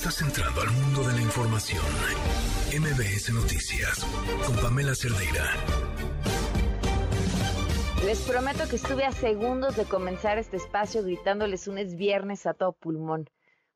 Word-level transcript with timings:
Estás 0.00 0.22
entrando 0.22 0.62
al 0.62 0.70
mundo 0.70 1.06
de 1.06 1.12
la 1.12 1.20
información. 1.20 1.84
MBS 2.72 3.34
Noticias 3.34 4.02
con 4.46 4.56
Pamela 4.56 4.94
Cerdeira. 4.94 5.44
Les 8.06 8.18
prometo 8.20 8.66
que 8.66 8.76
estuve 8.76 9.04
a 9.04 9.12
segundos 9.12 9.76
de 9.76 9.84
comenzar 9.84 10.38
este 10.38 10.56
espacio 10.56 11.02
gritándoles 11.02 11.68
un 11.68 11.76
es 11.76 11.96
viernes 11.96 12.46
a 12.46 12.54
todo 12.54 12.72
pulmón. 12.72 13.28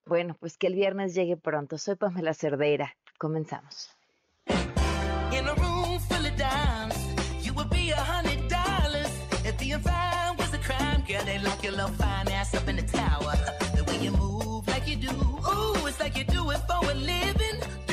Bueno, 0.06 0.34
pues 0.40 0.56
que 0.56 0.68
el 0.68 0.76
viernes 0.76 1.14
llegue 1.14 1.36
pronto. 1.36 1.76
Soy 1.76 1.96
Pamela 1.96 2.32
Cerdeira. 2.32 2.96
Comenzamos. 3.18 3.91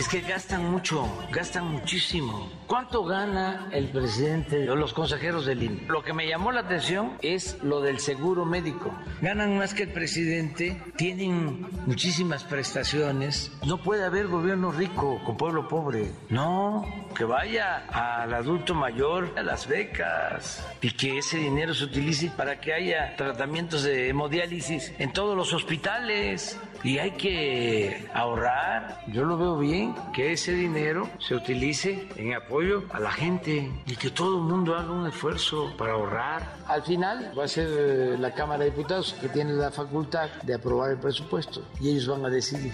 Es 0.02 0.08
que 0.08 0.22
gastan 0.22 0.72
mucho, 0.72 1.08
gastan 1.32 1.68
muchísimo. 1.68 2.50
¿Cuánto 2.66 3.04
gana 3.04 3.68
el 3.72 3.90
presidente 3.90 4.68
o 4.68 4.76
los 4.76 4.94
consejeros 4.94 5.46
del 5.46 5.62
INE? 5.62 5.86
Lo 5.88 6.02
que 6.02 6.12
me 6.12 6.28
llamó 6.28 6.52
la 6.52 6.62
atención 6.62 7.20
es 7.22 7.62
lo 7.62 7.82
del 7.82 8.00
seguro 8.00 8.44
médico. 8.44 8.92
Ganan 9.22 9.60
más 9.60 9.76
que 9.76 9.84
el 9.84 9.90
presidente, 9.90 10.82
tienen 10.96 11.68
muchísimas 11.86 12.44
prestaciones. 12.44 13.52
No 13.64 13.78
puede 13.78 14.04
haber 14.04 14.26
gobierno 14.26 14.72
rico 14.72 15.22
con 15.24 15.38
pueblo 15.38 15.68
pobre. 15.68 16.12
No, 16.30 16.84
que 17.16 17.24
vaya 17.24 17.86
al 17.92 18.34
adulto 18.34 18.74
mayor 18.74 19.32
a 19.38 19.44
las 19.44 19.68
becas 19.68 20.68
y 20.82 20.90
que 20.90 21.20
ese 21.20 21.38
dinero 21.38 21.76
se 21.76 21.84
utilice 21.84 22.32
para 22.32 22.60
que 22.60 22.74
haya 22.74 23.16
tratamientos 23.18 23.84
de 23.84 24.10
hemodiálisis 24.10 24.94
en 24.98 25.14
todos 25.14 25.38
los 25.38 25.54
hospitales 25.54 26.58
y 26.84 26.98
hay 26.98 27.12
que 27.12 28.08
ahorrar. 28.14 29.02
Yo 29.08 29.24
lo 29.24 29.38
veo 29.38 29.58
bien, 29.58 29.96
que 30.14 30.34
ese 30.34 30.54
dinero 30.54 31.10
se 31.20 31.36
utilice 31.36 32.08
en 32.16 32.34
apoyo 32.34 32.84
a 32.92 33.00
la 33.00 33.12
gente 33.12 33.72
y 33.86 33.96
que 33.96 34.10
todo 34.10 34.38
el 34.38 34.44
mundo 34.44 34.76
haga 34.76 34.92
un 34.92 35.08
esfuerzo 35.08 35.74
para 35.78 35.94
ahorrar. 35.94 36.56
Al 36.68 36.84
final 36.84 37.34
va 37.38 37.46
a 37.46 37.48
ser 37.48 37.68
eh, 37.70 38.18
la 38.18 38.32
Cámara 38.32 38.64
de 38.64 38.72
Diputados 38.72 39.14
que 39.20 39.30
tiene 39.30 39.54
la 39.54 39.72
facultad 39.72 40.30
de 40.44 40.56
aprobar 40.56 40.92
el 40.92 40.98
presupuesto 40.98 41.66
y 41.80 41.90
ellos 41.90 42.08
van 42.08 42.26
a 42.26 42.30
decidir. 42.30 42.74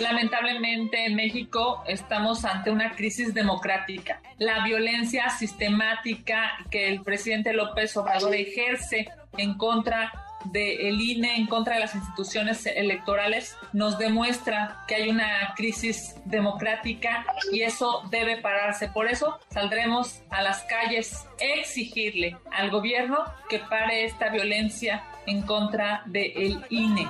Lamentablemente 0.00 1.06
en 1.06 1.14
México 1.14 1.84
estamos 1.86 2.44
ante 2.44 2.70
una 2.70 2.94
crisis 2.94 3.32
democrática. 3.32 4.20
La 4.38 4.64
violencia 4.64 5.30
sistemática 5.30 6.50
que 6.70 6.88
el 6.88 7.02
presidente 7.02 7.52
López 7.52 7.96
Obrador 7.96 8.34
ejerce 8.34 9.08
en 9.36 9.56
contra 9.56 10.23
del 10.44 11.00
INE 11.00 11.36
en 11.36 11.46
contra 11.46 11.74
de 11.74 11.80
las 11.80 11.94
instituciones 11.94 12.66
electorales 12.66 13.56
nos 13.72 13.98
demuestra 13.98 14.84
que 14.86 14.96
hay 14.96 15.08
una 15.08 15.54
crisis 15.56 16.16
democrática 16.24 17.24
y 17.52 17.62
eso 17.62 18.02
debe 18.10 18.40
pararse. 18.40 18.88
Por 18.88 19.08
eso 19.08 19.38
saldremos 19.50 20.22
a 20.30 20.42
las 20.42 20.62
calles 20.64 21.26
exigirle 21.38 22.36
al 22.52 22.70
gobierno 22.70 23.18
que 23.48 23.58
pare 23.58 24.04
esta 24.04 24.28
violencia 24.30 25.04
en 25.26 25.42
contra 25.42 26.02
del 26.06 26.64
INE. 26.70 27.06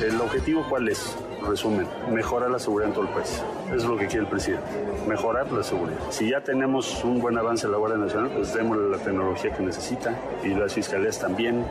¿El 0.00 0.20
objetivo 0.20 0.64
cuál 0.68 0.88
es? 0.88 1.16
Resumen, 1.46 1.86
mejorar 2.10 2.50
la 2.50 2.58
seguridad 2.58 2.88
en 2.88 2.94
todo 2.94 3.04
el 3.04 3.10
país. 3.10 3.42
es 3.74 3.84
lo 3.84 3.96
que 3.96 4.06
quiere 4.06 4.24
el 4.24 4.30
presidente, 4.30 4.64
mejorar 5.08 5.50
la 5.50 5.62
seguridad. 5.62 5.98
Si 6.10 6.30
ya 6.30 6.40
tenemos 6.40 7.02
un 7.04 7.20
buen 7.20 7.36
avance 7.38 7.66
en 7.66 7.72
la 7.72 7.78
Guardia 7.78 7.98
Nacional, 7.98 8.30
pues 8.34 8.52
démosle 8.54 8.90
la 8.90 8.98
tecnología 8.98 9.52
que 9.52 9.62
necesita 9.62 10.14
y 10.42 10.48
las 10.48 10.74
fiscalías 10.74 11.18
también 11.18 11.64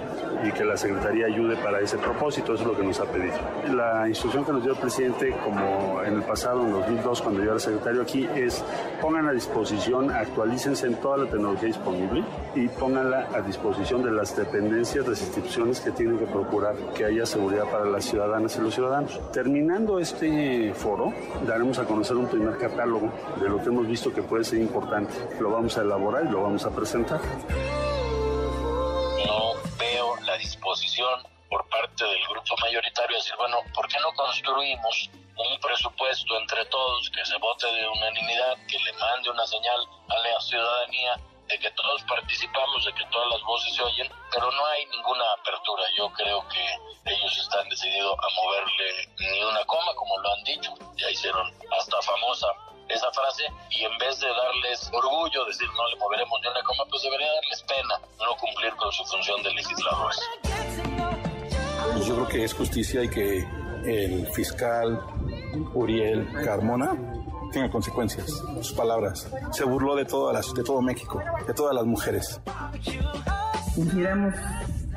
y 0.43 0.51
que 0.51 0.65
la 0.65 0.77
Secretaría 0.77 1.27
ayude 1.27 1.55
para 1.57 1.79
ese 1.79 1.97
propósito, 1.97 2.53
eso 2.53 2.63
es 2.63 2.67
lo 2.67 2.77
que 2.77 2.83
nos 2.83 2.99
ha 2.99 3.05
pedido. 3.05 3.35
La 3.73 4.07
instrucción 4.07 4.43
que 4.45 4.51
nos 4.51 4.63
dio 4.63 4.73
el 4.73 4.79
presidente, 4.79 5.35
como 5.43 6.01
en 6.03 6.15
el 6.15 6.23
pasado, 6.23 6.61
en 6.61 6.71
2002, 6.71 7.21
cuando 7.21 7.43
yo 7.43 7.51
era 7.51 7.59
secretario 7.59 8.01
aquí, 8.01 8.27
es 8.35 8.63
pongan 9.01 9.27
a 9.27 9.31
disposición, 9.31 10.11
actualícense 10.11 10.87
en 10.87 10.95
toda 10.95 11.17
la 11.17 11.25
tecnología 11.29 11.67
disponible 11.67 12.23
y 12.55 12.67
pónganla 12.67 13.27
a 13.33 13.41
disposición 13.41 14.03
de 14.03 14.11
las 14.11 14.35
dependencias, 14.35 15.07
las 15.07 15.21
instituciones 15.21 15.79
que 15.79 15.91
tienen 15.91 16.17
que 16.17 16.25
procurar 16.25 16.75
que 16.95 17.05
haya 17.05 17.25
seguridad 17.25 17.65
para 17.71 17.85
las 17.85 18.05
ciudadanas 18.05 18.55
y 18.57 18.61
los 18.61 18.73
ciudadanos. 18.73 19.19
Terminando 19.61 19.99
este 19.99 20.73
foro, 20.73 21.13
daremos 21.45 21.77
a 21.77 21.85
conocer 21.85 22.17
un 22.17 22.27
primer 22.27 22.57
catálogo 22.57 23.13
de 23.37 23.47
lo 23.47 23.61
que 23.61 23.69
hemos 23.69 23.85
visto 23.85 24.11
que 24.11 24.23
puede 24.23 24.43
ser 24.43 24.57
importante. 24.57 25.13
Lo 25.39 25.51
vamos 25.51 25.77
a 25.77 25.81
elaborar 25.81 26.25
y 26.25 26.29
lo 26.29 26.41
vamos 26.41 26.65
a 26.65 26.71
presentar. 26.73 27.21
No 29.23 29.53
veo 29.77 30.15
la 30.25 30.35
disposición 30.37 31.21
por 31.47 31.63
parte 31.69 32.03
del 32.05 32.25
grupo 32.27 32.55
mayoritario 32.59 33.17
decir, 33.17 33.35
bueno, 33.37 33.57
¿por 33.75 33.87
qué 33.87 33.99
no 34.01 34.11
construimos 34.13 35.11
un 35.13 35.59
presupuesto 35.59 36.39
entre 36.39 36.65
todos 36.65 37.11
que 37.11 37.23
se 37.23 37.37
vote 37.37 37.67
de 37.67 37.87
unanimidad, 37.87 38.57
que 38.65 38.79
le 38.79 38.93
mande 38.93 39.29
una 39.29 39.45
señal 39.45 39.85
a 40.09 40.27
la 40.27 40.41
ciudadanía 40.41 41.19
de 41.47 41.59
que 41.59 41.69
todos 41.71 42.01
participamos, 42.09 42.85
de 42.85 42.93
que 42.93 43.05
todas 43.11 43.29
las 43.29 43.43
voces 43.43 43.75
se 43.75 43.83
oyen, 43.83 44.09
pero 44.33 44.49
no 44.49 44.65
hay 44.65 44.85
ninguna 44.87 45.23
apertura. 45.37 45.83
Yo 45.97 46.09
creo 46.13 46.47
que 46.47 47.11
ellos 47.13 47.37
están 47.37 47.67
decididos 47.69 47.90
a 48.13 48.27
moverle 48.41 49.07
ni 49.19 49.43
una 49.43 49.63
coma, 49.65 49.93
como 49.95 50.17
lo 50.19 50.33
han 50.33 50.43
dicho. 50.43 50.73
Ya 50.97 51.09
hicieron 51.09 51.47
hasta 51.77 52.01
famosa 52.01 52.47
esa 52.89 53.11
frase 53.11 53.43
y 53.69 53.83
en 53.85 53.97
vez 53.97 54.19
de 54.19 54.27
darles 54.27 54.89
orgullo, 54.91 55.45
decir 55.45 55.67
no 55.75 55.87
le 55.89 55.95
moveremos 55.97 56.39
ni 56.41 56.47
una 56.49 56.63
coma, 56.63 56.83
pues 56.89 57.03
debería 57.03 57.27
darles 57.31 57.63
pena 57.63 57.99
no 58.19 58.35
cumplir 58.37 58.75
con 58.75 58.91
su 58.91 59.05
función 59.05 59.41
de 59.43 59.53
legisladores. 59.53 60.19
Pues 61.93 62.05
yo 62.05 62.15
creo 62.15 62.27
que 62.27 62.43
es 62.43 62.53
justicia 62.53 63.03
y 63.03 63.09
que 63.09 63.47
el 63.85 64.27
fiscal 64.33 65.01
Uriel 65.73 66.27
Carmona 66.43 66.95
tenga 67.51 67.69
consecuencias. 67.69 68.27
Sus 68.61 68.73
palabras. 68.73 69.27
Se 69.51 69.63
burló 69.63 69.95
de, 69.95 70.05
todas 70.05 70.33
las, 70.33 70.53
de 70.53 70.63
todo 70.63 70.81
México, 70.81 71.21
de 71.45 71.53
todas 71.53 71.75
las 71.75 71.85
mujeres. 71.85 72.39
Consideramos 73.75 74.33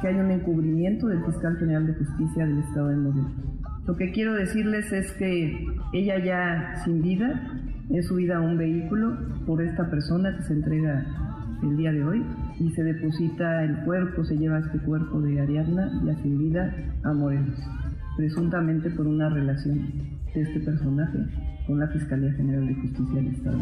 que 0.05 0.09
hay 0.09 0.17
un 0.17 0.31
encubrimiento 0.31 1.07
del 1.07 1.25
fiscal 1.25 1.57
general 1.57 1.87
de 1.87 1.95
justicia 1.95 2.47
del 2.47 2.59
Estado 2.59 2.89
de 2.89 2.97
Morelos. 2.97 3.33
Lo 3.87 3.97
que 3.97 4.13
quiero 4.13 4.35
decirles 4.35 4.93
es 4.93 5.11
que 5.13 5.67
ella 5.95 6.23
ya 6.23 6.75
sin 6.85 7.01
vida 7.01 7.41
es 7.89 8.09
subida 8.09 8.37
a 8.37 8.41
un 8.43 8.59
vehículo 8.59 9.17
por 9.47 9.63
esta 9.63 9.89
persona 9.89 10.37
que 10.37 10.43
se 10.43 10.53
entrega 10.53 11.07
el 11.63 11.79
día 11.79 11.91
de 11.91 12.05
hoy 12.05 12.23
y 12.61 12.71
se 12.73 12.85
deposita 12.85 13.65
el 13.65 13.79
cuerpo, 13.85 14.25
se 14.25 14.37
lleva 14.37 14.59
este 14.59 14.79
cuerpo 14.81 15.23
de 15.23 15.41
Ariadna 15.41 15.91
ya 16.05 16.15
sin 16.23 16.37
vida 16.37 16.77
a 17.03 17.15
Morelos, 17.15 17.59
presuntamente 18.19 18.91
por 18.91 19.07
una 19.07 19.31
relación 19.31 19.91
de 20.35 20.43
este 20.43 20.61
personaje 20.61 21.19
con 21.67 21.79
la 21.79 21.89
Fiscalía 21.89 22.31
General 22.35 22.67
de 22.67 22.75
Justicia 22.75 23.15
del 23.15 23.29
Estado. 23.29 23.59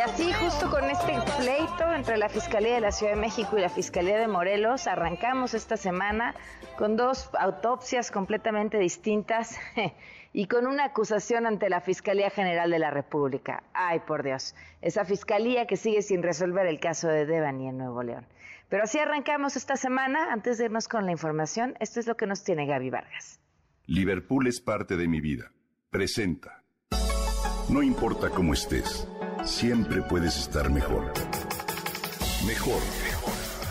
Y 0.00 0.02
así, 0.02 0.32
justo 0.32 0.70
con 0.70 0.84
este 0.84 1.12
pleito 1.36 1.92
entre 1.94 2.16
la 2.16 2.30
Fiscalía 2.30 2.76
de 2.76 2.80
la 2.80 2.90
Ciudad 2.90 3.12
de 3.12 3.20
México 3.20 3.58
y 3.58 3.60
la 3.60 3.68
Fiscalía 3.68 4.16
de 4.16 4.28
Morelos, 4.28 4.86
arrancamos 4.86 5.52
esta 5.52 5.76
semana 5.76 6.34
con 6.78 6.96
dos 6.96 7.28
autopsias 7.38 8.10
completamente 8.10 8.78
distintas 8.78 9.58
y 10.32 10.46
con 10.46 10.66
una 10.66 10.86
acusación 10.86 11.44
ante 11.44 11.68
la 11.68 11.82
Fiscalía 11.82 12.30
General 12.30 12.70
de 12.70 12.78
la 12.78 12.90
República. 12.90 13.62
Ay, 13.74 14.00
por 14.00 14.22
Dios, 14.22 14.54
esa 14.80 15.04
fiscalía 15.04 15.66
que 15.66 15.76
sigue 15.76 16.00
sin 16.00 16.22
resolver 16.22 16.66
el 16.66 16.80
caso 16.80 17.08
de 17.08 17.26
Devani 17.26 17.68
en 17.68 17.76
Nuevo 17.76 18.02
León. 18.02 18.26
Pero 18.70 18.84
así 18.84 18.98
arrancamos 18.98 19.56
esta 19.56 19.76
semana. 19.76 20.32
Antes 20.32 20.56
de 20.56 20.64
irnos 20.64 20.88
con 20.88 21.04
la 21.04 21.12
información, 21.12 21.74
esto 21.78 22.00
es 22.00 22.06
lo 22.06 22.16
que 22.16 22.26
nos 22.26 22.42
tiene 22.42 22.64
Gaby 22.64 22.88
Vargas. 22.88 23.38
Liverpool 23.84 24.46
es 24.46 24.62
parte 24.62 24.96
de 24.96 25.08
mi 25.08 25.20
vida. 25.20 25.52
Presenta. 25.90 26.60
No 27.70 27.84
importa 27.84 28.30
cómo 28.30 28.52
estés, 28.52 29.06
siempre 29.44 30.02
puedes 30.02 30.36
estar 30.36 30.70
mejor. 30.70 31.12
Mejor. 32.46 32.80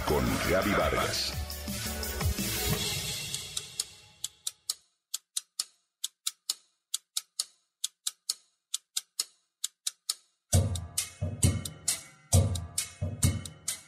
Con 0.08 0.24
Gaby 0.50 0.72
Vargas. 0.72 1.34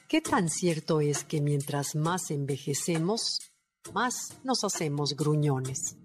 ¿Qué 0.07 0.19
tan 0.19 0.49
cierto 0.49 0.99
es 0.99 1.23
que 1.23 1.39
mientras 1.39 1.95
más 1.95 2.31
envejecemos, 2.31 3.39
más 3.93 4.13
nos 4.43 4.63
hacemos 4.65 5.15
gruñones? 5.15 5.95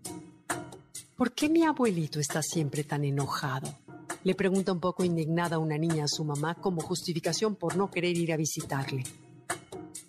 ¿Por 1.16 1.32
qué 1.32 1.48
mi 1.48 1.64
abuelito 1.64 2.20
está 2.20 2.40
siempre 2.40 2.84
tan 2.84 3.04
enojado? 3.04 3.85
Le 4.26 4.34
pregunta 4.34 4.72
un 4.72 4.80
poco 4.80 5.04
indignada 5.04 5.60
una 5.60 5.78
niña 5.78 6.06
a 6.06 6.08
su 6.08 6.24
mamá 6.24 6.56
como 6.56 6.80
justificación 6.80 7.54
por 7.54 7.76
no 7.76 7.92
querer 7.92 8.16
ir 8.16 8.32
a 8.32 8.36
visitarle. 8.36 9.04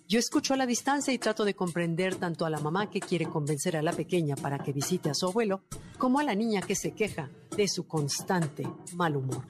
Yo 0.08 0.18
escucho 0.18 0.54
a 0.54 0.56
la 0.56 0.66
distancia 0.66 1.14
y 1.14 1.18
trato 1.18 1.44
de 1.44 1.54
comprender 1.54 2.16
tanto 2.16 2.44
a 2.44 2.50
la 2.50 2.58
mamá 2.58 2.90
que 2.90 2.98
quiere 2.98 3.26
convencer 3.26 3.76
a 3.76 3.82
la 3.82 3.92
pequeña 3.92 4.34
para 4.34 4.58
que 4.58 4.72
visite 4.72 5.08
a 5.08 5.14
su 5.14 5.26
abuelo, 5.26 5.60
como 5.98 6.18
a 6.18 6.24
la 6.24 6.34
niña 6.34 6.62
que 6.62 6.74
se 6.74 6.94
queja 6.96 7.30
de 7.56 7.68
su 7.68 7.86
constante 7.86 8.66
mal 8.94 9.14
humor. 9.14 9.44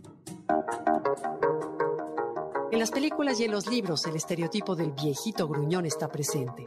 En 2.70 2.78
las 2.78 2.90
películas 2.90 3.40
y 3.40 3.44
en 3.44 3.52
los 3.52 3.68
libros 3.68 4.04
el 4.04 4.16
estereotipo 4.16 4.76
del 4.76 4.92
viejito 4.92 5.48
gruñón 5.48 5.86
está 5.86 6.08
presente. 6.08 6.66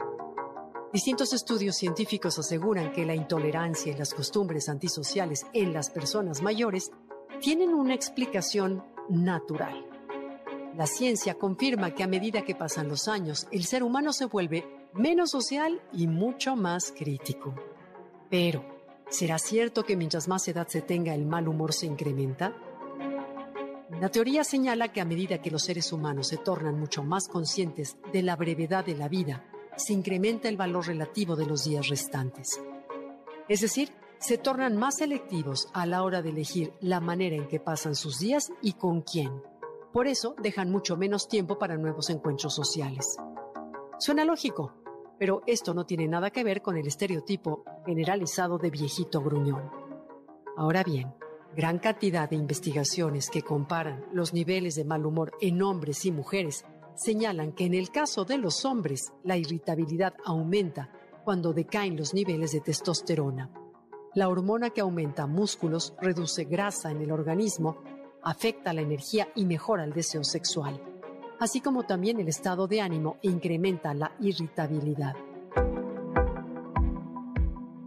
Distintos 0.92 1.32
estudios 1.32 1.76
científicos 1.76 2.38
aseguran 2.38 2.92
que 2.92 3.06
la 3.06 3.14
intolerancia 3.14 3.92
y 3.92 3.96
las 3.96 4.12
costumbres 4.12 4.68
antisociales 4.68 5.46
en 5.54 5.72
las 5.72 5.88
personas 5.88 6.42
mayores 6.42 6.90
tienen 7.42 7.74
una 7.74 7.92
explicación 7.92 8.84
natural. 9.08 9.84
La 10.76 10.86
ciencia 10.86 11.34
confirma 11.34 11.92
que 11.92 12.04
a 12.04 12.06
medida 12.06 12.42
que 12.42 12.54
pasan 12.54 12.88
los 12.88 13.08
años, 13.08 13.48
el 13.50 13.64
ser 13.64 13.82
humano 13.82 14.12
se 14.12 14.26
vuelve 14.26 14.64
menos 14.94 15.32
social 15.32 15.82
y 15.92 16.06
mucho 16.06 16.54
más 16.54 16.94
crítico. 16.96 17.52
Pero, 18.30 18.64
¿será 19.10 19.38
cierto 19.38 19.82
que 19.82 19.96
mientras 19.96 20.28
más 20.28 20.46
edad 20.46 20.68
se 20.68 20.82
tenga 20.82 21.14
el 21.14 21.26
mal 21.26 21.48
humor 21.48 21.72
se 21.72 21.86
incrementa? 21.86 22.54
La 24.00 24.08
teoría 24.08 24.44
señala 24.44 24.92
que 24.92 25.00
a 25.00 25.04
medida 25.04 25.42
que 25.42 25.50
los 25.50 25.64
seres 25.64 25.92
humanos 25.92 26.28
se 26.28 26.36
tornan 26.36 26.78
mucho 26.78 27.02
más 27.02 27.26
conscientes 27.26 27.96
de 28.12 28.22
la 28.22 28.36
brevedad 28.36 28.84
de 28.86 28.94
la 28.94 29.08
vida, 29.08 29.44
se 29.76 29.92
incrementa 29.92 30.48
el 30.48 30.56
valor 30.56 30.86
relativo 30.86 31.34
de 31.34 31.46
los 31.46 31.64
días 31.64 31.88
restantes. 31.88 32.60
Es 33.48 33.62
decir, 33.62 33.90
se 34.22 34.38
tornan 34.38 34.76
más 34.76 34.98
selectivos 34.98 35.68
a 35.74 35.84
la 35.84 36.04
hora 36.04 36.22
de 36.22 36.30
elegir 36.30 36.72
la 36.80 37.00
manera 37.00 37.34
en 37.34 37.48
que 37.48 37.58
pasan 37.58 37.96
sus 37.96 38.20
días 38.20 38.52
y 38.62 38.74
con 38.74 39.02
quién. 39.02 39.42
Por 39.92 40.06
eso 40.06 40.36
dejan 40.40 40.70
mucho 40.70 40.96
menos 40.96 41.26
tiempo 41.26 41.58
para 41.58 41.76
nuevos 41.76 42.08
encuentros 42.08 42.54
sociales. 42.54 43.16
Suena 43.98 44.24
lógico, 44.24 44.74
pero 45.18 45.42
esto 45.46 45.74
no 45.74 45.86
tiene 45.86 46.06
nada 46.06 46.30
que 46.30 46.44
ver 46.44 46.62
con 46.62 46.76
el 46.76 46.86
estereotipo 46.86 47.64
generalizado 47.84 48.58
de 48.58 48.70
viejito 48.70 49.20
gruñón. 49.20 49.68
Ahora 50.56 50.84
bien, 50.84 51.12
gran 51.56 51.80
cantidad 51.80 52.30
de 52.30 52.36
investigaciones 52.36 53.28
que 53.28 53.42
comparan 53.42 54.06
los 54.12 54.32
niveles 54.32 54.76
de 54.76 54.84
mal 54.84 55.04
humor 55.04 55.32
en 55.40 55.60
hombres 55.62 56.06
y 56.06 56.12
mujeres 56.12 56.64
señalan 56.94 57.52
que 57.54 57.64
en 57.64 57.74
el 57.74 57.90
caso 57.90 58.24
de 58.24 58.38
los 58.38 58.64
hombres 58.64 59.12
la 59.24 59.36
irritabilidad 59.36 60.14
aumenta 60.24 60.92
cuando 61.24 61.52
decaen 61.52 61.96
los 61.96 62.14
niveles 62.14 62.52
de 62.52 62.60
testosterona. 62.60 63.50
La 64.14 64.28
hormona 64.28 64.68
que 64.68 64.82
aumenta 64.82 65.26
músculos 65.26 65.94
reduce 65.98 66.44
grasa 66.44 66.90
en 66.90 67.00
el 67.00 67.12
organismo, 67.12 67.78
afecta 68.22 68.74
la 68.74 68.82
energía 68.82 69.28
y 69.34 69.46
mejora 69.46 69.84
el 69.84 69.94
deseo 69.94 70.22
sexual, 70.22 70.82
así 71.40 71.62
como 71.62 71.84
también 71.84 72.20
el 72.20 72.28
estado 72.28 72.66
de 72.66 72.82
ánimo 72.82 73.16
e 73.22 73.28
incrementa 73.30 73.94
la 73.94 74.12
irritabilidad. 74.20 75.14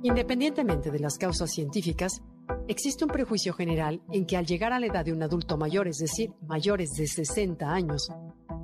Independientemente 0.01 0.89
de 0.89 0.99
las 0.99 1.19
causas 1.19 1.51
científicas, 1.51 2.23
existe 2.67 3.05
un 3.05 3.11
prejuicio 3.11 3.53
general 3.53 4.01
en 4.11 4.25
que 4.25 4.35
al 4.35 4.47
llegar 4.47 4.73
a 4.73 4.79
la 4.79 4.87
edad 4.87 5.05
de 5.05 5.13
un 5.13 5.21
adulto 5.21 5.57
mayor, 5.57 5.87
es 5.87 5.97
decir, 5.97 6.33
mayores 6.47 6.93
de 6.93 7.05
60 7.05 7.71
años, 7.71 8.09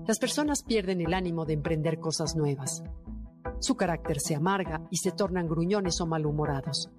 las 0.08 0.18
personas 0.18 0.64
pierden 0.64 1.00
el 1.02 1.14
ánimo 1.14 1.46
de 1.46 1.54
emprender 1.54 2.00
cosas 2.00 2.36
nuevas. 2.36 2.84
Su 3.60 3.76
carácter 3.76 4.20
se 4.20 4.34
amarga 4.34 4.82
y 4.90 4.98
se 4.98 5.12
tornan 5.12 5.48
gruñones 5.48 6.02
o 6.02 6.08
malhumorados. 6.08 6.90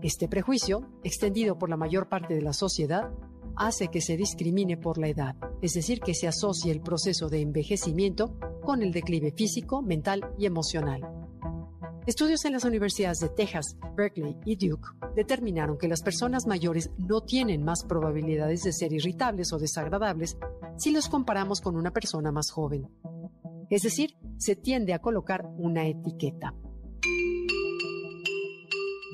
Este 0.00 0.28
prejuicio, 0.28 0.88
extendido 1.02 1.58
por 1.58 1.68
la 1.68 1.76
mayor 1.76 2.08
parte 2.08 2.34
de 2.34 2.42
la 2.42 2.52
sociedad, 2.52 3.10
hace 3.56 3.88
que 3.88 4.00
se 4.00 4.16
discrimine 4.16 4.76
por 4.76 4.96
la 4.96 5.08
edad, 5.08 5.34
es 5.60 5.74
decir, 5.74 6.00
que 6.00 6.14
se 6.14 6.28
asocie 6.28 6.70
el 6.70 6.80
proceso 6.80 7.28
de 7.28 7.40
envejecimiento 7.40 8.38
con 8.62 8.82
el 8.82 8.92
declive 8.92 9.32
físico, 9.32 9.82
mental 9.82 10.30
y 10.38 10.46
emocional. 10.46 11.00
Estudios 12.06 12.44
en 12.44 12.52
las 12.52 12.64
universidades 12.64 13.18
de 13.18 13.28
Texas, 13.28 13.76
Berkeley 13.96 14.36
y 14.44 14.54
Duke 14.54 14.88
determinaron 15.16 15.76
que 15.76 15.88
las 15.88 16.02
personas 16.02 16.46
mayores 16.46 16.90
no 16.96 17.22
tienen 17.22 17.64
más 17.64 17.84
probabilidades 17.84 18.62
de 18.62 18.72
ser 18.72 18.92
irritables 18.92 19.52
o 19.52 19.58
desagradables 19.58 20.38
si 20.76 20.92
los 20.92 21.08
comparamos 21.08 21.60
con 21.60 21.76
una 21.76 21.90
persona 21.90 22.30
más 22.30 22.50
joven. 22.50 22.88
Es 23.68 23.82
decir, 23.82 24.16
se 24.38 24.54
tiende 24.54 24.94
a 24.94 25.00
colocar 25.00 25.44
una 25.58 25.86
etiqueta. 25.86 26.54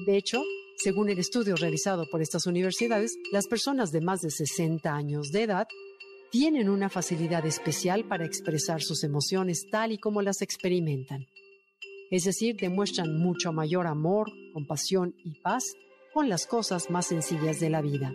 De 0.07 0.17
hecho, 0.17 0.43
según 0.77 1.09
el 1.09 1.19
estudio 1.19 1.57
realizado 1.57 2.07
por 2.11 2.23
estas 2.23 2.47
universidades, 2.47 3.17
las 3.33 3.47
personas 3.47 3.91
de 3.91 4.01
más 4.01 4.21
de 4.21 4.31
60 4.31 4.93
años 4.93 5.31
de 5.31 5.43
edad 5.43 5.67
tienen 6.31 6.69
una 6.69 6.89
facilidad 6.89 7.47
especial 7.47 8.07
para 8.09 8.25
expresar 8.25 8.83
sus 8.83 9.05
emociones 9.05 9.67
tal 9.71 9.93
y 9.93 9.99
como 9.99 10.23
las 10.23 10.43
experimentan 10.43 11.27
es 12.11 12.23
decir, 12.25 12.57
demuestran 12.57 13.19
mucho 13.19 13.53
mayor 13.53 13.89
amor, 13.89 14.31
compasión 14.53 15.17
y 15.25 15.33
paz 15.41 15.65
con 16.13 16.29
las 16.29 16.47
cosas 16.47 16.91
más 16.91 17.07
sencillas 17.07 17.59
de 17.59 17.71
la 17.71 17.83
vida, 17.83 18.13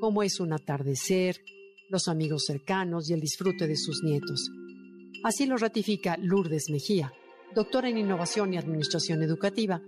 como 0.00 0.24
es 0.24 0.40
un 0.40 0.52
atardecer, 0.52 1.40
los 1.88 2.08
amigos 2.08 2.46
cercanos 2.46 3.08
y 3.08 3.12
el 3.12 3.20
disfrute 3.20 3.68
de 3.68 3.76
sus 3.76 4.02
nietos. 4.02 4.50
Así 5.22 5.46
lo 5.46 5.56
ratifica 5.56 6.16
Lourdes 6.16 6.68
Mejía, 6.68 7.12
doctora 7.54 7.90
en 7.90 7.98
Innovación 7.98 8.54
y 8.54 8.56
Administración 8.56 9.22
Educativa, 9.22 9.80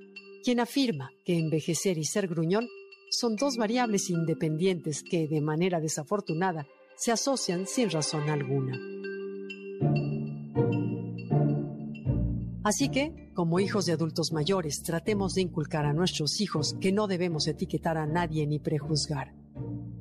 quien 0.44 0.60
afirma 0.60 1.10
que 1.24 1.38
envejecer 1.38 1.96
y 1.96 2.04
ser 2.04 2.28
gruñón 2.28 2.68
son 3.10 3.34
dos 3.36 3.56
variables 3.56 4.10
independientes 4.10 5.02
que, 5.02 5.26
de 5.26 5.40
manera 5.40 5.80
desafortunada, 5.80 6.66
se 6.96 7.12
asocian 7.12 7.66
sin 7.66 7.88
razón 7.90 8.28
alguna. 8.28 8.78
Así 12.62 12.90
que, 12.90 13.30
como 13.34 13.58
hijos 13.58 13.86
de 13.86 13.92
adultos 13.92 14.32
mayores, 14.32 14.82
tratemos 14.82 15.34
de 15.34 15.42
inculcar 15.42 15.86
a 15.86 15.92
nuestros 15.94 16.40
hijos 16.40 16.76
que 16.80 16.92
no 16.92 17.06
debemos 17.06 17.46
etiquetar 17.46 17.96
a 17.96 18.06
nadie 18.06 18.46
ni 18.46 18.58
prejuzgar. 18.58 19.34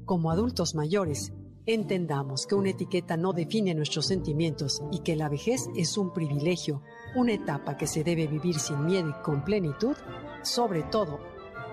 Como 0.05 0.29
adultos 0.29 0.75
mayores, 0.75 1.31
entendamos 1.65 2.45
que 2.47 2.55
una 2.55 2.71
etiqueta 2.71 3.15
no 3.15 3.31
define 3.31 3.73
nuestros 3.73 4.07
sentimientos 4.07 4.81
y 4.91 4.99
que 4.99 5.15
la 5.15 5.29
vejez 5.29 5.69
es 5.75 5.97
un 5.97 6.11
privilegio, 6.11 6.81
una 7.15 7.33
etapa 7.33 7.77
que 7.77 7.87
se 7.87 8.03
debe 8.03 8.27
vivir 8.27 8.59
sin 8.59 8.85
miedo 8.85 9.09
y 9.09 9.23
con 9.23 9.43
plenitud. 9.43 9.95
Sobre 10.41 10.83
todo, 10.83 11.19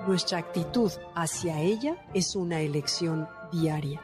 nuestra 0.06 0.38
actitud 0.38 0.90
hacia 1.14 1.60
ella 1.60 1.96
es 2.14 2.36
una 2.36 2.60
elección 2.60 3.28
diaria. 3.52 4.00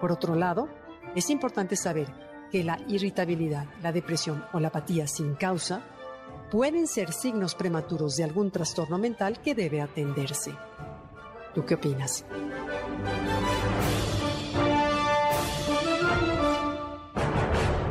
Por 0.00 0.12
otro 0.12 0.34
lado, 0.34 0.68
es 1.14 1.30
importante 1.30 1.76
saber 1.76 2.08
que 2.50 2.64
la 2.64 2.78
irritabilidad, 2.88 3.66
la 3.82 3.92
depresión 3.92 4.44
o 4.52 4.60
la 4.60 4.68
apatía 4.68 5.06
sin 5.06 5.34
causa 5.34 5.82
pueden 6.50 6.86
ser 6.86 7.12
signos 7.12 7.54
prematuros 7.54 8.16
de 8.16 8.24
algún 8.24 8.50
trastorno 8.50 8.98
mental 8.98 9.40
que 9.40 9.54
debe 9.54 9.80
atenderse. 9.80 10.52
¿Tú 11.54 11.64
qué 11.64 11.74
opinas? 11.74 12.24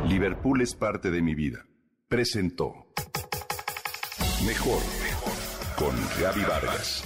Liverpool 0.06 0.60
es 0.60 0.74
parte 0.74 1.10
de 1.10 1.22
mi 1.22 1.34
vida. 1.34 1.64
Presentó 2.10 2.74
Mejor 4.44 4.82
con 5.76 5.94
Gaby 6.20 6.42
Vargas. 6.42 7.04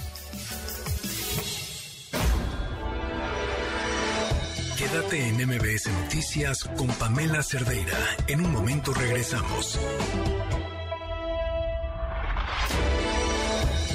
Quédate 4.75 5.27
en 5.27 5.47
MBS 5.47 5.91
Noticias 6.01 6.63
con 6.75 6.87
Pamela 6.87 7.43
Cerdeira. 7.43 7.99
En 8.25 8.43
un 8.43 8.51
momento 8.51 8.95
regresamos. 8.95 9.79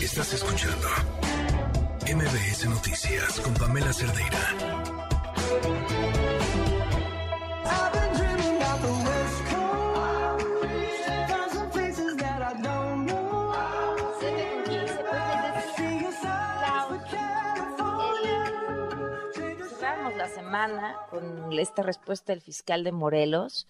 Estás 0.00 0.32
escuchando 0.32 0.86
MBS 2.06 2.66
Noticias 2.66 3.40
con 3.40 3.52
Pamela 3.54 3.92
Cerdeira. 3.92 4.99
Con 21.10 21.52
esta 21.58 21.82
respuesta 21.82 22.32
del 22.32 22.40
fiscal 22.40 22.84
de 22.84 22.92
Morelos 22.92 23.66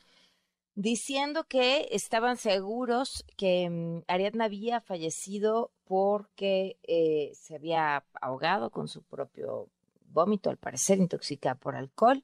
diciendo 0.75 1.45
que 1.45 1.89
estaban 1.91 2.37
seguros 2.37 3.25
que 3.37 3.69
mm, 3.69 4.05
Ariadna 4.09 4.47
había 4.47 4.81
fallecido 4.81 5.73
porque 5.85 6.79
eh, 6.85 7.33
se 7.35 7.57
había 7.57 8.05
ahogado 8.21 8.71
con 8.71 8.89
su 8.89 9.03
propio 9.03 9.69
vómito, 10.07 10.49
al 10.49 10.57
parecer 10.57 10.99
intoxicada 10.99 11.55
por 11.55 11.77
alcohol, 11.77 12.23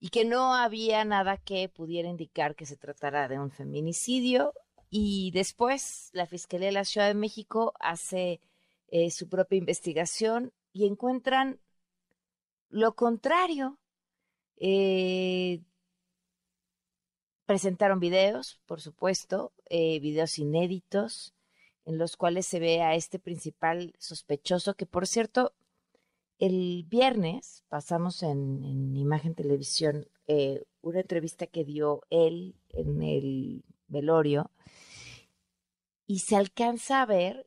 y 0.00 0.08
que 0.08 0.24
no 0.24 0.54
había 0.54 1.04
nada 1.04 1.36
que 1.36 1.68
pudiera 1.68 2.08
indicar 2.08 2.54
que 2.54 2.66
se 2.66 2.76
tratara 2.76 3.28
de 3.28 3.38
un 3.38 3.50
feminicidio. 3.50 4.54
Y 4.90 5.30
después 5.32 6.08
la 6.12 6.26
Fiscalía 6.26 6.68
de 6.68 6.72
la 6.72 6.84
Ciudad 6.84 7.08
de 7.08 7.14
México 7.14 7.74
hace 7.80 8.40
eh, 8.88 9.10
su 9.10 9.28
propia 9.28 9.58
investigación 9.58 10.52
y 10.72 10.86
encuentran 10.86 11.60
lo 12.70 12.94
contrario. 12.94 13.78
Eh, 14.56 15.62
Presentaron 17.48 17.98
videos, 17.98 18.60
por 18.66 18.82
supuesto, 18.82 19.54
eh, 19.70 20.00
videos 20.00 20.38
inéditos, 20.38 21.32
en 21.86 21.96
los 21.96 22.18
cuales 22.18 22.44
se 22.44 22.60
ve 22.60 22.82
a 22.82 22.94
este 22.94 23.18
principal 23.18 23.94
sospechoso, 23.98 24.74
que 24.74 24.84
por 24.84 25.06
cierto, 25.06 25.54
el 26.38 26.84
viernes 26.86 27.64
pasamos 27.70 28.22
en, 28.22 28.94
Imagen 28.94 29.34
Televisión 29.34 30.08
eh, 30.26 30.62
una 30.82 31.00
entrevista 31.00 31.46
que 31.46 31.64
dio 31.64 32.02
él 32.10 32.54
en 32.68 33.02
el 33.02 33.64
velorio 33.86 34.50
y 36.06 36.18
se 36.18 36.36
alcanza 36.36 37.00
a 37.00 37.06
ver 37.06 37.46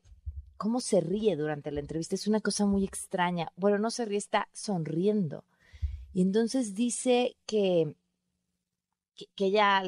cómo 0.62 0.78
se 0.78 1.00
ríe 1.00 1.34
durante 1.34 1.72
la 1.72 1.80
entrevista. 1.80 2.14
Es 2.14 2.28
una 2.28 2.40
cosa 2.40 2.66
muy 2.66 2.84
extraña. 2.84 3.50
Bueno, 3.56 3.78
no 3.78 3.90
se 3.90 4.04
ríe, 4.04 4.18
está 4.18 4.48
sonriendo. 4.52 5.44
Y 6.12 6.22
entonces 6.22 6.76
dice 6.76 7.36
que, 7.46 7.96
que, 9.16 9.46
ella 9.46 9.82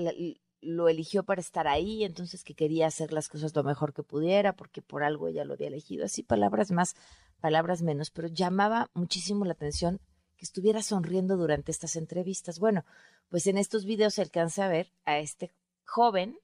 lo 0.60 0.88
eligió 0.88 1.22
para 1.22 1.40
estar 1.40 1.68
ahí, 1.68 2.02
entonces 2.02 2.42
que 2.42 2.56
quería 2.56 2.88
hacer 2.88 3.12
las 3.12 3.28
cosas 3.28 3.54
lo 3.54 3.62
mejor 3.62 3.94
que 3.94 4.02
pudiera, 4.02 4.56
porque 4.56 4.82
por 4.82 5.04
algo 5.04 5.28
ella 5.28 5.44
lo 5.44 5.54
había 5.54 5.68
elegido. 5.68 6.06
Así 6.06 6.24
palabras 6.24 6.72
más, 6.72 6.96
palabras 7.40 7.82
menos, 7.82 8.10
pero 8.10 8.26
llamaba 8.26 8.90
muchísimo 8.94 9.44
la 9.44 9.52
atención 9.52 10.00
que 10.36 10.44
estuviera 10.44 10.82
sonriendo 10.82 11.36
durante 11.36 11.70
estas 11.70 11.94
entrevistas. 11.94 12.58
Bueno, 12.58 12.84
pues 13.28 13.46
en 13.46 13.58
estos 13.58 13.84
videos 13.84 14.14
se 14.14 14.22
alcanza 14.22 14.64
a 14.64 14.68
ver 14.68 14.90
a 15.04 15.20
este 15.20 15.54
joven 15.84 16.36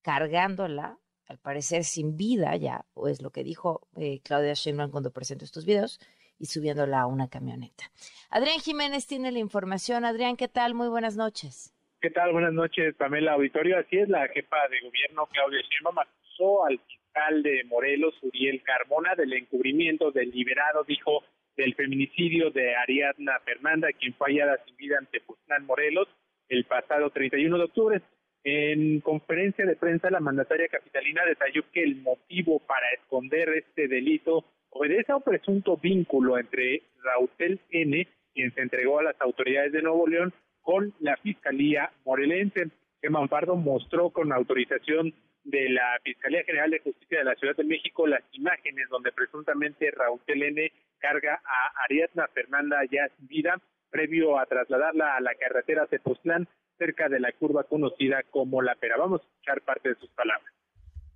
cargándola 0.00 1.00
al 1.28 1.38
parecer 1.38 1.84
sin 1.84 2.16
vida 2.16 2.56
ya, 2.56 2.84
o 2.94 3.08
es 3.08 3.22
lo 3.22 3.30
que 3.30 3.44
dijo 3.44 3.86
eh, 3.96 4.20
Claudia 4.22 4.54
Sheinbaum 4.54 4.90
cuando 4.90 5.12
presentó 5.12 5.44
estos 5.44 5.64
videos, 5.64 6.00
y 6.38 6.46
subiéndola 6.46 7.02
a 7.02 7.06
una 7.06 7.28
camioneta. 7.28 7.84
Adrián 8.30 8.58
Jiménez 8.58 9.06
tiene 9.06 9.30
la 9.30 9.38
información. 9.38 10.04
Adrián, 10.04 10.36
¿qué 10.36 10.48
tal? 10.48 10.74
Muy 10.74 10.88
buenas 10.88 11.16
noches. 11.16 11.72
¿Qué 12.00 12.10
tal? 12.10 12.32
Buenas 12.32 12.52
noches, 12.52 12.96
Pamela 12.96 13.34
Auditorio. 13.34 13.78
Así 13.78 13.96
es, 13.96 14.08
la 14.08 14.26
jefa 14.26 14.56
de 14.68 14.80
gobierno, 14.80 15.28
Claudia 15.30 15.60
Sheinbaum, 15.60 15.98
acusó 16.00 16.64
al 16.64 16.80
fiscal 16.80 17.42
de 17.44 17.62
Morelos, 17.64 18.14
Uriel 18.22 18.60
Carmona, 18.64 19.14
del 19.14 19.32
encubrimiento 19.34 20.10
deliberado, 20.10 20.82
dijo, 20.82 21.22
del 21.56 21.74
feminicidio 21.74 22.50
de 22.50 22.74
Ariadna 22.74 23.38
Fernanda, 23.44 23.88
quien 23.92 24.14
fue 24.14 24.30
hallada 24.30 24.58
sin 24.64 24.76
vida 24.76 24.96
ante 24.98 25.20
Puzlán 25.20 25.66
Morelos 25.66 26.08
el 26.48 26.64
pasado 26.64 27.10
31 27.10 27.56
de 27.56 27.64
octubre. 27.64 28.02
En 28.44 29.00
conferencia 29.00 29.64
de 29.64 29.76
prensa, 29.76 30.10
la 30.10 30.18
mandataria 30.18 30.68
capitalina 30.68 31.24
detalló 31.24 31.62
que 31.72 31.82
el 31.82 31.96
motivo 32.02 32.58
para 32.60 32.90
esconder 32.92 33.48
este 33.50 33.86
delito 33.86 34.44
obedece 34.70 35.12
a 35.12 35.16
un 35.16 35.22
presunto 35.22 35.76
vínculo 35.76 36.38
entre 36.38 36.82
Rautel 37.04 37.60
N., 37.70 38.08
quien 38.34 38.52
se 38.54 38.62
entregó 38.62 38.98
a 38.98 39.04
las 39.04 39.20
autoridades 39.20 39.72
de 39.72 39.82
Nuevo 39.82 40.08
León, 40.08 40.32
con 40.60 40.92
la 41.00 41.16
Fiscalía 41.18 41.90
Morelense. 42.04 42.70
Que 43.00 43.10
Manfardo 43.10 43.56
mostró 43.56 44.10
con 44.10 44.32
autorización 44.32 45.12
de 45.44 45.68
la 45.70 45.98
Fiscalía 46.04 46.44
General 46.44 46.70
de 46.70 46.78
Justicia 46.80 47.18
de 47.18 47.24
la 47.24 47.34
Ciudad 47.34 47.56
de 47.56 47.64
México 47.64 48.06
las 48.06 48.22
imágenes 48.32 48.88
donde 48.88 49.12
presuntamente 49.12 49.90
Rautel 49.90 50.42
N. 50.42 50.72
carga 50.98 51.42
a 51.44 51.84
Ariadna 51.84 52.28
Fernanda 52.28 52.78
ya 52.90 53.10
vida, 53.18 53.60
previo 53.90 54.38
a 54.38 54.46
trasladarla 54.46 55.16
a 55.16 55.20
la 55.20 55.34
carretera 55.34 55.86
Tepoztlán 55.86 56.48
cerca 56.82 57.08
de 57.08 57.20
la 57.20 57.30
curva 57.38 57.62
conocida 57.64 58.16
como 58.30 58.60
la 58.60 58.74
pera. 58.74 58.96
Vamos 58.98 59.20
a 59.20 59.24
escuchar 59.24 59.62
parte 59.62 59.90
de 59.90 59.94
sus 59.96 60.10
palabras. 60.10 60.52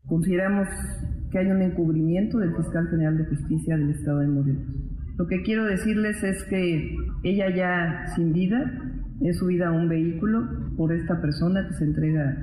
Consideramos 0.06 0.68
que 1.32 1.38
hay 1.38 1.46
un 1.46 1.60
encubrimiento 1.60 2.38
del 2.38 2.54
fiscal 2.54 2.86
general 2.88 3.18
de 3.18 3.24
justicia 3.24 3.76
del 3.76 3.90
estado 3.90 4.20
de 4.20 4.28
Morelos. 4.28 4.62
Lo 5.18 5.26
que 5.26 5.42
quiero 5.42 5.64
decirles 5.64 6.22
es 6.22 6.44
que 6.44 6.94
ella 7.24 7.50
ya 7.50 8.06
sin 8.14 8.32
vida 8.32 8.80
es 9.22 9.38
subida 9.38 9.68
a 9.68 9.72
un 9.72 9.88
vehículo 9.88 10.46
por 10.76 10.92
esta 10.92 11.20
persona 11.20 11.66
que 11.66 11.74
se 11.74 11.84
entrega 11.84 12.36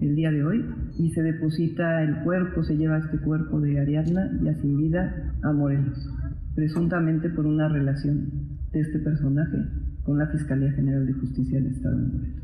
el 0.00 0.16
día 0.16 0.32
de 0.32 0.44
hoy 0.44 0.64
y 0.98 1.10
se 1.10 1.22
deposita 1.22 2.02
el 2.02 2.24
cuerpo, 2.24 2.64
se 2.64 2.76
lleva 2.76 2.98
este 2.98 3.18
cuerpo 3.18 3.60
de 3.60 3.78
Ariadna 3.78 4.32
ya 4.42 4.54
sin 4.54 4.76
vida 4.78 5.32
a 5.42 5.52
Morelos, 5.52 6.10
presuntamente 6.56 7.28
por 7.28 7.46
una 7.46 7.68
relación 7.68 8.58
de 8.72 8.80
este 8.80 8.98
personaje 8.98 9.58
con 10.02 10.18
la 10.18 10.26
Fiscalía 10.26 10.72
General 10.72 11.06
de 11.06 11.12
Justicia 11.12 11.60
del 11.60 11.70
Estado 11.70 11.98
de 11.98 12.06
Morelos. 12.06 12.43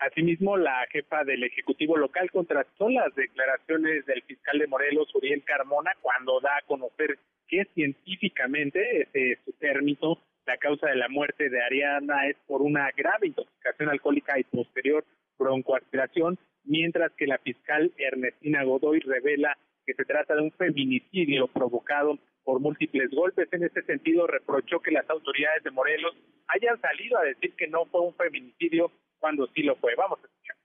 Asimismo, 0.00 0.56
la 0.56 0.86
jefa 0.90 1.24
del 1.24 1.44
Ejecutivo 1.44 1.94
local 1.98 2.30
contrastó 2.30 2.88
las 2.88 3.14
declaraciones 3.14 4.06
del 4.06 4.22
fiscal 4.22 4.58
de 4.58 4.66
Morelos, 4.66 5.14
Uriel 5.14 5.44
Carmona, 5.44 5.92
cuando 6.00 6.40
da 6.40 6.56
a 6.56 6.62
conocer 6.62 7.18
que 7.46 7.66
científicamente 7.74 9.02
ese 9.02 9.38
su 9.44 9.52
término, 9.52 10.18
la 10.46 10.56
causa 10.56 10.86
de 10.88 10.96
la 10.96 11.10
muerte 11.10 11.50
de 11.50 11.62
Ariana 11.62 12.28
es 12.28 12.36
por 12.46 12.62
una 12.62 12.90
grave 12.96 13.26
intoxicación 13.26 13.90
alcohólica 13.90 14.38
y 14.38 14.44
posterior 14.44 15.04
broncoaspiración, 15.38 16.38
mientras 16.64 17.12
que 17.12 17.26
la 17.26 17.36
fiscal 17.36 17.92
Ernestina 17.98 18.64
Godoy 18.64 19.00
revela 19.00 19.58
que 19.84 19.92
se 19.92 20.06
trata 20.06 20.34
de 20.34 20.40
un 20.40 20.52
feminicidio 20.52 21.46
provocado 21.48 22.18
por 22.42 22.58
múltiples 22.60 23.10
golpes. 23.10 23.52
En 23.52 23.64
ese 23.64 23.82
sentido, 23.82 24.26
reprochó 24.26 24.80
que 24.80 24.92
las 24.92 25.08
autoridades 25.10 25.62
de 25.62 25.70
Morelos 25.70 26.16
hayan 26.48 26.80
salido 26.80 27.18
a 27.18 27.24
decir 27.24 27.54
que 27.54 27.68
no 27.68 27.84
fue 27.84 28.00
un 28.00 28.14
feminicidio 28.14 28.90
cuando 29.20 29.46
sí 29.54 29.62
lo 29.62 29.76
fue. 29.76 29.92
Vamos 29.96 30.18
a 30.18 30.26
escuchar. 30.26 30.56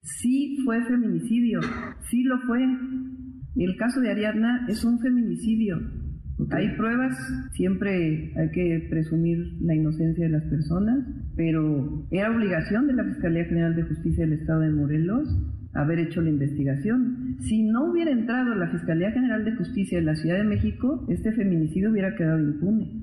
Sí 0.00 0.58
fue 0.64 0.82
feminicidio, 0.84 1.60
sí 2.10 2.24
lo 2.24 2.38
fue. 2.40 2.60
El 3.56 3.76
caso 3.76 4.00
de 4.00 4.10
Ariadna 4.10 4.66
es 4.68 4.84
un 4.84 4.98
feminicidio. 4.98 5.78
Hay 6.50 6.74
pruebas, 6.76 7.14
siempre 7.52 8.32
hay 8.36 8.50
que 8.50 8.88
presumir 8.90 9.38
la 9.60 9.76
inocencia 9.76 10.24
de 10.24 10.32
las 10.32 10.44
personas, 10.44 11.06
pero 11.36 12.04
era 12.10 12.34
obligación 12.34 12.88
de 12.88 12.94
la 12.94 13.04
Fiscalía 13.04 13.44
General 13.44 13.76
de 13.76 13.84
Justicia 13.84 14.24
del 14.24 14.40
Estado 14.40 14.60
de 14.60 14.70
Morelos 14.70 15.28
haber 15.74 16.00
hecho 16.00 16.20
la 16.20 16.30
investigación. 16.30 17.36
Si 17.40 17.62
no 17.62 17.90
hubiera 17.90 18.10
entrado 18.10 18.54
la 18.54 18.70
Fiscalía 18.70 19.10
General 19.12 19.44
de 19.44 19.56
Justicia 19.56 19.98
de 19.98 20.04
la 20.04 20.16
Ciudad 20.16 20.38
de 20.38 20.44
México, 20.44 21.06
este 21.08 21.32
feminicidio 21.32 21.90
hubiera 21.90 22.14
quedado 22.14 22.40
impune. 22.40 23.02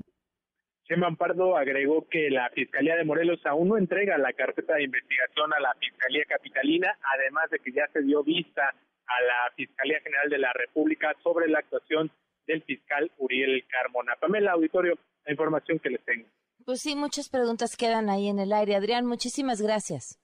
Chema 0.90 1.14
Pardo 1.14 1.56
agregó 1.56 2.08
que 2.08 2.30
la 2.30 2.50
Fiscalía 2.50 2.96
de 2.96 3.04
Morelos 3.04 3.38
aún 3.46 3.68
no 3.68 3.78
entrega 3.78 4.18
la 4.18 4.32
carpeta 4.32 4.74
de 4.74 4.82
investigación 4.82 5.52
a 5.52 5.60
la 5.60 5.72
Fiscalía 5.78 6.24
Capitalina, 6.28 6.98
además 7.14 7.48
de 7.48 7.60
que 7.60 7.70
ya 7.70 7.86
se 7.92 8.02
dio 8.02 8.24
vista 8.24 8.62
a 8.64 9.22
la 9.22 9.54
Fiscalía 9.54 10.00
General 10.00 10.28
de 10.28 10.38
la 10.38 10.52
República 10.52 11.14
sobre 11.22 11.46
la 11.46 11.60
actuación 11.60 12.10
del 12.48 12.64
fiscal 12.64 13.08
Uriel 13.18 13.64
Carmona. 13.68 14.16
Pamela 14.16 14.50
Auditorio, 14.50 14.98
la 15.26 15.30
información 15.30 15.78
que 15.78 15.90
les 15.90 16.04
tengo. 16.04 16.26
Pues 16.64 16.80
sí, 16.80 16.96
muchas 16.96 17.28
preguntas 17.28 17.76
quedan 17.76 18.10
ahí 18.10 18.28
en 18.28 18.40
el 18.40 18.52
aire. 18.52 18.74
Adrián, 18.74 19.06
muchísimas 19.06 19.62
gracias. 19.62 20.18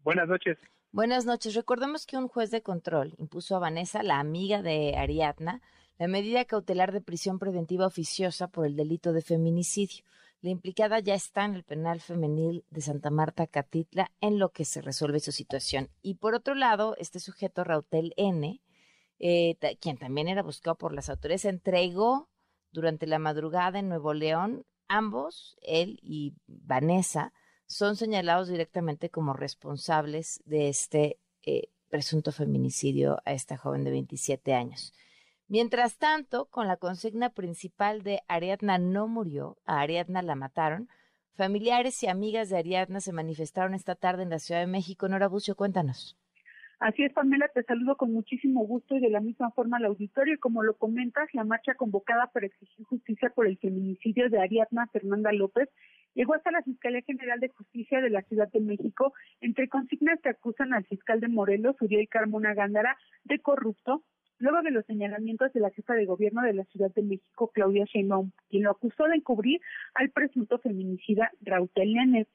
Buenas 0.00 0.28
noches. 0.28 0.58
Buenas 0.92 1.24
noches. 1.24 1.54
Recordemos 1.54 2.04
que 2.04 2.18
un 2.18 2.28
juez 2.28 2.50
de 2.50 2.60
control 2.60 3.14
impuso 3.16 3.56
a 3.56 3.60
Vanessa, 3.60 4.02
la 4.02 4.20
amiga 4.20 4.60
de 4.60 4.94
Ariadna, 4.94 5.62
la 5.98 6.08
medida 6.08 6.44
cautelar 6.44 6.92
de 6.92 7.00
prisión 7.00 7.38
preventiva 7.38 7.86
oficiosa 7.86 8.48
por 8.48 8.66
el 8.66 8.76
delito 8.76 9.12
de 9.12 9.22
feminicidio. 9.22 10.04
La 10.42 10.50
implicada 10.50 11.00
ya 11.00 11.14
está 11.14 11.44
en 11.44 11.54
el 11.54 11.64
penal 11.64 12.00
femenil 12.00 12.64
de 12.70 12.82
Santa 12.82 13.10
Marta 13.10 13.46
Catitla 13.46 14.12
en 14.20 14.38
lo 14.38 14.50
que 14.50 14.64
se 14.64 14.82
resuelve 14.82 15.20
su 15.20 15.32
situación. 15.32 15.88
Y 16.02 16.16
por 16.16 16.34
otro 16.34 16.54
lado, 16.54 16.94
este 16.98 17.18
sujeto, 17.18 17.64
Rautel 17.64 18.12
N., 18.16 18.60
eh, 19.18 19.56
quien 19.80 19.96
también 19.96 20.28
era 20.28 20.42
buscado 20.42 20.76
por 20.76 20.92
las 20.92 21.08
autoridades, 21.08 21.46
entregó 21.46 22.28
durante 22.70 23.06
la 23.06 23.18
madrugada 23.18 23.78
en 23.78 23.88
Nuevo 23.88 24.12
León. 24.12 24.66
Ambos, 24.88 25.56
él 25.62 25.98
y 26.02 26.34
Vanessa, 26.46 27.32
son 27.66 27.96
señalados 27.96 28.48
directamente 28.48 29.10
como 29.10 29.32
responsables 29.32 30.42
de 30.44 30.68
este 30.68 31.18
eh, 31.42 31.70
presunto 31.88 32.30
feminicidio 32.30 33.18
a 33.24 33.32
esta 33.32 33.56
joven 33.56 33.84
de 33.84 33.90
27 33.90 34.54
años. 34.54 34.92
Mientras 35.48 35.96
tanto, 35.96 36.46
con 36.46 36.66
la 36.66 36.76
consigna 36.76 37.30
principal 37.30 38.02
de 38.02 38.20
Ariadna 38.26 38.78
no 38.78 39.06
murió, 39.06 39.56
a 39.64 39.80
Ariadna 39.80 40.20
la 40.22 40.34
mataron, 40.34 40.88
familiares 41.36 42.02
y 42.02 42.08
amigas 42.08 42.48
de 42.48 42.58
Ariadna 42.58 43.00
se 43.00 43.12
manifestaron 43.12 43.74
esta 43.74 43.94
tarde 43.94 44.24
en 44.24 44.30
la 44.30 44.40
Ciudad 44.40 44.60
de 44.60 44.66
México. 44.66 45.08
Nora 45.08 45.28
Bucio, 45.28 45.54
cuéntanos. 45.54 46.18
Así 46.80 47.04
es, 47.04 47.12
Pamela, 47.12 47.48
te 47.54 47.62
saludo 47.62 47.96
con 47.96 48.12
muchísimo 48.12 48.66
gusto 48.66 48.96
y 48.96 49.00
de 49.00 49.08
la 49.08 49.20
misma 49.20 49.50
forma 49.52 49.76
al 49.76 49.86
auditorio. 49.86 50.34
Y 50.34 50.38
como 50.38 50.64
lo 50.64 50.76
comentas, 50.76 51.28
la 51.32 51.44
marcha 51.44 51.74
convocada 51.74 52.26
para 52.32 52.46
exigir 52.46 52.84
justicia 52.84 53.30
por 53.30 53.46
el 53.46 53.56
feminicidio 53.58 54.28
de 54.28 54.40
Ariadna 54.40 54.88
Fernanda 54.88 55.32
López 55.32 55.70
llegó 56.14 56.34
hasta 56.34 56.50
la 56.50 56.62
Fiscalía 56.62 57.02
General 57.02 57.38
de 57.38 57.50
Justicia 57.50 58.00
de 58.00 58.10
la 58.10 58.22
Ciudad 58.22 58.48
de 58.50 58.60
México, 58.60 59.12
entre 59.40 59.68
consignas 59.68 60.18
que 60.22 60.30
acusan 60.30 60.74
al 60.74 60.84
fiscal 60.86 61.20
de 61.20 61.28
Morelos, 61.28 61.76
Uriel 61.80 62.08
Carmona 62.08 62.52
Gándara, 62.54 62.96
de 63.24 63.38
corrupto, 63.38 64.02
luego 64.38 64.62
de 64.62 64.70
los 64.70 64.84
señalamientos 64.86 65.52
de 65.52 65.60
la 65.60 65.70
jefa 65.70 65.94
de 65.94 66.06
gobierno 66.06 66.42
de 66.42 66.54
la 66.54 66.64
Ciudad 66.64 66.92
de 66.94 67.02
México, 67.02 67.50
Claudia 67.52 67.84
Sheinbaum, 67.84 68.32
quien 68.48 68.64
lo 68.64 68.70
acusó 68.70 69.04
de 69.04 69.16
encubrir 69.16 69.60
al 69.94 70.10
presunto 70.10 70.58
feminicida 70.58 71.30
Rautel 71.40 71.94
Llanes, 71.94 72.26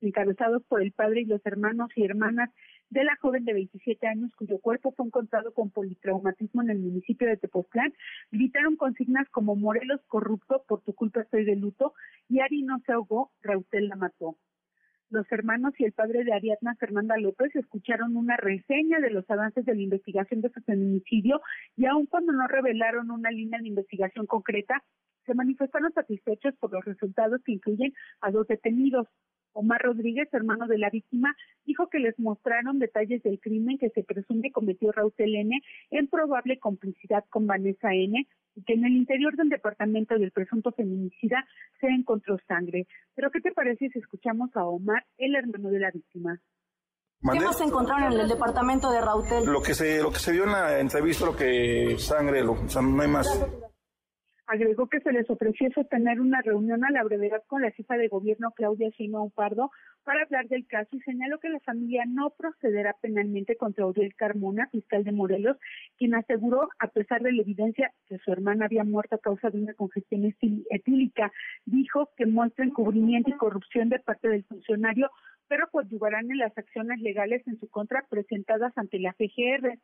encabezados 0.00 0.62
por 0.64 0.82
el 0.82 0.92
padre 0.92 1.22
y 1.22 1.24
los 1.24 1.44
hermanos 1.46 1.90
y 1.96 2.04
hermanas 2.04 2.50
de 2.90 3.04
la 3.04 3.16
joven 3.16 3.44
de 3.44 3.54
27 3.54 4.06
años 4.06 4.30
cuyo 4.36 4.58
cuerpo 4.58 4.92
fue 4.92 5.06
encontrado 5.06 5.52
con 5.52 5.70
politraumatismo 5.70 6.62
en 6.62 6.70
el 6.70 6.78
municipio 6.78 7.26
de 7.26 7.36
Tepoztlán, 7.36 7.92
gritaron 8.30 8.76
consignas 8.76 9.28
como 9.30 9.56
Morelos 9.56 10.00
corrupto, 10.06 10.62
por 10.68 10.82
tu 10.82 10.94
culpa 10.94 11.22
estoy 11.22 11.44
de 11.44 11.56
luto, 11.56 11.94
y 12.28 12.40
Ari 12.40 12.62
no 12.62 12.80
se 12.86 12.92
ahogó, 12.92 13.32
Rautel 13.42 13.88
la 13.88 13.96
mató. 13.96 14.36
Los 15.08 15.30
hermanos 15.30 15.72
y 15.78 15.84
el 15.84 15.92
padre 15.92 16.24
de 16.24 16.32
Ariadna 16.32 16.74
Fernanda 16.74 17.16
López 17.16 17.54
escucharon 17.54 18.16
una 18.16 18.36
reseña 18.36 18.98
de 18.98 19.10
los 19.10 19.28
avances 19.30 19.64
de 19.64 19.74
la 19.74 19.80
investigación 19.80 20.40
de 20.40 20.50
su 20.50 20.60
feminicidio 20.62 21.40
y 21.76 21.86
aun 21.86 22.06
cuando 22.06 22.32
no 22.32 22.48
revelaron 22.48 23.12
una 23.12 23.30
línea 23.30 23.60
de 23.60 23.68
investigación 23.68 24.26
concreta, 24.26 24.82
se 25.24 25.34
manifestaron 25.34 25.92
satisfechos 25.92 26.54
por 26.56 26.72
los 26.72 26.84
resultados 26.84 27.40
que 27.44 27.52
incluyen 27.52 27.92
a 28.20 28.32
dos 28.32 28.48
detenidos. 28.48 29.06
Omar 29.56 29.80
Rodríguez, 29.82 30.28
hermano 30.32 30.66
de 30.66 30.78
la 30.78 30.90
víctima, 30.90 31.34
dijo 31.64 31.88
que 31.88 31.98
les 31.98 32.18
mostraron 32.18 32.78
detalles 32.78 33.22
del 33.22 33.40
crimen 33.40 33.78
que 33.78 33.90
se 33.90 34.04
presume 34.04 34.52
cometió 34.52 34.92
Raúl 34.92 35.14
N 35.16 35.60
en 35.90 36.08
probable 36.08 36.58
complicidad 36.58 37.24
con 37.30 37.46
Vanessa 37.46 37.92
N 37.92 38.26
y 38.54 38.62
que 38.62 38.74
en 38.74 38.84
el 38.84 38.92
interior 38.92 39.34
del 39.36 39.48
departamento 39.48 40.18
del 40.18 40.30
presunto 40.30 40.72
feminicida 40.72 41.46
se 41.80 41.86
encontró 41.88 42.38
sangre. 42.46 42.86
Pero 43.14 43.30
¿qué 43.30 43.40
te 43.40 43.52
parece 43.52 43.88
si 43.88 43.98
escuchamos 43.98 44.54
a 44.56 44.64
Omar, 44.64 45.04
el 45.16 45.34
hermano 45.34 45.70
de 45.70 45.80
la 45.80 45.90
víctima? 45.90 46.40
¿Qué 47.32 47.40
más 47.40 47.60
encontraron 47.60 48.12
en 48.12 48.20
el 48.20 48.28
departamento 48.28 48.90
de 48.90 49.00
Rautel? 49.00 49.44
Lo 49.46 49.62
que 49.62 49.74
se, 49.74 50.02
lo 50.02 50.12
que 50.12 50.18
se 50.18 50.32
vio 50.32 50.44
en 50.44 50.52
la 50.52 50.78
entrevista, 50.78 51.24
lo 51.24 51.34
que 51.34 51.96
sangre, 51.98 52.44
lo, 52.44 52.52
o 52.52 52.68
sea, 52.68 52.82
no 52.82 53.00
hay 53.00 53.08
más. 53.08 53.26
Agregó 54.48 54.88
que 54.88 55.00
se 55.00 55.12
les 55.12 55.28
ofreció 55.28 55.68
sostener 55.72 56.20
una 56.20 56.40
reunión 56.40 56.84
a 56.84 56.90
la 56.90 57.02
brevedad 57.02 57.42
con 57.48 57.62
la 57.62 57.72
jefa 57.72 57.96
de 57.96 58.06
gobierno 58.06 58.52
Claudia 58.52 58.90
Sheinbaum 58.90 59.32
Pardo 59.32 59.72
para 60.04 60.22
hablar 60.22 60.46
del 60.46 60.68
caso 60.68 60.94
y 60.94 61.00
señaló 61.00 61.40
que 61.40 61.48
la 61.48 61.58
familia 61.60 62.04
no 62.06 62.30
procederá 62.30 62.94
penalmente 63.00 63.56
contra 63.56 63.86
Uriel 63.86 64.14
Carmona, 64.14 64.68
fiscal 64.68 65.02
de 65.02 65.10
Morelos, 65.10 65.56
quien 65.98 66.14
aseguró, 66.14 66.68
a 66.78 66.86
pesar 66.86 67.22
de 67.22 67.32
la 67.32 67.42
evidencia 67.42 67.92
que 68.06 68.18
su 68.18 68.30
hermana 68.30 68.66
había 68.66 68.84
muerto 68.84 69.16
a 69.16 69.18
causa 69.18 69.50
de 69.50 69.58
una 69.58 69.74
congestión 69.74 70.32
etílica, 70.70 71.32
dijo 71.64 72.10
que 72.16 72.26
muestra 72.26 72.64
encubrimiento 72.64 73.30
y 73.30 73.36
corrupción 73.36 73.88
de 73.88 73.98
parte 73.98 74.28
del 74.28 74.44
funcionario, 74.44 75.10
pero 75.48 75.68
coadyuvarán 75.72 76.30
en 76.30 76.38
las 76.38 76.56
acciones 76.56 77.00
legales 77.00 77.42
en 77.48 77.58
su 77.58 77.68
contra 77.68 78.06
presentadas 78.08 78.72
ante 78.78 79.00
la 79.00 79.12
FGR 79.12 79.76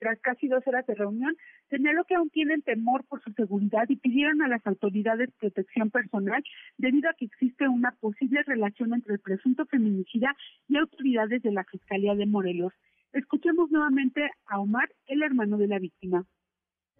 tras 0.00 0.18
casi 0.20 0.48
dos 0.48 0.66
horas 0.66 0.86
de 0.86 0.94
reunión, 0.94 1.36
señaló 1.68 2.04
que 2.04 2.14
aún 2.14 2.30
tienen 2.30 2.62
temor 2.62 3.04
por 3.04 3.22
su 3.22 3.32
seguridad 3.32 3.84
y 3.88 3.96
pidieron 3.96 4.42
a 4.42 4.48
las 4.48 4.66
autoridades 4.66 5.30
protección 5.38 5.90
personal 5.90 6.42
debido 6.78 7.10
a 7.10 7.14
que 7.14 7.26
existe 7.26 7.68
una 7.68 7.92
posible 7.92 8.42
relación 8.42 8.94
entre 8.94 9.14
el 9.14 9.20
presunto 9.20 9.66
feminicida 9.66 10.34
y 10.68 10.76
autoridades 10.76 11.42
de 11.42 11.52
la 11.52 11.64
Fiscalía 11.64 12.14
de 12.14 12.26
Morelos. 12.26 12.72
Escuchemos 13.12 13.70
nuevamente 13.70 14.30
a 14.46 14.58
Omar, 14.58 14.88
el 15.06 15.22
hermano 15.22 15.58
de 15.58 15.66
la 15.66 15.78
víctima. 15.78 16.24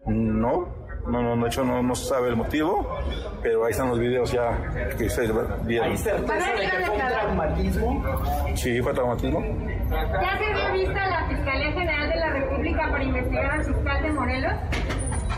No, 0.07 0.69
no, 1.07 1.23
no, 1.23 1.43
de 1.43 1.49
hecho 1.49 1.65
no, 1.65 1.83
no 1.83 1.95
se 1.95 2.07
sabe 2.07 2.29
el 2.29 2.37
motivo, 2.37 2.99
pero 3.43 3.65
ahí 3.65 3.73
están 3.73 3.89
los 3.89 3.99
videos 3.99 4.31
ya 4.33 4.57
que 4.97 5.09
se 5.09 5.31
vieron. 5.65 5.91
¿Hay 5.91 5.97
certeza 5.97 6.51
de 6.53 6.71
que 6.71 6.85
fue 6.87 6.95
un 6.95 7.07
traumatismo? 7.07 8.05
Sí, 8.55 8.83
fue 8.83 8.93
traumatismo. 8.93 9.41
¿Ya 9.91 10.39
se 10.39 10.45
había 10.45 10.73
visto 10.73 10.99
a 10.99 11.07
la 11.07 11.29
Fiscalía 11.29 11.73
General 11.73 12.09
de 12.09 12.17
la 12.17 12.31
República 12.31 12.89
para 12.91 13.05
investigar 13.05 13.51
al 13.51 13.65
fiscal 13.65 14.03
de 14.03 14.13
Morelos? 14.13 14.53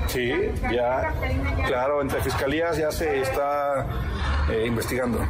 Sí, 0.06 0.32
ya, 0.70 1.14
claro, 1.66 2.02
entre 2.02 2.20
fiscalías 2.20 2.76
ya 2.76 2.90
se 2.90 3.20
está 3.20 3.86
eh, 4.50 4.66
investigando. 4.66 5.20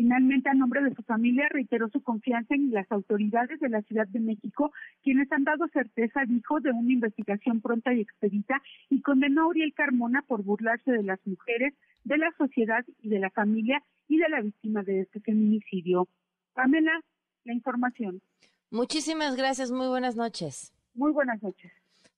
Finalmente, 0.00 0.48
a 0.48 0.54
nombre 0.54 0.82
de 0.82 0.94
su 0.94 1.02
familia, 1.02 1.46
reiteró 1.50 1.90
su 1.90 2.02
confianza 2.02 2.54
en 2.54 2.70
las 2.72 2.90
autoridades 2.90 3.60
de 3.60 3.68
la 3.68 3.82
Ciudad 3.82 4.08
de 4.08 4.18
México, 4.18 4.72
quienes 5.02 5.30
han 5.30 5.44
dado 5.44 5.68
certeza, 5.74 6.22
dijo, 6.26 6.58
de 6.60 6.70
una 6.70 6.90
investigación 6.90 7.60
pronta 7.60 7.92
y 7.92 8.00
expedita 8.00 8.62
y 8.88 9.02
condenó 9.02 9.42
a 9.42 9.48
Uriel 9.48 9.74
Carmona 9.74 10.22
por 10.22 10.42
burlarse 10.42 10.90
de 10.90 11.02
las 11.02 11.20
mujeres, 11.26 11.74
de 12.04 12.16
la 12.16 12.32
sociedad 12.38 12.82
y 13.02 13.10
de 13.10 13.18
la 13.18 13.28
familia 13.28 13.82
y 14.08 14.16
de 14.16 14.30
la 14.30 14.40
víctima 14.40 14.82
de 14.84 15.02
este 15.02 15.20
feminicidio. 15.20 16.08
Pamela, 16.54 17.02
la 17.44 17.52
información. 17.52 18.22
Muchísimas 18.70 19.36
gracias, 19.36 19.70
muy 19.70 19.88
buenas 19.88 20.16
noches. 20.16 20.72
Muy 20.94 21.12
buenas 21.12 21.42
noches. 21.42 21.70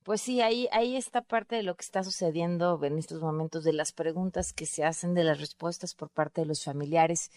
Pues 0.05 0.21
sí, 0.21 0.41
ahí, 0.41 0.69
ahí 0.71 0.95
está 0.95 1.21
parte 1.21 1.57
de 1.57 1.65
lo 1.65 1.75
que 1.75 1.83
está 1.83 2.05
sucediendo 2.05 2.79
en 2.85 2.97
estos 2.97 3.21
momentos, 3.21 3.65
de 3.65 3.73
las 3.73 3.91
preguntas 3.91 4.53
que 4.53 4.67
se 4.67 4.85
hacen, 4.85 5.15
de 5.15 5.25
las 5.25 5.41
respuestas 5.41 5.97
por 5.97 6.11
parte 6.11 6.43
de 6.43 6.47
los 6.47 6.63
familiares. 6.63 7.33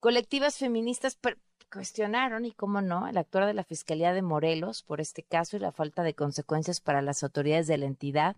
Colectivas 0.00 0.58
feministas 0.58 1.18
cuestionaron, 1.72 2.44
y 2.44 2.52
cómo 2.52 2.80
no, 2.80 3.08
el 3.08 3.16
actuar 3.16 3.46
de 3.46 3.54
la 3.54 3.64
Fiscalía 3.64 4.12
de 4.12 4.22
Morelos 4.22 4.82
por 4.82 5.00
este 5.00 5.22
caso 5.22 5.56
y 5.56 5.60
la 5.60 5.72
falta 5.72 6.02
de 6.02 6.14
consecuencias 6.14 6.80
para 6.80 7.02
las 7.02 7.22
autoridades 7.22 7.66
de 7.66 7.78
la 7.78 7.86
entidad. 7.86 8.36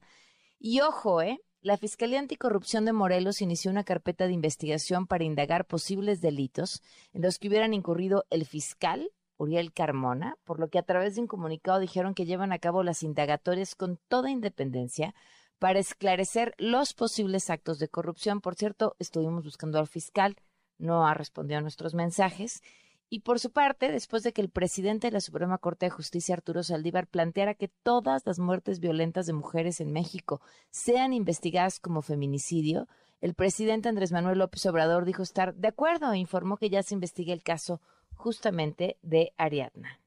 Y 0.58 0.80
ojo, 0.80 1.22
¿eh? 1.22 1.40
La 1.60 1.76
Fiscalía 1.76 2.20
Anticorrupción 2.20 2.84
de 2.84 2.92
Morelos 2.92 3.42
inició 3.42 3.70
una 3.70 3.82
carpeta 3.82 4.26
de 4.26 4.32
investigación 4.32 5.06
para 5.06 5.24
indagar 5.24 5.66
posibles 5.66 6.20
delitos 6.20 6.82
en 7.12 7.22
los 7.22 7.38
que 7.38 7.48
hubieran 7.48 7.74
incurrido 7.74 8.24
el 8.30 8.46
fiscal 8.46 9.10
Uriel 9.36 9.72
Carmona, 9.72 10.36
por 10.44 10.60
lo 10.60 10.68
que 10.68 10.78
a 10.78 10.84
través 10.84 11.16
de 11.16 11.20
un 11.20 11.26
comunicado 11.26 11.80
dijeron 11.80 12.14
que 12.14 12.26
llevan 12.26 12.52
a 12.52 12.58
cabo 12.58 12.84
las 12.84 13.02
indagatorias 13.02 13.74
con 13.74 13.98
toda 14.08 14.30
independencia 14.30 15.14
para 15.58 15.80
esclarecer 15.80 16.54
los 16.58 16.94
posibles 16.94 17.50
actos 17.50 17.78
de 17.78 17.88
corrupción. 17.88 18.40
Por 18.40 18.54
cierto, 18.54 18.94
estuvimos 19.00 19.44
buscando 19.44 19.78
al 19.78 19.88
fiscal 19.88 20.36
no 20.78 21.06
ha 21.06 21.14
respondido 21.14 21.58
a 21.58 21.62
nuestros 21.62 21.94
mensajes. 21.94 22.62
Y 23.10 23.20
por 23.20 23.38
su 23.38 23.52
parte, 23.52 23.90
después 23.90 24.22
de 24.22 24.32
que 24.32 24.42
el 24.42 24.50
presidente 24.50 25.06
de 25.06 25.12
la 25.12 25.20
Suprema 25.20 25.58
Corte 25.58 25.86
de 25.86 25.90
Justicia, 25.90 26.34
Arturo 26.34 26.62
Saldívar, 26.62 27.06
planteara 27.06 27.54
que 27.54 27.68
todas 27.68 28.26
las 28.26 28.38
muertes 28.38 28.80
violentas 28.80 29.26
de 29.26 29.32
mujeres 29.32 29.80
en 29.80 29.92
México 29.92 30.42
sean 30.70 31.12
investigadas 31.12 31.80
como 31.80 32.02
feminicidio, 32.02 32.86
el 33.20 33.34
presidente 33.34 33.88
Andrés 33.88 34.12
Manuel 34.12 34.38
López 34.38 34.64
Obrador 34.66 35.04
dijo 35.04 35.22
estar 35.22 35.54
de 35.54 35.68
acuerdo 35.68 36.12
e 36.12 36.18
informó 36.18 36.56
que 36.56 36.70
ya 36.70 36.82
se 36.82 36.94
investigue 36.94 37.32
el 37.32 37.42
caso 37.42 37.80
justamente 38.14 38.98
de 39.02 39.32
Ariadna. 39.36 40.00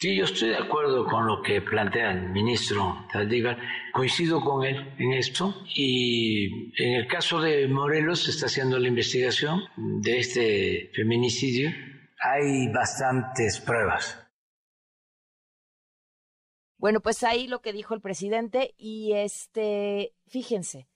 Sí, 0.00 0.16
yo 0.16 0.24
estoy 0.24 0.48
de 0.48 0.56
acuerdo 0.56 1.04
con 1.04 1.26
lo 1.26 1.42
que 1.42 1.60
plantea 1.60 2.12
el 2.12 2.30
ministro 2.30 3.06
Saldívar. 3.12 3.58
Coincido 3.92 4.40
con 4.40 4.64
él 4.64 4.94
en 4.98 5.12
esto 5.12 5.54
y 5.74 6.72
en 6.82 6.94
el 6.94 7.06
caso 7.06 7.38
de 7.38 7.68
Morelos 7.68 8.24
se 8.24 8.30
está 8.30 8.46
haciendo 8.46 8.78
la 8.78 8.88
investigación 8.88 9.60
de 9.76 10.18
este 10.18 10.90
feminicidio. 10.94 11.68
Hay 12.18 12.72
bastantes 12.72 13.60
pruebas. 13.60 14.18
Bueno, 16.78 17.02
pues 17.02 17.22
ahí 17.22 17.46
lo 17.46 17.60
que 17.60 17.74
dijo 17.74 17.92
el 17.92 18.00
presidente 18.00 18.74
y 18.78 19.12
este, 19.12 20.14
fíjense, 20.28 20.88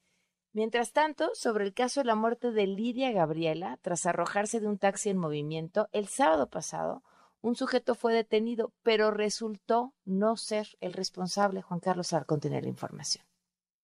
Mientras 0.55 0.93
tanto, 0.93 1.31
sobre 1.35 1.65
el 1.65 1.75
caso 1.75 2.01
de 2.01 2.07
la 2.07 2.15
muerte 2.15 2.53
de 2.53 2.69
Lidia 2.69 3.11
Gabriela, 3.11 3.77
tras 3.83 4.07
arrojarse 4.07 4.61
de 4.61 4.69
un 4.69 4.79
taxi 4.79 5.11
en 5.11 5.19
movimiento, 5.19 5.89
el 5.91 6.07
sábado 6.07 6.49
pasado, 6.49 7.03
un 7.45 7.57
sujeto 7.57 7.95
fue 7.95 8.15
detenido, 8.15 8.73
pero 8.83 9.11
resultó 9.11 9.93
no 10.07 10.37
ser 10.39 10.67
el 10.81 10.95
responsable. 10.95 11.61
Juan 11.61 11.79
Carlos 11.79 12.15
Arcón 12.15 12.41
tiene 12.41 12.63
la 12.63 12.69
información. 12.69 13.23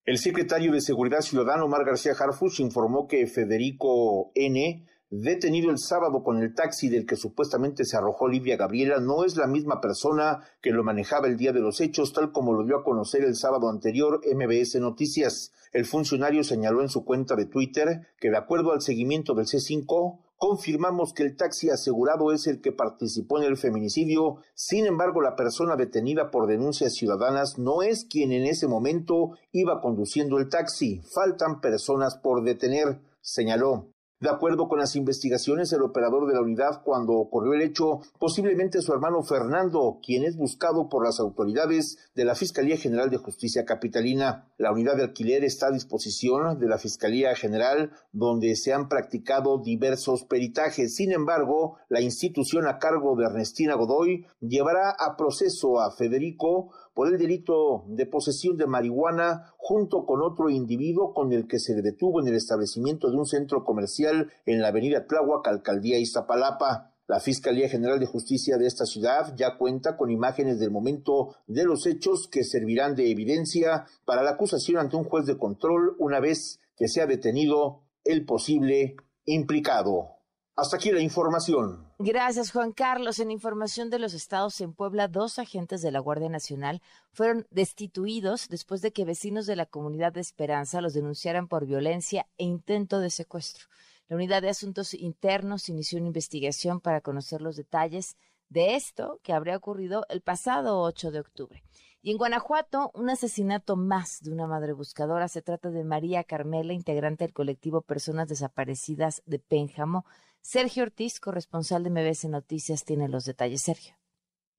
El 0.07 0.17
secretario 0.17 0.73
de 0.73 0.81
Seguridad 0.81 1.21
Ciudadano, 1.21 1.67
Omar 1.67 1.85
García 1.85 2.15
Harfuch, 2.19 2.61
informó 2.61 3.07
que 3.07 3.27
Federico 3.27 4.33
N., 4.35 4.87
detenido 5.11 5.71
el 5.71 5.79
sábado 5.79 6.23
con 6.23 6.41
el 6.41 6.55
taxi 6.55 6.89
del 6.89 7.05
que 7.05 7.17
supuestamente 7.17 7.85
se 7.85 7.99
arrojó 7.99 8.29
Livia 8.29 8.57
Gabriela, 8.57 8.99
no 8.99 9.25
es 9.25 9.37
la 9.37 9.47
misma 9.47 9.79
persona 9.79 10.39
que 10.63 10.71
lo 10.71 10.83
manejaba 10.83 11.27
el 11.27 11.37
día 11.37 11.53
de 11.53 11.61
los 11.61 11.83
hechos, 11.83 12.15
tal 12.15 12.33
como 12.33 12.55
lo 12.55 12.65
dio 12.65 12.79
a 12.79 12.85
conocer 12.85 13.25
el 13.25 13.37
sábado 13.37 13.69
anterior 13.69 14.23
MBS 14.25 14.77
Noticias. 14.81 15.53
El 15.73 15.85
funcionario 15.85 16.45
señaló 16.45 16.81
en 16.81 16.89
su 16.89 17.05
cuenta 17.05 17.37
de 17.37 17.45
Twitter 17.45 18.09
que 18.19 18.31
de 18.31 18.39
acuerdo 18.39 18.73
al 18.73 18.81
seguimiento 18.81 19.35
del 19.35 19.45
C5, 19.45 20.19
confirmamos 20.41 21.13
que 21.13 21.23
el 21.23 21.37
taxi 21.37 21.69
asegurado 21.69 22.33
es 22.33 22.47
el 22.47 22.63
que 22.63 22.73
participó 22.73 23.39
en 23.39 23.45
el 23.45 23.59
feminicidio, 23.59 24.39
sin 24.55 24.87
embargo 24.87 25.21
la 25.21 25.37
persona 25.37 25.77
detenida 25.77 26.31
por 26.31 26.47
denuncias 26.47 26.95
ciudadanas 26.95 27.59
no 27.59 27.83
es 27.83 28.07
quien 28.07 28.33
en 28.33 28.47
ese 28.47 28.67
momento 28.67 29.33
iba 29.53 29.83
conduciendo 29.83 30.39
el 30.39 30.49
taxi, 30.49 31.03
faltan 31.13 31.61
personas 31.61 32.17
por 32.17 32.43
detener, 32.43 33.03
señaló. 33.21 33.93
De 34.21 34.29
acuerdo 34.29 34.69
con 34.69 34.79
las 34.79 34.97
investigaciones, 34.97 35.73
el 35.73 35.81
operador 35.81 36.27
de 36.27 36.35
la 36.35 36.43
unidad 36.43 36.83
cuando 36.85 37.15
ocurrió 37.15 37.55
el 37.55 37.63
hecho, 37.63 38.03
posiblemente 38.19 38.83
su 38.83 38.93
hermano 38.93 39.23
Fernando, 39.23 39.99
quien 40.05 40.25
es 40.25 40.37
buscado 40.37 40.91
por 40.91 41.07
las 41.07 41.21
autoridades 41.21 41.97
de 42.15 42.27
la 42.27 42.35
Fiscalía 42.35 42.77
General 42.77 43.09
de 43.09 43.17
Justicia 43.17 43.65
Capitalina. 43.65 44.53
La 44.59 44.73
unidad 44.73 44.97
de 44.97 45.05
alquiler 45.05 45.43
está 45.43 45.69
a 45.69 45.73
disposición 45.73 46.59
de 46.59 46.69
la 46.69 46.77
Fiscalía 46.77 47.35
General, 47.35 47.93
donde 48.13 48.57
se 48.57 48.75
han 48.75 48.91
practicado 48.91 49.57
diversos 49.57 50.25
peritajes. 50.25 50.97
Sin 50.97 51.13
embargo, 51.13 51.79
la 51.89 52.03
institución 52.03 52.67
a 52.69 52.79
cargo 52.79 53.17
de 53.17 53.25
Ernestina 53.25 53.75
Godoy 53.75 54.27
llevará 54.41 54.91
a 54.91 55.17
proceso 55.17 55.81
a 55.81 55.93
Federico 55.93 56.75
por 56.95 57.09
el 57.09 57.19
delito 57.19 57.85
de 57.89 58.07
posesión 58.07 58.57
de 58.57 58.67
marihuana 58.67 59.53
junto 59.57 60.05
con 60.05 60.23
otro 60.23 60.51
individuo 60.51 61.15
con 61.15 61.33
el 61.33 61.47
que 61.47 61.59
se 61.59 61.81
detuvo 61.81 62.21
en 62.21 62.29
el 62.29 62.35
establecimiento 62.35 63.11
de 63.11 63.17
un 63.17 63.27
centro 63.27 63.65
comercial 63.65 64.31
en 64.47 64.61
la 64.61 64.69
avenida 64.69 65.07
Tláhuac, 65.07 65.47
alcaldía 65.49 65.99
Iztapalapa. 65.99 66.95
La 67.07 67.19
Fiscalía 67.19 67.69
General 67.69 67.99
de 67.99 68.07
Justicia 68.07 68.57
de 68.57 68.69
esta 68.69 68.87
ciudad 68.87 69.35
ya 69.37 69.59
cuenta 69.59 69.97
con 69.97 70.13
imágenes 70.13 70.61
del 70.61 70.71
momento 70.71 71.35
de 71.49 71.65
los 71.65 71.87
hechos 71.87 72.29
que 72.29 72.45
servirán 72.45 72.95
de 72.95 73.11
evidencia 73.11 73.87
para 74.05 74.23
la 74.23 74.31
acusación 74.31 74.79
ante 74.79 74.95
un 74.95 75.03
juez 75.03 75.27
de 75.27 75.37
control 75.37 75.97
una 75.99 76.21
vez 76.21 76.61
que 76.77 76.87
sea 76.87 77.07
detenido 77.07 77.83
el 78.05 78.25
posible 78.25 78.95
implicado. 79.25 80.20
Hasta 80.61 80.77
aquí 80.77 80.93
la 80.93 81.01
información. 81.01 81.91
Gracias, 81.99 82.53
Juan 82.53 82.73
Carlos. 82.73 83.19
En 83.19 83.31
información 83.31 83.89
de 83.89 83.99
los 83.99 84.13
estados 84.13 84.61
en 84.61 84.75
Puebla, 84.75 85.09
dos 85.09 85.39
agentes 85.39 85.81
de 85.81 85.91
la 85.91 86.01
Guardia 86.01 86.29
Nacional 86.29 86.83
fueron 87.13 87.47
destituidos 87.51 88.47
después 88.51 88.83
de 88.83 88.93
que 88.93 89.07
vecinos 89.07 89.47
de 89.47 89.57
la 89.57 89.65
comunidad 89.65 90.13
de 90.13 90.21
Esperanza 90.21 90.83
los 90.83 90.93
denunciaran 90.93 91.49
por 91.49 91.65
violencia 91.65 92.27
e 92.37 92.45
intento 92.45 93.01
de 93.01 93.09
secuestro. 93.09 93.69
La 94.09 94.17
Unidad 94.17 94.43
de 94.43 94.51
Asuntos 94.51 94.93
Internos 94.93 95.71
inició 95.71 95.99
una 95.99 96.09
investigación 96.09 96.81
para 96.81 97.01
conocer 97.01 97.41
los 97.41 97.57
detalles 97.57 98.19
de 98.51 98.75
esto 98.75 99.19
que 99.23 99.33
habría 99.33 99.57
ocurrido 99.57 100.05
el 100.11 100.21
pasado 100.21 100.83
8 100.83 101.11
de 101.11 101.21
octubre. 101.21 101.65
Y 102.03 102.11
en 102.11 102.19
Guanajuato, 102.19 102.91
un 102.93 103.09
asesinato 103.09 103.77
más 103.77 104.21
de 104.23 104.33
una 104.33 104.47
madre 104.47 104.75
buscadora. 104.75 105.29
Se 105.29 105.41
trata 105.41 105.71
de 105.71 105.85
María 105.85 106.25
Carmela, 106.25 106.75
integrante 106.75 107.25
del 107.25 107.33
colectivo 107.33 107.81
Personas 107.81 108.29
Desaparecidas 108.29 109.23
de 109.25 109.39
Pénjamo. 109.39 110.05
Sergio 110.43 110.83
Ortiz, 110.83 111.21
corresponsal 111.21 111.85
de 111.85 111.91
MBS 111.91 112.25
Noticias, 112.29 112.85
tiene 112.85 113.09
los 113.09 113.25
detalles. 113.25 113.63
Sergio. 113.63 114.00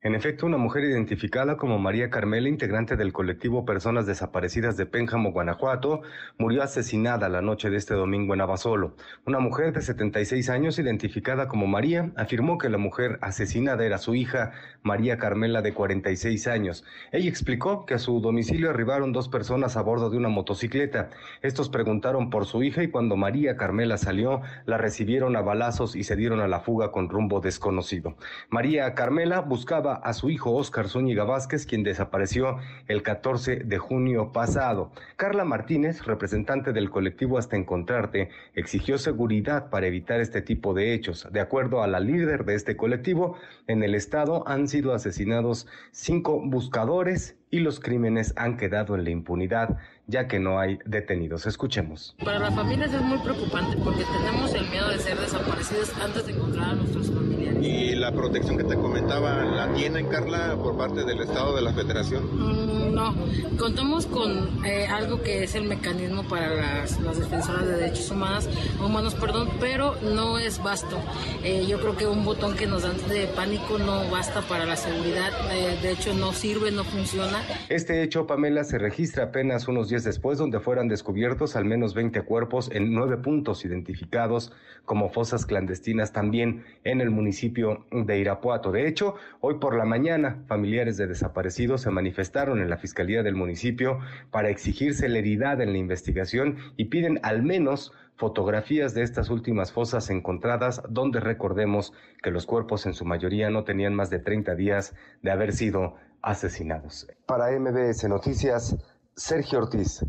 En 0.04 0.16
efecto, 0.16 0.48
una 0.48 0.58
mujer 0.58 0.84
identificada 0.86 1.58
como 1.58 1.78
María 1.78 2.10
Carmela, 2.10 2.50
integrante 2.50 2.96
del 2.96 3.14
colectivo 3.14 3.66
Personas 3.66 4.08
Desaparecidas 4.08 4.76
de 4.76 4.88
Pénjamo, 4.88 5.32
Guanajuato, 5.32 6.02
murió 6.40 6.64
asesinada 6.64 7.30
la 7.30 7.44
noche 7.44 7.70
de 7.70 7.78
este 7.78 7.94
domingo 7.94 8.34
en 8.34 8.42
Abasolo. 8.42 8.96
Una 9.28 9.38
mujer 9.38 9.74
de 9.74 9.84
76 9.84 10.50
años, 10.50 10.80
identificada 10.80 11.48
como 11.48 11.68
María, 11.68 12.10
afirmó 12.16 12.58
que 12.58 12.70
la 12.70 12.80
mujer 12.80 13.20
asesinada 13.22 13.86
era 13.86 14.00
su 14.00 14.16
hija, 14.16 14.54
María 14.82 15.20
Carmela, 15.20 15.62
de 15.62 15.76
46 15.76 16.48
años. 16.48 16.84
Ella 17.12 17.30
explicó 17.30 17.86
que 17.86 17.94
a 17.94 18.00
su 18.00 18.22
domicilio 18.22 18.72
arribaron 18.72 19.14
dos 19.14 19.30
personas 19.30 19.78
a 19.78 19.84
bordo 19.84 20.10
de 20.10 20.18
una 20.18 20.30
motocicleta. 20.30 21.12
Estos 21.44 21.70
preguntaron 21.70 22.32
por 22.32 22.48
su 22.48 22.64
hija 22.64 22.82
y 22.82 22.88
cuando 22.88 23.18
María 23.18 23.56
Carmela 23.56 23.98
salió, 24.00 24.42
la 24.66 24.80
recibieron 24.80 25.36
a 25.36 25.42
balazos 25.42 25.96
y 25.96 26.04
se 26.06 26.16
dieron 26.16 26.40
a 26.40 26.48
la 26.48 26.62
fuga 26.62 26.92
con 26.92 27.08
rumbo 27.08 27.40
desconocido. 27.40 28.16
María 28.50 28.96
Carmela 28.96 29.42
buscaba 29.42 29.90
a 29.93 30.13
su 30.13 30.30
hijo 30.30 30.51
Óscar 30.51 30.88
Zúñiga 30.88 31.23
Vázquez, 31.23 31.65
quien 31.65 31.84
desapareció 31.84 32.58
el 32.88 33.04
14 33.04 33.58
de 33.58 33.77
junio 33.77 34.32
pasado. 34.32 34.91
Carla 35.15 35.45
Martínez, 35.45 36.06
representante 36.06 36.73
del 36.73 36.89
colectivo 36.89 37.38
Hasta 37.38 37.58
Encontrarte, 37.58 38.30
exigió 38.54 38.97
seguridad 38.97 39.69
para 39.69 39.88
evitar 39.88 40.19
este 40.19 40.41
tipo 40.41 40.73
de 40.73 40.93
hechos. 40.93 41.27
De 41.32 41.39
acuerdo 41.39 41.84
a 41.84 41.88
la 41.88 41.99
líder 41.99 42.45
de 42.45 42.56
este 42.56 42.75
colectivo, 42.75 43.38
en 43.67 43.84
el 43.84 43.95
estado 43.95 44.47
han 44.47 44.67
sido 44.67 44.93
asesinados 44.93 45.67
cinco 45.91 46.41
buscadores 46.43 47.38
y 47.51 47.60
los 47.60 47.80
crímenes 47.80 48.34
han 48.38 48.58
quedado 48.58 48.95
en 48.95 49.04
la 49.04 49.10
impunidad 49.10 49.77
ya 50.12 50.28
que 50.28 50.39
no 50.39 50.60
hay 50.60 50.78
detenidos. 50.86 51.47
Escuchemos. 51.47 52.15
Para 52.24 52.38
las 52.38 52.54
familias 52.54 52.93
es 52.93 53.02
muy 53.02 53.17
preocupante 53.19 53.78
porque 53.84 54.04
tenemos 54.04 54.54
el 54.54 54.69
miedo 54.69 54.89
de 54.89 55.00
ser 55.00 55.17
desaparecidos 55.17 55.91
antes 56.04 56.28
de 56.28 56.34
encontrar 56.34 56.71
a 56.71 56.74
nuestros 56.76 57.10
familiares. 57.10 57.65
¿Y 57.65 57.95
la 57.95 58.12
protección 58.12 58.58
que 58.58 58.63
te 58.63 58.76
comentaba 58.76 59.43
la 59.43 59.74
tienen, 59.74 60.08
Carla, 60.08 60.58
por 60.62 60.78
parte 60.78 61.06
del 61.06 61.21
Estado 61.21 61.56
de 61.56 61.62
la 61.62 61.74
Federación? 61.74 62.24
Mm, 62.32 62.93
no, 62.93 63.15
contamos 63.58 64.06
con 64.06 64.65
eh, 64.65 64.88
algo 64.88 65.21
que 65.21 65.43
es 65.43 65.56
el 65.56 65.63
mecanismo 65.63 66.24
para 66.24 66.50
las, 66.50 67.00
las, 67.00 67.17
defensoras 67.17 67.65
de 67.65 67.78
derechos 67.78 68.12
humanos, 68.12 68.50
humanos 68.84 69.15
perdón, 69.15 69.50
pero 69.60 69.95
no 70.02 70.39
es 70.39 70.62
vasto. 70.62 71.00
Eh, 71.43 71.65
yo 71.67 71.80
creo 71.80 71.95
que 71.95 72.08
un 72.08 72.26
botón 72.26 72.56
que 72.56 72.67
nos 72.67 72.84
dan 72.84 72.97
de 73.08 73.28
pánico 73.28 73.78
no 73.78 74.10
basta 74.10 74.41
para 74.41 74.65
la 74.65 74.76
seguridad, 74.76 75.32
eh, 75.52 75.78
de 75.82 75.91
hecho 75.91 76.13
no 76.13 76.34
sirve, 76.34 76.71
no 76.71 76.84
funciona. 76.84 77.41
Este 77.69 78.04
hecho, 78.04 78.28
Pamela, 78.28 78.63
se 78.63 78.78
registra 78.78 79.26
apenas 79.26 79.67
unos 79.67 79.89
después 80.04 80.38
donde 80.38 80.60
fueran 80.60 80.88
descubiertos 80.88 81.56
al 81.56 81.66
menos 81.66 81.94
20 81.94 82.22
cuerpos 82.24 82.70
en 82.72 82.94
nueve 82.94 83.18
puntos 83.18 83.66
identificados 83.66 84.54
como 84.86 85.10
fosas 85.10 85.46
clandestinas 85.46 86.12
también 86.14 86.64
en 86.84 87.02
el 87.02 87.10
municipio 87.10 87.86
de 87.92 88.20
Irapuato. 88.20 88.72
De 88.72 88.88
hecho, 88.88 89.16
hoy 89.40 89.56
por 89.56 89.76
la 89.76 89.86
mañana, 89.86 90.44
familiares 90.48 90.98
de 90.98 91.08
desaparecidos 91.08 91.82
se 91.82 91.92
manifestaron 91.92 92.60
en 92.60 92.70
la 92.70 92.78
Fiscalía 92.78 93.24
del 93.24 93.36
municipio 93.36 94.00
para 94.32 94.50
exigir 94.50 94.94
celeridad 94.94 95.62
en 95.62 95.72
la 95.74 95.78
investigación 95.78 96.58
y 96.78 96.86
piden 96.86 97.20
al 97.24 97.44
menos 97.44 97.92
fotografías 98.16 98.94
de 98.94 99.02
estas 99.02 99.30
últimas 99.30 99.72
fosas 99.72 100.10
encontradas, 100.10 100.84
donde 100.90 101.20
recordemos 101.20 101.92
que 102.22 102.30
los 102.30 102.46
cuerpos 102.46 102.86
en 102.86 102.94
su 102.94 103.04
mayoría 103.04 103.50
no 103.50 103.64
tenían 103.64 103.96
más 103.96 104.10
de 104.10 104.20
30 104.20 104.54
días 104.56 104.96
de 105.24 105.32
haber 105.32 105.54
sido 105.54 105.96
asesinados. 106.22 107.08
Para 107.26 107.50
MBS 107.60 108.08
Noticias, 108.08 108.78
Sergio 109.15 109.60
Ortiz. 109.60 110.04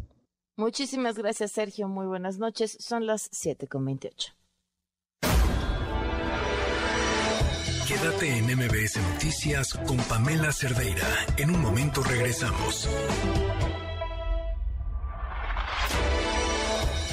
Muchísimas 0.56 1.16
gracias, 1.16 1.52
Sergio. 1.52 1.88
Muy 1.88 2.06
buenas 2.06 2.38
noches. 2.38 2.76
Son 2.80 3.06
las 3.06 3.30
7.28. 3.30 4.34
Quédate 7.88 8.38
en 8.38 8.44
MBS 8.44 8.96
Noticias 9.12 9.74
con 9.74 9.96
Pamela 9.98 10.52
Cerdeira. 10.52 11.06
En 11.36 11.50
un 11.50 11.60
momento 11.60 12.02
regresamos. 12.02 12.88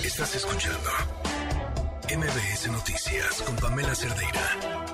Estás 0.04 0.36
escuchando 0.36 0.90
MBS 2.16 2.72
Noticias 2.72 3.42
con 3.42 3.56
Pamela 3.58 3.96
Cerdeira 3.96 4.90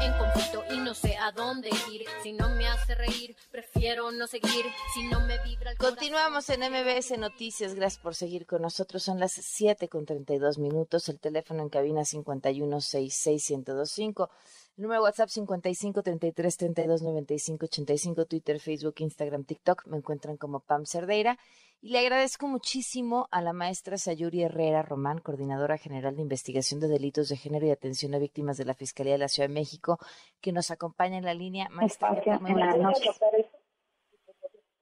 en 0.00 0.12
conflicto 0.12 0.62
y 0.70 0.78
no 0.78 0.94
sé 0.94 1.16
a 1.16 1.32
dónde 1.32 1.68
ir. 1.92 2.04
Si 2.22 2.32
no 2.32 2.48
me 2.50 2.66
hace 2.66 2.94
reír, 2.94 3.36
prefiero 3.50 4.12
no 4.12 4.26
seguir. 4.26 4.64
Si 4.94 5.02
no 5.08 5.20
me 5.20 5.38
vibra 5.44 5.72
el 5.72 5.78
Continuamos 5.78 6.48
en 6.50 6.60
MBS 6.60 7.18
Noticias. 7.18 7.74
Gracias 7.74 8.02
por 8.02 8.14
seguir 8.14 8.46
con 8.46 8.62
nosotros. 8.62 9.02
Son 9.02 9.18
las 9.18 9.32
7 9.32 9.88
con 9.88 10.06
32 10.06 10.58
minutos. 10.58 11.08
El 11.08 11.18
teléfono 11.18 11.62
en 11.62 11.68
cabina 11.68 12.02
5166125. 12.02 14.28
El 14.76 14.82
número 14.82 15.00
de 15.00 15.04
WhatsApp 15.04 15.28
55 15.28 16.02
33 16.02 16.56
32 16.56 17.02
95 17.02 17.66
85. 17.66 18.26
Twitter, 18.26 18.60
Facebook, 18.60 18.94
Instagram, 18.98 19.42
TikTok. 19.44 19.86
Me 19.86 19.96
encuentran 19.96 20.36
como 20.36 20.60
Pam 20.60 20.86
Cerdeira. 20.86 21.38
Y 21.80 21.90
le 21.90 22.00
agradezco 22.00 22.48
muchísimo 22.48 23.28
a 23.30 23.40
la 23.40 23.52
maestra 23.52 23.98
Sayuri 23.98 24.42
Herrera 24.42 24.82
Román, 24.82 25.20
coordinadora 25.20 25.78
general 25.78 26.16
de 26.16 26.22
investigación 26.22 26.80
de 26.80 26.88
delitos 26.88 27.28
de 27.28 27.36
género 27.36 27.66
y 27.66 27.70
atención 27.70 28.14
a 28.14 28.18
víctimas 28.18 28.56
de 28.56 28.64
la 28.64 28.74
Fiscalía 28.74 29.12
de 29.12 29.18
la 29.18 29.28
Ciudad 29.28 29.48
de 29.48 29.54
México, 29.54 29.98
que 30.40 30.50
nos 30.50 30.72
acompaña 30.72 31.18
en 31.18 31.24
la 31.24 31.34
línea. 31.34 31.68
Maestra, 31.70 32.20
buenas 32.40 32.76
noches. 32.78 33.20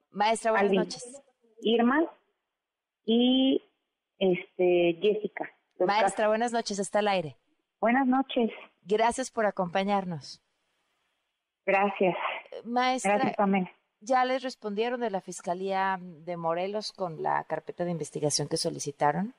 Maestra, 0.09 0.51
buenas 0.51 0.71
noches. 0.71 1.23
Irma 1.61 2.03
y 3.05 3.61
este 4.17 4.97
Jessica. 4.99 5.51
Maestra, 5.79 6.27
buenas 6.27 6.51
noches, 6.51 6.79
está 6.79 6.99
al 6.99 7.09
aire. 7.09 7.37
Buenas 7.79 8.07
noches. 8.07 8.49
Gracias 8.81 9.29
por 9.29 9.45
acompañarnos. 9.45 10.41
Gracias. 11.63 12.15
Maestra, 12.63 13.15
Gracias, 13.15 13.35
Pamela. 13.35 13.71
¿Ya 13.99 14.23
les 14.25 14.43
respondieron 14.43 14.99
de 14.99 15.09
la 15.09 15.21
Fiscalía 15.21 15.97
de 15.99 16.37
Morelos 16.37 16.91
con 16.91 17.23
la 17.23 17.43
carpeta 17.45 17.83
de 17.83 17.91
investigación 17.91 18.47
que 18.47 18.57
solicitaron? 18.57 19.33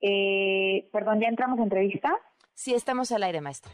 Eh, 0.00 0.88
perdón, 0.92 1.20
¿ya 1.20 1.28
entramos 1.28 1.58
en 1.58 1.64
entrevista? 1.64 2.16
Sí, 2.54 2.74
estamos 2.74 3.12
al 3.12 3.24
aire, 3.24 3.40
maestra. 3.40 3.72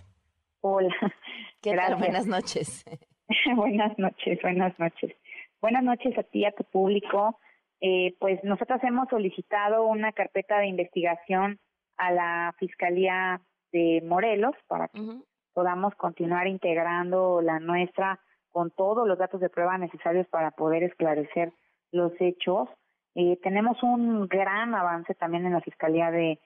Hola. 0.60 0.94
¿Qué 1.62 1.74
tal? 1.74 1.96
Buenas 1.96 2.26
noches. 2.26 2.84
buenas 3.56 3.98
noches, 3.98 4.38
buenas 4.42 4.78
noches. 4.78 5.12
Buenas 5.60 5.82
noches 5.82 6.16
a 6.18 6.22
ti, 6.22 6.44
a 6.44 6.52
tu 6.52 6.64
público. 6.64 7.38
Eh, 7.80 8.14
pues 8.18 8.42
nosotros 8.44 8.80
hemos 8.82 9.08
solicitado 9.08 9.86
una 9.86 10.12
carpeta 10.12 10.58
de 10.58 10.66
investigación 10.66 11.58
a 11.96 12.12
la 12.12 12.54
Fiscalía 12.58 13.40
de 13.72 14.02
Morelos 14.04 14.54
para 14.68 14.88
que 14.88 15.00
podamos 15.54 15.94
continuar 15.94 16.46
integrando 16.46 17.40
la 17.40 17.60
nuestra 17.60 18.20
con 18.50 18.70
todos 18.70 19.06
los 19.08 19.18
datos 19.18 19.40
de 19.40 19.48
prueba 19.48 19.78
necesarios 19.78 20.26
para 20.28 20.50
poder 20.50 20.82
esclarecer 20.82 21.52
los 21.92 22.12
hechos. 22.20 22.68
Eh, 23.14 23.38
tenemos 23.42 23.82
un 23.82 24.26
gran 24.28 24.74
avance 24.74 25.14
también 25.14 25.46
en 25.46 25.52
la 25.52 25.60
Fiscalía 25.60 26.10
de, 26.10 26.38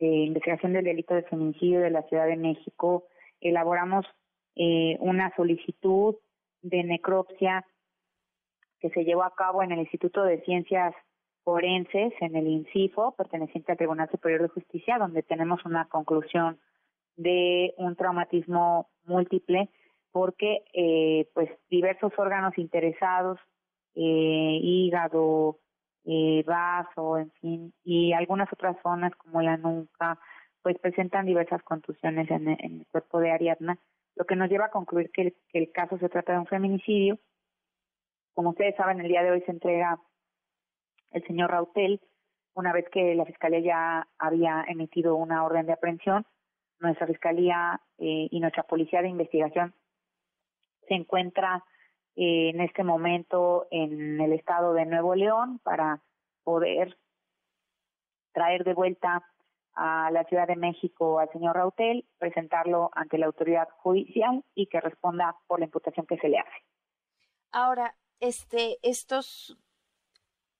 Investigación 0.00 0.72
del 0.72 0.84
Delito 0.84 1.14
de 1.14 1.22
Feminicidio 1.22 1.80
de 1.80 1.90
la 1.90 2.02
Ciudad 2.02 2.26
de 2.26 2.36
México. 2.36 3.04
Elaboramos 3.40 4.04
eh, 4.56 4.96
una 4.98 5.32
solicitud 5.36 6.16
de 6.60 6.82
necropsia 6.82 7.64
que 8.80 8.90
se 8.90 9.04
llevó 9.04 9.22
a 9.22 9.34
cabo 9.36 9.62
en 9.62 9.70
el 9.70 9.78
Instituto 9.78 10.24
de 10.24 10.42
Ciencias 10.42 10.92
Forenses, 11.44 12.12
en 12.20 12.34
el 12.34 12.48
INCIFO, 12.48 13.14
perteneciente 13.14 13.70
al 13.70 13.78
Tribunal 13.78 14.10
Superior 14.10 14.42
de 14.42 14.48
Justicia, 14.48 14.98
donde 14.98 15.22
tenemos 15.22 15.64
una 15.64 15.88
conclusión 15.88 16.58
de 17.16 17.74
un 17.76 17.96
traumatismo 17.96 18.88
múltiple 19.04 19.70
porque 20.12 20.64
eh, 20.74 21.28
pues 21.34 21.50
diversos 21.70 22.12
órganos 22.18 22.56
interesados, 22.58 23.38
eh, 23.94 24.58
hígado, 24.62 25.58
eh, 26.04 26.42
vaso, 26.46 27.18
en 27.18 27.30
fin, 27.32 27.74
y 27.82 28.12
algunas 28.12 28.52
otras 28.52 28.76
zonas 28.82 29.14
como 29.16 29.40
la 29.40 29.56
nuca, 29.56 30.18
pues 30.62 30.78
presentan 30.78 31.26
diversas 31.26 31.62
contusiones 31.62 32.30
en, 32.30 32.48
el 32.48 32.86
cuerpo 32.90 33.20
de 33.20 33.30
Ariadna, 33.30 33.78
lo 34.16 34.26
que 34.26 34.36
nos 34.36 34.50
lleva 34.50 34.66
a 34.66 34.70
concluir 34.70 35.10
que 35.10 35.22
el, 35.22 35.36
que 35.48 35.58
el 35.58 35.72
caso 35.72 35.98
se 35.98 36.08
trata 36.08 36.32
de 36.32 36.40
un 36.40 36.46
feminicidio. 36.46 37.18
Como 38.34 38.50
ustedes 38.50 38.76
saben, 38.76 39.00
el 39.00 39.08
día 39.08 39.22
de 39.22 39.30
hoy 39.30 39.40
se 39.42 39.50
entrega 39.50 39.98
el 41.10 41.26
señor 41.26 41.50
Rautel 41.50 42.00
una 42.54 42.72
vez 42.72 42.86
que 42.90 43.14
la 43.14 43.24
Fiscalía 43.24 43.60
ya 43.60 44.08
había 44.18 44.64
emitido 44.68 45.16
una 45.16 45.44
orden 45.44 45.66
de 45.66 45.72
aprehensión, 45.72 46.26
nuestra 46.82 47.06
Fiscalía 47.06 47.80
eh, 47.98 48.28
y 48.30 48.40
nuestra 48.40 48.64
Policía 48.64 49.02
de 49.02 49.08
Investigación 49.08 49.74
se 50.88 50.94
encuentra 50.94 51.64
eh, 52.16 52.50
en 52.50 52.60
este 52.60 52.84
momento 52.84 53.66
en 53.70 54.20
el 54.20 54.32
estado 54.32 54.74
de 54.74 54.84
Nuevo 54.84 55.14
León 55.14 55.60
para 55.60 56.02
poder 56.44 56.98
traer 58.32 58.64
de 58.64 58.74
vuelta 58.74 59.22
a 59.74 60.10
la 60.10 60.24
Ciudad 60.24 60.46
de 60.46 60.56
México 60.56 61.18
al 61.18 61.30
señor 61.32 61.56
Rautel, 61.56 62.06
presentarlo 62.18 62.90
ante 62.92 63.16
la 63.16 63.26
autoridad 63.26 63.68
judicial 63.78 64.44
y 64.54 64.66
que 64.66 64.80
responda 64.80 65.36
por 65.46 65.60
la 65.60 65.66
imputación 65.66 66.06
que 66.06 66.18
se 66.18 66.28
le 66.28 66.38
hace. 66.38 66.64
Ahora, 67.52 67.94
este, 68.20 68.78
estos 68.82 69.56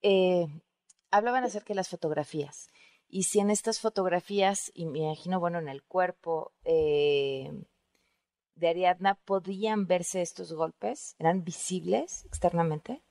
eh, 0.01 0.47
hablaban 1.11 1.45
acerca 1.45 1.69
de 1.69 1.77
las 1.77 1.91
fotografías. 1.91 2.72
Y 3.14 3.25
si 3.25 3.40
en 3.40 3.51
estas 3.51 3.79
fotografías, 3.79 4.72
y 4.75 4.87
me 4.87 5.01
imagino, 5.01 5.38
bueno, 5.38 5.59
en 5.59 5.68
el 5.68 5.83
cuerpo 5.83 6.53
eh, 6.64 7.53
de 8.55 8.68
Ariadna, 8.68 9.18
¿podían 9.27 9.87
verse 9.87 10.22
estos 10.22 10.55
golpes? 10.55 11.14
¿Eran 11.18 11.44
visibles 11.44 12.25
externamente? 12.25 13.03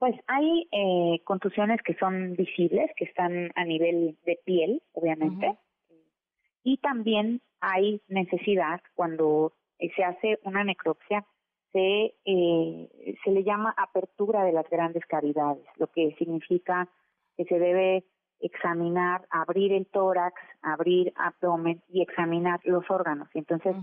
Pues 0.00 0.16
hay 0.26 0.68
eh, 0.72 1.22
contusiones 1.22 1.80
que 1.82 1.94
son 1.94 2.34
visibles, 2.34 2.90
que 2.96 3.04
están 3.04 3.52
a 3.54 3.64
nivel 3.64 4.18
de 4.26 4.40
piel, 4.44 4.82
obviamente. 4.90 5.56
Y 6.64 6.78
también 6.78 7.40
hay 7.60 8.02
necesidad 8.08 8.80
cuando 8.96 9.52
se 9.78 10.02
hace 10.02 10.40
una 10.42 10.64
necropsia, 10.64 11.24
se, 11.70 12.16
eh, 12.24 13.16
se 13.22 13.30
le 13.30 13.44
llama 13.44 13.72
apertura 13.78 14.42
de 14.42 14.52
las 14.52 14.68
grandes 14.68 15.06
cavidades, 15.06 15.64
lo 15.76 15.86
que 15.92 16.12
significa 16.18 16.88
que 17.36 17.44
se 17.44 17.60
debe 17.60 18.04
examinar, 18.40 19.26
abrir 19.30 19.72
el 19.72 19.86
tórax, 19.86 20.34
abrir 20.62 21.12
abdomen 21.16 21.82
y 21.88 22.02
examinar 22.02 22.60
los 22.64 22.88
órganos. 22.90 23.28
Y 23.34 23.38
entonces 23.38 23.74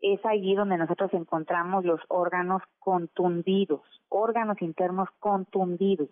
es 0.00 0.24
allí 0.24 0.54
donde 0.54 0.76
nosotros 0.76 1.12
encontramos 1.14 1.84
los 1.84 2.00
órganos 2.08 2.62
contundidos, 2.78 3.82
órganos 4.08 4.60
internos 4.60 5.08
contundidos. 5.18 6.10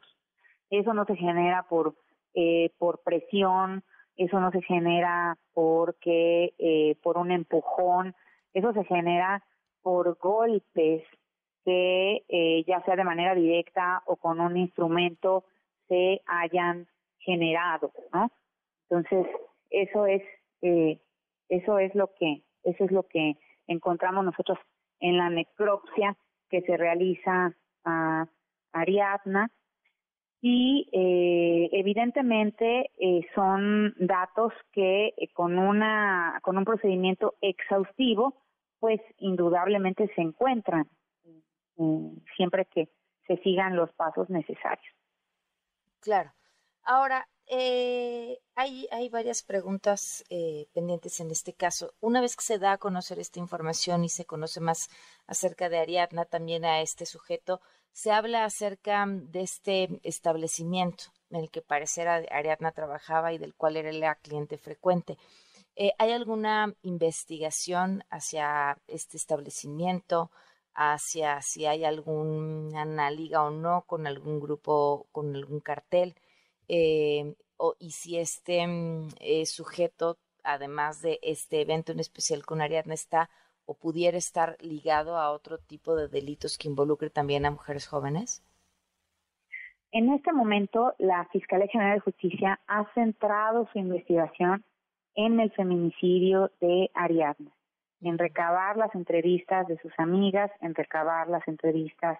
Eso 0.70 0.94
no 0.94 1.04
se 1.04 1.16
genera 1.16 1.66
por, 1.68 1.94
eh, 2.34 2.70
por 2.78 3.02
presión, 3.02 3.82
eso 4.16 4.40
no 4.40 4.50
se 4.50 4.62
genera 4.62 5.36
porque, 5.52 6.54
eh, 6.58 6.96
por 7.02 7.18
un 7.18 7.30
empujón, 7.30 8.14
eso 8.52 8.72
se 8.72 8.84
genera 8.84 9.42
por 9.82 10.18
golpes 10.18 11.02
que 11.64 12.24
eh, 12.28 12.64
ya 12.66 12.82
sea 12.84 12.96
de 12.96 13.04
manera 13.04 13.34
directa 13.34 14.02
o 14.06 14.16
con 14.16 14.40
un 14.40 14.56
instrumento 14.56 15.44
se 15.88 16.22
hayan 16.26 16.86
generado. 17.30 17.92
Entonces, 18.88 19.26
eso 19.70 20.06
es, 20.06 20.22
eh, 20.62 21.00
eso 21.48 21.78
es 21.78 21.94
lo 21.94 22.12
que, 22.14 22.42
eso 22.64 22.84
es 22.84 22.90
lo 22.90 23.04
que 23.04 23.36
encontramos 23.66 24.24
nosotros 24.24 24.58
en 25.00 25.16
la 25.16 25.30
necropsia 25.30 26.16
que 26.48 26.60
se 26.62 26.76
realiza 26.76 27.54
a 27.84 28.26
Ariadna 28.72 29.50
y 30.42 30.88
eh, 30.92 31.68
evidentemente 31.72 32.90
eh, 32.98 33.20
son 33.34 33.94
datos 33.98 34.52
que 34.72 35.12
eh, 35.16 35.28
con 35.34 35.58
una 35.58 36.40
con 36.42 36.56
un 36.56 36.64
procedimiento 36.64 37.34
exhaustivo 37.42 38.34
pues 38.78 39.00
indudablemente 39.18 40.10
se 40.14 40.22
encuentran 40.22 40.88
mm, 41.76 42.16
siempre 42.36 42.64
que 42.66 42.88
se 43.26 43.36
sigan 43.38 43.76
los 43.76 43.92
pasos 43.92 44.30
necesarios. 44.30 44.94
Claro. 46.00 46.30
Ahora, 46.82 47.28
eh, 47.46 48.38
hay, 48.54 48.86
hay 48.92 49.08
varias 49.08 49.42
preguntas 49.42 50.24
eh, 50.30 50.66
pendientes 50.72 51.20
en 51.20 51.30
este 51.30 51.52
caso. 51.52 51.94
Una 52.00 52.20
vez 52.20 52.36
que 52.36 52.44
se 52.44 52.58
da 52.58 52.72
a 52.72 52.78
conocer 52.78 53.18
esta 53.18 53.40
información 53.40 54.04
y 54.04 54.08
se 54.08 54.24
conoce 54.24 54.60
más 54.60 54.88
acerca 55.26 55.68
de 55.68 55.78
Ariadna, 55.78 56.24
también 56.24 56.64
a 56.64 56.80
este 56.80 57.06
sujeto, 57.06 57.60
se 57.92 58.12
habla 58.12 58.44
acerca 58.44 59.04
de 59.08 59.42
este 59.42 60.00
establecimiento 60.04 61.04
en 61.30 61.40
el 61.40 61.50
que 61.50 61.62
pareciera 61.62 62.22
Ariadna 62.30 62.72
trabajaba 62.72 63.32
y 63.32 63.38
del 63.38 63.54
cual 63.54 63.76
era 63.76 63.92
la 63.92 64.14
cliente 64.16 64.58
frecuente. 64.58 65.18
Eh, 65.76 65.92
¿Hay 65.98 66.12
alguna 66.12 66.74
investigación 66.82 68.04
hacia 68.10 68.76
este 68.86 69.16
establecimiento, 69.16 70.30
hacia 70.74 71.40
si 71.42 71.66
hay 71.66 71.84
alguna 71.84 73.10
liga 73.10 73.44
o 73.44 73.50
no 73.50 73.82
con 73.86 74.06
algún 74.06 74.40
grupo, 74.40 75.06
con 75.12 75.34
algún 75.34 75.60
cartel? 75.60 76.14
O, 77.56 77.74
y 77.78 77.90
si 77.92 78.18
este 78.18 78.66
mm, 78.66 79.08
eh, 79.20 79.46
sujeto, 79.46 80.18
además 80.42 81.02
de 81.02 81.18
este 81.22 81.60
evento 81.60 81.92
en 81.92 82.00
especial 82.00 82.44
con 82.44 82.60
Ariadna, 82.60 82.94
está 82.94 83.30
o 83.66 83.74
pudiera 83.74 84.18
estar 84.18 84.56
ligado 84.60 85.16
a 85.16 85.30
otro 85.30 85.58
tipo 85.58 85.94
de 85.94 86.08
delitos 86.08 86.58
que 86.58 86.68
involucre 86.68 87.10
también 87.10 87.46
a 87.46 87.50
mujeres 87.50 87.86
jóvenes? 87.86 88.42
En 89.92 90.12
este 90.12 90.32
momento, 90.32 90.94
la 90.98 91.26
Fiscalía 91.32 91.68
General 91.68 91.96
de 91.96 92.00
Justicia 92.00 92.60
ha 92.66 92.92
centrado 92.94 93.68
su 93.72 93.78
investigación 93.78 94.64
en 95.14 95.40
el 95.40 95.50
feminicidio 95.52 96.50
de 96.60 96.90
Ariadna, 96.94 97.50
en 98.00 98.18
recabar 98.18 98.76
las 98.76 98.94
entrevistas 98.94 99.66
de 99.66 99.78
sus 99.78 99.92
amigas, 99.98 100.50
en 100.60 100.74
recabar 100.74 101.28
las 101.28 101.46
entrevistas 101.46 102.18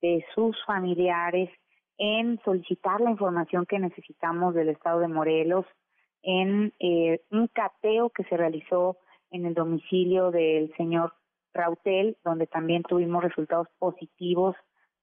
de 0.00 0.24
sus 0.34 0.56
familiares 0.64 1.48
en 1.98 2.40
solicitar 2.44 3.00
la 3.00 3.10
información 3.10 3.66
que 3.66 3.78
necesitamos 3.78 4.54
del 4.54 4.68
estado 4.68 5.00
de 5.00 5.08
Morelos, 5.08 5.66
en 6.22 6.72
eh, 6.78 7.22
un 7.30 7.48
cateo 7.48 8.10
que 8.10 8.24
se 8.24 8.36
realizó 8.36 8.96
en 9.30 9.46
el 9.46 9.54
domicilio 9.54 10.30
del 10.30 10.72
señor 10.76 11.14
Rautel, 11.52 12.16
donde 12.24 12.46
también 12.46 12.82
tuvimos 12.82 13.22
resultados 13.22 13.68
positivos 13.78 14.56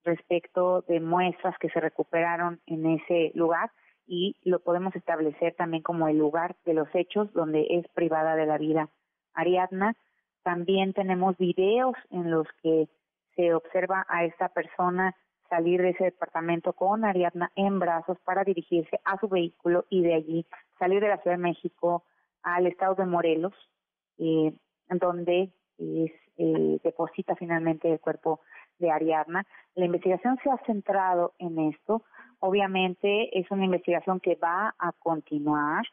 respecto 0.03 0.81
de 0.87 0.99
muestras 0.99 1.57
que 1.59 1.69
se 1.69 1.79
recuperaron 1.79 2.61
en 2.65 2.85
ese 2.85 3.31
lugar 3.35 3.71
y 4.07 4.35
lo 4.43 4.59
podemos 4.59 4.95
establecer 4.95 5.53
también 5.55 5.83
como 5.83 6.07
el 6.07 6.17
lugar 6.17 6.55
de 6.65 6.73
los 6.73 6.87
hechos 6.93 7.31
donde 7.33 7.67
es 7.69 7.87
privada 7.89 8.35
de 8.35 8.45
la 8.45 8.57
vida 8.57 8.89
Ariadna. 9.33 9.95
También 10.43 10.93
tenemos 10.93 11.37
videos 11.37 11.95
en 12.09 12.31
los 12.31 12.47
que 12.63 12.87
se 13.35 13.53
observa 13.53 14.05
a 14.09 14.25
esta 14.25 14.49
persona 14.49 15.15
salir 15.49 15.81
de 15.81 15.89
ese 15.89 16.05
departamento 16.05 16.73
con 16.73 17.03
Ariadna 17.03 17.51
en 17.55 17.79
brazos 17.79 18.17
para 18.23 18.43
dirigirse 18.43 18.99
a 19.03 19.19
su 19.19 19.27
vehículo 19.27 19.85
y 19.89 20.01
de 20.01 20.13
allí 20.13 20.45
salir 20.77 21.01
de 21.01 21.09
la 21.09 21.17
Ciudad 21.17 21.37
de 21.37 21.43
México 21.43 22.03
al 22.43 22.67
estado 22.67 22.95
de 22.95 23.05
Morelos, 23.05 23.53
eh, 24.17 24.53
donde 24.89 25.51
eh, 25.77 26.79
deposita 26.83 27.35
finalmente 27.35 27.91
el 27.91 27.99
cuerpo 27.99 28.41
de 28.77 28.91
Ariadna. 28.91 29.45
La 29.75 29.85
investigación 29.85 30.37
se 30.43 30.49
ha 30.49 30.57
centrado 30.65 31.33
en 31.37 31.59
esto. 31.59 32.03
Obviamente 32.39 33.37
es 33.37 33.49
una 33.51 33.65
investigación 33.65 34.19
que 34.19 34.35
va 34.35 34.73
a 34.79 34.93
continuar, 34.93 35.83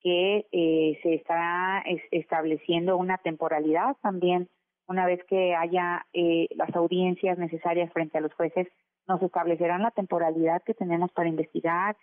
que 0.00 0.46
eh, 0.50 0.98
se 1.02 1.14
está 1.14 1.82
estableciendo 2.10 2.96
una 2.96 3.18
temporalidad 3.18 3.96
también 4.00 4.48
una 4.90 5.06
vez 5.06 5.22
que 5.28 5.54
haya 5.54 6.04
eh, 6.12 6.48
las 6.56 6.74
audiencias 6.74 7.38
necesarias 7.38 7.92
frente 7.92 8.18
a 8.18 8.20
los 8.20 8.34
jueces 8.34 8.66
nos 9.10 9.22
establecerán 9.22 9.82
la 9.82 9.90
temporalidad 9.90 10.62
que 10.62 10.74
tenemos 10.74 11.10
para 11.12 11.28
investigar, 11.28 11.96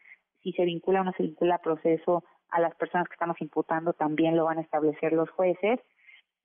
si 0.43 0.52
se 0.52 0.65
vincula 0.65 1.02
o 1.02 1.04
no 1.04 1.13
se 1.13 1.24
vincula 1.24 1.56
el 1.56 1.62
proceso 1.62 2.24
a 2.50 2.60
las 2.60 2.76
personas 2.76 3.08
que 3.08 3.13
estamos 3.13 3.41
imputando, 3.41 3.93
también 3.93 4.36
lo 4.36 4.46
van 4.46 4.60
a 4.60 4.62
establecer 4.62 5.13
los 5.13 5.30
jueces. 5.32 5.80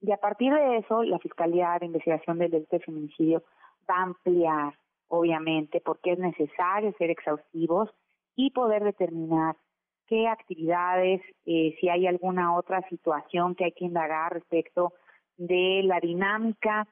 Y 0.00 0.10
a 0.12 0.16
partir 0.16 0.52
de 0.52 0.78
eso, 0.78 1.02
la 1.02 1.18
Fiscalía 1.18 1.76
de 1.78 1.86
Investigación 1.86 2.38
del 2.38 2.50
Delito 2.50 2.76
de 2.76 2.84
Feminicidio 2.84 3.42
va 3.88 3.96
a 3.98 4.02
ampliar, 4.02 4.74
obviamente, 5.08 5.80
porque 5.80 6.12
es 6.12 6.18
necesario 6.18 6.92
ser 6.98 7.10
exhaustivos 7.10 7.90
y 8.34 8.50
poder 8.50 8.82
determinar 8.82 9.56
qué 10.06 10.28
actividades, 10.28 11.20
eh, 11.46 11.76
si 11.80 11.88
hay 11.88 12.06
alguna 12.06 12.56
otra 12.56 12.82
situación 12.88 13.54
que 13.54 13.64
hay 13.64 13.72
que 13.72 13.84
indagar 13.84 14.32
respecto 14.32 14.92
de 15.36 15.82
la 15.84 16.00
dinámica 16.00 16.86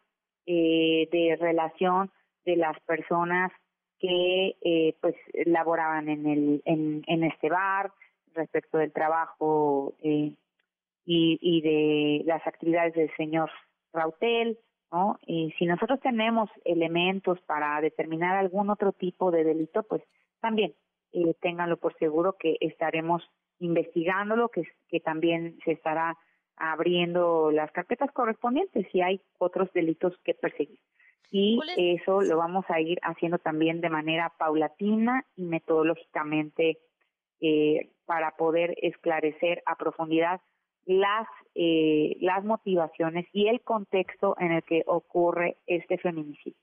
eh, 0.47 1.09
de 1.13 1.37
relación 1.41 2.11
de 2.45 2.57
las 2.57 2.79
personas 2.81 3.53
que 4.01 4.57
eh, 4.63 4.97
pues 5.01 5.15
laboraban 5.45 6.09
en 6.09 6.27
el 6.27 6.63
en, 6.65 7.25
este 7.25 7.51
bar 7.51 7.93
respecto 8.35 8.79
del 8.79 8.93
trabajo 8.93 9.95
eh, 10.03 10.33
y, 11.05 11.61
de 11.61 12.23
las 12.25 12.45
actividades 12.47 12.95
del 12.95 13.11
señor 13.17 13.51
Rautel 13.93 14.59
no 14.91 15.19
y 15.27 15.53
si 15.59 15.67
nosotros 15.67 16.01
tenemos 16.01 16.49
elementos 16.65 17.41
para 17.43 17.81
determinar 17.81 18.37
algún 18.37 18.71
otro 18.71 18.93
tipo 18.93 19.31
de 19.31 19.45
delito 19.45 19.83
pues 19.83 20.03
también 20.41 20.75
eh, 21.13 21.35
ténganlo 21.41 21.77
por 21.77 21.97
seguro 21.99 22.37
que 22.39 22.57
estaremos 22.61 23.23
investigándolo 23.59 24.49
que 24.49 25.01
también 25.01 25.59
se 25.65 25.73
estará 25.73 26.17
abriendo 26.57 27.51
las 27.51 27.71
carpetas 27.73 28.11
correspondientes 28.13 28.87
si 28.93 29.03
hay 29.03 29.21
otros 29.39 29.71
delitos 29.73 30.17
que 30.25 30.35
perseguir 30.35 30.79
y 31.31 31.61
eso 31.77 32.23
lo 32.23 32.39
vamos 32.39 32.65
a 32.69 32.81
ir 32.81 32.99
haciendo 33.03 33.39
también 33.39 33.81
de 33.81 33.89
manera 33.89 34.33
paulatina 34.37 35.25
y 35.37 35.45
metodológicamente 35.45 36.79
eh, 37.41 37.93
para 38.05 38.37
poder 38.37 38.75
esclarecer 38.83 39.63
a 39.65 39.77
profundidad 39.77 40.41
las, 40.85 41.29
eh, 41.55 42.17
las 42.21 42.45
motivaciones 42.45 43.27
y 43.33 43.47
el 43.47 43.61
contexto 43.63 44.35
en 44.39 44.53
el 44.53 44.63
que 44.65 44.83
ocurre 44.87 45.59
este 45.67 45.99
feminicidio. 45.99 46.59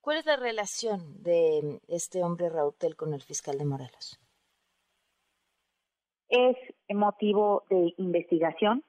¿Cuál 0.00 0.18
es 0.18 0.26
la 0.26 0.36
relación 0.36 1.22
de 1.22 1.80
este 1.88 2.22
hombre 2.22 2.48
Rautel 2.48 2.94
con 2.94 3.12
el 3.14 3.20
fiscal 3.20 3.58
de 3.58 3.64
Morelos? 3.64 4.20
Es 6.28 6.56
motivo 6.94 7.64
de 7.68 7.94
investigación, 7.96 8.84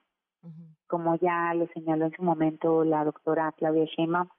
como 0.88 1.16
ya 1.16 1.54
lo 1.54 1.68
señaló 1.74 2.06
en 2.06 2.12
su 2.14 2.22
momento 2.22 2.84
la 2.84 3.04
doctora 3.04 3.54
Claudia 3.58 3.86
Sheinbaum, 3.86 4.30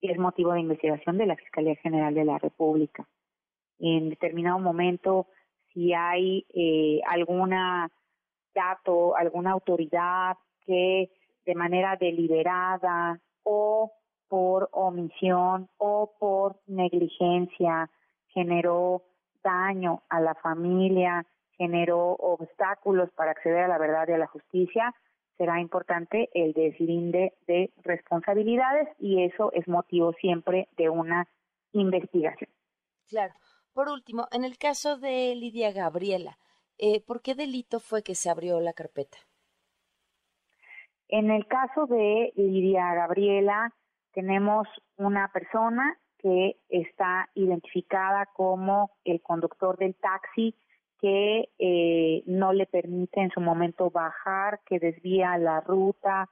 es 0.00 0.18
motivo 0.18 0.52
de 0.52 0.60
investigación 0.60 1.18
de 1.18 1.26
la 1.26 1.36
Fiscalía 1.36 1.76
General 1.76 2.14
de 2.14 2.24
la 2.24 2.38
República. 2.38 3.06
En 3.78 4.10
determinado 4.10 4.58
momento, 4.58 5.26
si 5.72 5.92
hay 5.92 6.46
eh, 6.54 7.00
alguna 7.06 7.90
dato, 8.54 9.16
alguna 9.16 9.52
autoridad 9.52 10.36
que 10.66 11.10
de 11.46 11.54
manera 11.54 11.96
deliberada 11.96 13.20
o 13.42 13.92
por 14.28 14.68
omisión 14.72 15.68
o 15.78 16.12
por 16.18 16.60
negligencia 16.66 17.90
generó 18.28 19.02
daño 19.42 20.02
a 20.08 20.20
la 20.20 20.34
familia, 20.34 21.26
generó 21.56 22.12
obstáculos 22.12 23.10
para 23.12 23.32
acceder 23.32 23.64
a 23.64 23.68
la 23.68 23.78
verdad 23.78 24.06
y 24.08 24.12
a 24.12 24.18
la 24.18 24.26
justicia, 24.26 24.94
será 25.40 25.58
importante 25.58 26.28
el 26.34 26.52
deslinde 26.52 27.32
de 27.46 27.72
responsabilidades 27.82 28.88
y 28.98 29.24
eso 29.24 29.50
es 29.54 29.66
motivo 29.68 30.12
siempre 30.20 30.68
de 30.76 30.90
una 30.90 31.26
investigación. 31.72 32.50
Claro. 33.08 33.32
Por 33.72 33.88
último, 33.88 34.28
en 34.32 34.44
el 34.44 34.58
caso 34.58 34.98
de 34.98 35.34
Lidia 35.34 35.72
Gabriela, 35.72 36.36
eh, 36.76 37.02
¿por 37.06 37.22
qué 37.22 37.34
delito 37.34 37.80
fue 37.80 38.02
que 38.02 38.14
se 38.14 38.28
abrió 38.28 38.60
la 38.60 38.74
carpeta? 38.74 39.16
En 41.08 41.30
el 41.30 41.46
caso 41.46 41.86
de 41.86 42.34
Lidia 42.36 42.92
Gabriela, 42.92 43.72
tenemos 44.12 44.68
una 44.98 45.32
persona 45.32 45.98
que 46.18 46.60
está 46.68 47.30
identificada 47.34 48.26
como 48.34 48.90
el 49.04 49.22
conductor 49.22 49.78
del 49.78 49.94
taxi 49.94 50.54
que 51.00 51.48
eh, 51.58 52.22
no 52.26 52.52
le 52.52 52.66
permite 52.66 53.20
en 53.20 53.30
su 53.30 53.40
momento 53.40 53.90
bajar, 53.90 54.60
que 54.66 54.78
desvía 54.78 55.38
la 55.38 55.60
ruta 55.60 56.28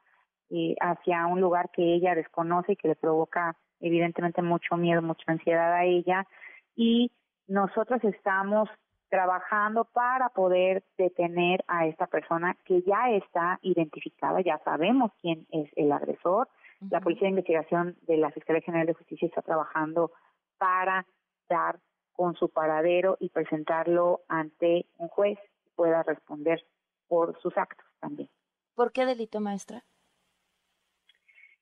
eh, 0.50 0.74
hacia 0.80 1.26
un 1.26 1.40
lugar 1.40 1.70
que 1.70 1.94
ella 1.94 2.14
desconoce 2.14 2.72
y 2.72 2.76
que 2.76 2.88
le 2.88 2.96
provoca 2.96 3.56
evidentemente 3.80 4.42
mucho 4.42 4.76
miedo, 4.76 5.02
mucha 5.02 5.30
ansiedad 5.30 5.72
a 5.72 5.84
ella. 5.84 6.26
Y 6.74 7.10
nosotros 7.46 8.02
estamos 8.04 8.68
trabajando 9.08 9.86
para 9.86 10.28
poder 10.28 10.84
detener 10.98 11.64
a 11.66 11.86
esta 11.86 12.06
persona 12.06 12.56
que 12.64 12.82
ya 12.82 13.10
está 13.10 13.58
identificada, 13.62 14.40
ya 14.42 14.58
sabemos 14.64 15.12
quién 15.20 15.46
es 15.50 15.70
el 15.76 15.92
agresor. 15.92 16.48
La 16.90 17.00
Policía 17.00 17.24
de 17.24 17.30
Investigación 17.30 17.96
de 18.02 18.18
la 18.18 18.30
Fiscalía 18.30 18.62
General 18.62 18.86
de 18.86 18.94
Justicia 18.94 19.26
está 19.26 19.42
trabajando 19.42 20.12
para 20.58 21.06
dar 21.48 21.78
con 22.18 22.34
su 22.34 22.48
paradero 22.48 23.16
y 23.20 23.28
presentarlo 23.28 24.22
ante 24.26 24.86
un 24.96 25.06
juez 25.06 25.38
que 25.62 25.70
pueda 25.76 26.02
responder 26.02 26.66
por 27.06 27.40
sus 27.40 27.56
actos 27.56 27.86
también. 28.00 28.28
¿Por 28.74 28.90
qué 28.90 29.06
delito, 29.06 29.38
maestra? 29.38 29.84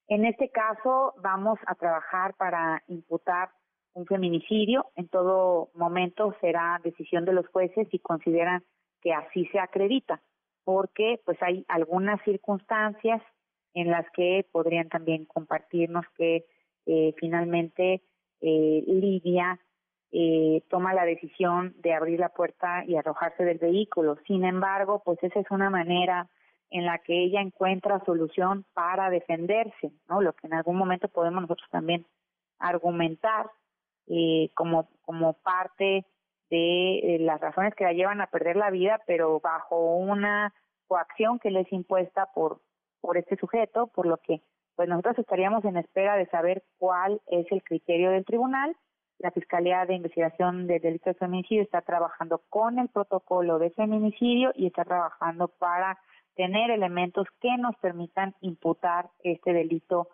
En 0.08 0.24
este 0.24 0.48
caso 0.48 1.12
vamos 1.18 1.58
a 1.66 1.74
trabajar 1.74 2.32
para 2.36 2.82
imputar 2.86 3.50
un 3.92 4.06
feminicidio. 4.06 4.86
En 4.94 5.08
todo 5.08 5.68
momento 5.74 6.34
será 6.40 6.80
decisión 6.82 7.26
de 7.26 7.34
los 7.34 7.46
jueces 7.48 7.86
si 7.90 7.98
consideran 7.98 8.64
que 9.02 9.12
así 9.12 9.44
se 9.48 9.58
acredita, 9.58 10.22
porque 10.64 11.20
pues 11.26 11.36
hay 11.42 11.66
algunas 11.68 12.18
circunstancias 12.24 13.20
en 13.74 13.90
las 13.90 14.06
que 14.12 14.46
podrían 14.52 14.88
también 14.88 15.26
compartirnos 15.26 16.06
que 16.16 16.46
eh, 16.86 17.14
finalmente 17.18 18.02
eh, 18.40 18.84
Lidia 18.86 19.60
eh, 20.12 20.62
toma 20.68 20.94
la 20.94 21.04
decisión 21.04 21.74
de 21.78 21.94
abrir 21.94 22.20
la 22.20 22.30
puerta 22.30 22.84
y 22.86 22.96
arrojarse 22.96 23.44
del 23.44 23.58
vehículo. 23.58 24.16
Sin 24.26 24.44
embargo, 24.44 25.02
pues 25.04 25.22
esa 25.22 25.40
es 25.40 25.50
una 25.50 25.70
manera 25.70 26.28
en 26.70 26.84
la 26.84 26.98
que 26.98 27.24
ella 27.24 27.40
encuentra 27.40 28.04
solución 28.04 28.64
para 28.74 29.10
defenderse, 29.10 29.92
¿no? 30.08 30.20
Lo 30.20 30.32
que 30.32 30.46
en 30.46 30.54
algún 30.54 30.76
momento 30.76 31.08
podemos 31.08 31.42
nosotros 31.42 31.68
también 31.70 32.06
argumentar 32.58 33.50
eh, 34.08 34.50
como, 34.54 34.88
como 35.02 35.34
parte 35.34 36.06
de 36.50 36.98
eh, 36.98 37.18
las 37.20 37.40
razones 37.40 37.74
que 37.74 37.84
la 37.84 37.92
llevan 37.92 38.20
a 38.20 38.28
perder 38.28 38.56
la 38.56 38.70
vida, 38.70 39.00
pero 39.06 39.40
bajo 39.40 39.96
una 39.96 40.54
coacción 40.86 41.38
que 41.38 41.50
les 41.50 41.70
impuesta 41.72 42.26
por, 42.34 42.60
por 43.00 43.16
este 43.16 43.36
sujeto, 43.36 43.88
por 43.88 44.06
lo 44.06 44.18
que 44.18 44.42
pues 44.76 44.88
nosotros 44.88 45.18
estaríamos 45.18 45.64
en 45.64 45.78
espera 45.78 46.16
de 46.16 46.26
saber 46.26 46.62
cuál 46.78 47.20
es 47.26 47.50
el 47.50 47.62
criterio 47.62 48.10
del 48.10 48.24
tribunal. 48.24 48.76
La 49.18 49.30
Fiscalía 49.30 49.86
de 49.86 49.94
Investigación 49.94 50.66
de 50.66 50.78
Delitos 50.78 51.14
de 51.14 51.18
Feminicidio 51.18 51.62
está 51.62 51.80
trabajando 51.82 52.42
con 52.50 52.78
el 52.78 52.88
protocolo 52.88 53.58
de 53.58 53.70
feminicidio 53.70 54.52
y 54.54 54.66
está 54.66 54.84
trabajando 54.84 55.48
para 55.48 55.98
tener 56.34 56.70
elementos 56.70 57.26
que 57.40 57.56
nos 57.56 57.74
permitan 57.76 58.34
imputar 58.40 59.10
este 59.20 59.52
delito 59.52 60.08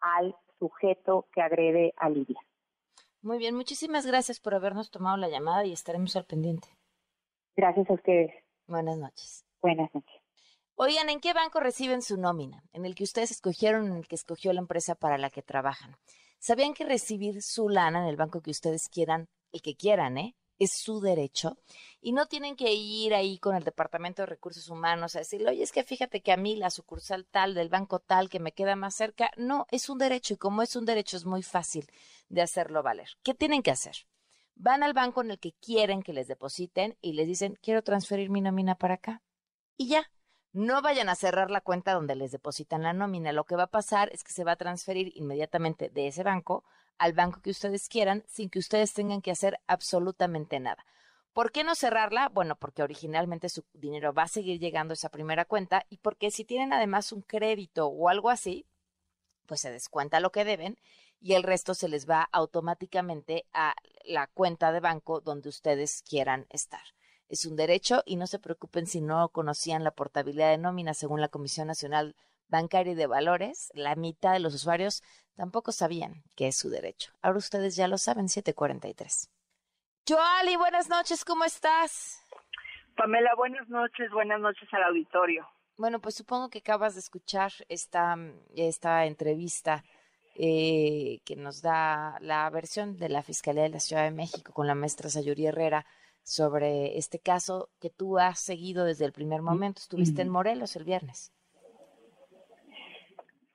al 0.00 0.34
sujeto 0.58 1.26
que 1.32 1.42
agrede 1.42 1.94
a 1.96 2.08
Lidia. 2.08 2.40
Muy 3.22 3.38
bien, 3.38 3.54
muchísimas 3.54 4.06
gracias 4.06 4.40
por 4.40 4.54
habernos 4.54 4.90
tomado 4.90 5.16
la 5.16 5.28
llamada 5.28 5.64
y 5.64 5.72
estaremos 5.72 6.16
al 6.16 6.24
pendiente. 6.24 6.68
Gracias 7.54 7.88
a 7.88 7.92
ustedes. 7.92 8.32
Buenas 8.66 8.98
noches. 8.98 9.44
Buenas 9.60 9.94
noches. 9.94 10.20
Oigan, 10.74 11.10
¿en 11.10 11.20
qué 11.20 11.34
banco 11.34 11.60
reciben 11.60 12.00
su 12.00 12.16
nómina? 12.16 12.64
En 12.72 12.86
el 12.86 12.94
que 12.94 13.04
ustedes 13.04 13.30
escogieron, 13.30 13.86
en 13.86 13.98
el 13.98 14.08
que 14.08 14.14
escogió 14.14 14.52
la 14.54 14.60
empresa 14.60 14.94
para 14.94 15.18
la 15.18 15.28
que 15.28 15.42
trabajan. 15.42 15.96
¿Sabían 16.40 16.74
que 16.74 16.84
recibir 16.84 17.42
su 17.42 17.68
lana 17.68 18.00
en 18.00 18.06
el 18.06 18.16
banco 18.16 18.42
que 18.42 18.50
ustedes 18.50 18.88
quieran, 18.88 19.28
el 19.52 19.62
que 19.62 19.76
quieran, 19.76 20.18
eh? 20.18 20.34
es 20.60 20.72
su 20.72 21.00
derecho 21.00 21.56
y 22.00 22.12
no 22.12 22.26
tienen 22.26 22.54
que 22.54 22.72
ir 22.72 23.14
ahí 23.14 23.38
con 23.38 23.56
el 23.56 23.64
Departamento 23.64 24.22
de 24.22 24.26
Recursos 24.26 24.68
Humanos 24.68 25.16
a 25.16 25.20
decirle, 25.20 25.50
oye, 25.50 25.62
es 25.62 25.72
que 25.72 25.82
fíjate 25.82 26.20
que 26.20 26.32
a 26.32 26.36
mí 26.36 26.54
la 26.54 26.70
sucursal 26.70 27.26
tal 27.26 27.54
del 27.54 27.70
banco 27.70 27.98
tal 27.98 28.28
que 28.28 28.40
me 28.40 28.52
queda 28.52 28.76
más 28.76 28.94
cerca, 28.94 29.30
no, 29.36 29.66
es 29.70 29.88
un 29.88 29.98
derecho 29.98 30.34
y 30.34 30.36
como 30.36 30.62
es 30.62 30.76
un 30.76 30.84
derecho 30.84 31.16
es 31.16 31.24
muy 31.24 31.42
fácil 31.42 31.90
de 32.28 32.42
hacerlo 32.42 32.82
valer. 32.82 33.08
¿Qué 33.22 33.34
tienen 33.34 33.62
que 33.62 33.70
hacer? 33.70 34.06
Van 34.54 34.82
al 34.82 34.92
banco 34.92 35.22
en 35.22 35.30
el 35.30 35.38
que 35.38 35.54
quieren 35.54 36.02
que 36.02 36.12
les 36.12 36.28
depositen 36.28 36.96
y 37.00 37.14
les 37.14 37.26
dicen, 37.26 37.58
quiero 37.62 37.82
transferir 37.82 38.28
mi 38.28 38.42
nómina 38.42 38.74
para 38.74 38.94
acá. 38.94 39.22
Y 39.78 39.88
ya, 39.88 40.10
no 40.52 40.82
vayan 40.82 41.08
a 41.08 41.14
cerrar 41.14 41.50
la 41.50 41.60
cuenta 41.60 41.92
donde 41.92 42.16
les 42.16 42.32
depositan 42.32 42.82
la 42.82 42.92
nómina. 42.92 43.32
Lo 43.32 43.44
que 43.44 43.56
va 43.56 43.64
a 43.64 43.70
pasar 43.70 44.10
es 44.12 44.24
que 44.24 44.32
se 44.32 44.44
va 44.44 44.52
a 44.52 44.56
transferir 44.56 45.12
inmediatamente 45.14 45.88
de 45.88 46.08
ese 46.08 46.22
banco 46.22 46.64
al 46.98 47.12
banco 47.12 47.40
que 47.40 47.50
ustedes 47.50 47.88
quieran 47.88 48.24
sin 48.26 48.50
que 48.50 48.58
ustedes 48.58 48.92
tengan 48.92 49.22
que 49.22 49.30
hacer 49.30 49.58
absolutamente 49.66 50.60
nada. 50.60 50.84
¿Por 51.32 51.52
qué 51.52 51.62
no 51.62 51.74
cerrarla? 51.76 52.28
Bueno, 52.28 52.56
porque 52.56 52.82
originalmente 52.82 53.48
su 53.48 53.64
dinero 53.72 54.12
va 54.12 54.24
a 54.24 54.28
seguir 54.28 54.58
llegando 54.58 54.92
a 54.92 54.94
esa 54.94 55.08
primera 55.08 55.44
cuenta 55.44 55.86
y 55.88 55.98
porque 55.98 56.30
si 56.30 56.44
tienen 56.44 56.72
además 56.72 57.12
un 57.12 57.22
crédito 57.22 57.86
o 57.86 58.08
algo 58.08 58.30
así, 58.30 58.66
pues 59.46 59.60
se 59.60 59.70
descuenta 59.70 60.20
lo 60.20 60.32
que 60.32 60.44
deben 60.44 60.76
y 61.20 61.34
el 61.34 61.44
resto 61.44 61.74
se 61.74 61.88
les 61.88 62.08
va 62.08 62.28
automáticamente 62.32 63.46
a 63.52 63.74
la 64.04 64.26
cuenta 64.26 64.72
de 64.72 64.80
banco 64.80 65.20
donde 65.20 65.48
ustedes 65.48 66.02
quieran 66.02 66.46
estar. 66.50 66.82
Es 67.30 67.44
un 67.44 67.54
derecho 67.54 68.02
y 68.04 68.16
no 68.16 68.26
se 68.26 68.40
preocupen 68.40 68.88
si 68.88 69.00
no 69.00 69.28
conocían 69.28 69.84
la 69.84 69.92
portabilidad 69.92 70.50
de 70.50 70.58
nómina 70.58 70.94
según 70.94 71.20
la 71.20 71.28
Comisión 71.28 71.68
Nacional 71.68 72.16
Bancaria 72.48 72.92
y 72.92 72.96
de 72.96 73.06
Valores. 73.06 73.70
La 73.72 73.94
mitad 73.94 74.32
de 74.32 74.40
los 74.40 74.52
usuarios 74.52 75.04
tampoco 75.36 75.70
sabían 75.70 76.24
que 76.34 76.48
es 76.48 76.56
su 76.56 76.70
derecho. 76.70 77.12
Ahora 77.22 77.38
ustedes 77.38 77.76
ya 77.76 77.86
lo 77.86 77.98
saben, 77.98 78.28
743. 78.28 79.30
Joali, 80.08 80.56
buenas 80.56 80.88
noches, 80.88 81.24
¿cómo 81.24 81.44
estás? 81.44 82.20
Pamela, 82.96 83.30
buenas 83.36 83.68
noches, 83.68 84.10
buenas 84.10 84.40
noches 84.40 84.68
al 84.72 84.82
auditorio. 84.82 85.46
Bueno, 85.76 86.00
pues 86.00 86.16
supongo 86.16 86.50
que 86.50 86.58
acabas 86.58 86.94
de 86.94 87.00
escuchar 87.00 87.52
esta, 87.68 88.16
esta 88.56 89.06
entrevista 89.06 89.84
eh, 90.34 91.20
que 91.24 91.36
nos 91.36 91.62
da 91.62 92.18
la 92.22 92.50
versión 92.50 92.96
de 92.96 93.08
la 93.08 93.22
Fiscalía 93.22 93.62
de 93.62 93.68
la 93.68 93.78
Ciudad 93.78 94.02
de 94.02 94.10
México 94.10 94.52
con 94.52 94.66
la 94.66 94.74
maestra 94.74 95.10
Sayuri 95.10 95.46
Herrera 95.46 95.86
sobre 96.22 96.96
este 96.98 97.18
caso 97.18 97.70
que 97.80 97.90
tú 97.90 98.18
has 98.18 98.40
seguido 98.40 98.84
desde 98.84 99.04
el 99.04 99.12
primer 99.12 99.42
momento. 99.42 99.80
Estuviste 99.80 100.22
en 100.22 100.28
Morelos 100.28 100.76
el 100.76 100.84
viernes. 100.84 101.32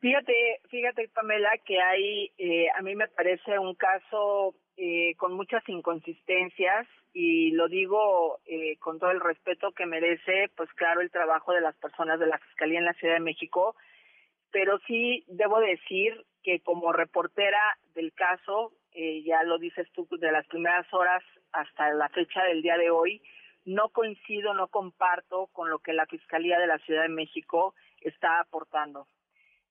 Fíjate, 0.05 0.61
fíjate 0.69 1.09
Pamela 1.09 1.49
que 1.65 1.81
hay, 1.81 2.31
eh, 2.37 2.67
a 2.77 2.81
mí 2.83 2.95
me 2.95 3.07
parece 3.07 3.57
un 3.57 3.73
caso 3.73 4.53
eh, 4.77 5.15
con 5.17 5.33
muchas 5.33 5.67
inconsistencias 5.67 6.85
y 7.11 7.51
lo 7.51 7.67
digo 7.69 8.39
eh, 8.45 8.77
con 8.77 8.99
todo 8.99 9.09
el 9.09 9.19
respeto 9.19 9.71
que 9.71 9.87
merece, 9.87 10.51
pues 10.55 10.69
claro, 10.73 11.01
el 11.01 11.09
trabajo 11.09 11.53
de 11.53 11.61
las 11.61 11.75
personas 11.77 12.19
de 12.19 12.27
la 12.27 12.37
Fiscalía 12.37 12.77
en 12.77 12.85
la 12.85 12.93
Ciudad 12.93 13.15
de 13.15 13.21
México, 13.21 13.75
pero 14.51 14.77
sí 14.85 15.23
debo 15.27 15.59
decir 15.59 16.23
que 16.43 16.59
como 16.59 16.93
reportera 16.93 17.77
del 17.95 18.13
caso, 18.13 18.73
ya 19.25 19.43
lo 19.43 19.57
dices 19.57 19.87
tú, 19.93 20.07
de 20.11 20.31
las 20.31 20.47
primeras 20.47 20.91
horas 20.93 21.23
hasta 21.51 21.93
la 21.93 22.09
fecha 22.09 22.43
del 22.43 22.61
día 22.61 22.77
de 22.77 22.89
hoy, 22.89 23.21
no 23.65 23.89
coincido, 23.89 24.53
no 24.53 24.67
comparto 24.67 25.47
con 25.47 25.69
lo 25.69 25.79
que 25.79 25.93
la 25.93 26.05
Fiscalía 26.05 26.59
de 26.59 26.67
la 26.67 26.77
Ciudad 26.79 27.01
de 27.03 27.09
México 27.09 27.73
está 28.01 28.39
aportando. 28.39 29.07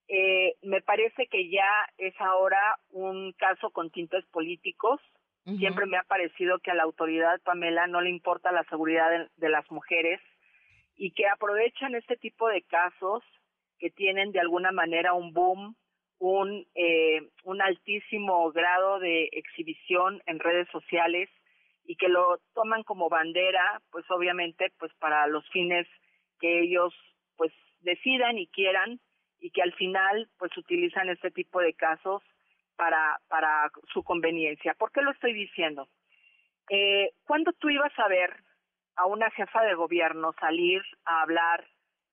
Eh, 0.08 0.56
me 0.62 0.82
parece 0.82 1.26
que 1.28 1.48
ya 1.48 1.68
es 1.96 2.14
ahora 2.20 2.78
un 2.90 3.32
caso 3.32 3.70
con 3.70 3.90
tintes 3.90 4.24
políticos. 4.26 5.00
Siempre 5.58 5.84
me 5.84 5.98
ha 5.98 6.02
parecido 6.04 6.58
que 6.58 6.70
a 6.70 6.74
la 6.74 6.84
autoridad, 6.84 7.38
Pamela, 7.42 7.86
no 7.86 8.00
le 8.00 8.08
importa 8.08 8.50
la 8.50 8.64
seguridad 8.64 9.28
de 9.36 9.48
las 9.50 9.70
mujeres 9.70 10.18
y 10.96 11.10
que 11.10 11.28
aprovechan 11.28 11.94
este 11.94 12.16
tipo 12.16 12.48
de 12.48 12.62
casos 12.62 13.22
que 13.78 13.90
tienen 13.90 14.32
de 14.32 14.40
alguna 14.40 14.72
manera 14.72 15.12
un 15.12 15.34
boom, 15.34 15.76
un, 16.18 16.66
eh, 16.74 17.28
un 17.44 17.60
altísimo 17.60 18.50
grado 18.52 18.98
de 18.98 19.28
exhibición 19.32 20.22
en 20.26 20.38
redes 20.38 20.68
sociales 20.70 21.28
y 21.84 21.96
que 21.96 22.08
lo 22.08 22.38
toman 22.54 22.82
como 22.82 23.08
bandera, 23.08 23.82
pues 23.90 24.04
obviamente, 24.10 24.72
pues 24.78 24.92
para 24.94 25.26
los 25.26 25.48
fines 25.50 25.86
que 26.40 26.60
ellos 26.60 26.94
pues 27.36 27.52
decidan 27.80 28.38
y 28.38 28.46
quieran 28.46 29.00
y 29.40 29.50
que 29.50 29.62
al 29.62 29.74
final 29.74 30.28
pues 30.38 30.56
utilizan 30.56 31.08
este 31.08 31.30
tipo 31.30 31.60
de 31.60 31.74
casos 31.74 32.22
para 32.76 33.20
para 33.28 33.70
su 33.92 34.02
conveniencia. 34.02 34.74
¿Por 34.74 34.92
qué 34.92 35.02
lo 35.02 35.10
estoy 35.10 35.34
diciendo? 35.34 35.88
Eh, 36.70 37.10
¿Cuándo 37.24 37.52
tú 37.52 37.68
ibas 37.68 37.92
a 37.98 38.08
ver 38.08 38.34
a 38.96 39.06
una 39.06 39.30
jefa 39.30 39.62
de 39.62 39.74
gobierno 39.74 40.32
salir 40.40 40.82
a 41.04 41.22
hablar 41.22 41.66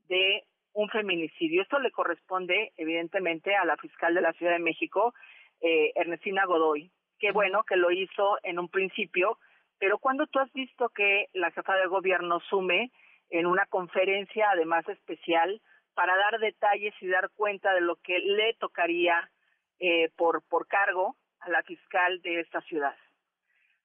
de 0.08 0.44
un 0.74 0.90
feminicidio. 0.90 1.62
Esto 1.62 1.80
le 1.80 1.92
corresponde, 1.92 2.72
evidentemente, 2.78 3.56
a 3.56 3.66
la 3.66 3.78
fiscal 3.78 4.14
de 4.14 4.22
la 4.22 4.34
Ciudad 4.34 4.54
de 4.54 4.60
México, 4.60 5.14
eh, 5.62 5.92
Ernestina 5.96 6.46
Godoy. 6.46 6.92
Qué 7.20 7.32
bueno 7.32 7.64
que 7.64 7.76
lo 7.76 7.92
hizo 7.92 8.38
en 8.44 8.60
un 8.60 8.70
principio, 8.70 9.38
pero 9.80 10.00
cuando 10.00 10.28
tú 10.28 10.40
has 10.40 10.52
visto 10.54 10.90
que 10.90 11.28
la 11.34 11.52
jefa 11.52 11.76
de 11.76 11.88
gobierno 11.88 12.40
sume 12.50 12.92
en 13.30 13.46
una 13.46 13.66
conferencia, 13.68 14.50
además 14.52 14.88
especial, 14.88 15.62
para 15.94 16.16
dar 16.16 16.40
detalles 16.40 16.94
y 17.02 17.08
dar 17.08 17.30
cuenta 17.36 17.74
de 17.74 17.82
lo 17.82 17.96
que 17.98 18.20
le 18.20 18.54
tocaría 18.56 19.30
eh, 19.80 20.10
por, 20.16 20.44
por 20.48 20.68
cargo 20.68 21.16
a 21.40 21.50
la 21.50 21.64
fiscal 21.64 22.22
de 22.22 22.40
esta 22.40 22.62
ciudad. 22.62 22.96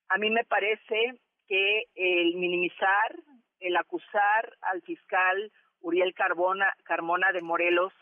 A 0.08 0.18
mí 0.18 0.30
me 0.30 0.44
parece 0.44 1.18
que 1.48 1.84
el 1.94 2.34
minimizar, 2.36 3.16
el 3.60 3.76
acusar 3.76 4.52
al 4.60 4.82
fiscal 4.82 5.50
Uriel 5.86 6.14
Carbona, 6.14 6.74
Carmona 6.82 7.30
de 7.30 7.42
Morelos, 7.42 7.92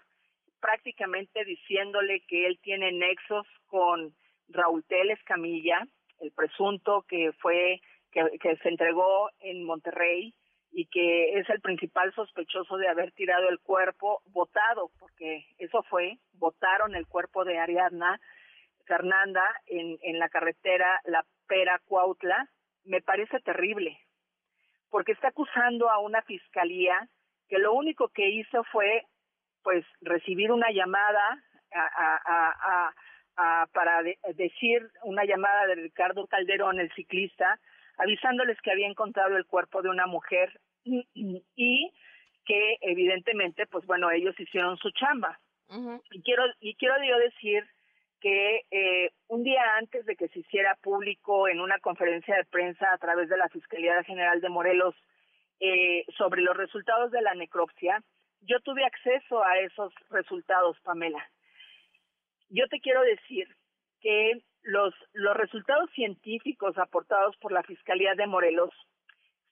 prácticamente 0.59 1.45
diciéndole 1.45 2.23
que 2.27 2.47
él 2.47 2.59
tiene 2.63 2.91
nexos 2.93 3.47
con 3.67 4.15
Raúl 4.49 4.83
Teles 4.85 5.23
Camilla, 5.25 5.87
el 6.21 6.33
presunto 6.33 7.05
que 7.07 7.33
fue 7.43 7.83
que, 8.11 8.57
se 8.63 8.69
entregó 8.71 9.29
en 9.41 9.65
Monterrey 9.65 10.33
y 10.73 10.87
que 10.87 11.39
es 11.39 11.51
el 11.51 11.61
principal 11.61 12.15
sospechoso 12.15 12.79
de 12.79 12.89
haber 12.89 13.13
tirado 13.13 13.51
el 13.51 13.59
cuerpo 13.59 14.23
votado, 14.31 14.91
porque 14.99 15.45
eso 15.59 15.83
fue, 15.83 16.17
votaron 16.33 16.95
el 16.95 17.07
cuerpo 17.07 17.45
de 17.45 17.59
Ariadna 17.59 18.19
Fernanda 18.87 19.45
en, 19.67 19.99
en 20.01 20.19
la 20.19 20.31
carretera 20.31 21.03
La 21.05 21.23
Pera 21.47 21.79
Cuautla, 21.85 22.49
me 22.85 23.03
parece 23.03 23.41
terrible, 23.41 23.99
porque 24.89 25.13
está 25.13 25.29
acusando 25.29 25.91
a 25.91 25.99
una 25.99 26.23
fiscalía 26.23 27.11
que 27.49 27.59
lo 27.59 27.73
único 27.75 28.09
que 28.09 28.29
hizo 28.29 28.65
fue 28.65 29.05
pues 29.63 29.85
recibir 30.03 30.53
una 30.53 30.71
llamada 30.71 31.43
a, 31.73 32.93
a, 33.37 33.67
para 33.73 34.03
decir 34.35 34.89
una 35.03 35.25
llamada 35.25 35.67
de 35.67 35.75
Ricardo 35.77 36.27
Calderón, 36.27 36.79
el 36.79 36.93
ciclista, 36.93 37.59
avisándoles 37.99 38.61
que 38.61 38.71
había 38.71 38.87
encontrado 38.87 39.37
el 39.37 39.47
cuerpo 39.47 39.83
de 39.83 39.89
una 39.89 40.07
mujer 40.07 40.61
y, 40.85 41.93
que 42.47 42.77
evidentemente 42.83 43.67
pues 43.67 43.87
bueno 43.87 44.11
ellos 44.11 44.39
hicieron 44.39 44.77
su 44.77 44.91
chamba. 44.91 45.41
Y 46.11 46.23
quiero 46.23 46.45
y 46.61 46.75
quiero 46.75 46.95
yo 47.03 47.19
decir 47.19 47.65
que 48.21 48.63
eh, 48.71 49.11
un 49.29 49.43
día 49.43 49.63
antes 49.79 50.05
de 50.07 50.15
que 50.15 50.29
se 50.29 50.41
hiciera 50.41 50.77
público 50.77 51.49
en 51.49 51.61
una 51.61 51.79
conferencia 51.79 52.37
de 52.37 52.45
prensa 52.45 52.93
a 52.93 52.99
través 52.99 53.29
de 53.29 53.39
la 53.39 53.49
Fiscalía 53.49 54.03
General 54.05 54.41
de 54.41 54.49
Morelos 54.51 54.95
eh, 55.67 56.05
sobre 56.19 56.43
los 56.43 56.55
resultados 56.55 57.11
de 57.11 57.23
la 57.23 57.35
necropsia, 57.35 58.03
yo 58.43 58.61
tuve 58.61 58.85
acceso 58.85 59.43
a 59.43 59.59
esos 59.61 59.95
resultados, 60.11 60.79
Pamela. 60.81 61.27
Yo 62.51 62.69
te 62.69 62.81
quiero 62.81 63.01
decir 63.01 63.49
que 64.03 64.43
los, 64.61 64.93
los 65.15 65.35
resultados 65.35 65.89
científicos 65.93 66.77
aportados 66.77 67.35
por 67.39 67.51
la 67.51 67.63
Fiscalía 67.63 68.15
de 68.15 68.27
Morelos 68.27 68.75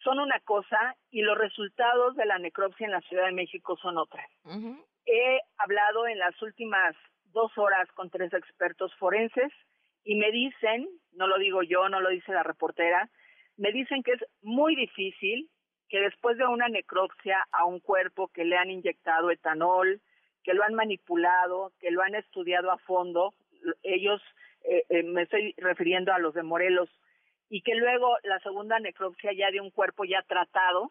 son 0.04 0.18
una 0.18 0.38
cosa 0.40 0.94
y 1.10 1.22
los 1.22 1.38
resultados 1.38 2.14
de 2.16 2.26
la 2.26 2.38
necropsia 2.38 2.84
en 2.84 2.92
la 2.92 3.00
Ciudad 3.00 3.24
de 3.24 3.32
México 3.32 3.78
son 3.78 3.96
otra. 3.96 4.22
He 5.06 5.40
hablado 5.56 6.06
en 6.06 6.18
las 6.18 6.40
últimas 6.42 6.94
dos 7.32 7.56
horas 7.56 7.90
con 7.92 8.10
tres 8.10 8.34
expertos 8.34 8.94
forenses 8.96 9.50
y 10.04 10.16
me 10.16 10.30
dicen, 10.30 10.86
no 11.12 11.26
lo 11.26 11.38
digo 11.38 11.62
yo, 11.62 11.88
no 11.88 12.00
lo 12.00 12.10
dice 12.10 12.32
la 12.32 12.42
reportera, 12.42 13.08
me 13.56 13.72
dicen 13.72 14.02
que 14.02 14.12
es 14.12 14.20
muy 14.42 14.76
difícil 14.76 15.48
que 15.88 16.00
después 16.00 16.38
de 16.38 16.46
una 16.46 16.68
necropsia 16.68 17.46
a 17.52 17.64
un 17.64 17.80
cuerpo 17.80 18.28
que 18.28 18.44
le 18.44 18.56
han 18.56 18.70
inyectado 18.70 19.30
etanol, 19.30 20.00
que 20.42 20.54
lo 20.54 20.64
han 20.64 20.74
manipulado, 20.74 21.72
que 21.80 21.90
lo 21.90 22.02
han 22.02 22.14
estudiado 22.14 22.70
a 22.70 22.78
fondo, 22.78 23.34
ellos, 23.82 24.20
eh, 24.64 24.84
eh, 24.88 25.02
me 25.02 25.22
estoy 25.22 25.54
refiriendo 25.58 26.12
a 26.12 26.18
los 26.18 26.34
de 26.34 26.42
Morelos, 26.42 26.88
y 27.48 27.62
que 27.62 27.74
luego 27.74 28.16
la 28.22 28.40
segunda 28.40 28.78
necropsia 28.80 29.32
ya 29.32 29.50
de 29.50 29.60
un 29.60 29.70
cuerpo 29.70 30.04
ya 30.04 30.22
tratado, 30.22 30.90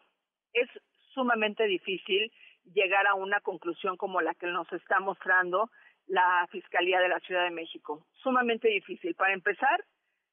es 0.52 0.68
sumamente 1.12 1.64
difícil 1.64 2.32
llegar 2.72 3.06
a 3.06 3.14
una 3.14 3.40
conclusión 3.40 3.96
como 3.96 4.20
la 4.20 4.34
que 4.34 4.46
nos 4.46 4.72
está 4.72 5.00
mostrando 5.00 5.70
la 6.06 6.46
Fiscalía 6.50 7.00
de 7.00 7.08
la 7.08 7.20
Ciudad 7.20 7.44
de 7.44 7.50
México. 7.50 8.06
Sumamente 8.22 8.68
difícil. 8.68 9.14
Para 9.14 9.32
empezar, 9.32 9.84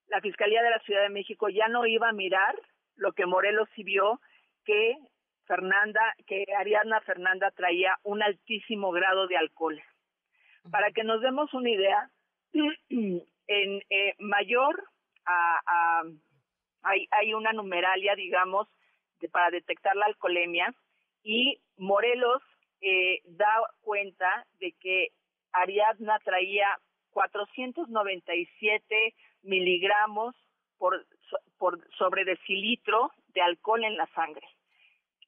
la 0.07 0.22
Fiscalía 0.22 0.62
de 0.62 0.70
la 0.70 0.80
Ciudad 0.80 1.03
de 1.03 1.10
México 1.10 1.49
ya 1.49 1.68
no 1.68 1.86
iba 1.86 2.10
a 2.10 2.14
mirar 2.14 2.55
lo 2.95 3.14
que 3.14 3.26
Morelos 3.26 3.70
sí 3.76 3.84
vio, 3.84 4.20
que 4.70 4.97
Fernanda, 5.47 6.13
que 6.28 6.45
Ariadna 6.55 7.01
Fernanda 7.01 7.49
traía 7.49 7.97
un 8.03 8.22
altísimo 8.22 8.91
grado 8.91 9.26
de 9.26 9.36
alcohol. 9.36 9.82
Para 10.70 10.91
que 10.91 11.03
nos 11.03 11.22
demos 11.22 11.51
una 11.55 11.72
idea, 11.72 12.07
en 12.53 13.82
eh, 13.89 14.13
mayor 14.20 14.84
a, 15.26 16.03
hay, 16.84 17.07
hay 17.09 17.34
una 17.34 17.51
numeralia, 17.51 18.13
digamos, 18.13 18.67
de, 19.20 19.28
para 19.30 19.49
detectar 19.49 19.95
la 19.95 20.05
alcoholemia 20.05 20.72
y 21.24 21.59
Morelos 21.78 22.43
eh, 22.82 23.22
da 23.26 23.51
cuenta 23.82 24.45
de 24.59 24.74
que 24.80 25.07
Ariadna 25.51 26.20
traía 26.20 26.78
497 27.09 29.15
miligramos 29.41 30.36
por, 30.78 31.07
por 31.57 31.80
sobre 31.97 32.24
decilitro 32.24 33.11
de 33.30 33.41
alcohol 33.41 33.84
en 33.84 33.97
la 33.97 34.05
sangre. 34.13 34.47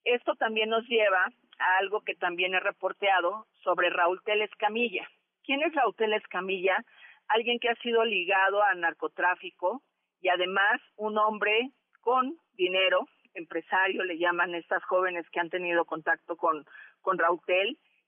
Esto 0.03 0.35
también 0.35 0.69
nos 0.69 0.87
lleva 0.87 1.25
a 1.59 1.77
algo 1.79 2.01
que 2.01 2.15
también 2.15 2.53
he 2.53 2.59
reporteado 2.59 3.45
sobre 3.63 3.89
Raúl 3.89 4.21
Teles 4.23 4.51
Camilla. 4.57 5.07
¿Quién 5.43 5.61
es 5.61 5.73
Raúl 5.73 5.95
Teles 5.95 6.25
Camilla? 6.27 6.83
Alguien 7.27 7.59
que 7.59 7.69
ha 7.69 7.75
sido 7.75 8.03
ligado 8.03 8.63
al 8.63 8.81
narcotráfico 8.81 9.81
y 10.21 10.29
además 10.29 10.81
un 10.97 11.17
hombre 11.17 11.71
con 12.01 12.37
dinero, 12.53 13.07
empresario, 13.33 14.03
le 14.03 14.17
llaman 14.17 14.55
estas 14.55 14.83
jóvenes 14.83 15.29
que 15.29 15.39
han 15.39 15.49
tenido 15.49 15.85
contacto 15.85 16.35
con, 16.35 16.65
con 17.01 17.17
Raúl 17.17 17.41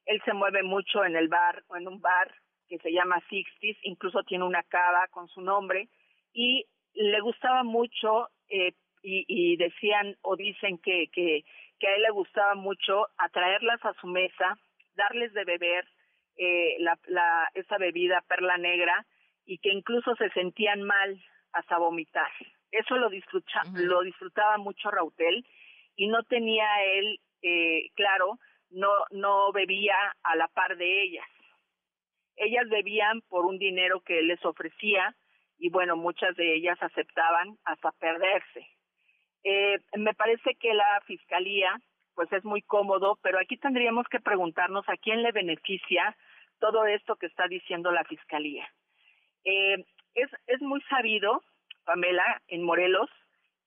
él 0.05 0.21
se 0.25 0.33
mueve 0.33 0.63
mucho 0.63 1.05
en 1.05 1.15
el 1.15 1.27
bar 1.27 1.63
o 1.67 1.77
en 1.77 1.87
un 1.87 2.01
bar 2.01 2.33
que 2.67 2.77
se 2.79 2.91
llama 2.91 3.21
Sixties, 3.29 3.77
incluso 3.83 4.23
tiene 4.23 4.43
una 4.43 4.63
cava 4.63 5.07
con 5.11 5.27
su 5.27 5.41
nombre 5.41 5.87
y 6.33 6.65
le 6.93 7.19
gustaba 7.21 7.63
mucho 7.63 8.29
eh, 8.49 8.73
y, 9.01 9.25
y, 9.27 9.57
decían 9.57 10.15
o 10.21 10.35
dicen 10.35 10.77
que, 10.77 11.07
que, 11.11 11.43
que 11.83 11.89
a 11.89 11.95
él 11.97 12.03
le 12.03 12.11
gustaba 12.11 12.55
mucho 12.55 13.07
atraerlas 13.17 13.83
a 13.83 13.93
su 13.99 14.07
mesa, 14.07 14.57
darles 14.95 15.33
de 15.33 15.43
beber 15.43 15.85
eh, 16.37 16.77
la, 16.79 16.97
la, 17.07 17.49
esa 17.55 17.77
bebida 17.77 18.23
perla 18.25 18.57
negra 18.57 19.05
y 19.45 19.57
que 19.57 19.69
incluso 19.69 20.15
se 20.15 20.29
sentían 20.29 20.81
mal 20.83 21.21
hasta 21.51 21.77
vomitar. 21.77 22.31
Eso 22.71 22.95
lo, 22.95 23.09
disfruta, 23.09 23.63
lo 23.73 24.01
disfrutaba 24.01 24.57
mucho 24.59 24.91
Rautel 24.91 25.45
y 25.97 26.07
no 26.07 26.23
tenía 26.23 26.67
él 26.85 27.19
eh, 27.41 27.89
claro 27.95 28.39
no, 28.69 28.87
no 29.11 29.51
bebía 29.51 29.97
a 30.23 30.37
la 30.37 30.47
par 30.47 30.77
de 30.77 31.03
ellas. 31.03 31.27
Ellas 32.37 32.69
bebían 32.69 33.19
por 33.27 33.45
un 33.45 33.59
dinero 33.59 33.99
que 33.99 34.19
él 34.19 34.27
les 34.29 34.43
ofrecía 34.45 35.17
y 35.57 35.69
bueno, 35.69 35.97
muchas 35.97 36.33
de 36.37 36.55
ellas 36.55 36.81
aceptaban 36.81 37.57
hasta 37.65 37.91
perderse. 37.91 38.72
Eh, 39.43 39.77
me 39.97 40.13
parece 40.13 40.55
que 40.55 40.73
la 40.73 41.01
fiscalía, 41.05 41.79
pues 42.15 42.31
es 42.31 42.43
muy 42.43 42.61
cómodo, 42.61 43.17
pero 43.21 43.39
aquí 43.39 43.57
tendríamos 43.57 44.07
que 44.07 44.19
preguntarnos 44.19 44.87
a 44.87 44.97
quién 44.97 45.21
le 45.21 45.31
beneficia 45.31 46.15
todo 46.59 46.85
esto 46.85 47.15
que 47.15 47.25
está 47.25 47.47
diciendo 47.47 47.91
la 47.91 48.03
fiscalía. 48.05 48.67
Eh, 49.43 49.83
es, 50.15 50.29
es 50.47 50.61
muy 50.61 50.81
sabido, 50.83 51.43
Pamela, 51.85 52.41
en 52.47 52.63
Morelos, 52.63 53.09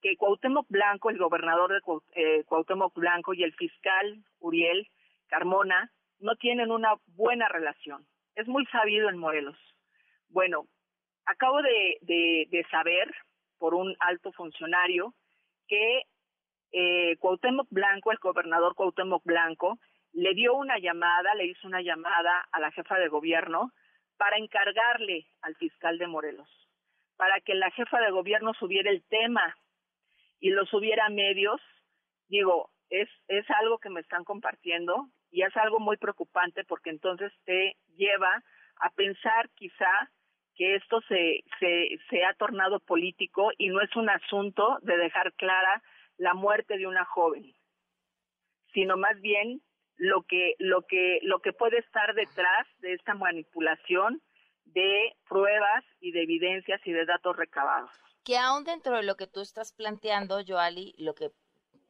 que 0.01 0.16
Cuauhtémoc 0.16 0.66
Blanco, 0.68 1.11
el 1.11 1.18
gobernador 1.18 1.72
de 1.72 1.81
eh, 2.14 2.45
Cuauhtémoc 2.45 2.95
Blanco 2.95 3.35
y 3.35 3.43
el 3.43 3.55
fiscal 3.55 4.22
Uriel 4.41 4.89
Carmona 5.27 5.91
no 6.20 6.37
tienen 6.37 6.70
una 6.70 6.95
buena 7.09 7.49
relación. 7.49 8.07
Es 8.35 8.47
muy 8.47 8.66
sabido 8.66 9.09
en 9.09 9.18
Morelos. 9.18 9.57
Bueno, 10.29 10.66
acabo 11.24 11.62
de, 11.62 11.99
de, 12.03 12.66
saber 12.70 13.12
por 13.59 13.74
un 13.74 13.95
alto 14.01 14.33
funcionario 14.33 15.14
que 15.67 16.03
eh, 16.73 17.17
Cuauhtémoc 17.19 17.69
Blanco, 17.71 18.12
el 18.12 18.19
gobernador 18.19 18.75
Cuauhtémoc 18.75 19.25
Blanco, 19.25 19.79
le 20.12 20.35
dio 20.35 20.55
una 20.55 20.79
llamada, 20.79 21.35
le 21.35 21.47
hizo 21.47 21.67
una 21.67 21.83
llamada 21.83 22.49
a 22.53 22.61
la 22.61 22.71
jefa 22.73 22.99
de 22.99 23.09
gobierno 23.09 23.73
para 24.17 24.39
encargarle 24.39 25.27
al 25.43 25.55
fiscal 25.57 25.99
de 25.99 26.07
Morelos, 26.07 26.49
para 27.17 27.41
que 27.41 27.55
la 27.55 27.71
jefa 27.71 28.01
de 28.01 28.11
gobierno 28.11 28.55
subiera 28.55 28.91
el 28.91 29.03
tema 29.05 29.57
y 30.41 30.51
lo 30.51 30.64
subiera 30.67 31.09
medios. 31.11 31.61
Digo, 32.29 32.71
es, 32.91 33.09
es 33.29 33.49
algo 33.51 33.79
que 33.79 33.91
me 33.91 34.01
están 34.01 34.25
compartiendo 34.25 35.09
y 35.31 35.43
es 35.43 35.57
algo 35.57 35.79
muy 35.81 35.97
preocupante 35.97 36.64
porque 36.64 36.91
entonces 36.91 37.33
te 37.45 37.77
lleva 37.97 38.43
a 38.81 38.91
pensar 38.91 39.51
quizá 39.55 40.11
que 40.57 40.77
esto 40.77 41.01
se, 41.09 41.45
se, 41.61 42.25
ha 42.25 42.35
tornado 42.35 42.81
político 42.81 43.51
y 43.59 43.69
no 43.69 43.81
es 43.81 43.95
un 43.95 44.09
asunto 44.09 44.79
de 44.83 44.97
dejar 44.97 45.35
clara 45.35 45.83
la 46.17 46.35
muerte 46.35 46.79
de 46.79 46.87
una 46.87 47.05
joven, 47.05 47.55
sino 48.73 48.97
más 48.97 49.21
bien 49.21 49.61
lo 49.97 50.23
que 50.23 50.55
lo 50.59 50.83
que 50.83 51.21
lo 51.23 51.41
que 51.41 51.53
puede 51.53 51.79
estar 51.79 52.15
detrás 52.15 52.67
de 52.79 52.95
esta 52.95 53.15
manipulación 53.15 54.23
de 54.65 55.13
pruebas 55.29 55.85
y 56.01 56.13
de 56.13 56.23
evidencias 56.23 56.81
y 56.85 56.93
de 56.93 57.05
datos 57.05 57.37
recabados. 57.37 57.91
Que 58.25 58.37
aún 58.37 58.65
dentro 58.65 58.97
de 58.97 59.05
lo 59.05 59.17
que 59.17 59.27
tú 59.27 59.41
estás 59.41 59.73
planteando, 59.73 60.41
Joali, 60.47 60.95
lo 60.99 61.15
que 61.15 61.31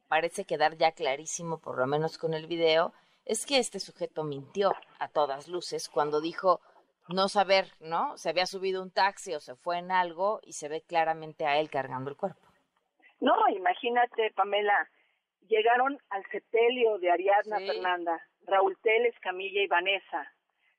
parece 0.07 0.45
quedar 0.45 0.77
ya 0.77 0.91
clarísimo, 0.91 1.59
por 1.59 1.77
lo 1.79 1.87
menos 1.87 2.17
con 2.17 2.33
el 2.33 2.47
video, 2.47 2.93
es 3.25 3.45
que 3.45 3.57
este 3.57 3.79
sujeto 3.79 4.23
mintió 4.23 4.73
a 4.99 5.09
todas 5.09 5.47
luces 5.47 5.89
cuando 5.89 6.21
dijo 6.21 6.61
no 7.09 7.27
saber, 7.27 7.65
¿no? 7.79 8.17
Se 8.17 8.29
había 8.29 8.45
subido 8.45 8.81
un 8.81 8.91
taxi 8.91 9.33
o 9.33 9.39
se 9.39 9.55
fue 9.55 9.79
en 9.79 9.91
algo 9.91 10.39
y 10.43 10.53
se 10.53 10.69
ve 10.69 10.81
claramente 10.81 11.45
a 11.45 11.59
él 11.59 11.69
cargando 11.69 12.09
el 12.09 12.17
cuerpo. 12.17 12.47
No, 13.19 13.35
imagínate, 13.49 14.31
Pamela, 14.35 14.89
llegaron 15.47 15.97
al 16.09 16.23
sepelio 16.31 16.97
de 16.99 17.11
Ariadna 17.11 17.57
Fernanda, 17.59 18.21
Raúl 18.45 18.77
Teles, 18.81 19.17
Camilla 19.19 19.61
y 19.61 19.67
Vanessa. 19.67 20.31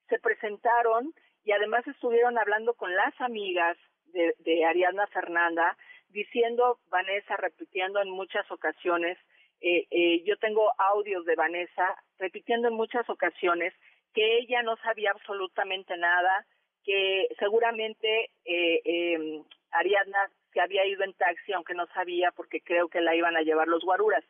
Se 0.07 0.19
presentaron 0.19 1.13
y 1.43 1.51
además 1.51 1.85
estuvieron 1.87 2.37
hablando 2.37 2.73
con 2.75 2.95
las 2.95 3.19
amigas 3.19 3.77
de, 4.05 4.33
de 4.39 4.65
Ariadna 4.65 5.07
Fernanda, 5.07 5.77
diciendo, 6.09 6.79
Vanessa, 6.89 7.37
repitiendo 7.37 8.01
en 8.01 8.09
muchas 8.09 8.49
ocasiones, 8.49 9.17
eh, 9.61 9.85
eh, 9.91 10.23
yo 10.23 10.37
tengo 10.37 10.71
audios 10.77 11.25
de 11.25 11.35
Vanessa 11.35 12.01
repitiendo 12.17 12.69
en 12.69 12.75
muchas 12.75 13.09
ocasiones 13.09 13.73
que 14.13 14.39
ella 14.39 14.61
no 14.63 14.75
sabía 14.77 15.11
absolutamente 15.11 15.95
nada, 15.97 16.45
que 16.83 17.27
seguramente 17.37 18.31
eh, 18.45 18.81
eh, 18.83 19.43
Ariadna 19.71 20.31
se 20.53 20.61
había 20.61 20.85
ido 20.85 21.03
en 21.03 21.13
taxi, 21.13 21.53
aunque 21.53 21.75
no 21.75 21.85
sabía 21.87 22.31
porque 22.31 22.61
creo 22.61 22.87
que 22.87 23.01
la 23.01 23.15
iban 23.15 23.37
a 23.37 23.41
llevar 23.41 23.67
los 23.67 23.83
guaruras 23.83 24.23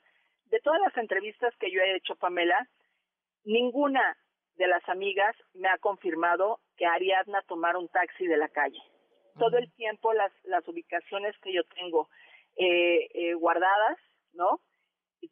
de 0.49 0.59
todas 0.59 0.80
las 0.82 0.95
entrevistas 0.97 1.53
que 1.59 1.71
yo 1.71 1.82
he 1.82 1.95
hecho, 1.95 2.15
Pamela, 2.15 2.67
ninguna 3.43 4.17
de 4.55 4.67
las 4.67 4.88
amigas 4.89 5.36
me 5.53 5.69
ha 5.69 5.77
confirmado 5.77 6.59
que 6.75 6.86
Ariadna 6.86 7.41
tomara 7.43 7.80
un 7.80 7.88
taxi 7.88 8.27
de 8.27 8.38
la 8.38 8.49
calle. 8.49 8.82
Todo 9.38 9.57
el 9.57 9.71
tiempo 9.73 10.13
las, 10.13 10.32
las 10.43 10.67
ubicaciones 10.67 11.38
que 11.39 11.53
yo 11.53 11.63
tengo 11.75 12.09
eh, 12.57 13.07
eh, 13.13 13.34
guardadas, 13.36 13.97
¿no? 14.34 14.59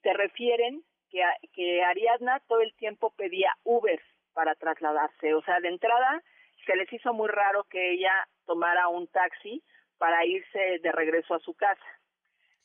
Te 0.02 0.14
refieren 0.14 0.84
que, 1.10 1.22
que 1.54 1.84
Ariadna 1.84 2.40
todo 2.48 2.62
el 2.62 2.74
tiempo 2.76 3.14
pedía 3.18 3.52
Uber 3.64 4.02
para 4.38 4.54
trasladarse. 4.54 5.34
O 5.34 5.42
sea, 5.42 5.60
de 5.60 5.70
entrada 5.70 6.22
se 6.68 6.76
les 6.76 6.94
hizo 6.94 7.12
muy 7.12 7.28
raro 7.28 7.64
que 7.64 7.94
ella 7.94 8.14
tomara 8.46 8.88
un 8.88 9.08
taxi 9.08 9.64
para 9.98 10.24
irse 10.28 10.78
de 10.84 10.92
regreso 10.92 11.34
a 11.34 11.40
su 11.40 11.56
casa. 11.56 11.90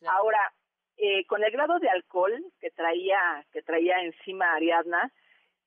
Ahora, 0.07 0.53
eh, 0.99 1.25
con 1.25 1.43
el 1.43 1.51
grado 1.51 1.79
de 1.79 1.89
alcohol 1.89 2.45
que 2.61 2.71
traía, 2.73 3.43
que 3.53 3.63
traía 3.63 4.03
encima 4.03 4.53
Ariadna, 4.53 5.11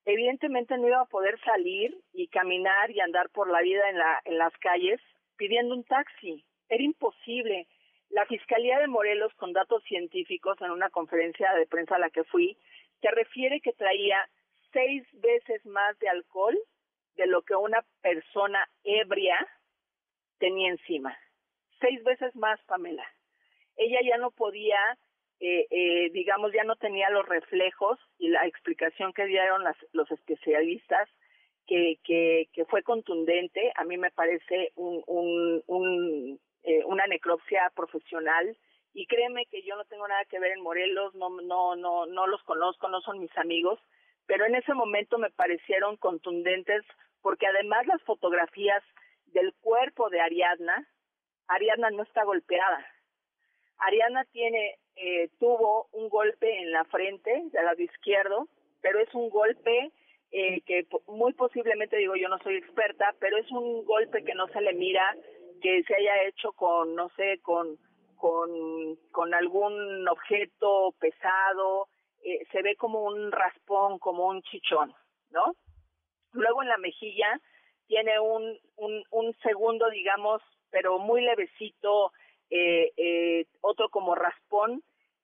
evidentemente 0.05 0.77
no 0.77 0.87
iba 0.87 1.01
a 1.01 1.05
poder 1.05 1.39
salir 1.39 1.97
y 2.13 2.27
caminar 2.27 2.91
y 2.91 2.99
andar 2.99 3.31
por 3.31 3.49
la 3.49 3.61
vida 3.61 3.89
en, 3.89 3.97
la, 3.97 4.21
en 4.25 4.37
las 4.37 4.55
calles 4.59 5.01
pidiendo 5.37 5.73
un 5.73 5.85
taxi. 5.85 6.45
Era 6.69 6.83
imposible. 6.83 7.67
La 8.11 8.27
Fiscalía 8.27 8.77
de 8.77 8.87
Morelos, 8.87 9.33
con 9.37 9.53
datos 9.53 9.81
científicos, 9.85 10.61
en 10.61 10.69
una 10.69 10.91
conferencia 10.91 11.51
de 11.53 11.65
prensa 11.65 11.95
a 11.95 11.99
la 11.99 12.11
que 12.11 12.23
fui, 12.25 12.55
te 13.01 13.09
refiere 13.09 13.59
que 13.59 13.73
traía 13.73 14.23
seis 14.75 15.07
veces 15.13 15.65
más 15.65 15.97
de 15.99 16.09
alcohol 16.09 16.57
de 17.15 17.27
lo 17.27 17.43
que 17.43 17.55
una 17.55 17.81
persona 18.01 18.59
ebria 18.83 19.37
tenía 20.37 20.69
encima. 20.69 21.17
Seis 21.79 22.03
veces 22.03 22.35
más, 22.35 22.59
Pamela. 22.65 23.07
Ella 23.77 23.99
ya 24.03 24.17
no 24.17 24.31
podía 24.31 24.77
eh, 25.39 25.67
eh, 25.69 26.09
digamos, 26.11 26.51
ya 26.53 26.63
no 26.63 26.75
tenía 26.75 27.09
los 27.09 27.27
reflejos 27.27 27.99
y 28.17 28.29
la 28.29 28.45
explicación 28.47 29.11
que 29.13 29.25
dieron 29.25 29.63
las, 29.63 29.75
los 29.91 30.09
especialistas, 30.11 31.09
que, 31.67 31.99
que, 32.03 32.47
que 32.53 32.65
fue 32.65 32.83
contundente. 32.83 33.71
A 33.75 33.83
mí 33.83 33.97
me 33.97 34.11
parece 34.11 34.71
un, 34.75 35.03
un, 35.07 36.39
eh, 36.63 36.83
una 36.85 37.05
necropsia 37.07 37.71
profesional 37.75 38.57
y 38.93 39.07
créeme 39.07 39.45
que 39.47 39.61
yo 39.63 39.75
no 39.75 39.83
tengo 39.85 40.07
nada 40.07 40.23
que 40.25 40.39
ver 40.39 40.53
en 40.53 40.61
Morelos, 40.61 41.13
no, 41.15 41.29
no, 41.41 41.75
no, 41.75 42.05
no 42.05 42.27
los 42.27 42.41
conozco, 42.43 42.87
no 42.87 43.01
son 43.01 43.19
mis 43.19 43.37
amigos, 43.37 43.79
pero 44.27 44.45
en 44.45 44.55
ese 44.55 44.73
momento 44.73 45.17
me 45.17 45.31
parecieron 45.31 45.97
contundentes 45.97 46.83
porque 47.21 47.47
además 47.47 47.85
las 47.87 48.01
fotografías 48.03 48.83
del 49.27 49.53
cuerpo 49.61 50.09
de 50.09 50.21
Ariadna, 50.21 50.87
Ariadna 51.47 51.89
no 51.91 52.03
está 52.03 52.23
golpeada. 52.23 52.85
Ariadna 53.77 54.23
tiene 54.25 54.77
eh, 54.95 55.29
tuvo 55.39 55.87
un 55.91 56.07
golpe 56.09 56.59
en 56.59 56.71
la 56.71 56.85
frente 56.85 57.31
del 57.51 57.65
lado 57.65 57.81
izquierdo, 57.81 58.47
pero 58.81 58.99
es 58.99 59.13
un 59.13 59.29
golpe 59.29 59.91
eh, 60.31 60.61
que 60.61 60.87
muy 61.07 61.33
posiblemente, 61.33 61.97
digo 61.97 62.15
yo 62.15 62.29
no 62.29 62.39
soy 62.39 62.55
experta, 62.55 63.13
pero 63.19 63.37
es 63.37 63.49
un 63.51 63.85
golpe 63.85 64.23
que 64.23 64.33
no 64.35 64.47
se 64.47 64.61
le 64.61 64.73
mira 64.73 65.15
que 65.61 65.83
se 65.83 65.95
haya 65.95 66.23
hecho 66.23 66.53
con, 66.53 66.95
no 66.95 67.09
sé, 67.17 67.39
con, 67.41 67.77
con, 68.17 68.95
con 69.11 69.33
algún 69.33 70.07
objeto 70.07 70.93
pesado, 70.99 71.87
eh, 72.25 72.45
se 72.51 72.61
ve 72.63 72.75
como 72.75 73.03
un 73.03 73.31
raspón, 73.31 73.99
como 73.99 74.25
un 74.25 74.41
chichón, 74.41 74.93
¿no? 75.29 75.55
Luego 76.31 76.63
en 76.63 76.69
la 76.69 76.77
mejilla 76.77 77.39
tiene 77.85 78.19
un, 78.19 78.59
un, 78.77 79.03
un 79.11 79.33
segundo, 79.43 79.89
digamos, 79.91 80.41
pero 80.71 80.97
muy 80.97 81.21
levecito, 81.21 82.11
eh, 82.49 82.91
eh, 82.97 83.45
otro 83.61 83.89
como 83.89 84.15
raspón, 84.15 84.81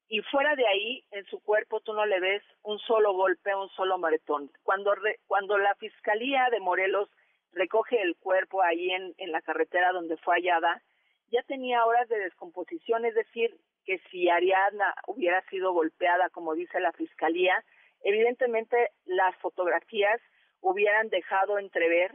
y 0.07 0.21
fuera 0.21 0.55
de 0.55 0.67
ahí, 0.67 1.03
en 1.09 1.25
su 1.25 1.39
cuerpo 1.39 1.79
tú 1.79 1.93
no 1.93 2.05
le 2.05 2.19
ves 2.19 2.43
un 2.61 2.77
solo 2.79 3.13
golpe, 3.13 3.55
un 3.55 3.69
solo 3.69 3.97
maretón. 3.97 4.51
Cuando, 4.61 4.93
cuando 5.25 5.57
la 5.57 5.73
Fiscalía 5.75 6.49
de 6.51 6.59
Morelos 6.59 7.09
recoge 7.51 7.99
el 7.99 8.15
cuerpo 8.17 8.61
ahí 8.61 8.91
en, 8.91 9.15
en 9.17 9.31
la 9.31 9.41
carretera 9.41 9.91
donde 9.91 10.17
fue 10.17 10.35
hallada, 10.35 10.83
ya 11.31 11.41
tenía 11.43 11.83
horas 11.85 12.07
de 12.09 12.19
descomposición, 12.19 13.05
es 13.05 13.15
decir, 13.15 13.57
que 13.85 13.99
si 14.09 14.29
Ariadna 14.29 14.93
hubiera 15.07 15.41
sido 15.49 15.73
golpeada, 15.73 16.29
como 16.29 16.53
dice 16.55 16.79
la 16.79 16.91
Fiscalía, 16.93 17.63
evidentemente 18.03 18.89
las 19.05 19.35
fotografías 19.37 20.21
hubieran 20.61 21.09
dejado 21.09 21.57
entrever 21.57 22.11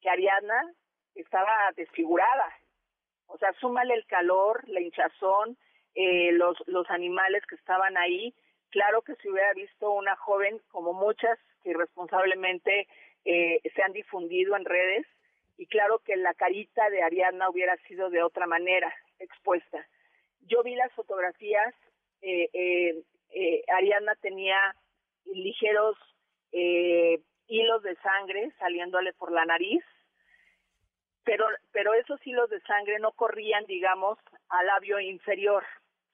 que 0.00 0.10
Ariadna 0.10 0.62
estaba 1.14 1.72
desfigurada, 1.76 2.54
o 3.26 3.38
sea, 3.38 3.52
súmale 3.60 3.94
el 3.94 4.06
calor, 4.06 4.68
la 4.68 4.80
hinchazón, 4.80 5.56
eh, 5.94 6.32
los, 6.32 6.56
los 6.66 6.88
animales 6.90 7.44
que 7.46 7.54
estaban 7.54 7.96
ahí. 7.96 8.34
Claro 8.70 9.02
que 9.02 9.14
si 9.16 9.28
hubiera 9.28 9.52
visto 9.54 9.90
una 9.92 10.16
joven, 10.16 10.60
como 10.70 10.92
muchas 10.92 11.38
que 11.62 11.70
irresponsablemente 11.70 12.88
eh, 13.24 13.60
se 13.74 13.82
han 13.82 13.92
difundido 13.92 14.56
en 14.56 14.64
redes, 14.64 15.06
y 15.58 15.66
claro 15.66 15.98
que 16.00 16.16
la 16.16 16.34
carita 16.34 16.88
de 16.90 17.02
Ariadna 17.02 17.50
hubiera 17.50 17.76
sido 17.88 18.10
de 18.10 18.22
otra 18.22 18.46
manera 18.46 18.92
expuesta. 19.18 19.86
Yo 20.42 20.62
vi 20.62 20.74
las 20.74 20.92
fotografías, 20.92 21.74
eh, 22.22 22.48
eh, 22.52 23.02
eh 23.30 23.64
Ariadna 23.76 24.14
tenía 24.16 24.56
ligeros 25.26 25.96
eh, 26.52 27.20
hilos 27.46 27.82
de 27.82 27.96
sangre 27.96 28.52
saliéndole 28.58 29.12
por 29.12 29.32
la 29.32 29.44
nariz, 29.44 29.84
pero, 31.24 31.44
pero 31.72 31.94
esos 31.94 32.24
hilos 32.26 32.48
de 32.50 32.60
sangre 32.62 32.98
no 32.98 33.12
corrían, 33.12 33.64
digamos, 33.66 34.18
al 34.48 34.66
labio 34.66 34.98
inferior, 35.00 35.64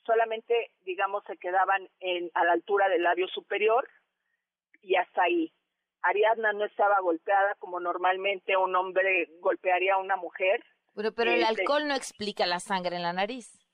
solamente, 0.05 0.71
digamos, 0.81 1.25
se 1.25 1.37
quedaban 1.37 1.89
en, 2.01 2.31
a 2.35 2.45
la 2.45 2.53
altura 2.53 2.89
del 2.89 3.03
labio 3.03 3.29
superior 3.29 3.89
y 4.83 4.97
hasta 4.97 5.23
ahí. 5.23 5.53
Ariadna 6.03 6.53
no 6.53 6.65
estaba 6.65 7.01
golpeada 7.01 7.55
como 7.59 7.81
normalmente 7.81 8.57
un 8.57 8.77
hombre 8.77 9.29
golpearía 9.41 9.95
a 9.95 9.99
una 9.99 10.17
mujer. 10.17 10.63
Pero, 10.95 11.13
pero 11.13 11.33
el 11.33 11.43
este 11.43 11.63
alcohol 11.63 11.89
no 11.89 11.95
explica 11.95 12.47
la 12.47 12.61
sangre 12.61 12.97
en 12.97 13.03
la 13.03 13.13
nariz. 13.13 13.66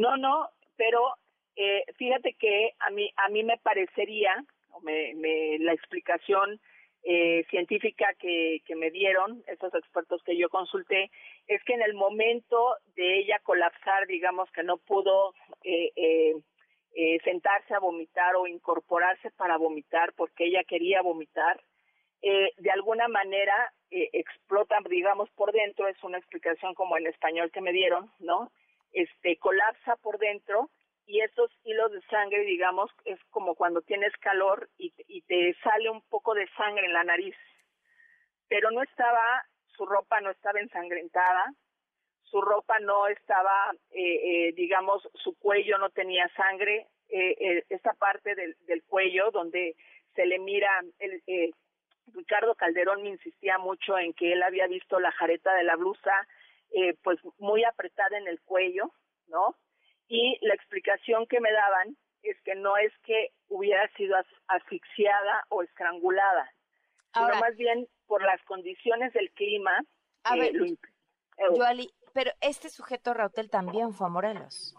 No, 0.00 0.16
no, 0.16 0.48
pero 0.76 1.14
eh, 1.56 1.84
fíjate 1.98 2.32
que 2.32 2.72
a 2.78 2.88
mí, 2.88 3.12
a 3.16 3.28
mí 3.28 3.44
me 3.44 3.58
parecería, 3.58 4.32
me, 4.82 5.12
me, 5.14 5.58
la 5.58 5.74
explicación 5.74 6.58
eh, 7.02 7.44
científica 7.50 8.14
que, 8.18 8.62
que 8.64 8.76
me 8.76 8.90
dieron 8.90 9.42
esos 9.46 9.74
expertos 9.74 10.22
que 10.22 10.38
yo 10.38 10.48
consulté 10.48 11.10
es 11.46 11.62
que 11.64 11.74
en 11.74 11.82
el 11.82 11.92
momento 11.92 12.76
de 12.96 13.18
ella 13.18 13.40
colapsar, 13.42 14.06
digamos 14.06 14.50
que 14.52 14.62
no 14.62 14.78
pudo 14.78 15.34
eh, 15.64 15.92
eh, 15.96 16.34
eh, 16.94 17.18
sentarse 17.22 17.74
a 17.74 17.78
vomitar 17.78 18.36
o 18.36 18.46
incorporarse 18.46 19.30
para 19.32 19.58
vomitar 19.58 20.14
porque 20.14 20.46
ella 20.46 20.64
quería 20.64 21.02
vomitar, 21.02 21.60
eh, 22.22 22.52
de 22.56 22.70
alguna 22.70 23.06
manera 23.08 23.70
eh, 23.90 24.08
explota, 24.14 24.78
digamos, 24.88 25.28
por 25.32 25.52
dentro, 25.52 25.88
es 25.88 26.02
una 26.02 26.16
explicación 26.16 26.74
como 26.74 26.96
en 26.96 27.06
español 27.06 27.50
que 27.50 27.60
me 27.60 27.72
dieron, 27.72 28.10
¿no? 28.18 28.50
Este, 28.92 29.36
colapsa 29.38 29.96
por 29.96 30.18
dentro 30.18 30.70
y 31.06 31.20
estos 31.20 31.50
hilos 31.64 31.92
de 31.92 32.00
sangre, 32.02 32.44
digamos, 32.44 32.90
es 33.04 33.18
como 33.30 33.54
cuando 33.54 33.82
tienes 33.82 34.12
calor 34.18 34.68
y, 34.78 34.92
y 35.08 35.22
te 35.22 35.54
sale 35.62 35.90
un 35.90 36.02
poco 36.02 36.34
de 36.34 36.48
sangre 36.56 36.86
en 36.86 36.92
la 36.92 37.04
nariz. 37.04 37.36
Pero 38.48 38.70
no 38.70 38.82
estaba, 38.82 39.44
su 39.66 39.86
ropa 39.86 40.20
no 40.20 40.30
estaba 40.30 40.60
ensangrentada, 40.60 41.52
su 42.24 42.40
ropa 42.40 42.78
no 42.80 43.08
estaba, 43.08 43.72
eh, 43.90 44.48
eh, 44.48 44.52
digamos, 44.52 45.08
su 45.14 45.36
cuello 45.38 45.78
no 45.78 45.90
tenía 45.90 46.28
sangre, 46.36 46.86
eh, 47.08 47.36
eh, 47.40 47.64
esta 47.70 47.92
parte 47.94 48.34
del, 48.36 48.54
del 48.66 48.84
cuello 48.84 49.30
donde 49.32 49.74
se 50.14 50.26
le 50.26 50.38
mira, 50.38 50.70
el, 51.00 51.22
eh, 51.26 51.50
Ricardo 52.14 52.54
Calderón 52.54 53.02
me 53.02 53.10
insistía 53.10 53.58
mucho 53.58 53.98
en 53.98 54.12
que 54.14 54.32
él 54.32 54.42
había 54.42 54.66
visto 54.68 55.00
la 55.00 55.12
jareta 55.12 55.52
de 55.54 55.64
la 55.64 55.76
blusa, 55.76 56.12
eh, 56.72 56.94
pues 57.02 57.18
muy 57.38 57.64
apretada 57.64 58.18
en 58.18 58.28
el 58.28 58.40
cuello, 58.42 58.92
¿no? 59.26 59.56
Y 60.08 60.38
la 60.42 60.54
explicación 60.54 61.26
que 61.26 61.40
me 61.40 61.52
daban 61.52 61.96
es 62.22 62.40
que 62.42 62.54
no 62.54 62.76
es 62.76 62.92
que 63.04 63.32
hubiera 63.48 63.88
sido 63.96 64.16
as 64.16 64.26
asfixiada 64.48 65.44
o 65.48 65.62
estrangulada, 65.62 66.52
Ahora, 67.12 67.34
sino 67.34 67.46
más 67.46 67.56
bien 67.56 67.88
por 68.06 68.22
las 68.22 68.42
condiciones 68.44 69.12
del 69.12 69.30
clima. 69.32 69.84
A 70.24 70.36
eh, 70.36 70.40
ver, 70.40 70.54
lo 70.54 70.64
eh, 70.66 70.76
Yoali, 71.56 71.90
pero 72.12 72.30
este 72.40 72.68
sujeto 72.68 73.14
Rautel 73.14 73.50
también 73.50 73.92
fue 73.92 74.06
a 74.06 74.10
Morelos. 74.10 74.74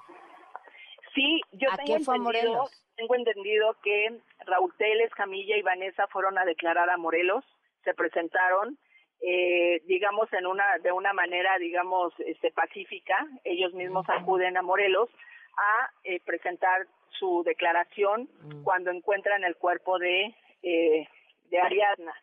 Sí, 1.15 1.41
yo 1.53 1.69
¿A 1.71 1.77
tengo 1.77 1.97
qué 1.97 2.03
fue 2.03 2.15
a 2.15 2.17
entendido, 2.17 2.53
Morelos? 2.53 2.85
tengo 2.95 3.15
entendido 3.15 3.75
que 3.83 4.21
Raúl 4.45 4.73
Teles, 4.77 5.11
Camilla 5.13 5.57
y 5.57 5.61
Vanessa 5.61 6.07
fueron 6.07 6.37
a 6.37 6.45
declarar 6.45 6.89
a 6.89 6.97
Morelos, 6.97 7.43
se 7.83 7.93
presentaron, 7.93 8.77
eh, 9.21 9.81
digamos 9.85 10.31
en 10.33 10.45
una 10.47 10.77
de 10.79 10.91
una 10.91 11.13
manera, 11.13 11.57
digamos, 11.59 12.13
este 12.19 12.51
pacífica, 12.51 13.15
ellos 13.43 13.73
mismos 13.73 14.05
acuden 14.09 14.57
a 14.57 14.61
Morelos 14.61 15.09
a 15.57 15.89
eh, 16.03 16.19
presentar 16.25 16.87
su 17.19 17.43
declaración 17.43 18.29
Mm. 18.43 18.63
cuando 18.63 18.89
encuentran 18.91 19.43
el 19.43 19.55
cuerpo 19.55 19.99
de 19.99 20.33
eh, 20.63 21.07
de 21.49 21.59
Ariadna. 21.59 22.13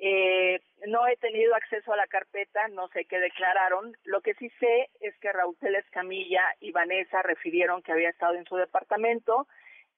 Eh, 0.00 0.60
no 0.86 1.06
he 1.08 1.16
tenido 1.16 1.54
acceso 1.54 1.92
a 1.92 1.96
la 1.96 2.06
carpeta, 2.06 2.68
no 2.68 2.88
sé 2.88 3.04
qué 3.06 3.18
declararon. 3.18 3.96
Lo 4.04 4.20
que 4.20 4.34
sí 4.34 4.48
sé 4.60 4.90
es 5.00 5.16
que 5.18 5.32
Raúl 5.32 5.56
Teles 5.58 5.88
Camilla 5.90 6.42
y 6.60 6.70
Vanessa 6.72 7.20
refirieron 7.22 7.82
que 7.82 7.92
había 7.92 8.10
estado 8.10 8.34
en 8.34 8.44
su 8.44 8.56
departamento, 8.56 9.48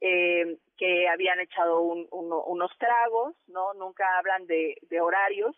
eh, 0.01 0.57
que 0.78 1.07
habían 1.09 1.41
echado 1.41 1.81
un- 1.83 2.09
uno- 2.12 2.43
unos 2.45 2.70
tragos, 2.78 3.35
¿no? 3.49 3.74
Nunca 3.74 4.07
hablan 4.18 4.47
de, 4.47 4.76
de 4.89 5.01
horarios. 5.01 5.55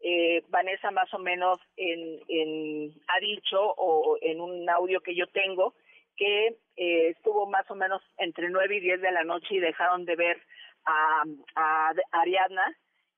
Eh, 0.00 0.42
Vanessa 0.48 0.90
más 0.90 1.12
o 1.14 1.18
menos 1.18 1.58
en, 1.76 2.20
en, 2.28 2.92
ha 3.08 3.20
dicho, 3.20 3.58
o 3.60 4.18
en 4.20 4.40
un 4.40 4.68
audio 4.70 5.00
que 5.00 5.14
yo 5.14 5.26
tengo, 5.28 5.74
que 6.16 6.48
eh, 6.76 7.08
estuvo 7.08 7.46
más 7.46 7.70
o 7.70 7.74
menos 7.74 8.02
entre 8.18 8.48
9 8.50 8.76
y 8.76 8.80
10 8.80 9.00
de 9.00 9.10
la 9.12 9.24
noche 9.24 9.54
y 9.54 9.58
dejaron 9.60 10.04
de 10.04 10.16
ver 10.16 10.40
a, 10.84 11.22
a 11.56 11.92
Ariadna. 12.12 12.64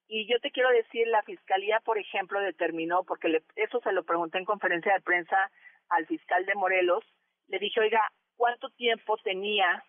Y 0.08 0.26
yo 0.26 0.40
te 0.40 0.50
quiero 0.50 0.70
decir, 0.70 1.06
la 1.08 1.22
fiscalía, 1.22 1.80
por 1.80 1.98
ejemplo, 1.98 2.40
determinó, 2.40 3.04
porque 3.04 3.28
le- 3.28 3.42
eso 3.56 3.80
se 3.80 3.92
lo 3.92 4.04
pregunté 4.04 4.38
en 4.38 4.44
conferencia 4.46 4.94
de 4.94 5.00
prensa 5.02 5.50
al 5.90 6.06
fiscal 6.06 6.46
de 6.46 6.54
Morelos, 6.54 7.04
le 7.48 7.58
dije, 7.58 7.80
oiga, 7.80 8.00
¿cuánto 8.36 8.70
tiempo 8.70 9.16
tenía 9.18 9.84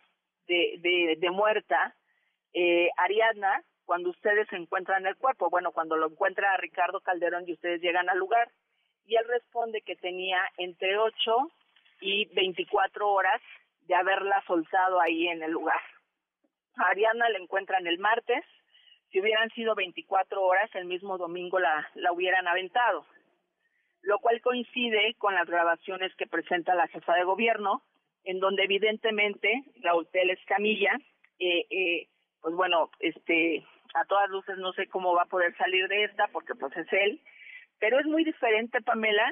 de, 0.48 0.76
de, 0.80 1.16
de 1.20 1.30
muerta 1.32 1.96
eh, 2.54 2.90
Ariadna 2.98 3.64
cuando 3.90 4.12
ustedes 4.12 4.48
encuentran 4.54 5.08
el 5.08 5.16
cuerpo? 5.16 5.50
Bueno, 5.50 5.72
cuando 5.72 5.98
lo 5.98 6.12
encuentra 6.12 6.56
Ricardo 6.58 7.02
Calderón 7.02 7.46
y 7.48 7.54
ustedes 7.54 7.82
llegan 7.82 8.08
al 8.08 8.20
lugar. 8.20 8.52
Y 9.08 9.16
él 9.16 9.26
responde 9.28 9.82
que 9.82 9.96
tenía 9.96 10.38
entre 10.58 11.00
8 11.00 11.16
y 12.02 12.26
24 12.36 13.10
horas 13.10 13.42
de 13.88 13.96
haberla 13.96 14.44
soltado 14.46 15.02
ahí 15.02 15.28
en 15.28 15.42
el 15.42 15.50
lugar. 15.50 15.82
A 16.76 16.90
Ariadna 16.92 17.30
la 17.30 17.40
encuentran 17.40 17.88
el 17.88 17.98
martes, 17.98 18.46
si 19.12 19.22
hubieran 19.22 19.50
sido 19.56 19.74
24 19.74 20.40
horas, 20.40 20.70
el 20.76 20.86
mismo 20.86 21.18
domingo 21.18 21.58
la, 21.58 21.90
la 21.96 22.12
hubieran 22.12 22.48
aventado, 22.48 23.08
lo 24.04 24.20
cual 24.20 24.40
coincide 24.42 25.16
con 25.18 25.34
las 25.34 25.48
grabaciones 25.48 26.14
que 26.14 26.28
presenta 26.28 26.76
la 26.76 26.88
jefa 26.90 27.16
de 27.16 27.24
gobierno, 27.24 27.82
en 28.24 28.40
donde 28.40 28.66
evidentemente 28.66 29.64
Raúl 29.78 30.08
Teles 30.12 30.40
Camilla, 30.46 30.96
eh, 31.40 31.66
eh, 31.72 32.08
pues 32.40 32.54
bueno, 32.54 32.92
este, 33.00 33.66
a 33.94 34.06
todas 34.06 34.30
luces 34.30 34.58
no 34.58 34.72
sé 34.74 34.88
cómo 34.88 35.14
va 35.16 35.24
a 35.24 35.26
poder 35.30 35.56
salir 35.58 35.88
de 35.88 36.04
esta, 36.06 36.28
porque 36.28 36.56
pues 36.56 36.76
es 36.78 36.88
él, 36.92 37.22
pero 37.80 38.00
es 38.00 38.06
muy 38.06 38.24
diferente, 38.24 38.82
Pamela, 38.82 39.32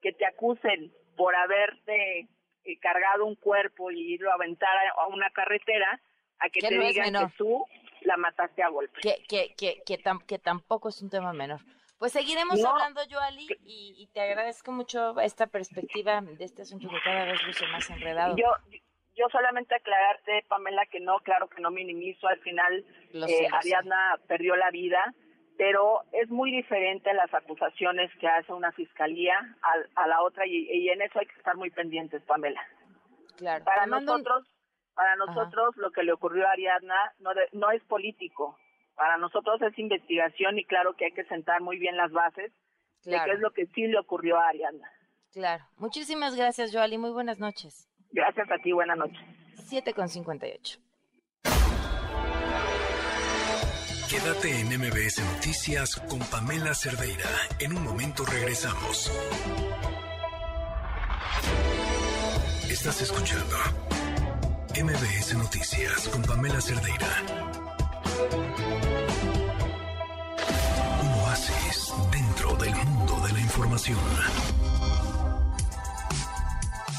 que 0.00 0.12
te 0.12 0.26
acusen 0.26 0.92
por 1.16 1.34
haberte 1.36 2.20
eh, 2.64 2.78
cargado 2.80 3.24
un 3.26 3.36
cuerpo 3.36 3.90
y 3.90 4.14
irlo 4.14 4.30
a 4.30 4.34
aventar 4.34 4.70
a, 4.76 5.02
a 5.02 5.06
una 5.08 5.30
carretera, 5.30 6.00
a 6.38 6.48
que 6.48 6.60
Que 6.60 6.68
te 6.68 6.76
no 6.76 6.84
digan 6.84 7.12
que 7.12 7.34
tú 7.36 7.64
la 8.00 8.16
mataste 8.16 8.62
a 8.62 8.68
golpe. 8.68 9.00
Que, 9.00 9.22
que, 9.28 9.54
que, 9.56 9.82
que, 9.86 10.02
tam- 10.02 10.24
que 10.26 10.38
tampoco 10.38 10.88
es 10.88 11.00
un 11.02 11.10
tema 11.10 11.32
menor. 11.32 11.60
Pues 11.98 12.10
seguiremos 12.12 12.60
No. 12.60 12.70
hablando, 12.70 13.00
Yoali, 13.06 13.46
y, 13.64 13.94
y 13.96 14.08
te 14.12 14.20
agradezco 14.20 14.72
mucho 14.72 15.20
esta 15.20 15.46
perspectiva 15.46 16.20
de 16.20 16.44
este 16.44 16.62
asunto 16.62 16.88
que 16.88 17.00
cada 17.04 17.26
vez 17.26 17.40
luce 17.46 17.64
más 17.68 17.88
enredado. 17.90 18.36
Yo, 18.36 18.46
yo 19.16 19.26
solamente 19.30 19.74
aclararte, 19.74 20.44
Pamela, 20.48 20.86
que 20.86 21.00
no, 21.00 21.18
claro 21.20 21.48
que 21.48 21.60
no 21.60 21.70
minimizo, 21.70 22.26
al 22.28 22.38
final 22.40 22.78
eh, 22.78 22.84
sé, 23.12 23.18
lo 23.18 23.26
sé. 23.26 23.48
Ariadna 23.52 24.16
perdió 24.26 24.56
la 24.56 24.70
vida, 24.70 25.02
pero 25.58 26.00
es 26.12 26.30
muy 26.30 26.50
diferente 26.50 27.12
las 27.12 27.32
acusaciones 27.34 28.10
que 28.18 28.26
hace 28.28 28.52
una 28.52 28.72
fiscalía 28.72 29.34
a, 29.62 30.02
a 30.02 30.06
la 30.06 30.22
otra 30.22 30.46
y, 30.46 30.66
y 30.70 30.88
en 30.88 31.02
eso 31.02 31.18
hay 31.18 31.26
que 31.26 31.36
estar 31.36 31.56
muy 31.56 31.70
pendientes, 31.70 32.22
Pamela. 32.22 32.62
Claro. 33.36 33.64
Para 33.64 33.86
nosotros, 33.86 34.46
para 34.94 35.16
nosotros 35.16 35.76
lo 35.76 35.90
que 35.90 36.02
le 36.02 36.12
ocurrió 36.12 36.46
a 36.46 36.52
Ariadna 36.52 37.12
no, 37.18 37.34
de- 37.34 37.48
no 37.52 37.70
es 37.70 37.82
político, 37.84 38.56
para 38.94 39.16
nosotros 39.18 39.60
es 39.62 39.78
investigación 39.78 40.58
y 40.58 40.64
claro 40.64 40.94
que 40.94 41.06
hay 41.06 41.12
que 41.12 41.24
sentar 41.24 41.60
muy 41.60 41.78
bien 41.78 41.96
las 41.96 42.12
bases 42.12 42.52
de 43.04 43.18
qué 43.24 43.32
es 43.32 43.40
lo 43.40 43.50
que 43.52 43.66
sí 43.66 43.86
le 43.88 43.98
ocurrió 43.98 44.38
a 44.38 44.48
Ariadna. 44.48 44.90
Claro. 45.32 45.64
Muchísimas 45.78 46.36
gracias, 46.36 46.72
Yoali. 46.72 46.98
Muy 46.98 47.10
buenas 47.10 47.38
noches. 47.40 47.88
Gracias 48.12 48.50
a 48.50 48.58
ti, 48.58 48.72
buenas 48.72 48.98
noches. 48.98 49.18
7 49.68 49.94
con 49.94 50.08
58. 50.08 50.78
Quédate 54.10 54.60
en 54.60 54.66
MBS 54.78 55.22
Noticias 55.34 55.96
con 56.10 56.18
Pamela 56.18 56.74
Cerdeira. 56.74 57.30
En 57.58 57.74
un 57.74 57.82
momento 57.82 58.26
regresamos. 58.26 59.10
Estás 62.68 63.00
escuchando 63.00 63.56
MBS 64.74 65.34
Noticias 65.38 66.08
con 66.08 66.20
Pamela 66.22 66.60
Cerdeira. 66.60 67.08
Un 71.00 71.08
oasis 71.24 71.94
dentro 72.12 72.54
del 72.56 72.74
mundo 72.74 73.26
de 73.26 73.32
la 73.32 73.40
información. 73.40 73.98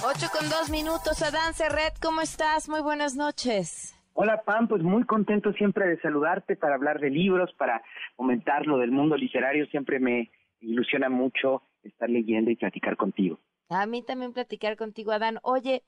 8 0.06 0.28
con 0.32 0.50
2 0.50 0.70
minutos. 0.70 1.22
Adán 1.22 1.54
Serret, 1.54 1.94
¿cómo 2.02 2.22
estás? 2.22 2.68
Muy 2.70 2.82
buenas 2.82 3.16
noches. 3.16 3.96
Hola 4.14 4.44
Pam, 4.44 4.68
pues 4.68 4.84
muy 4.84 5.06
contento 5.06 5.54
siempre 5.54 5.88
de 5.88 6.00
saludarte 6.02 6.56
para 6.56 6.76
hablar 6.76 7.00
de 7.00 7.10
libros, 7.10 7.52
para 7.58 7.82
comentar 8.16 8.66
lo 8.68 8.78
del 8.78 8.92
mundo 8.92 9.16
literario. 9.18 9.66
Siempre 9.68 10.00
me 10.00 10.30
ilusiona 10.60 11.10
mucho 11.10 11.64
estar 11.84 12.10
leyendo 12.10 12.52
y 12.52 12.56
platicar 12.56 12.96
contigo. 12.96 13.40
A 13.70 13.86
mí 13.86 14.04
también 14.04 14.34
platicar 14.34 14.78
contigo, 14.78 15.12
Adán. 15.12 15.40
Oye, 15.42 15.84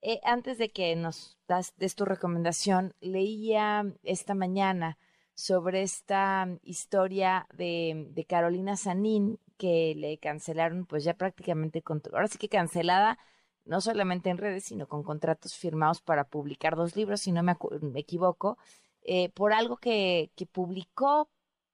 eh, 0.00 0.20
antes 0.24 0.56
de 0.58 0.70
que 0.70 0.96
nos 0.96 1.38
das, 1.48 1.74
des 1.76 1.94
tu 1.96 2.04
recomendación, 2.04 2.94
leía 3.00 3.84
esta 4.04 4.34
mañana 4.34 4.96
sobre 5.34 5.82
esta 5.82 6.48
historia 6.62 7.46
de, 7.52 8.06
de 8.10 8.24
Carolina 8.24 8.76
Sanín 8.76 9.38
que 9.58 9.94
le 9.96 10.16
cancelaron, 10.18 10.86
pues 10.86 11.04
ya 11.04 11.14
prácticamente, 11.14 11.82
con- 11.82 12.00
ahora 12.12 12.28
sí 12.28 12.38
que 12.38 12.48
cancelada, 12.48 13.18
no 13.66 13.80
solamente 13.80 14.30
en 14.30 14.38
redes, 14.38 14.64
sino 14.64 14.86
con 14.86 15.02
contratos 15.02 15.54
firmados 15.56 16.00
para 16.00 16.24
publicar 16.24 16.76
dos 16.76 16.96
libros, 16.96 17.20
si 17.20 17.32
no 17.32 17.42
me, 17.42 17.54
me 17.82 18.00
equivoco, 18.00 18.58
eh, 19.02 19.30
por 19.30 19.52
algo 19.52 19.76
que, 19.76 20.30
que 20.34 20.46
publicó 20.46 21.28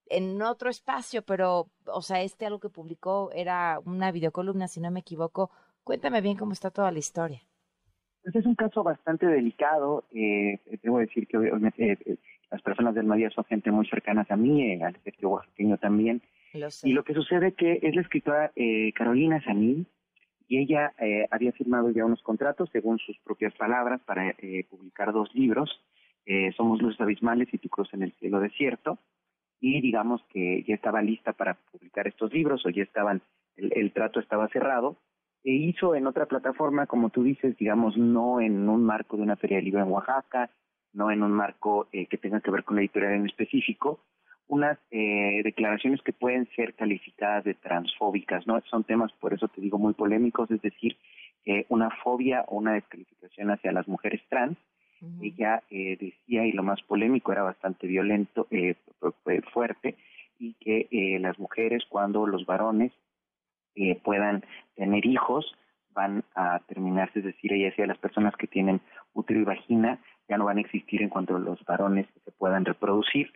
en 0.07 0.43
otro 0.43 0.69
espacio, 0.69 1.23
pero, 1.23 1.69
o 1.87 2.03
sea, 2.03 2.23
este 2.23 2.47
algo 2.47 2.61
que 2.61 2.69
publicó 2.69 3.31
era 3.33 3.79
una 3.85 4.13
videocolumna, 4.13 4.69
si 4.69 4.81
no 4.81 4.91
me 4.91 5.01
equivoco. 5.01 5.51
Cuéntame 5.85 6.21
bien 6.21 6.37
cómo 6.37 6.53
está 6.53 6.71
toda 6.71 6.93
la 6.93 6.99
historia. 6.99 7.43
Pues 8.23 8.37
es 8.37 8.47
un 8.47 8.55
caso 8.55 8.83
bastante 8.83 9.27
delicado. 9.27 10.05
Eh, 10.13 10.61
debo 10.83 10.99
decir 10.99 11.27
que 11.27 11.39
obviamente 11.39 11.99
eh, 12.05 12.19
las 12.51 12.63
personas 12.63 12.95
del 12.95 13.07
Madía 13.07 13.31
son 13.31 13.45
gente 13.45 13.71
muy 13.71 13.87
cercanas 13.89 14.31
a 14.31 14.37
mí, 14.37 14.63
eh, 14.63 14.85
al 14.85 14.95
efecto 14.95 15.31
oaxaqueño 15.31 15.79
también. 15.79 16.23
Y 16.83 16.93
lo 16.93 17.03
que 17.03 17.15
sucede 17.15 17.55
que 17.55 17.81
es 17.83 17.95
la 17.95 18.03
escritora 18.03 18.53
eh, 18.57 18.93
Carolina 18.93 19.43
Sanín 19.43 19.87
y 20.49 20.59
ella 20.59 20.93
eh, 20.99 21.27
había 21.31 21.53
firmado 21.53 21.91
ya 21.91 22.05
unos 22.05 22.23
contratos, 22.23 22.69
según 22.73 22.99
sus 22.99 23.19
propias 23.19 23.55
palabras, 23.55 24.01
para 24.05 24.31
eh, 24.31 24.67
publicar 24.69 25.13
dos 25.13 25.35
libros, 25.35 25.71
eh, 26.27 26.53
Somos 26.57 26.81
Luces 26.81 27.01
Abismales 27.01 27.53
y 27.53 27.59
Tu 27.59 27.69
Cruz 27.69 27.93
en 27.93 28.03
el 28.03 28.13
Cielo 28.13 28.41
Desierto, 28.41 28.99
y 29.61 29.81
digamos 29.81 30.23
que 30.33 30.65
ya 30.67 30.75
estaba 30.75 31.03
lista 31.03 31.33
para 31.33 31.55
publicar 31.71 32.09
estos 32.09 32.33
libros, 32.33 32.65
o 32.67 32.71
ya 32.71 32.83
estaban, 32.83 33.23
el, 33.57 33.93
trato 33.93 34.21
estaba 34.21 34.49
cerrado, 34.49 34.97
e 35.45 35.53
hizo 35.53 35.95
en 35.95 36.07
otra 36.07 36.27
plataforma, 36.27 36.87
como 36.87 37.11
tú 37.11 37.23
dices, 37.23 37.57
digamos, 37.57 37.97
no 37.97 38.41
en 38.41 38.69
un 38.69 38.85
marco 38.85 39.17
de 39.17 39.23
una 39.23 39.37
feria 39.37 39.59
de 39.59 39.65
libro 39.65 39.83
en 39.83 39.91
Oaxaca, 39.91 40.51
no 40.93 41.11
en 41.11 41.23
un 41.23 41.33
marco 41.33 41.89
eh, 41.93 42.07
que 42.07 42.19
tenga 42.19 42.41
que 42.41 42.51
ver 42.51 42.65
con 42.65 42.77
la 42.77 42.83
editorial 42.83 43.15
en 43.15 43.27
específico, 43.27 44.01
unas 44.49 44.79
eh, 44.91 45.41
declaraciones 45.45 46.03
que 46.03 46.13
pueden 46.13 46.49
ser 46.55 46.75
calificadas 46.75 47.45
de 47.45 47.55
transfóbicas, 47.55 48.47
¿no? 48.47 48.61
Son 48.71 48.85
temas, 48.85 49.13
por 49.13 49.33
eso 49.33 49.49
te 49.49 49.61
digo, 49.61 49.79
muy 49.79 49.95
polémicos, 49.95 50.51
es 50.51 50.61
decir, 50.61 50.97
eh, 51.47 51.65
una 51.69 51.91
fobia 52.03 52.45
o 52.49 52.57
una 52.57 52.75
descalificación 52.75 53.51
hacia 53.51 53.73
las 53.73 53.89
mujeres 53.89 54.21
trans. 54.29 54.59
Ella 55.21 55.65
eh, 55.69 55.97
decía, 56.01 56.47
y 56.47 56.53
lo 56.53 56.63
más 56.63 56.81
polémico 56.83 57.33
era 57.33 57.43
bastante 57.43 57.89
violento, 57.89 58.47
eh, 58.53 58.77
fue 59.25 59.43
fuerte, 59.53 59.97
y 60.39 60.55
que 60.55 60.87
eh, 60.93 61.19
las 61.19 61.39
mujeres, 61.41 61.85
cuando 61.89 62.27
los 62.27 62.47
varones 62.47 62.93
eh, 63.75 63.97
puedan 64.05 64.45
tener 64.77 65.05
hijos, 65.07 65.57
van 65.91 66.25
a 66.35 66.61
terminarse, 66.69 67.19
es 67.19 67.25
decir, 67.25 67.53
ella 67.53 67.67
decía, 67.67 67.87
las 67.87 67.99
personas 67.99 68.35
que 68.37 68.47
tienen 68.47 68.81
útero 69.13 69.41
y 69.41 69.45
vagina 69.45 69.99
ya 70.29 70.39
no 70.39 70.45
van 70.47 70.59
a 70.59 70.61
existir 70.61 71.03
en 71.03 71.09
cuanto 71.09 71.39
los 71.39 71.63
varones 71.65 72.07
se 72.25 72.33
puedan 72.33 72.65
reproducir. 72.65 73.33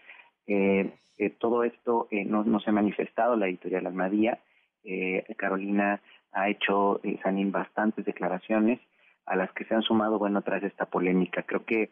Eh, 0.46 0.92
eh, 1.18 1.30
todo 1.30 1.64
esto 1.64 2.08
eh, 2.10 2.24
no, 2.24 2.44
no 2.44 2.60
se 2.60 2.70
ha 2.70 2.72
manifestado, 2.72 3.36
la 3.36 3.48
editorial 3.48 3.86
Almadía. 3.86 4.38
Eh, 4.84 5.24
Carolina 5.36 6.00
ha 6.32 6.48
hecho, 6.48 7.00
Sanín, 7.22 7.50
bastantes 7.50 8.04
declaraciones 8.04 8.80
a 9.24 9.36
las 9.36 9.52
que 9.52 9.64
se 9.64 9.74
han 9.74 9.82
sumado, 9.82 10.18
bueno, 10.18 10.42
tras 10.42 10.62
esta 10.62 10.86
polémica. 10.86 11.42
Creo 11.42 11.64
que 11.64 11.90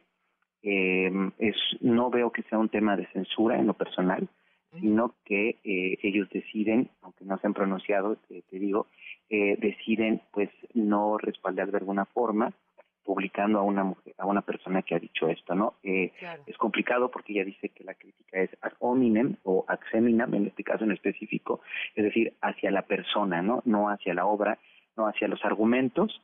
eh, 0.62 1.12
es, 1.38 1.56
no 1.80 2.10
veo 2.10 2.30
que 2.30 2.42
sea 2.44 2.58
un 2.58 2.68
tema 2.68 2.96
de 2.96 3.06
censura 3.08 3.58
en 3.58 3.66
lo 3.66 3.74
personal, 3.74 4.28
sino 4.80 5.14
que 5.24 5.60
eh, 5.62 5.98
ellos 6.02 6.28
deciden, 6.30 6.90
aunque 7.02 7.24
no 7.24 7.38
se 7.38 7.46
han 7.46 7.54
pronunciado, 7.54 8.16
te, 8.28 8.42
te 8.42 8.58
digo, 8.58 8.86
eh, 9.28 9.56
deciden 9.58 10.20
pues 10.32 10.50
no 10.74 11.16
respaldar 11.18 11.70
de 11.70 11.78
alguna 11.78 12.04
forma 12.06 12.52
publicando 13.04 13.58
a 13.58 13.62
una 13.62 13.84
mujer, 13.84 14.14
a 14.18 14.26
una 14.26 14.40
persona 14.40 14.82
que 14.82 14.94
ha 14.94 14.98
dicho 14.98 15.28
esto, 15.28 15.54
¿no? 15.54 15.74
Eh, 15.82 16.12
Es 16.46 16.56
complicado 16.56 17.10
porque 17.10 17.32
ella 17.34 17.44
dice 17.44 17.68
que 17.68 17.84
la 17.84 17.94
crítica 17.94 18.40
es 18.40 18.50
ad 18.62 18.72
hominem 18.78 19.36
o 19.44 19.64
ad 19.68 19.78
seminam, 19.90 20.34
en 20.34 20.46
este 20.46 20.64
caso 20.64 20.84
en 20.84 20.92
específico, 20.92 21.60
es 21.94 22.04
decir, 22.04 22.34
hacia 22.40 22.70
la 22.70 22.82
persona, 22.82 23.42
¿no? 23.42 23.62
No 23.64 23.88
hacia 23.88 24.14
la 24.14 24.26
obra, 24.26 24.58
no 24.96 25.06
hacia 25.06 25.28
los 25.28 25.44
argumentos. 25.44 26.20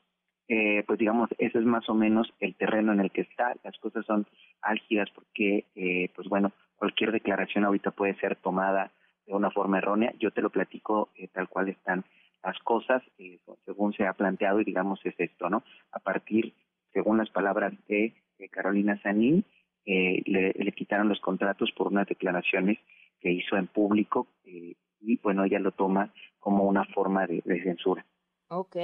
Eh, 0.48 0.82
pues 0.86 0.98
digamos, 0.98 1.28
ese 1.38 1.58
es 1.58 1.64
más 1.64 1.88
o 1.88 1.94
menos 1.94 2.32
el 2.40 2.56
terreno 2.56 2.92
en 2.92 3.00
el 3.00 3.12
que 3.12 3.20
está. 3.20 3.54
Las 3.62 3.78
cosas 3.78 4.04
son 4.04 4.26
álgidas 4.62 5.08
porque, 5.14 5.66
eh, 5.76 6.10
pues 6.16 6.28
bueno, 6.28 6.50
cualquier 6.76 7.12
declaración 7.12 7.64
ahorita 7.64 7.92
puede 7.92 8.14
ser 8.14 8.34
tomada 8.36 8.90
de 9.26 9.34
una 9.34 9.50
forma 9.50 9.78
errónea. 9.78 10.12
Yo 10.18 10.32
te 10.32 10.42
lo 10.42 10.50
platico 10.50 11.10
eh, 11.14 11.28
tal 11.28 11.48
cual 11.48 11.68
están 11.68 12.04
las 12.42 12.58
cosas, 12.60 13.02
eh, 13.18 13.38
según 13.64 13.92
se 13.92 14.06
ha 14.06 14.14
planteado, 14.14 14.60
y 14.60 14.64
digamos 14.64 14.98
es 15.04 15.14
esto, 15.18 15.48
¿no? 15.50 15.62
A 15.92 15.98
partir 15.98 16.52
según 16.93 17.18
las 17.18 17.30
palabras 17.30 17.72
de, 17.88 18.14
de 18.38 18.49
Carolina 18.49 19.01
Sanín, 19.03 19.45
eh, 19.86 20.22
le, 20.26 20.53
le, 20.53 20.72
quitaron 20.72 21.09
los 21.09 21.20
contratos 21.20 21.70
por 21.72 21.88
unas 21.88 22.07
declaraciones 22.07 22.78
que 23.20 23.30
hizo 23.30 23.57
en 23.57 23.66
público 23.66 24.28
eh, 24.45 24.74
y 25.01 25.16
bueno, 25.22 25.45
ella 25.45 25.59
lo 25.59 25.72
toma 25.72 26.12
como 26.38 26.64
una 26.64 26.84
forma 26.84 27.26
de, 27.26 27.43
de, 27.45 27.62
censura. 27.62 28.05
Ok. 28.49 28.76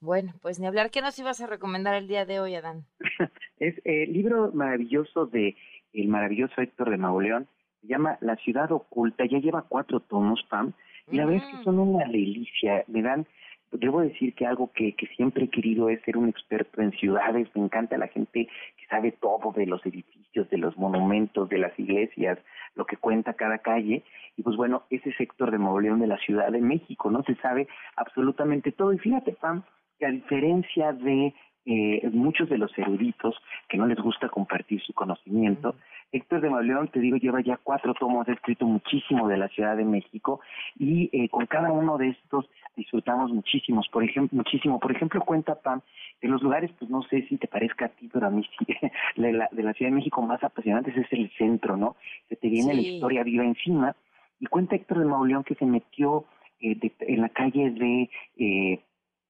Bueno, 0.00 0.34
pues 0.42 0.58
ni 0.58 0.66
hablar. 0.66 0.90
¿Qué 0.90 1.00
nos 1.00 1.18
ibas 1.18 1.40
a 1.40 1.46
recomendar 1.46 1.94
el 1.94 2.08
día 2.08 2.24
de 2.24 2.40
hoy, 2.40 2.54
Adán? 2.54 2.84
es 3.58 3.80
el 3.84 3.94
eh, 3.94 4.06
libro 4.06 4.52
maravilloso 4.52 5.26
de 5.26 5.56
el 5.92 6.08
maravilloso 6.08 6.60
Héctor 6.60 6.90
de 6.90 6.98
Mauleón. 6.98 7.48
Se 7.80 7.88
llama 7.88 8.18
La 8.20 8.36
ciudad 8.36 8.70
oculta. 8.72 9.24
Ya 9.26 9.38
lleva 9.38 9.66
cuatro 9.68 10.00
tomos, 10.00 10.42
Pam. 10.50 10.72
Y 11.10 11.16
la 11.16 11.24
mm. 11.24 11.28
verdad 11.28 11.48
es 11.48 11.58
que 11.58 11.64
son 11.64 11.78
una 11.78 12.06
delicia. 12.06 12.84
Me 12.88 13.02
dan 13.02 13.26
debo 13.72 14.00
decir 14.00 14.34
que 14.34 14.46
algo 14.46 14.70
que, 14.72 14.92
que 14.94 15.06
siempre 15.08 15.44
he 15.44 15.48
querido 15.48 15.88
es 15.88 16.00
ser 16.02 16.16
un 16.16 16.28
experto 16.28 16.80
en 16.80 16.92
ciudades. 16.92 17.48
Me 17.54 17.62
encanta 17.62 17.98
la 17.98 18.08
gente 18.08 18.46
que 18.76 18.86
sabe 18.88 19.12
todo 19.12 19.52
de 19.52 19.66
los 19.66 19.84
edificios, 19.84 20.48
de 20.50 20.58
los 20.58 20.76
monumentos, 20.76 21.48
de 21.48 21.58
las 21.58 21.78
iglesias, 21.78 22.38
lo 22.74 22.86
que 22.86 22.96
cuenta 22.96 23.34
cada 23.34 23.58
calle. 23.58 24.04
Y 24.36 24.42
pues 24.42 24.56
bueno, 24.56 24.84
ese 24.90 25.12
sector 25.14 25.50
de 25.50 25.58
Mauleón 25.58 26.00
de 26.00 26.06
la 26.06 26.18
Ciudad 26.18 26.50
de 26.50 26.60
México, 26.60 27.10
¿no? 27.10 27.22
Se 27.24 27.34
sabe 27.36 27.68
absolutamente 27.96 28.72
todo. 28.72 28.92
Y 28.92 28.98
fíjate, 28.98 29.32
Pam, 29.32 29.62
que 29.98 30.06
a 30.06 30.10
diferencia 30.10 30.92
de 30.92 31.34
eh, 31.64 32.08
muchos 32.12 32.48
de 32.48 32.58
los 32.58 32.76
eruditos 32.78 33.34
que 33.68 33.76
no 33.76 33.86
les 33.86 33.98
gusta 33.98 34.28
compartir 34.28 34.80
su 34.82 34.92
conocimiento, 34.92 35.74
Héctor 36.16 36.40
de 36.40 36.50
Mauleón, 36.50 36.88
te 36.88 37.00
digo, 37.00 37.16
lleva 37.16 37.40
ya 37.40 37.58
cuatro 37.62 37.94
tomos, 37.94 38.28
ha 38.28 38.32
escrito 38.32 38.66
muchísimo 38.66 39.28
de 39.28 39.36
la 39.36 39.48
Ciudad 39.48 39.76
de 39.76 39.84
México 39.84 40.40
y 40.78 41.10
eh, 41.12 41.28
con 41.28 41.46
cada 41.46 41.70
uno 41.70 41.98
de 41.98 42.08
estos 42.08 42.48
disfrutamos 42.76 43.30
muchísimos, 43.32 43.88
por 43.88 44.02
ejemplo, 44.02 44.36
muchísimo. 44.36 44.80
Por 44.80 44.92
ejemplo, 44.92 45.20
cuenta 45.20 45.60
Pam, 45.60 45.80
de 46.20 46.28
los 46.28 46.42
lugares, 46.42 46.70
pues 46.78 46.90
no 46.90 47.02
sé 47.02 47.26
si 47.28 47.36
te 47.36 47.48
parezca 47.48 47.86
a 47.86 47.88
ti, 47.88 48.08
pero 48.12 48.26
a 48.26 48.30
mí 48.30 48.48
sí, 48.58 48.66
de 49.20 49.32
la, 49.32 49.48
de 49.52 49.62
la 49.62 49.72
Ciudad 49.74 49.90
de 49.90 49.96
México 49.96 50.22
más 50.22 50.42
apasionantes 50.42 50.96
es 50.96 51.12
el 51.12 51.30
centro, 51.36 51.76
¿no? 51.76 51.96
Se 52.28 52.36
te 52.36 52.48
viene 52.48 52.74
sí. 52.74 52.76
la 52.76 52.88
historia 52.88 53.22
viva 53.22 53.44
encima 53.44 53.94
y 54.40 54.46
cuenta 54.46 54.76
Héctor 54.76 54.98
de 55.00 55.04
Mauleón 55.06 55.44
que 55.44 55.54
se 55.54 55.66
metió 55.66 56.24
eh, 56.60 56.76
de, 56.76 56.92
en 57.00 57.20
la 57.20 57.28
calle 57.28 57.70
de 57.70 58.10
eh, 58.38 58.80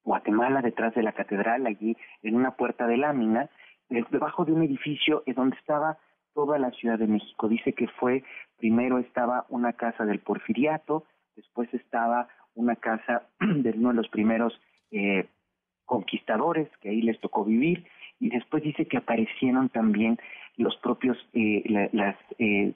Guatemala, 0.05 0.63
detrás 0.63 0.95
de 0.95 1.03
la 1.03 1.13
catedral, 1.13 1.67
allí 1.67 1.97
en 2.23 2.37
una 2.37 2.53
puerta 2.53 2.87
de 2.87 2.97
lámina, 2.97 3.51
debajo 3.89 4.45
de 4.45 4.53
un 4.53 4.63
edificio 4.63 5.23
en 5.27 5.35
donde 5.35 5.57
estaba 5.57 5.99
toda 6.37 6.59
la 6.59 6.71
Ciudad 6.73 6.99
de 6.99 7.07
México. 7.07 7.49
Dice 7.49 7.73
que 7.73 7.89
fue, 7.89 8.23
primero 8.59 8.99
estaba 8.99 9.47
una 9.49 9.73
casa 9.73 10.05
del 10.05 10.21
porfiriato, 10.21 11.05
después 11.35 11.73
estaba 11.73 12.29
una 12.55 12.77
casa 12.77 13.27
de 13.41 13.71
uno 13.71 13.89
de 13.89 13.95
los 13.95 14.09
primeros 14.09 14.53
eh, 14.91 15.27
conquistadores 15.87 16.69
que 16.83 16.91
ahí 16.91 17.01
les 17.01 17.19
tocó 17.21 17.43
vivir, 17.43 17.87
y 18.21 18.29
después 18.29 18.63
dice 18.63 18.87
que 18.87 18.99
aparecieron 18.99 19.71
también 19.71 20.19
los 20.59 20.77
propios, 20.77 21.17
eh, 21.33 21.89
la, 21.93 22.19
eh, 22.39 22.75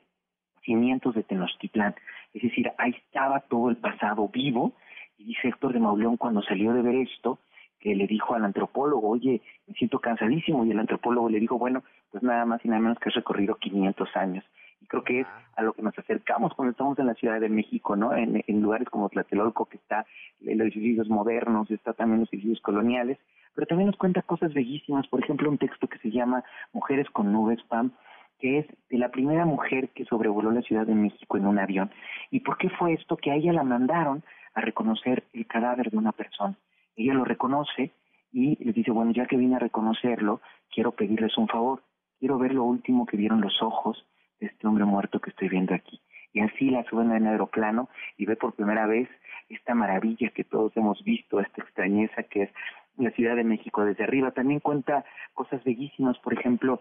cimientos 0.64 1.14
de 1.14 1.22
Tenochtitlán. 1.22 1.94
Es 2.32 2.42
decir, 2.42 2.72
ahí 2.78 2.94
estaba 3.06 3.40
todo 3.40 3.68
el 3.68 3.76
pasado 3.76 4.28
vivo, 4.28 4.72
y 5.18 5.24
dice 5.24 5.48
Héctor 5.48 5.74
de 5.74 5.80
Mauleón 5.80 6.16
cuando 6.16 6.42
salió 6.42 6.72
de 6.72 6.80
ver 6.80 6.94
esto, 6.94 7.38
que 7.80 7.94
le 7.94 8.06
dijo 8.06 8.34
al 8.34 8.44
antropólogo, 8.44 9.08
oye, 9.08 9.40
me 9.66 9.74
siento 9.74 9.98
cansadísimo, 9.98 10.64
y 10.64 10.70
el 10.70 10.78
antropólogo 10.78 11.28
le 11.28 11.40
dijo, 11.40 11.58
bueno, 11.58 11.82
pues 12.10 12.22
nada 12.22 12.44
más 12.44 12.64
y 12.64 12.68
nada 12.68 12.80
menos 12.80 12.98
que 12.98 13.08
has 13.08 13.14
recorrido 13.14 13.56
500 13.56 14.16
años. 14.16 14.44
Y 14.82 14.86
creo 14.86 15.02
que 15.04 15.20
es 15.20 15.26
a 15.56 15.62
lo 15.62 15.72
que 15.72 15.82
nos 15.82 15.98
acercamos 15.98 16.54
cuando 16.54 16.72
estamos 16.72 16.98
en 16.98 17.06
la 17.06 17.14
Ciudad 17.14 17.40
de 17.40 17.48
México, 17.48 17.96
¿no? 17.96 18.14
En, 18.14 18.42
en 18.46 18.60
lugares 18.62 18.88
como 18.88 19.08
Tlatelolco, 19.08 19.66
que 19.66 19.76
está 19.76 20.06
los 20.40 20.68
edificios 20.68 21.08
modernos, 21.08 21.70
está 21.70 21.92
también 21.92 22.20
los 22.20 22.32
edificios 22.32 22.60
coloniales, 22.60 23.18
pero 23.54 23.66
también 23.66 23.88
nos 23.88 23.96
cuenta 23.96 24.22
cosas 24.22 24.54
bellísimas, 24.54 25.06
por 25.08 25.22
ejemplo, 25.22 25.50
un 25.50 25.58
texto 25.58 25.88
que 25.88 25.98
se 25.98 26.10
llama 26.10 26.44
Mujeres 26.72 27.08
con 27.10 27.32
nubes, 27.32 27.62
Pam, 27.64 27.92
que 28.38 28.60
es 28.60 28.66
de 28.88 28.98
la 28.98 29.10
primera 29.10 29.44
mujer 29.44 29.90
que 29.90 30.04
sobrevoló 30.06 30.50
la 30.50 30.62
Ciudad 30.62 30.86
de 30.86 30.94
México 30.94 31.36
en 31.36 31.46
un 31.46 31.58
avión. 31.58 31.90
¿Y 32.30 32.40
por 32.40 32.56
qué 32.56 32.70
fue 32.70 32.94
esto? 32.94 33.16
Que 33.16 33.30
a 33.30 33.34
ella 33.34 33.52
la 33.52 33.62
mandaron 33.62 34.22
a 34.54 34.60
reconocer 34.60 35.24
el 35.32 35.46
cadáver 35.46 35.90
de 35.90 35.98
una 35.98 36.12
persona. 36.12 36.56
Ella 37.00 37.14
lo 37.14 37.24
reconoce 37.24 37.92
y 38.30 38.62
les 38.62 38.74
dice, 38.74 38.90
bueno, 38.90 39.12
ya 39.12 39.26
que 39.26 39.38
vine 39.38 39.56
a 39.56 39.58
reconocerlo, 39.58 40.42
quiero 40.70 40.92
pedirles 40.92 41.36
un 41.38 41.48
favor. 41.48 41.82
Quiero 42.18 42.38
ver 42.38 42.52
lo 42.52 42.64
último 42.64 43.06
que 43.06 43.16
vieron 43.16 43.40
los 43.40 43.62
ojos 43.62 44.06
de 44.38 44.48
este 44.48 44.66
hombre 44.66 44.84
muerto 44.84 45.18
que 45.18 45.30
estoy 45.30 45.48
viendo 45.48 45.74
aquí. 45.74 46.00
Y 46.34 46.40
así 46.40 46.68
la 46.68 46.84
suben 46.84 47.10
en 47.12 47.26
aeroplano 47.26 47.88
y 48.18 48.26
ve 48.26 48.36
por 48.36 48.52
primera 48.52 48.86
vez 48.86 49.08
esta 49.48 49.74
maravilla 49.74 50.28
que 50.28 50.44
todos 50.44 50.76
hemos 50.76 51.02
visto, 51.02 51.40
esta 51.40 51.62
extrañeza 51.62 52.22
que 52.24 52.42
es 52.42 52.50
la 52.98 53.10
Ciudad 53.12 53.34
de 53.34 53.44
México 53.44 53.82
desde 53.84 54.04
arriba. 54.04 54.32
También 54.32 54.60
cuenta 54.60 55.06
cosas 55.32 55.64
bellísimas, 55.64 56.18
por 56.18 56.34
ejemplo, 56.34 56.80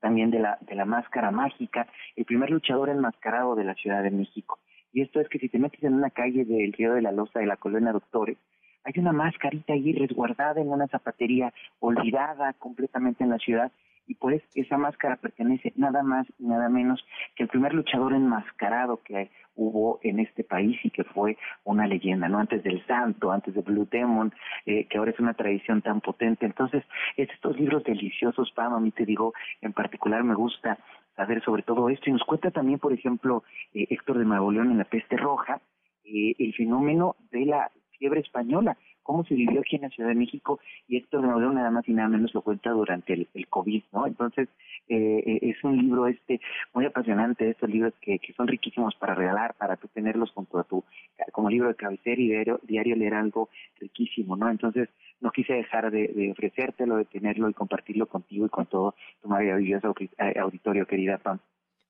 también 0.00 0.30
de 0.30 0.38
la, 0.38 0.58
de 0.60 0.76
la 0.76 0.84
máscara 0.84 1.32
mágica, 1.32 1.88
el 2.14 2.24
primer 2.24 2.50
luchador 2.50 2.90
enmascarado 2.90 3.56
de 3.56 3.64
la 3.64 3.74
Ciudad 3.74 4.04
de 4.04 4.12
México. 4.12 4.60
Y 4.92 5.02
esto 5.02 5.20
es 5.20 5.28
que 5.28 5.40
si 5.40 5.48
te 5.48 5.58
metes 5.58 5.82
en 5.82 5.94
una 5.94 6.10
calle 6.10 6.44
del 6.44 6.72
Río 6.72 6.94
de 6.94 7.02
la 7.02 7.10
Loza 7.10 7.40
de 7.40 7.46
la 7.46 7.56
Colonia 7.56 7.92
Doctores, 7.92 8.38
hay 8.84 8.94
una 8.96 9.12
mascarita 9.12 9.72
ahí 9.72 9.92
resguardada 9.92 10.60
en 10.60 10.68
una 10.68 10.86
zapatería, 10.88 11.52
olvidada 11.80 12.52
completamente 12.54 13.24
en 13.24 13.30
la 13.30 13.38
ciudad, 13.38 13.72
y 14.08 14.14
pues 14.14 14.42
esa 14.54 14.78
máscara 14.78 15.16
pertenece 15.16 15.72
nada 15.76 16.02
más 16.02 16.26
y 16.38 16.46
nada 16.46 16.70
menos 16.70 17.04
que 17.36 17.42
el 17.42 17.48
primer 17.50 17.74
luchador 17.74 18.14
enmascarado 18.14 19.02
que 19.04 19.30
hubo 19.54 20.00
en 20.02 20.18
este 20.18 20.44
país 20.44 20.78
y 20.82 20.90
que 20.90 21.04
fue 21.04 21.36
una 21.64 21.86
leyenda, 21.86 22.26
¿no? 22.28 22.38
Antes 22.38 22.62
del 22.62 22.84
Santo, 22.86 23.30
antes 23.30 23.54
de 23.54 23.60
Blue 23.60 23.86
Demon, 23.90 24.32
eh, 24.64 24.86
que 24.86 24.96
ahora 24.96 25.10
es 25.10 25.20
una 25.20 25.34
tradición 25.34 25.82
tan 25.82 26.00
potente. 26.00 26.46
Entonces, 26.46 26.84
estos 27.16 27.58
libros 27.58 27.84
deliciosos, 27.84 28.50
Pam, 28.52 28.72
a 28.72 28.80
mí 28.80 28.92
te 28.92 29.04
digo, 29.04 29.34
en 29.60 29.74
particular 29.74 30.24
me 30.24 30.34
gusta 30.34 30.78
saber 31.14 31.42
sobre 31.44 31.62
todo 31.62 31.90
esto. 31.90 32.08
Y 32.08 32.12
nos 32.14 32.24
cuenta 32.24 32.50
también, 32.50 32.78
por 32.78 32.94
ejemplo, 32.94 33.42
eh, 33.74 33.88
Héctor 33.90 34.18
de 34.18 34.24
Magoleón 34.24 34.70
en 34.70 34.78
La 34.78 34.84
Peste 34.84 35.18
Roja, 35.18 35.60
eh, 36.04 36.34
el 36.38 36.54
fenómeno 36.54 37.16
de 37.30 37.44
la 37.44 37.70
fiebre 37.98 38.20
española 38.20 38.76
cómo 39.08 39.24
se 39.24 39.34
vivió 39.34 39.60
aquí 39.60 39.76
en 39.76 39.82
la 39.82 39.88
Ciudad 39.88 40.10
de 40.10 40.14
México 40.14 40.60
y 40.86 40.98
Héctor 40.98 41.22
de 41.22 41.28
Magoleón 41.28 41.54
nada 41.54 41.70
más 41.70 41.88
y 41.88 41.94
nada 41.94 42.10
menos 42.10 42.34
lo 42.34 42.42
cuenta 42.42 42.72
durante 42.72 43.14
el, 43.14 43.48
COVID, 43.48 43.84
¿no? 43.90 44.06
Entonces, 44.06 44.50
eh, 44.86 45.22
eh, 45.24 45.38
es 45.40 45.64
un 45.64 45.78
libro 45.78 46.06
este 46.06 46.42
muy 46.74 46.84
apasionante, 46.84 47.48
estos 47.48 47.70
libros 47.70 47.94
que, 48.02 48.18
que 48.18 48.34
son 48.34 48.46
riquísimos 48.48 48.94
para 48.96 49.14
regalar, 49.14 49.54
para 49.54 49.76
tú 49.76 49.88
tenerlos 49.88 50.30
junto 50.32 50.58
a 50.58 50.64
tu, 50.64 50.84
como 51.32 51.48
libro 51.48 51.68
de 51.68 51.74
cabecera 51.74 52.20
y 52.20 52.28
diario, 52.28 52.96
leer 52.96 53.14
algo 53.14 53.48
riquísimo, 53.80 54.36
¿no? 54.36 54.50
Entonces, 54.50 54.90
no 55.22 55.30
quise 55.30 55.54
dejar 55.54 55.90
de, 55.90 56.08
de 56.08 56.30
ofrecértelo, 56.30 56.96
de 56.96 57.06
tenerlo 57.06 57.48
y 57.48 57.54
compartirlo 57.54 58.04
contigo 58.08 58.44
y 58.44 58.50
con 58.50 58.66
todo 58.66 58.94
tu 59.22 59.28
maravilloso 59.30 59.94
auditorio, 60.38 60.86
querida 60.86 61.16
Pam. 61.16 61.38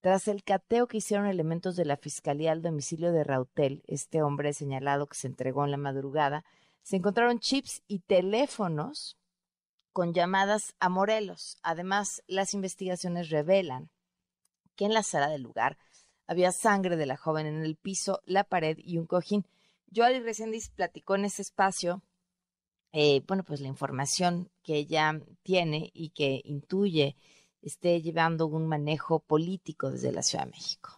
tras 0.00 0.28
el 0.28 0.44
cateo 0.44 0.86
que 0.86 0.98
hicieron 0.98 1.26
elementos 1.26 1.74
de 1.76 1.84
la 1.84 1.96
Fiscalía 1.96 2.52
al 2.52 2.62
domicilio 2.62 3.12
de 3.12 3.24
Rautel, 3.24 3.82
este 3.86 4.22
hombre 4.22 4.52
señalado 4.52 5.06
que 5.08 5.16
se 5.16 5.26
entregó 5.26 5.64
en 5.64 5.72
la 5.72 5.76
madrugada, 5.76 6.44
se 6.82 6.96
encontraron 6.96 7.40
chips 7.40 7.82
y 7.88 8.00
teléfonos 8.00 9.18
con 9.92 10.14
llamadas 10.14 10.74
a 10.78 10.88
Morelos. 10.88 11.58
Además, 11.62 12.22
las 12.28 12.54
investigaciones 12.54 13.30
revelan 13.30 13.90
que 14.76 14.84
en 14.84 14.94
la 14.94 15.02
sala 15.02 15.28
del 15.28 15.42
lugar 15.42 15.76
había 16.28 16.52
sangre 16.52 16.96
de 16.96 17.06
la 17.06 17.16
joven 17.16 17.46
en 17.46 17.64
el 17.64 17.76
piso, 17.76 18.20
la 18.24 18.44
pared 18.44 18.78
y 18.78 18.98
un 18.98 19.06
cojín. 19.06 19.46
Joali 19.92 20.20
Reséndiz 20.20 20.70
platicó 20.70 21.16
en 21.16 21.24
ese 21.24 21.42
espacio, 21.42 22.02
eh, 22.92 23.22
bueno, 23.26 23.42
pues 23.42 23.60
la 23.60 23.68
información 23.68 24.50
que 24.62 24.76
ella 24.76 25.20
tiene 25.42 25.90
y 25.92 26.10
que 26.10 26.42
intuye 26.44 27.16
esté 27.62 28.00
llevando 28.00 28.46
un 28.46 28.68
manejo 28.68 29.20
político 29.20 29.90
desde 29.90 30.12
la 30.12 30.22
Ciudad 30.22 30.44
de 30.44 30.50
México. 30.50 30.90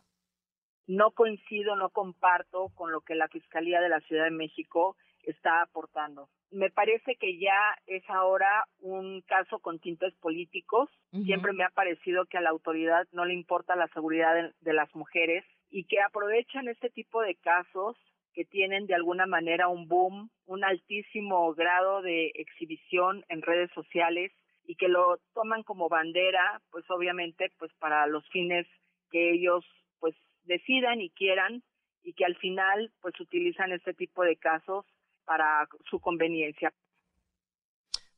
No 0.86 1.12
coincido, 1.12 1.76
no 1.76 1.90
comparto 1.90 2.70
con 2.74 2.92
lo 2.92 3.00
que 3.00 3.14
la 3.14 3.28
Fiscalía 3.28 3.80
de 3.80 3.88
la 3.88 4.00
Ciudad 4.00 4.24
de 4.24 4.30
México 4.30 4.96
está 5.22 5.62
aportando. 5.62 6.28
Me 6.50 6.70
parece 6.70 7.14
que 7.16 7.38
ya 7.38 7.78
es 7.86 8.02
ahora 8.08 8.64
un 8.80 9.20
caso 9.22 9.60
con 9.60 9.78
tintes 9.78 10.14
políticos. 10.16 10.90
Siempre 11.24 11.52
me 11.52 11.64
ha 11.64 11.70
parecido 11.70 12.26
que 12.26 12.38
a 12.38 12.40
la 12.40 12.50
autoridad 12.50 13.06
no 13.12 13.24
le 13.24 13.34
importa 13.34 13.76
la 13.76 13.86
seguridad 13.88 14.34
de, 14.34 14.52
de 14.60 14.72
las 14.72 14.92
mujeres 14.94 15.44
y 15.70 15.84
que 15.84 16.00
aprovechan 16.00 16.66
este 16.66 16.90
tipo 16.90 17.20
de 17.22 17.36
casos 17.36 17.96
que 18.32 18.44
tienen 18.44 18.86
de 18.86 18.94
alguna 18.94 19.26
manera 19.26 19.68
un 19.68 19.86
boom, 19.86 20.30
un 20.46 20.64
altísimo 20.64 21.52
grado 21.54 22.02
de 22.02 22.32
exhibición 22.34 23.24
en 23.28 23.42
redes 23.42 23.70
sociales 23.72 24.32
y 24.64 24.76
que 24.76 24.88
lo 24.88 25.18
toman 25.34 25.62
como 25.62 25.88
bandera, 25.88 26.62
pues 26.70 26.84
obviamente, 26.90 27.52
pues 27.58 27.72
para 27.78 28.06
los 28.06 28.28
fines 28.30 28.66
que 29.10 29.32
ellos 29.32 29.64
pues 29.98 30.14
decidan 30.44 31.00
y 31.00 31.10
quieran 31.10 31.62
y 32.02 32.14
que 32.14 32.24
al 32.24 32.36
final 32.36 32.92
pues 33.00 33.18
utilizan 33.20 33.72
este 33.72 33.94
tipo 33.94 34.22
de 34.22 34.36
casos 34.36 34.86
para 35.24 35.68
su 35.88 36.00
conveniencia. 36.00 36.72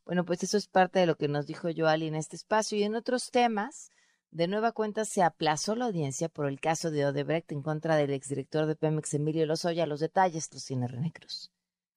Bueno, 0.05 0.25
pues 0.25 0.43
eso 0.43 0.57
es 0.57 0.67
parte 0.67 0.99
de 0.99 1.07
lo 1.07 1.17
que 1.17 1.29
nos 1.29 1.47
dijo 1.47 1.69
Joali 1.75 2.09
en 2.09 2.17
este 2.17 2.37
espacio 2.37 2.77
y 2.79 2.83
en 2.83 2.97
otros 2.97 3.31
temas. 3.31 3.91
De 4.31 4.49
nueva 4.49 4.73
cuenta 4.73 5.05
se 5.05 5.23
aplazó 5.23 5.77
la 5.77 5.85
audiencia 5.85 6.29
por 6.29 6.47
el 6.47 6.59
caso 6.59 6.91
de 6.91 7.05
Odebrecht 7.05 7.53
en 7.53 7.63
contra 7.63 7.97
del 7.97 8.13
exdirector 8.13 8.67
de 8.67 8.77
Pemex, 8.77 9.15
Emilio 9.15 9.47
Lozoya. 9.47 9.87
Los 9.87 10.01
detalles 10.01 10.49
los 10.53 10.65
tiene 10.65 10.89
René 10.89 11.13
Cruz. 11.13 11.53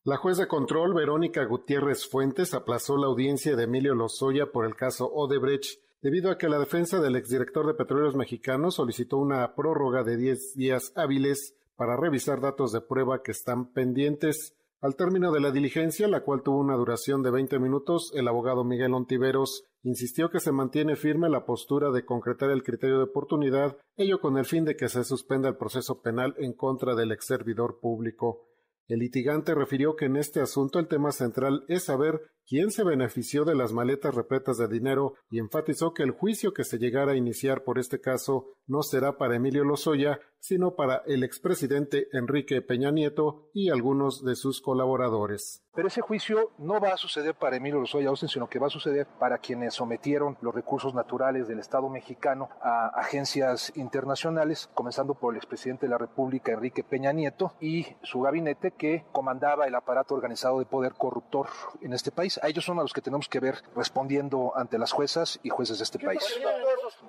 La 0.08 0.18
juez 0.18 0.38
de 0.38 0.48
control, 0.48 0.94
Verónica 0.94 1.44
Gutiérrez 1.46 2.08
Fuentes, 2.08 2.54
aplazó 2.54 2.96
la 2.96 3.08
audiencia 3.08 3.56
de 3.56 3.64
Emilio 3.64 3.96
Lozoya 3.96 4.52
por 4.52 4.66
el 4.66 4.76
caso 4.76 5.12
Odebrecht 5.12 5.80
debido 6.00 6.30
a 6.30 6.38
que 6.38 6.48
la 6.48 6.60
defensa 6.60 7.02
del 7.02 7.16
exdirector 7.16 7.66
de 7.66 7.74
Petróleos 7.74 8.16
Mexicanos 8.16 8.76
solicitó 8.76 9.18
una 9.18 9.56
prórroga 9.56 10.04
de 10.04 10.16
10 10.16 10.54
días 10.54 10.94
hábiles 10.96 11.56
para 11.76 11.98
revisar 11.98 12.40
datos 12.40 12.72
de 12.72 12.82
prueba 12.82 13.24
que 13.24 13.32
están 13.32 13.74
pendientes. 13.74 14.56
Al 14.80 14.96
término 14.96 15.32
de 15.32 15.40
la 15.40 15.50
diligencia, 15.50 16.08
la 16.08 16.22
cual 16.22 16.44
tuvo 16.44 16.60
una 16.60 16.76
duración 16.76 17.24
de 17.24 17.32
20 17.32 17.58
minutos, 17.58 18.12
el 18.14 18.28
abogado 18.28 18.64
Miguel 18.64 18.94
Ontiveros 18.94 19.64
insistió 19.82 20.30
que 20.30 20.40
se 20.40 20.52
mantiene 20.52 20.96
firme 20.96 21.30
la 21.30 21.48
postura 21.48 21.90
de 21.90 22.06
concretar 22.06 22.52
el 22.52 22.62
criterio 22.62 22.98
de 22.98 23.06
oportunidad, 23.06 23.76
ello 23.98 24.22
con 24.22 24.38
el 24.38 24.46
fin 24.46 24.66
de 24.66 24.76
que 24.76 24.88
se 24.88 25.04
suspenda 25.04 25.50
el 25.50 25.58
proceso 25.58 26.04
penal 26.04 26.36
en 26.38 26.54
contra 26.54 26.94
del 26.94 27.12
ex 27.12 27.26
servidor 27.26 27.80
público. 27.80 28.46
El 28.88 29.00
litigante 29.00 29.56
refirió 29.56 29.96
que 29.96 30.06
en 30.06 30.16
este 30.16 30.42
asunto 30.42 30.78
el 30.78 30.88
tema 30.88 31.12
central 31.12 31.66
es 31.68 31.86
saber 31.86 32.22
quién 32.48 32.72
se 32.72 32.84
benefició 32.84 33.44
de 33.46 33.56
las 33.56 33.74
maletas 33.74 34.16
repletas 34.16 34.58
de 34.58 34.68
dinero 34.68 35.16
y 35.30 35.40
enfatizó 35.40 35.94
que 35.94 36.04
el 36.04 36.12
juicio 36.12 36.54
que 36.54 36.64
se 36.64 36.78
llegara 36.78 37.14
a 37.14 37.18
iniciar 37.18 37.64
por 37.64 37.80
este 37.80 38.00
caso 38.00 38.56
no 38.68 38.84
será 38.84 39.18
para 39.18 39.36
Emilio 39.36 39.64
Lozoya, 39.64 40.20
sino 40.40 40.76
para 40.76 41.02
el 41.08 41.24
expresidente 41.24 42.08
Enrique 42.14 42.62
Peña 42.62 42.92
Nieto 42.92 43.50
y 43.54 43.70
algunos 43.70 44.24
de 44.24 44.36
sus 44.36 44.62
colaboradores. 44.62 45.64
Pero 45.74 45.88
ese 45.88 46.02
juicio 46.02 46.52
no 46.58 46.80
va 46.80 46.94
a 46.94 46.98
suceder 46.98 47.36
para 47.36 47.58
Emilio 47.58 47.80
Lozoya 47.80 48.10
Austin, 48.10 48.30
sino 48.30 48.48
que 48.48 48.60
va 48.60 48.68
a 48.68 48.70
suceder 48.70 49.08
para 49.20 49.40
quienes 49.40 49.74
sometieron 49.74 50.38
los 50.42 50.56
recursos 50.56 50.94
naturales 50.94 51.48
del 51.48 51.60
Estado 51.60 51.90
mexicano 51.90 52.50
a 52.62 52.88
agencias 52.96 53.74
internacionales, 53.76 54.70
comenzando 54.74 55.16
por 55.16 55.34
el 55.34 55.38
expresidente 55.38 55.88
de 55.88 55.90
la 55.90 55.98
República, 55.98 56.54
Enrique 56.54 56.84
Peña 56.84 57.12
Nieto, 57.12 57.54
y 57.60 57.88
su 58.04 58.22
gabinete 58.22 58.72
que 58.72 59.04
comandaba 59.12 59.66
el 59.66 59.76
aparato 59.76 60.16
organizado 60.16 60.60
de 60.60 60.66
poder 60.66 60.94
corruptor 60.94 61.48
en 61.82 61.92
este 61.92 62.12
país. 62.12 62.35
A 62.42 62.48
ellos 62.48 62.66
son 62.66 62.80
a 62.80 62.82
los 62.82 62.94
que 62.94 63.02
tenemos 63.02 63.28
que 63.28 63.40
ver 63.40 63.64
respondiendo 63.76 64.54
ante 64.56 64.78
las 64.78 64.92
juezas 64.92 65.40
y 65.44 65.50
jueces 65.50 65.78
de 65.78 65.84
este 65.84 66.00
país. 66.00 66.24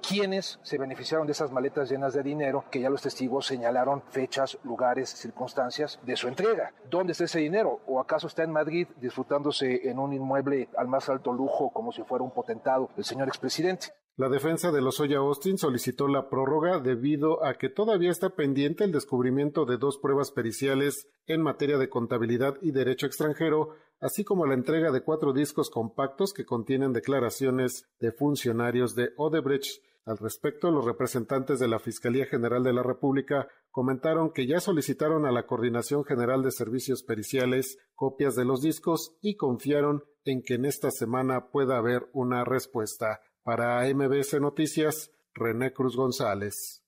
¿Quiénes 0.07 0.59
se 0.63 0.79
beneficiaron 0.79 1.27
de 1.27 1.33
esas 1.33 1.51
maletas 1.51 1.91
llenas 1.91 2.15
de 2.15 2.23
dinero 2.23 2.65
que 2.71 2.81
ya 2.81 2.91
los 2.91 3.03
testigos 3.03 3.47
señalaron 3.47 4.03
fechas, 4.11 4.59
lugares, 4.65 5.11
circunstancias 5.11 5.99
de 6.03 6.17
su 6.17 6.29
entrega? 6.29 6.73
¿Dónde 6.91 7.13
está 7.13 7.25
ese 7.25 7.41
dinero? 7.41 7.81
¿O 7.87 8.01
acaso 8.01 8.27
está 8.27 8.43
en 8.43 8.53
Madrid 8.53 8.89
disfrutándose 8.97 9.89
en 9.89 9.99
un 9.99 10.13
inmueble 10.13 10.69
al 10.77 10.89
más 10.89 11.09
alto 11.09 11.33
lujo 11.33 11.71
como 11.71 11.93
si 11.93 12.03
fuera 12.03 12.25
un 12.25 12.31
potentado 12.31 12.91
el 12.97 13.05
señor 13.05 13.29
expresidente? 13.29 13.93
La 14.19 14.31
defensa 14.31 14.73
de 14.73 14.81
Lozoya 14.81 15.19
Austin 15.19 15.59
solicitó 15.59 16.09
la 16.09 16.31
prórroga 16.31 16.81
debido 16.81 17.45
a 17.45 17.59
que 17.59 17.69
todavía 17.69 18.11
está 18.11 18.31
pendiente 18.31 18.83
el 18.83 18.93
descubrimiento 18.93 19.67
de 19.67 19.77
dos 19.77 19.99
pruebas 19.99 20.31
periciales 20.31 21.07
en 21.27 21.43
materia 21.43 21.77
de 21.77 21.91
contabilidad 21.91 22.55
y 22.63 22.71
derecho 22.71 23.05
extranjero, 23.05 23.75
así 24.01 24.25
como 24.25 24.47
la 24.47 24.55
entrega 24.55 24.91
de 24.91 25.03
cuatro 25.03 25.35
discos 25.35 25.69
compactos 25.69 26.33
que 26.33 26.47
contienen 26.47 26.95
declaraciones 26.95 27.85
de 28.01 28.11
funcionarios 28.11 28.95
de 28.95 29.11
Odebrecht. 29.19 29.83
Al 30.07 30.17
respecto, 30.17 30.71
los 30.71 30.87
representantes 30.87 31.59
de 31.59 31.69
la 31.69 31.79
Fiscalía 31.79 32.25
General 32.25 32.63
de 32.63 32.73
la 32.73 32.83
República 32.83 33.49
comentaron 33.71 34.33
que 34.33 34.47
ya 34.47 34.61
solicitaron 34.61 35.27
a 35.27 35.33
la 35.33 35.45
Coordinación 35.45 36.07
General 36.07 36.43
de 36.43 36.53
Servicios 36.53 37.03
Periciales 37.03 37.77
copias 37.95 38.35
de 38.35 38.47
los 38.47 38.63
discos 38.63 39.15
y 39.21 39.37
confiaron 39.37 40.05
en 40.25 40.43
que 40.43 40.55
en 40.55 40.65
esta 40.65 40.91
semana 40.91 41.51
pueda 41.51 41.77
haber 41.77 42.09
una 42.15 42.45
respuesta. 42.45 43.21
Para 43.47 43.87
MBS 43.95 44.41
Noticias, 44.41 45.13
René 45.33 45.73
Cruz 45.73 45.95
González. 45.95 46.83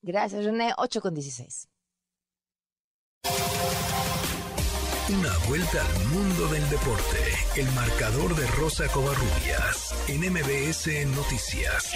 Gracias, 0.00 0.42
René. 0.42 0.72
8 0.78 1.02
con 1.02 1.12
16. 1.12 1.68
Una 5.10 5.38
vuelta 5.46 5.84
al 5.86 6.06
mundo 6.06 6.46
del 6.48 6.66
deporte. 6.70 7.18
El 7.58 7.66
marcador 7.72 8.34
de 8.34 8.46
Rosa 8.46 8.88
Covarrubias 8.88 10.08
en 10.08 10.32
MBS 10.32 11.14
Noticias. 11.14 11.92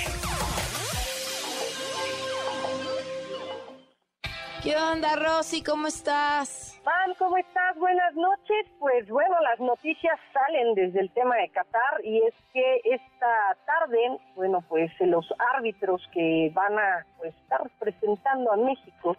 ¿Qué 4.62 4.76
onda, 4.76 5.16
Rosy? 5.16 5.62
¿Cómo 5.62 5.86
estás? 5.86 6.71
Pam, 6.84 7.14
¿cómo 7.16 7.36
estás? 7.36 7.76
Buenas 7.76 8.12
noches. 8.16 8.66
Pues 8.80 9.08
bueno, 9.08 9.36
las 9.42 9.60
noticias 9.60 10.18
salen 10.32 10.74
desde 10.74 11.00
el 11.00 11.10
tema 11.12 11.36
de 11.36 11.48
Qatar 11.50 12.04
y 12.04 12.18
es 12.18 12.34
que 12.52 12.80
esta 12.84 13.56
tarde, 13.64 14.18
bueno, 14.34 14.64
pues 14.68 14.90
los 15.00 15.32
árbitros 15.54 16.02
que 16.12 16.50
van 16.52 16.76
a 16.76 17.06
pues, 17.18 17.32
estar 17.36 17.62
representando 17.62 18.52
a 18.52 18.56
México 18.56 19.16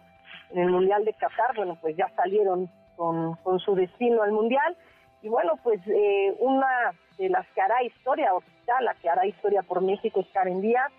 en 0.50 0.58
el 0.58 0.70
Mundial 0.70 1.06
de 1.06 1.14
Qatar, 1.14 1.56
bueno, 1.56 1.78
pues 1.80 1.96
ya 1.96 2.10
salieron 2.16 2.68
con, 2.96 3.38
su 3.60 3.74
destino 3.74 4.22
al 4.22 4.32
Mundial. 4.32 4.76
Y 5.22 5.28
bueno, 5.30 5.54
pues 5.62 5.80
eh, 5.86 6.36
una 6.40 6.92
de 7.16 7.30
las 7.30 7.46
que 7.54 7.62
hará 7.62 7.82
historia, 7.82 8.34
o 8.34 8.42
sea, 8.66 8.82
la 8.82 8.92
que 8.94 9.08
hará 9.08 9.26
historia 9.26 9.62
por 9.62 9.80
México 9.80 10.20
es 10.20 10.28
Karen 10.34 10.60
Díaz, 10.60 10.92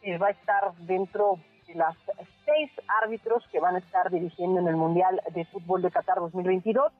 que 0.00 0.18
va 0.18 0.28
a 0.28 0.30
estar 0.30 0.72
dentro 0.86 1.40
las 1.74 1.96
seis 2.44 2.70
árbitros 3.02 3.44
que 3.50 3.60
van 3.60 3.76
a 3.76 3.78
estar 3.78 4.10
dirigiendo 4.10 4.60
en 4.60 4.68
el 4.68 4.76
Mundial 4.76 5.20
de 5.32 5.44
Fútbol 5.46 5.82
de 5.82 5.90
Qatar 5.90 6.18
2022. 6.18 6.92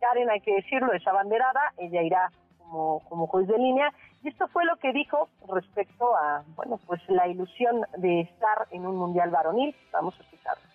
Karen, 0.00 0.30
hay 0.30 0.40
que 0.40 0.54
decirlo, 0.54 0.92
es 0.92 1.06
abanderada, 1.06 1.60
ella 1.78 2.02
irá 2.02 2.32
como, 2.58 3.00
como 3.08 3.26
juez 3.26 3.46
de 3.46 3.58
línea. 3.58 3.92
Y 4.22 4.28
esto 4.28 4.48
fue 4.48 4.64
lo 4.64 4.76
que 4.76 4.92
dijo 4.92 5.28
respecto 5.48 6.16
a, 6.16 6.44
bueno, 6.56 6.78
pues 6.86 7.00
la 7.08 7.28
ilusión 7.28 7.82
de 7.96 8.20
estar 8.20 8.66
en 8.70 8.86
un 8.86 8.96
Mundial 8.96 9.30
varonil. 9.30 9.74
Vamos 9.92 10.14
a 10.18 10.22
escucharlo 10.22 10.70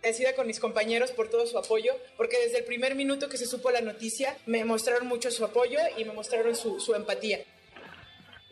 agradecida 0.00 0.34
con 0.34 0.46
mis 0.46 0.58
compañeros 0.58 1.12
por 1.12 1.28
todo 1.28 1.46
su 1.46 1.58
apoyo, 1.58 1.92
porque 2.16 2.38
desde 2.38 2.60
el 2.60 2.64
primer 2.64 2.94
minuto 2.94 3.28
que 3.28 3.36
se 3.36 3.44
supo 3.44 3.70
la 3.70 3.82
noticia 3.82 4.34
me 4.46 4.64
mostraron 4.64 5.06
mucho 5.06 5.30
su 5.30 5.44
apoyo 5.44 5.78
y 5.98 6.06
me 6.06 6.14
mostraron 6.14 6.56
su, 6.56 6.80
su 6.80 6.94
empatía 6.94 7.40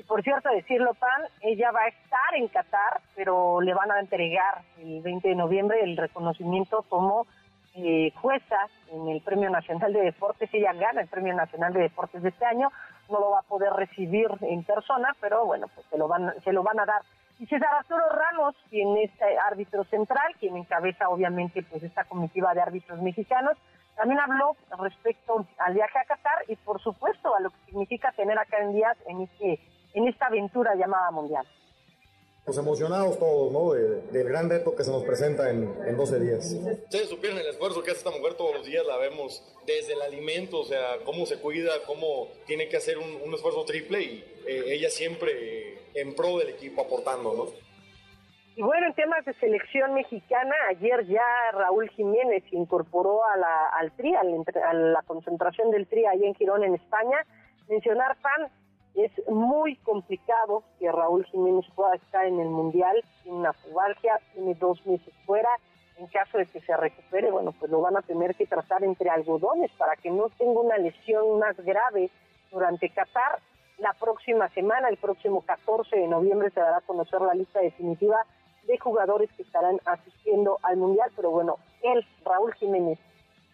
por 0.09 0.23
cierto, 0.23 0.49
decirlo, 0.49 0.95
Pan, 0.95 1.23
ella 1.43 1.71
va 1.71 1.83
a 1.83 1.89
estar 1.89 2.35
en 2.35 2.49
Qatar, 2.49 3.03
pero 3.15 3.61
le 3.61 3.75
van 3.75 3.93
a 3.93 4.01
entregar 4.01 4.63
el 4.79 5.03
20 5.03 5.29
de 5.29 5.35
noviembre 5.35 5.81
el 5.83 5.99
reconocimiento 5.99 6.83
como 6.89 7.27
eh, 7.75 8.11
jueza 8.17 8.57
en 8.91 9.07
el 9.09 9.21
Premio 9.21 9.51
Nacional 9.51 9.93
de 9.93 10.01
Deportes. 10.01 10.49
Ella 10.53 10.73
gana 10.73 11.03
el 11.03 11.09
Premio 11.09 11.35
Nacional 11.35 11.75
de 11.75 11.83
Deportes 11.83 12.23
de 12.23 12.31
este 12.31 12.47
año. 12.47 12.73
No 13.11 13.21
lo 13.21 13.31
va 13.33 13.41
a 13.41 13.43
poder 13.43 13.71
recibir 13.75 14.29
en 14.41 14.65
persona, 14.65 15.15
pero 15.21 15.45
bueno, 15.45 15.67
pues 15.75 15.87
se 15.91 15.99
lo 15.99 16.09
van, 16.09 16.33
se 16.43 16.53
lo 16.53 16.63
van 16.63 16.81
a 16.81 16.87
dar. 16.87 17.03
Y 17.39 17.47
César 17.47 17.69
Arturo 17.79 18.03
Ramos, 18.11 18.57
quien 18.71 18.97
es 18.97 19.11
eh, 19.21 19.37
árbitro 19.47 19.85
central, 19.85 20.35
quien 20.41 20.57
encabeza 20.57 21.11
obviamente 21.11 21.63
pues 21.63 21.83
esta 21.83 22.05
comitiva 22.05 22.55
de 22.55 22.63
árbitros 22.63 23.01
mexicanos, 23.03 23.59
también 23.95 24.21
habló 24.21 24.57
respecto 24.79 25.45
al 25.59 25.75
viaje 25.75 25.99
a 25.99 26.05
Qatar 26.05 26.45
y 26.49 26.57
por 26.57 26.81
supuesto 26.81 27.35
a 27.35 27.41
lo 27.41 27.51
que 27.51 27.57
significa 27.67 28.11
tener 28.13 28.39
acá 28.39 28.59
en 28.59 28.73
Díaz 28.73 28.97
en 29.07 29.23
este 29.23 29.61
en 29.95 30.09
esta 30.09 30.26
aventura 30.26 30.74
llamada 30.74 31.11
mundial. 31.11 31.47
Pues 32.45 32.57
emocionados 32.57 33.18
todos, 33.18 33.53
¿no? 33.53 33.72
del 33.72 34.26
gran 34.26 34.49
reto 34.49 34.74
que 34.74 34.82
se 34.82 34.91
nos 34.91 35.05
presenta 35.05 35.51
en, 35.51 35.70
en 35.86 35.97
12 35.99 36.18
días. 36.18 36.53
Ustedes 36.84 37.11
supieron 37.11 37.39
el 37.39 37.47
esfuerzo 37.47 37.82
que 37.82 37.91
hace 37.91 37.99
esta 37.99 38.11
mujer 38.11 38.34
todos 38.34 38.55
los 38.55 38.66
días, 38.66 38.86
la 38.86 38.97
vemos 38.97 39.45
desde 39.66 39.93
el 39.93 40.01
alimento, 40.01 40.61
o 40.61 40.64
sea, 40.64 40.97
cómo 41.05 41.26
se 41.26 41.39
cuida, 41.41 41.72
cómo 41.86 42.28
tiene 42.47 42.68
que 42.68 42.78
hacer 42.78 42.97
un, 42.97 43.34
esfuerzo 43.34 43.66
triple 43.66 44.03
y 44.03 44.24
eh, 44.47 44.62
ella 44.68 44.89
siempre 44.89 45.78
en 45.95 46.14
pro 46.14 46.39
del 46.39 46.49
equipo 46.49 46.80
aportando, 46.80 47.34
¿no? 47.34 47.68
Y 48.59 48.62
bueno, 48.62 48.89
en 48.89 48.95
temas 48.95 49.24
de 49.24 49.34
selección 49.34 49.95
mexicana, 49.95 50.53
ayer 50.70 51.07
ya 51.07 51.22
Raúl 51.53 51.89
Jiménez 51.91 52.43
se 52.51 52.57
incorporó 52.57 53.24
a 53.24 53.36
la, 53.36 53.66
al 53.78 53.93
TRI, 53.93 54.16
a 54.16 54.72
la 54.72 55.03
concentración 55.03 55.70
del 55.70 55.86
TRI 55.86 56.07
ahí 56.07 56.24
en 56.24 56.34
Girón, 56.34 56.64
en 56.64 56.74
España. 56.74 57.24
Mencionar, 57.68 58.16
Pan, 58.20 58.51
es 59.05 59.12
muy 59.28 59.76
complicado 59.76 60.64
que 60.78 60.90
Raúl 60.90 61.24
Jiménez 61.26 61.64
pueda 61.76 61.94
estar 61.94 62.26
en 62.26 62.40
el 62.40 62.49
Mundial, 62.49 63.01
tiene 63.22 63.38
una 63.38 63.53
pubalgia, 63.53 64.18
tiene 64.34 64.55
dos 64.55 64.84
meses 64.86 65.14
fuera. 65.24 65.51
En 65.99 66.07
caso 66.09 66.38
de 66.38 66.46
que 66.46 66.61
se 66.61 66.76
recupere, 66.76 67.30
bueno, 67.30 67.53
pues 67.53 67.70
lo 67.70 67.80
van 67.80 67.96
a 67.96 68.03
tener 68.03 68.34
que 68.34 68.46
tratar 68.46 68.84
entre 68.84 69.11
algodones 69.11 69.70
para 69.72 69.96
que 69.96 70.11
no 70.11 70.28
tenga 70.30 70.61
una 70.61 70.78
lesión 70.78 71.38
más 71.38 71.57
grave 71.59 72.11
durante 72.51 72.88
Qatar. 72.90 73.40
La 73.78 73.92
próxima 73.94 74.49
semana, 74.51 74.88
el 74.88 74.96
próximo 74.96 75.42
14 75.42 75.96
de 75.96 76.09
noviembre, 76.09 76.51
se 76.51 76.61
dará 76.61 76.78
a 76.78 76.82
conocer 76.82 77.20
la 77.20 77.34
lista 77.34 77.61
definitiva 77.61 78.16
de 78.64 78.78
jugadores 78.78 79.30
que 79.36 79.42
estarán 79.42 79.80
asistiendo 79.84 80.59
al 80.62 80.76
Mundial, 80.76 81.11
pero 81.16 81.30
bueno, 81.30 81.57
él, 81.82 82.05
Raúl 82.24 82.53
Jiménez 82.55 82.99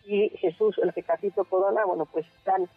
y 0.05 0.30
Jesús 0.38 0.78
el 0.82 0.92
Pecatito 0.92 1.45
Corona, 1.45 1.84
bueno, 1.84 2.07
pues 2.07 2.26
están 2.38 2.68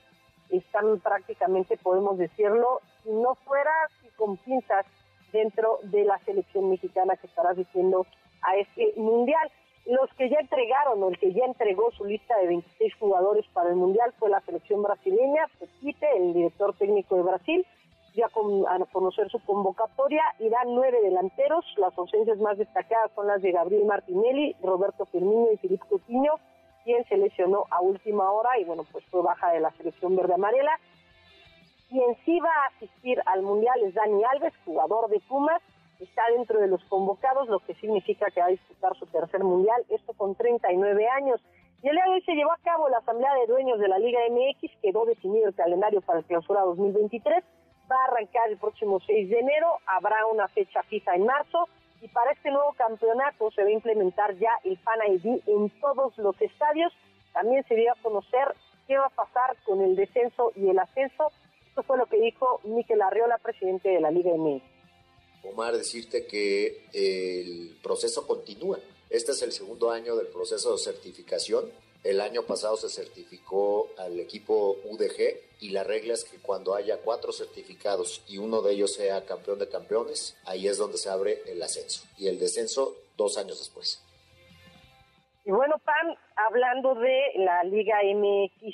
están 0.50 1.00
prácticamente, 1.00 1.78
podemos 1.78 2.18
decirlo, 2.18 2.82
si 3.04 3.12
no 3.12 3.36
fuera 3.36 3.72
con 4.16 4.38
pinzas 4.38 4.86
dentro 5.32 5.80
de 5.84 6.04
la 6.06 6.18
selección 6.20 6.70
mexicana 6.70 7.16
que 7.18 7.28
estará 7.28 7.54
diciendo 7.54 8.06
a 8.42 8.56
este 8.58 8.94
mundial. 8.96 9.52
Los 9.86 10.14
que 10.16 10.30
ya 10.30 10.40
entregaron 10.40 11.02
o 11.02 11.10
el 11.10 11.18
que 11.18 11.32
ya 11.32 11.46
entregó 11.46 11.92
su 11.92 12.04
lista 12.04 12.38
de 12.40 12.48
26 12.48 12.94
jugadores 12.96 13.46
para 13.54 13.70
el 13.70 13.78
mundial 13.78 14.14
fue 14.20 14.30
la 14.30 14.42
selección 14.42 14.84
brasileña, 14.84 15.46
Pepite, 15.60 16.08
el 16.18 16.34
director 16.34 16.76
técnico 16.76 17.16
de 17.16 17.24
Brasil, 17.24 17.66
ya 18.14 18.26
a 18.26 18.86
conocer 18.92 19.30
su 19.30 19.40
convocatoria, 19.46 20.24
irán 20.40 20.74
nueve 20.74 21.00
delanteros, 21.04 21.64
las 21.78 21.98
ausencias 21.98 22.38
más 22.40 22.58
destacadas 22.58 23.12
son 23.16 23.28
las 23.28 23.42
de 23.42 23.52
Gabriel 23.52 23.86
Martinelli, 23.86 24.56
Roberto 24.62 25.06
Firmino 25.06 25.52
y 25.54 25.58
Filipe 25.58 25.86
Coutinho, 25.88 26.34
quien 26.88 27.04
se 27.10 27.18
lesionó 27.18 27.66
a 27.70 27.82
última 27.82 28.32
hora 28.32 28.58
y 28.58 28.64
bueno, 28.64 28.86
pues 28.90 29.04
fue 29.12 29.22
baja 29.22 29.52
de 29.52 29.60
la 29.60 29.72
selección 29.72 30.16
verde 30.16 30.36
amarela. 30.36 30.72
Quien 31.90 32.16
sí 32.24 32.40
va 32.40 32.50
a 32.50 32.68
asistir 32.78 33.22
al 33.26 33.42
Mundial 33.42 33.84
es 33.84 33.94
Dani 33.94 34.24
Alves, 34.24 34.54
jugador 34.64 35.10
de 35.10 35.20
Pumas, 35.28 35.62
está 36.00 36.22
dentro 36.34 36.62
de 36.62 36.68
los 36.68 36.82
convocados, 36.86 37.50
lo 37.50 37.60
que 37.60 37.76
significa 37.76 38.28
que 38.34 38.40
va 38.40 38.46
a 38.46 38.52
disputar 38.52 38.96
su 38.96 39.06
tercer 39.08 39.44
Mundial, 39.44 39.84
esto 39.90 40.14
con 40.14 40.36
39 40.36 41.10
años. 41.10 41.42
Y 41.84 41.90
el 41.90 41.96
día 41.96 42.06
de 42.06 42.12
hoy 42.12 42.22
se 42.22 42.36
llevó 42.36 42.54
a 42.54 42.64
cabo 42.64 42.88
la 42.88 43.00
Asamblea 43.00 43.34
de 43.36 43.48
Dueños 43.48 43.80
de 43.80 43.90
la 43.90 44.00
Liga 44.00 44.22
MX, 44.30 44.72
quedó 44.82 45.04
definido 45.04 45.50
el 45.50 45.56
calendario 45.56 46.00
para 46.00 46.20
el 46.20 46.26
clausura 46.26 46.62
2023, 46.62 47.44
va 47.92 47.98
a 47.98 48.06
arrancar 48.06 48.48
el 48.48 48.58
próximo 48.58 49.02
6 49.02 49.30
de 49.30 49.40
enero, 49.40 49.68
habrá 49.88 50.26
una 50.28 50.48
fecha 50.48 50.84
fija 50.84 51.16
en 51.16 51.26
marzo, 51.26 51.68
y 52.02 52.08
para 52.10 52.32
este 52.32 52.52
nuevo 52.52 52.74
campeonato 52.74 53.52
se 53.52 53.64
va 53.64 53.70
a 53.70 53.72
implementar 53.72 54.38
ya 54.38 54.52
el 54.64 54.78
Fan 54.80 55.00
ID 55.08 55.42
en 55.48 55.70
todos 55.82 56.18
los 56.18 56.40
estadios. 56.42 56.94
También 57.34 57.64
se 57.68 57.76
dio 57.76 57.92
a 57.92 58.02
conocer 58.02 58.56
qué 58.88 58.98
va 58.98 59.08
a 59.08 59.10
pasar 59.10 59.58
con 59.66 59.82
el 59.82 59.96
descenso 59.96 60.52
y 60.56 60.70
el 60.70 60.80
ascenso. 60.80 61.32
Esto 61.68 61.84
fue 61.84 61.98
lo 61.98 62.06
que 62.06 62.20
dijo 62.20 62.62
Miquel 62.64 63.02
Arriola, 63.02 63.38
presidente 63.38 63.90
de 63.90 64.02
la 64.02 64.12
Liga 64.12 64.32
MX. 64.36 64.64
Omar, 65.44 65.78
decirte 65.78 66.26
que 66.26 66.88
el 66.94 67.78
proceso 67.82 68.26
continúa. 68.28 68.80
Este 69.10 69.32
es 69.32 69.42
el 69.42 69.52
segundo 69.52 69.92
año 69.92 70.16
del 70.16 70.28
proceso 70.28 70.74
de 70.74 70.80
certificación 70.80 71.72
el 72.08 72.22
año 72.22 72.44
pasado 72.44 72.78
se 72.78 72.88
certificó 72.88 73.90
al 73.98 74.18
equipo 74.18 74.78
UDG 74.86 75.60
y 75.60 75.72
la 75.72 75.84
regla 75.84 76.14
es 76.14 76.24
que 76.24 76.38
cuando 76.38 76.74
haya 76.74 77.02
cuatro 77.04 77.34
certificados 77.34 78.24
y 78.30 78.38
uno 78.38 78.62
de 78.62 78.74
ellos 78.74 78.94
sea 78.94 79.26
campeón 79.26 79.60
de 79.60 79.68
campeones, 79.68 80.38
ahí 80.46 80.68
es 80.68 80.78
donde 80.78 80.98
se 80.98 81.10
abre 81.10 81.42
el 81.48 81.62
ascenso 81.62 82.08
y 82.18 82.30
el 82.30 82.40
descenso 82.40 82.96
dos 83.18 83.38
años 83.38 83.60
después. 83.60 84.02
Y 85.44 85.52
bueno, 85.52 85.76
Pam, 85.80 86.16
hablando 86.36 86.96
de 86.96 87.34
la 87.36 87.64
Liga 87.66 87.98
MX, 88.04 88.74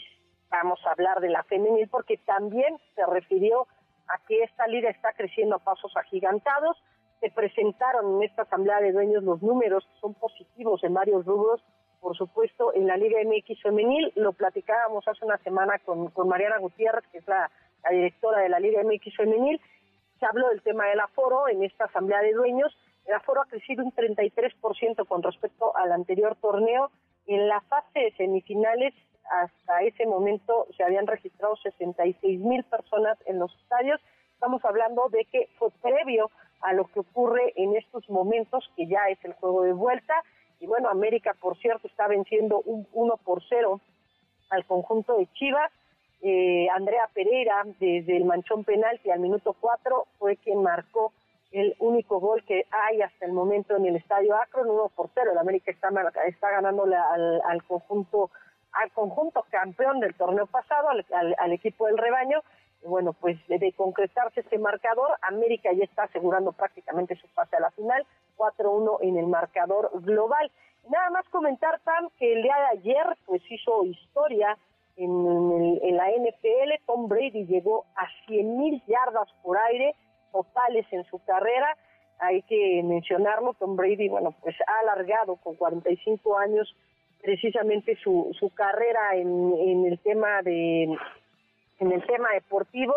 vamos 0.49 0.79
a 0.85 0.91
hablar 0.91 1.19
de 1.19 1.29
la 1.29 1.43
femenil 1.43 1.87
porque 1.89 2.17
también 2.17 2.79
se 2.93 3.03
refirió 3.07 3.67
a 4.09 4.19
que 4.27 4.43
esta 4.43 4.67
liga 4.67 4.91
está 4.91 5.13
creciendo 5.13 5.55
a 5.55 5.59
pasos 5.59 5.91
agigantados 5.95 6.77
se 7.23 7.31
presentaron 7.31 8.17
en 8.17 8.23
esta 8.23 8.41
asamblea 8.41 8.81
de 8.81 8.91
dueños 8.91 9.23
los 9.23 9.41
números 9.41 9.87
son 10.01 10.13
positivos 10.13 10.83
en 10.83 10.93
varios 10.93 11.25
rubros, 11.25 11.63
por 12.03 12.17
supuesto 12.17 12.73
en 12.75 12.85
la 12.85 12.97
Liga 12.97 13.17
MX 13.23 13.61
femenil, 13.61 14.11
lo 14.15 14.33
platicábamos 14.33 15.07
hace 15.07 15.25
una 15.25 15.37
semana 15.37 15.79
con, 15.79 16.11
Mariana 16.27 16.59
Gutiérrez, 16.59 17.05
que 17.11 17.19
es 17.19 17.27
la, 17.27 17.49
la 17.83 17.89
directora 17.89 18.41
de 18.41 18.49
la 18.49 18.59
Liga 18.59 18.83
MX 18.83 19.15
femenil, 19.15 19.59
se 20.19 20.25
habló 20.25 20.49
del 20.49 20.61
tema 20.61 20.85
del 20.87 20.99
aforo 20.99 21.47
en 21.47 21.63
esta 21.63 21.85
asamblea 21.85 22.21
de 22.21 22.33
dueños, 22.33 22.77
el 23.05 23.13
aforo 23.13 23.41
ha 23.41 23.45
crecido 23.45 23.83
un 23.83 23.93
33% 23.93 25.07
con 25.07 25.23
respecto 25.23 25.75
al 25.77 25.93
anterior 25.93 26.35
torneo, 26.35 26.91
en 27.25 27.47
la 27.47 27.61
fase 27.61 27.99
de 27.99 28.11
semifinales 28.17 28.93
hasta 29.31 29.81
ese 29.81 30.05
momento 30.05 30.67
se 30.75 30.83
habían 30.83 31.07
registrado 31.07 31.55
66 31.57 32.39
mil 32.41 32.63
personas 32.65 33.17
en 33.25 33.39
los 33.39 33.53
estadios. 33.55 34.01
Estamos 34.33 34.63
hablando 34.65 35.07
de 35.09 35.25
que 35.31 35.47
fue 35.57 35.69
previo 35.81 36.29
a 36.61 36.73
lo 36.73 36.85
que 36.85 36.99
ocurre 36.99 37.53
en 37.55 37.75
estos 37.75 38.09
momentos, 38.09 38.69
que 38.75 38.87
ya 38.87 39.07
es 39.09 39.23
el 39.23 39.33
juego 39.33 39.63
de 39.63 39.73
vuelta. 39.73 40.13
Y 40.63 40.65
bueno, 40.65 40.87
América, 40.87 41.35
por 41.41 41.57
cierto, 41.57 41.87
está 41.87 42.07
venciendo 42.07 42.61
un 42.61 42.87
1 42.93 43.17
por 43.17 43.43
0 43.49 43.81
al 44.49 44.65
conjunto 44.65 45.17
de 45.17 45.27
Chivas. 45.33 45.69
Eh, 46.21 46.69
Andrea 46.73 47.09
Pereira, 47.13 47.63
desde 47.81 48.15
el 48.15 48.23
manchón 48.23 48.63
penal, 48.63 48.97
que 49.03 49.11
al 49.11 49.19
minuto 49.19 49.57
4 49.59 50.07
fue 50.17 50.37
quien 50.37 50.63
marcó 50.63 51.11
el 51.51 51.75
único 51.79 52.21
gol 52.21 52.45
que 52.45 52.65
hay 52.71 53.01
hasta 53.01 53.25
el 53.25 53.33
momento 53.33 53.75
en 53.75 53.87
el 53.87 53.97
estadio 53.97 54.37
Akron, 54.37 54.69
1 54.69 54.91
por 54.95 55.09
0. 55.13 55.31
El 55.33 55.37
América 55.37 55.69
está, 55.69 55.89
está 56.27 56.51
ganándole 56.51 56.95
al, 56.95 57.41
al 57.41 57.61
conjunto 57.63 58.31
al 58.71 58.89
conjunto 58.91 59.45
campeón 59.51 59.99
del 59.99 60.15
torneo 60.15 60.47
pasado, 60.47 60.87
al, 60.89 61.51
equipo 61.51 61.87
del 61.87 61.97
rebaño. 61.97 62.41
Bueno, 62.85 63.13
pues 63.13 63.37
de, 63.47 63.71
concretarse 63.73 64.41
este 64.41 64.57
marcador, 64.57 65.11
América 65.21 65.71
ya 65.73 65.85
está 65.85 66.03
asegurando 66.03 66.51
prácticamente 66.51 67.15
su 67.15 67.27
pase 67.29 67.55
a 67.55 67.61
la 67.61 67.71
final, 67.71 68.05
4-1 68.37 68.97
en 69.01 69.17
el 69.17 69.27
marcador 69.27 69.89
global. 70.01 70.51
Nada 70.89 71.09
más 71.11 71.27
comentar, 71.29 71.79
Pam, 71.81 72.09
que 72.19 72.33
el 72.33 72.43
día 72.43 72.55
de 72.55 72.79
ayer 72.79 73.05
pues 73.25 73.41
hizo 73.49 73.85
historia 73.85 74.57
en, 74.97 75.79
en 75.81 75.97
la 75.97 76.09
NFL. 76.09 76.83
Tom 76.85 77.07
Brady 77.07 77.45
llegó 77.45 77.85
a 77.95 78.05
100.000 78.27 78.83
yardas 78.85 79.29
por 79.41 79.57
aire 79.57 79.95
totales 80.33 80.85
en 80.91 81.05
su 81.05 81.23
carrera. 81.23 81.77
Hay 82.19 82.41
que 82.43 82.81
mencionarlo, 82.83 83.53
Tom 83.53 83.75
Brady, 83.77 84.09
bueno, 84.09 84.35
pues 84.41 84.55
ha 84.67 84.79
alargado 84.81 85.37
con 85.37 85.55
45 85.55 86.37
años 86.37 86.75
precisamente 87.21 87.95
su, 88.03 88.35
su 88.37 88.49
carrera 88.49 89.15
en, 89.15 89.53
en 89.57 89.85
el 89.85 89.99
tema 89.99 90.41
de 90.41 90.97
en 91.83 91.91
el 91.91 92.05
tema 92.05 92.29
deportivo 92.33 92.93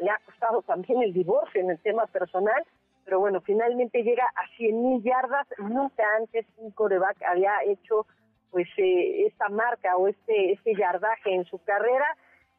le 0.00 0.10
ha 0.10 0.18
costado 0.26 0.62
también 0.62 1.02
el 1.02 1.12
divorcio 1.12 1.60
en 1.60 1.70
el 1.70 1.78
tema 1.78 2.06
personal 2.06 2.62
pero 3.04 3.20
bueno 3.20 3.40
finalmente 3.40 4.02
llega 4.02 4.24
a 4.24 4.48
100 4.56 4.82
mil 4.82 5.02
yardas 5.02 5.46
nunca 5.58 6.04
antes 6.18 6.46
un 6.58 6.70
coreback 6.72 7.22
había 7.22 7.52
hecho 7.66 8.06
pues 8.50 8.68
eh, 8.76 9.26
esta 9.26 9.48
marca 9.48 9.96
o 9.96 10.08
este 10.08 10.52
este 10.52 10.74
yardaje 10.74 11.34
en 11.34 11.44
su 11.44 11.58
carrera 11.64 12.06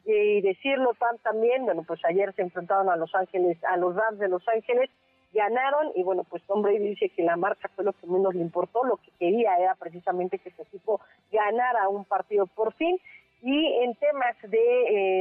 y 0.06 0.42
decirlo 0.42 0.94
tan 1.00 1.18
también 1.20 1.66
bueno 1.66 1.84
pues 1.84 2.00
ayer 2.06 2.34
se 2.34 2.42
enfrentaron 2.42 2.90
a 2.90 2.96
Los 2.96 3.14
Ángeles 3.14 3.58
a 3.66 3.78
los 3.78 3.96
Rams 3.96 4.20
de 4.20 4.30
Los 4.30 4.48
Ángeles 4.48 4.90
ganaron 5.36 5.92
y 5.96 6.04
bueno, 6.04 6.24
pues 6.24 6.42
Tom 6.44 6.62
Brady 6.62 6.80
dice 6.80 7.10
que 7.10 7.22
la 7.22 7.36
marcha 7.36 7.68
fue 7.76 7.84
lo 7.84 7.94
que 7.94 8.08
menos 8.08 8.34
le 8.34 8.42
importó, 8.42 8.84
lo 8.84 8.98
que 8.98 9.12
quería 9.20 9.56
era 9.58 9.76
precisamente 9.76 10.40
que 10.40 10.50
su 10.52 10.62
equipo 10.62 11.02
ganara 11.32 11.90
un 11.90 12.06
partido 12.06 12.48
por 12.48 12.74
fin. 12.74 12.98
Y 13.42 13.84
en 13.84 13.96
temas 13.96 14.36
de 14.44 14.58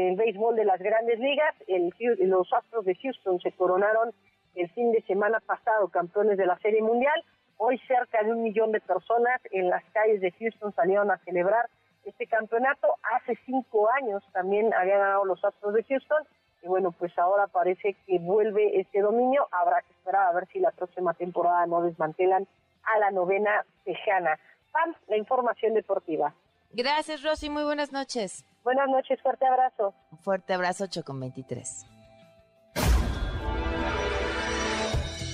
eh, 0.08 0.14
béisbol 0.16 0.56
de 0.56 0.64
las 0.64 0.80
grandes 0.80 1.18
ligas, 1.18 1.54
el, 1.66 1.92
los 2.20 2.52
Astros 2.52 2.84
de 2.84 2.94
Houston 2.94 3.40
se 3.40 3.52
coronaron 3.52 4.12
el 4.54 4.70
fin 4.70 4.92
de 4.92 5.02
semana 5.02 5.40
pasado 5.40 5.88
campeones 5.88 6.38
de 6.38 6.46
la 6.46 6.58
Serie 6.58 6.82
Mundial. 6.82 7.22
Hoy 7.56 7.78
cerca 7.86 8.22
de 8.22 8.32
un 8.32 8.42
millón 8.42 8.72
de 8.72 8.80
personas 8.80 9.40
en 9.50 9.68
las 9.68 9.84
calles 9.92 10.20
de 10.20 10.32
Houston 10.32 10.72
salieron 10.74 11.10
a 11.10 11.18
celebrar 11.18 11.68
este 12.04 12.26
campeonato. 12.26 12.96
Hace 13.14 13.38
cinco 13.46 13.90
años 13.90 14.22
también 14.32 14.72
habían 14.74 15.00
ganado 15.00 15.24
los 15.24 15.44
Astros 15.44 15.74
de 15.74 15.84
Houston 15.84 16.24
y 16.62 16.66
bueno, 16.66 16.92
pues 16.92 17.16
ahora 17.18 17.46
parece 17.46 17.94
que 18.06 18.18
vuelve 18.18 18.80
este 18.80 19.00
dominio. 19.00 19.46
Habrá 19.50 19.82
que 19.82 19.92
esperar 19.92 20.28
a 20.28 20.32
ver 20.32 20.46
si 20.46 20.60
la 20.60 20.70
próxima 20.70 21.12
temporada 21.14 21.66
no 21.66 21.82
desmantelan 21.82 22.46
a 22.84 22.98
la 22.98 23.10
novena 23.10 23.64
tejana. 23.84 24.38
Pam, 24.72 24.94
la 25.08 25.16
información 25.16 25.74
deportiva. 25.74 26.32
Gracias, 26.75 27.22
Rosy. 27.22 27.51
Muy 27.51 27.62
buenas 27.62 27.93
noches. 27.93 28.45
Buenas 28.64 28.89
noches, 28.89 29.20
fuerte 29.22 29.47
abrazo. 29.47 29.95
Un 30.11 30.18
fuerte 30.18 30.55
abrazo, 30.55 30.85
8 30.85 31.05
con 31.05 31.20
23. 31.20 31.87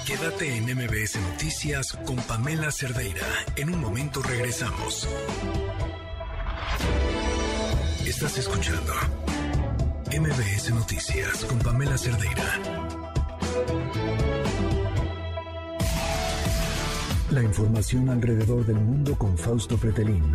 Quédate 0.07 0.57
en 0.57 0.65
MBS 0.65 1.21
Noticias 1.31 1.93
con 2.05 2.17
Pamela 2.17 2.71
Cerdeira. 2.71 3.27
En 3.57 3.73
un 3.73 3.81
momento 3.81 4.21
regresamos. 4.23 5.09
Estás 8.05 8.37
escuchando 8.39 8.93
MBS 10.11 10.75
Noticias 10.75 11.45
con 11.45 11.61
Pamela 11.61 11.97
Cerdeira. 11.97 12.59
La 17.31 17.43
información 17.43 18.11
alrededor 18.11 18.67
del 18.67 18.81
mundo 18.81 19.17
con 19.17 19.39
Fausto 19.39 19.79
Pretelín. 19.79 20.35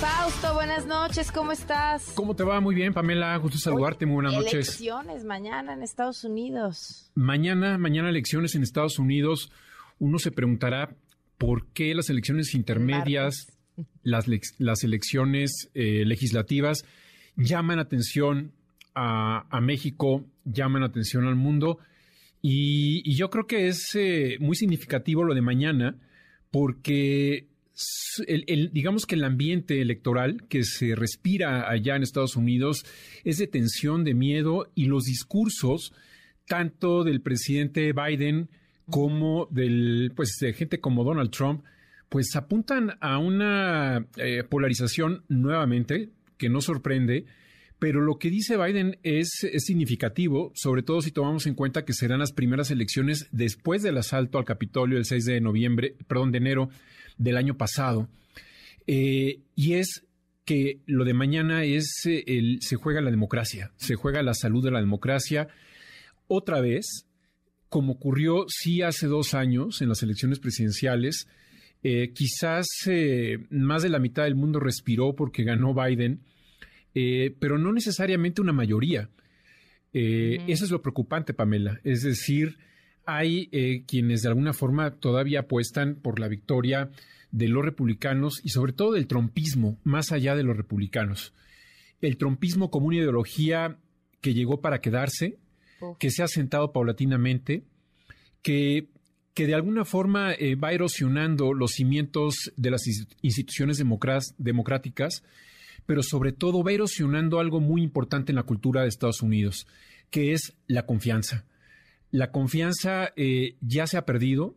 Fausto, 0.00 0.54
buenas 0.54 0.86
noches, 0.86 1.30
¿cómo 1.30 1.52
estás? 1.52 2.12
¿Cómo 2.14 2.34
te 2.34 2.42
va? 2.44 2.60
Muy 2.60 2.74
bien, 2.74 2.92
Pamela, 2.92 3.36
gusto 3.36 3.58
saludarte, 3.58 4.06
muy 4.06 4.14
buenas 4.14 4.34
noches. 4.34 4.68
Elecciones 4.68 5.24
mañana 5.24 5.74
en 5.74 5.82
Estados 5.82 6.24
Unidos. 6.24 7.10
Mañana, 7.14 7.78
mañana 7.78 8.08
elecciones 8.08 8.54
en 8.54 8.62
Estados 8.62 8.98
Unidos. 8.98 9.52
Uno 9.98 10.18
se 10.18 10.32
preguntará 10.32 10.96
por 11.38 11.66
qué 11.68 11.94
las 11.94 12.10
elecciones 12.10 12.54
intermedias, 12.54 13.46
las, 14.02 14.26
las 14.58 14.84
elecciones 14.84 15.70
eh, 15.74 16.04
legislativas 16.04 16.84
llaman 17.36 17.78
atención 17.78 18.52
a, 18.94 19.60
México, 19.60 20.24
llaman 20.44 20.82
atención 20.82 21.26
al 21.26 21.36
mundo. 21.36 21.78
Y, 22.40 23.14
yo 23.14 23.30
creo 23.30 23.46
que 23.46 23.68
es 23.68 23.94
eh, 23.94 24.36
muy 24.40 24.56
significativo 24.56 25.24
lo 25.24 25.34
de 25.34 25.42
mañana, 25.42 25.96
porque 26.50 27.48
el, 28.26 28.70
digamos 28.72 29.06
que 29.06 29.14
el 29.14 29.24
ambiente 29.24 29.80
electoral 29.80 30.44
que 30.48 30.64
se 30.64 30.94
respira 30.94 31.70
allá 31.70 31.96
en 31.96 32.02
Estados 32.02 32.36
Unidos 32.36 32.84
es 33.24 33.38
de 33.38 33.46
tensión, 33.46 34.04
de 34.04 34.14
miedo, 34.14 34.70
y 34.74 34.86
los 34.86 35.04
discursos, 35.04 35.92
tanto 36.46 37.04
del 37.04 37.22
presidente 37.22 37.92
Biden 37.92 38.50
como 38.90 39.46
del, 39.50 40.12
pues, 40.14 40.36
de 40.40 40.52
gente 40.52 40.80
como 40.80 41.04
Donald 41.04 41.30
Trump, 41.30 41.64
pues 42.08 42.36
apuntan 42.36 42.98
a 43.00 43.18
una 43.18 44.06
eh, 44.16 44.44
polarización 44.44 45.24
nuevamente 45.28 46.10
que 46.36 46.50
no 46.50 46.60
sorprende, 46.60 47.24
pero 47.78 48.00
lo 48.00 48.18
que 48.18 48.30
dice 48.30 48.56
Biden 48.56 48.98
es, 49.02 49.30
significativo, 49.58 50.52
sobre 50.54 50.82
todo 50.82 51.00
si 51.00 51.10
tomamos 51.10 51.46
en 51.46 51.54
cuenta 51.54 51.84
que 51.84 51.94
serán 51.94 52.20
las 52.20 52.32
primeras 52.32 52.70
elecciones 52.70 53.28
después 53.32 53.82
del 53.82 53.96
asalto 53.96 54.38
al 54.38 54.44
Capitolio 54.44 54.98
el 54.98 55.04
6 55.04 55.24
de 55.24 55.40
noviembre, 55.40 55.96
perdón, 56.06 56.32
de 56.32 56.38
enero 56.38 56.68
del 57.22 57.36
año 57.36 57.56
pasado. 57.56 58.08
Eh, 58.86 59.40
y 59.54 59.74
es 59.74 60.04
que 60.44 60.80
lo 60.86 61.04
de 61.04 61.14
mañana 61.14 61.64
es 61.64 62.04
eh, 62.04 62.24
el, 62.26 62.58
se 62.62 62.76
juega 62.76 63.00
la 63.00 63.10
democracia, 63.10 63.72
se 63.76 63.94
juega 63.94 64.22
la 64.22 64.34
salud 64.34 64.64
de 64.64 64.70
la 64.70 64.80
democracia. 64.80 65.48
Otra 66.26 66.60
vez, 66.60 67.06
como 67.68 67.92
ocurrió 67.92 68.46
sí 68.48 68.82
hace 68.82 69.06
dos 69.06 69.34
años 69.34 69.80
en 69.82 69.88
las 69.88 70.02
elecciones 70.02 70.40
presidenciales, 70.40 71.28
eh, 71.84 72.12
quizás 72.12 72.66
más 73.50 73.82
de 73.82 73.88
la 73.88 73.98
mitad 73.98 74.24
del 74.24 74.36
mundo 74.36 74.60
respiró 74.60 75.16
porque 75.16 75.42
ganó 75.42 75.74
Biden 75.74 76.20
pero 76.94 77.56
no 77.56 77.72
necesariamente 77.72 78.42
una 78.42 78.52
mayoría. 78.52 79.08
Eso 79.94 80.64
es 80.66 80.70
lo 80.70 80.82
preocupante, 80.82 81.32
Pamela. 81.32 81.80
Es 81.84 82.02
decir, 82.02 82.58
hay 83.06 83.48
eh, 83.52 83.84
quienes 83.86 84.22
de 84.22 84.28
alguna 84.28 84.52
forma 84.52 84.92
todavía 84.92 85.40
apuestan 85.40 85.96
por 85.96 86.18
la 86.18 86.28
victoria 86.28 86.90
de 87.30 87.48
los 87.48 87.64
republicanos 87.64 88.40
y 88.44 88.50
sobre 88.50 88.72
todo 88.72 88.92
del 88.92 89.06
trompismo, 89.06 89.78
más 89.84 90.12
allá 90.12 90.36
de 90.36 90.42
los 90.42 90.56
republicanos. 90.56 91.32
El 92.00 92.16
trompismo 92.16 92.70
como 92.70 92.88
una 92.88 92.96
ideología 92.96 93.78
que 94.20 94.34
llegó 94.34 94.60
para 94.60 94.80
quedarse, 94.80 95.38
que 95.98 96.10
se 96.10 96.22
ha 96.22 96.28
sentado 96.28 96.72
paulatinamente, 96.72 97.64
que, 98.42 98.88
que 99.34 99.46
de 99.46 99.54
alguna 99.54 99.84
forma 99.84 100.34
va 100.62 100.72
erosionando 100.72 101.54
los 101.54 101.72
cimientos 101.72 102.52
de 102.56 102.70
las 102.70 102.82
instituciones 103.22 103.82
democráticas 104.38 105.22
pero 105.86 106.02
sobre 106.02 106.32
todo 106.32 106.62
va 106.62 106.72
erosionando 106.72 107.40
algo 107.40 107.60
muy 107.60 107.82
importante 107.82 108.32
en 108.32 108.36
la 108.36 108.44
cultura 108.44 108.82
de 108.82 108.88
Estados 108.88 109.22
Unidos, 109.22 109.66
que 110.10 110.32
es 110.32 110.54
la 110.66 110.86
confianza. 110.86 111.44
La 112.12 112.30
confianza 112.30 113.12
eh, 113.16 113.56
ya 113.60 113.88
se 113.88 113.96
ha 113.96 114.04
perdido. 114.04 114.54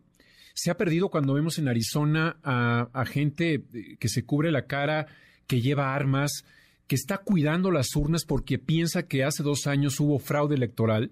Se 0.54 0.70
ha 0.70 0.76
perdido 0.76 1.08
cuando 1.08 1.34
vemos 1.34 1.58
en 1.58 1.68
Arizona 1.68 2.38
a, 2.44 3.04
gente 3.06 3.54
eh, 3.54 3.96
que 3.98 4.08
se 4.08 4.24
cubre 4.24 4.52
la 4.52 4.66
cara, 4.66 5.06
que 5.46 5.60
lleva 5.60 5.94
armas, 5.94 6.44
que 6.86 6.94
está 6.94 7.18
cuidando 7.18 7.70
las 7.70 7.94
urnas 7.96 8.24
porque 8.24 8.58
piensa 8.58 9.08
que 9.08 9.24
hace 9.24 9.42
dos 9.42 9.66
años 9.66 9.98
hubo 9.98 10.18
fraude 10.18 10.54
electoral. 10.54 11.10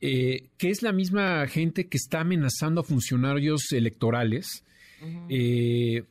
eh, 0.00 0.48
que 0.58 0.68
es 0.68 0.82
la 0.82 0.92
misma 0.92 1.46
gente 1.46 1.86
que 1.88 1.96
está 1.96 2.20
amenazando 2.20 2.82
a 2.82 2.84
funcionarios 2.84 3.72
electorales 3.72 4.64
eh, 5.30 6.04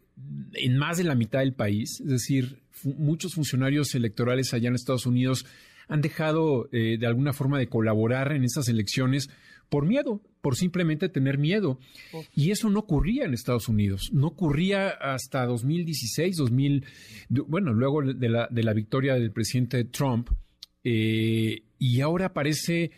en 0.54 0.78
más 0.78 0.98
de 0.98 1.04
la 1.04 1.14
mitad 1.16 1.40
del 1.40 1.54
país. 1.54 2.00
Es 2.00 2.08
decir, 2.08 2.62
muchos 2.84 3.34
funcionarios 3.34 3.94
electorales 3.94 4.54
allá 4.54 4.70
en 4.70 4.76
Estados 4.76 5.06
Unidos 5.06 5.46
han 5.88 6.02
dejado 6.02 6.70
eh, 6.72 6.98
de 6.98 7.08
alguna 7.08 7.34
forma 7.34 7.60
de 7.60 7.68
colaborar 7.68 8.32
en 8.32 8.44
esas 8.44 8.68
elecciones 8.68 9.30
por 9.70 9.88
miedo, 9.88 10.22
por 10.42 10.56
simplemente 10.56 11.10
tener 11.10 11.38
miedo. 11.38 11.80
Y 12.36 12.52
eso 12.52 12.70
no 12.70 12.82
ocurría 12.82 13.26
en 13.26 13.34
Estados 13.34 13.70
Unidos, 13.70 14.10
no 14.14 14.28
ocurría 14.28 14.90
hasta 14.90 15.46
2016, 15.46 16.38
2000, 16.38 16.86
bueno, 17.48 17.74
luego 17.74 18.04
de 18.04 18.30
la, 18.30 18.48
de 18.52 18.64
la 18.64 18.74
victoria 18.74 19.16
del 19.16 19.32
presidente 19.32 19.84
Trump, 19.86 20.30
eh, 20.84 21.64
y 21.80 22.02
ahora 22.02 22.34
parece, 22.34 22.92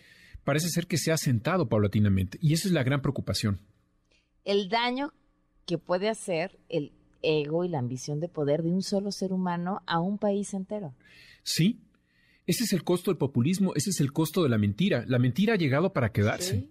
parece 0.44 0.70
ser 0.70 0.88
que 0.88 0.98
se 0.98 1.12
ha 1.12 1.18
sentado 1.18 1.70
paulatinamente, 1.70 2.38
y 2.42 2.54
esa 2.54 2.68
es 2.68 2.74
la 2.74 2.84
gran 2.84 3.02
preocupación. 3.02 3.60
El 4.44 4.68
daño 4.68 5.14
que 5.66 5.78
puede 5.78 6.10
hacer 6.10 6.60
el 6.68 6.92
ego 7.22 7.64
y 7.64 7.70
la 7.70 7.80
ambición 7.80 8.20
de 8.20 8.28
poder 8.28 8.64
de 8.64 8.72
un 8.72 8.82
solo 8.82 9.12
ser 9.12 9.34
humano 9.34 9.82
a 9.88 10.00
un 10.00 10.18
país 10.18 10.54
entero. 10.54 10.94
Sí, 11.44 11.80
ese 12.48 12.64
es 12.66 12.74
el 12.74 12.84
costo 12.84 13.12
del 13.12 13.18
populismo, 13.18 13.74
ese 13.76 13.90
es 13.90 14.00
el 14.00 14.14
costo 14.14 14.44
de 14.44 14.50
la 14.50 14.58
mentira. 14.58 15.04
La 15.08 15.20
mentira 15.20 15.54
ha 15.54 15.58
llegado 15.58 15.94
para 15.94 16.12
quedarse. 16.12 16.68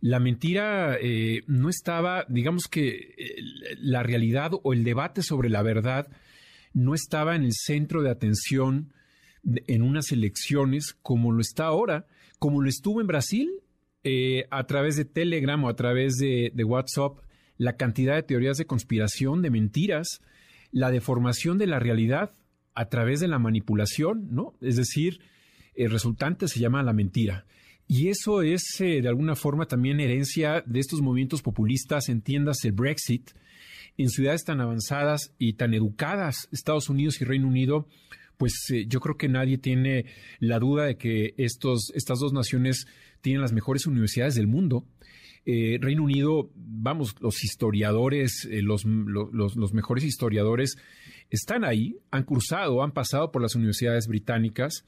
La 0.00 0.20
mentira 0.20 0.96
eh, 1.00 1.42
no 1.46 1.68
estaba, 1.68 2.24
digamos 2.28 2.68
que 2.68 3.14
eh, 3.16 3.34
la 3.78 4.02
realidad 4.02 4.52
o 4.62 4.72
el 4.72 4.84
debate 4.84 5.22
sobre 5.22 5.48
la 5.48 5.62
verdad 5.62 6.08
no 6.72 6.94
estaba 6.94 7.34
en 7.34 7.42
el 7.42 7.52
centro 7.52 8.02
de 8.02 8.10
atención 8.10 8.92
en 9.44 9.82
unas 9.82 10.12
elecciones 10.12 10.94
como 11.02 11.32
lo 11.32 11.40
está 11.40 11.64
ahora, 11.64 12.06
como 12.38 12.60
lo 12.60 12.68
estuvo 12.68 13.00
en 13.00 13.06
Brasil 13.06 13.50
eh, 14.04 14.46
a 14.50 14.66
través 14.66 14.96
de 14.96 15.04
Telegram 15.04 15.62
o 15.64 15.68
a 15.68 15.74
través 15.74 16.16
de 16.18 16.64
WhatsApp, 16.64 17.18
la 17.56 17.76
cantidad 17.76 18.14
de 18.14 18.22
teorías 18.22 18.58
de 18.58 18.66
conspiración, 18.66 19.42
de 19.42 19.50
mentiras, 19.50 20.20
la 20.70 20.90
deformación 20.90 21.58
de 21.58 21.66
la 21.66 21.80
realidad 21.80 22.37
a 22.78 22.88
través 22.88 23.18
de 23.18 23.26
la 23.26 23.40
manipulación, 23.40 24.28
¿no? 24.30 24.54
Es 24.60 24.76
decir, 24.76 25.18
el 25.74 25.90
resultante 25.90 26.46
se 26.46 26.60
llama 26.60 26.84
la 26.84 26.92
mentira. 26.92 27.44
Y 27.88 28.06
eso 28.06 28.42
es 28.42 28.62
eh, 28.80 29.02
de 29.02 29.08
alguna 29.08 29.34
forma 29.34 29.66
también 29.66 29.98
herencia 29.98 30.62
de 30.64 30.78
estos 30.78 31.00
movimientos 31.00 31.42
populistas, 31.42 32.08
entiendas 32.08 32.64
el 32.64 32.70
Brexit, 32.70 33.32
en 33.96 34.08
ciudades 34.10 34.44
tan 34.44 34.60
avanzadas 34.60 35.34
y 35.40 35.54
tan 35.54 35.74
educadas, 35.74 36.48
Estados 36.52 36.88
Unidos 36.88 37.20
y 37.20 37.24
Reino 37.24 37.48
Unido, 37.48 37.88
pues 38.36 38.54
eh, 38.72 38.86
yo 38.86 39.00
creo 39.00 39.16
que 39.16 39.28
nadie 39.28 39.58
tiene 39.58 40.04
la 40.38 40.60
duda 40.60 40.84
de 40.84 40.96
que 40.96 41.34
estos, 41.36 41.90
estas 41.96 42.20
dos 42.20 42.32
naciones 42.32 42.86
tienen 43.22 43.42
las 43.42 43.52
mejores 43.52 43.88
universidades 43.88 44.36
del 44.36 44.46
mundo. 44.46 44.86
Eh, 45.46 45.78
Reino 45.80 46.04
Unido, 46.04 46.52
vamos, 46.54 47.16
los 47.20 47.42
historiadores, 47.42 48.48
los, 48.62 48.84
los, 48.84 49.72
mejores 49.72 50.04
historiadores 50.04 50.76
están 51.30 51.64
ahí, 51.64 51.98
han 52.10 52.24
cruzado, 52.24 52.82
han 52.82 52.92
pasado 52.92 53.30
por 53.30 53.42
las 53.42 53.54
universidades 53.54 54.06
británicas 54.06 54.84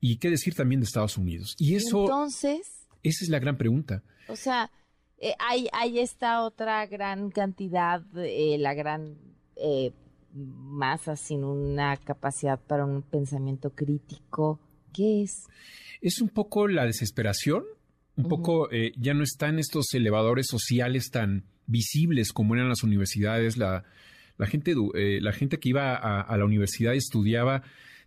y 0.00 0.16
qué 0.18 0.30
decir 0.30 0.54
también 0.54 0.80
de 0.80 0.86
Estados 0.86 1.18
Unidos. 1.18 1.54
Y 1.58 1.74
eso... 1.74 2.02
Entonces... 2.02 2.86
Esa 3.02 3.24
es 3.24 3.30
la 3.30 3.38
gran 3.38 3.56
pregunta. 3.56 4.02
O 4.28 4.34
sea, 4.34 4.70
eh, 5.18 5.34
hay, 5.38 5.68
hay 5.72 6.00
esta 6.00 6.42
otra 6.42 6.86
gran 6.86 7.30
cantidad, 7.30 8.02
eh, 8.16 8.56
la 8.58 8.74
gran 8.74 9.16
eh, 9.56 9.92
masa 10.34 11.16
sin 11.16 11.44
una 11.44 11.96
capacidad 11.96 12.58
para 12.58 12.84
un 12.84 13.02
pensamiento 13.02 13.70
crítico. 13.70 14.60
¿Qué 14.92 15.22
es? 15.22 15.44
Es 16.00 16.20
un 16.20 16.28
poco 16.30 16.68
la 16.68 16.84
desesperación, 16.84 17.64
un 18.16 18.28
poco 18.28 18.70
ya 18.96 19.12
no 19.12 19.22
están 19.22 19.58
estos 19.58 19.92
elevadores 19.92 20.46
sociales 20.48 21.10
tan 21.10 21.44
visibles 21.66 22.32
como 22.32 22.54
eran 22.54 22.70
las 22.70 22.82
universidades, 22.82 23.58
la, 23.58 23.84
la 24.38 24.46
gente, 24.46 24.74
eh, 24.94 25.18
la 25.20 25.32
gente 25.32 25.58
que 25.58 25.70
iba 25.70 25.94
a, 25.94 26.36
la 26.36 26.44
universidad 26.44 26.92
y 26.94 26.98
estudiaba 26.98 27.62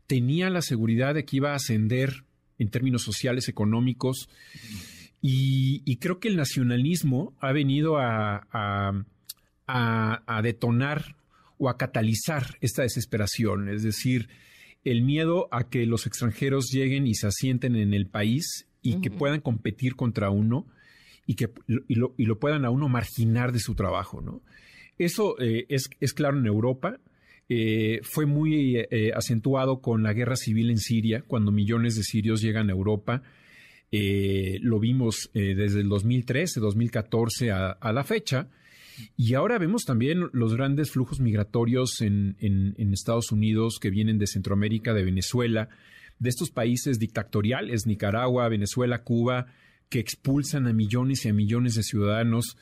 tenía 0.08 0.50
la 0.50 0.62
seguridad 0.62 1.14
de 1.14 1.26
que 1.26 1.38
iba 1.38 1.52
a 1.52 1.56
ascender 1.56 2.24
en 2.58 2.70
términos 2.70 3.04
sociales, 3.04 3.48
económicos. 3.48 4.30
Y, 5.22 5.96
creo 5.98 6.20
que 6.20 6.30
el 6.30 6.38
nacionalismo 6.38 7.34
ha 7.40 7.52
venido 7.52 7.98
a, 7.98 8.48
a, 9.68 10.42
detonar 10.42 11.16
o 11.58 11.70
a 11.70 11.78
catalizar 11.78 12.58
esta 12.62 12.84
desesperación, 12.84 13.70
es 13.70 13.84
decir, 13.84 14.30
el 14.86 15.02
miedo 15.02 15.50
a 15.52 15.70
que 15.70 15.86
los 15.86 16.08
extranjeros 16.08 16.70
lleguen 16.72 17.06
y 17.06 17.16
se 17.16 17.28
asienten 17.28 17.76
en 17.76 17.94
el 17.94 18.08
país 18.08 18.68
y 18.82 19.02
que 19.02 19.12
puedan 19.12 19.42
competir 19.42 19.96
contra 19.96 20.30
uno 20.30 20.66
y 21.28 21.36
que 21.36 21.52
y 21.68 21.96
lo, 21.96 22.16
y 22.18 22.26
lo, 22.26 22.40
puedan 22.40 22.64
a 22.64 22.70
uno 22.70 22.88
marginar 22.88 23.52
de 23.52 23.60
su 23.60 23.76
trabajo, 23.76 24.22
¿no? 24.22 24.42
Eso 25.00 25.40
eh, 25.40 25.66
es, 25.70 26.14
claro 26.14 26.38
en 26.38 26.46
Europa. 26.46 27.00
Eh, 27.48 28.02
fue 28.04 28.28
muy 28.28 28.76
eh, 28.76 29.12
acentuado 29.16 29.82
con 29.82 30.04
la 30.04 30.14
guerra 30.14 30.36
civil 30.36 30.70
en 30.70 30.78
Siria, 30.78 31.24
cuando 31.26 31.52
millones 31.52 31.96
de 31.96 32.04
sirios 32.04 32.42
llegan 32.42 32.70
a 32.70 32.74
Europa. 32.74 33.24
lo 33.92 34.80
vimos 34.80 35.32
desde 35.34 35.80
el 35.80 35.90
2013, 35.90 36.60
2014 36.60 37.52
a, 37.52 37.92
la 37.92 38.04
fecha. 38.04 38.50
Y 39.16 39.34
ahora 39.34 39.58
vemos 39.58 39.86
también 39.86 40.30
los 40.34 40.54
grandes 40.54 40.92
flujos 40.92 41.22
migratorios 41.22 42.02
en, 42.02 42.36
Estados 42.94 43.32
Unidos 43.32 43.80
que 43.80 43.90
vienen 43.90 44.20
de 44.20 44.28
Centroamérica, 44.28 44.94
de 44.94 45.06
Venezuela, 45.06 45.70
de 46.20 46.30
estos 46.30 46.52
países 46.52 47.00
dictatoriales, 47.00 47.88
Nicaragua, 47.88 48.50
Venezuela, 48.50 49.04
Cuba, 49.04 49.48
que 49.88 50.00
expulsan 50.00 50.68
a 50.68 50.74
millones 50.74 51.26
y 51.26 51.30
a 51.30 51.34
millones 51.34 51.76
de 51.76 51.84
ciudadanos. 51.84 52.58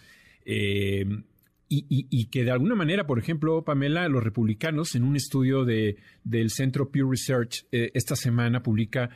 Y, 1.69 2.25
que 2.27 2.45
de 2.45 2.51
alguna 2.51 2.75
manera, 2.75 3.05
por 3.05 3.19
ejemplo, 3.19 3.63
Pamela, 3.65 4.07
los 4.07 4.23
republicanos, 4.23 4.95
en 4.95 5.03
un 5.03 5.17
estudio 5.17 5.65
de, 5.65 5.97
del 6.23 6.49
Centro 6.49 6.91
Pew 6.91 7.09
Research 7.09 7.65
eh, 7.71 7.91
esta 7.93 8.15
semana 8.15 8.63
publica 8.63 9.09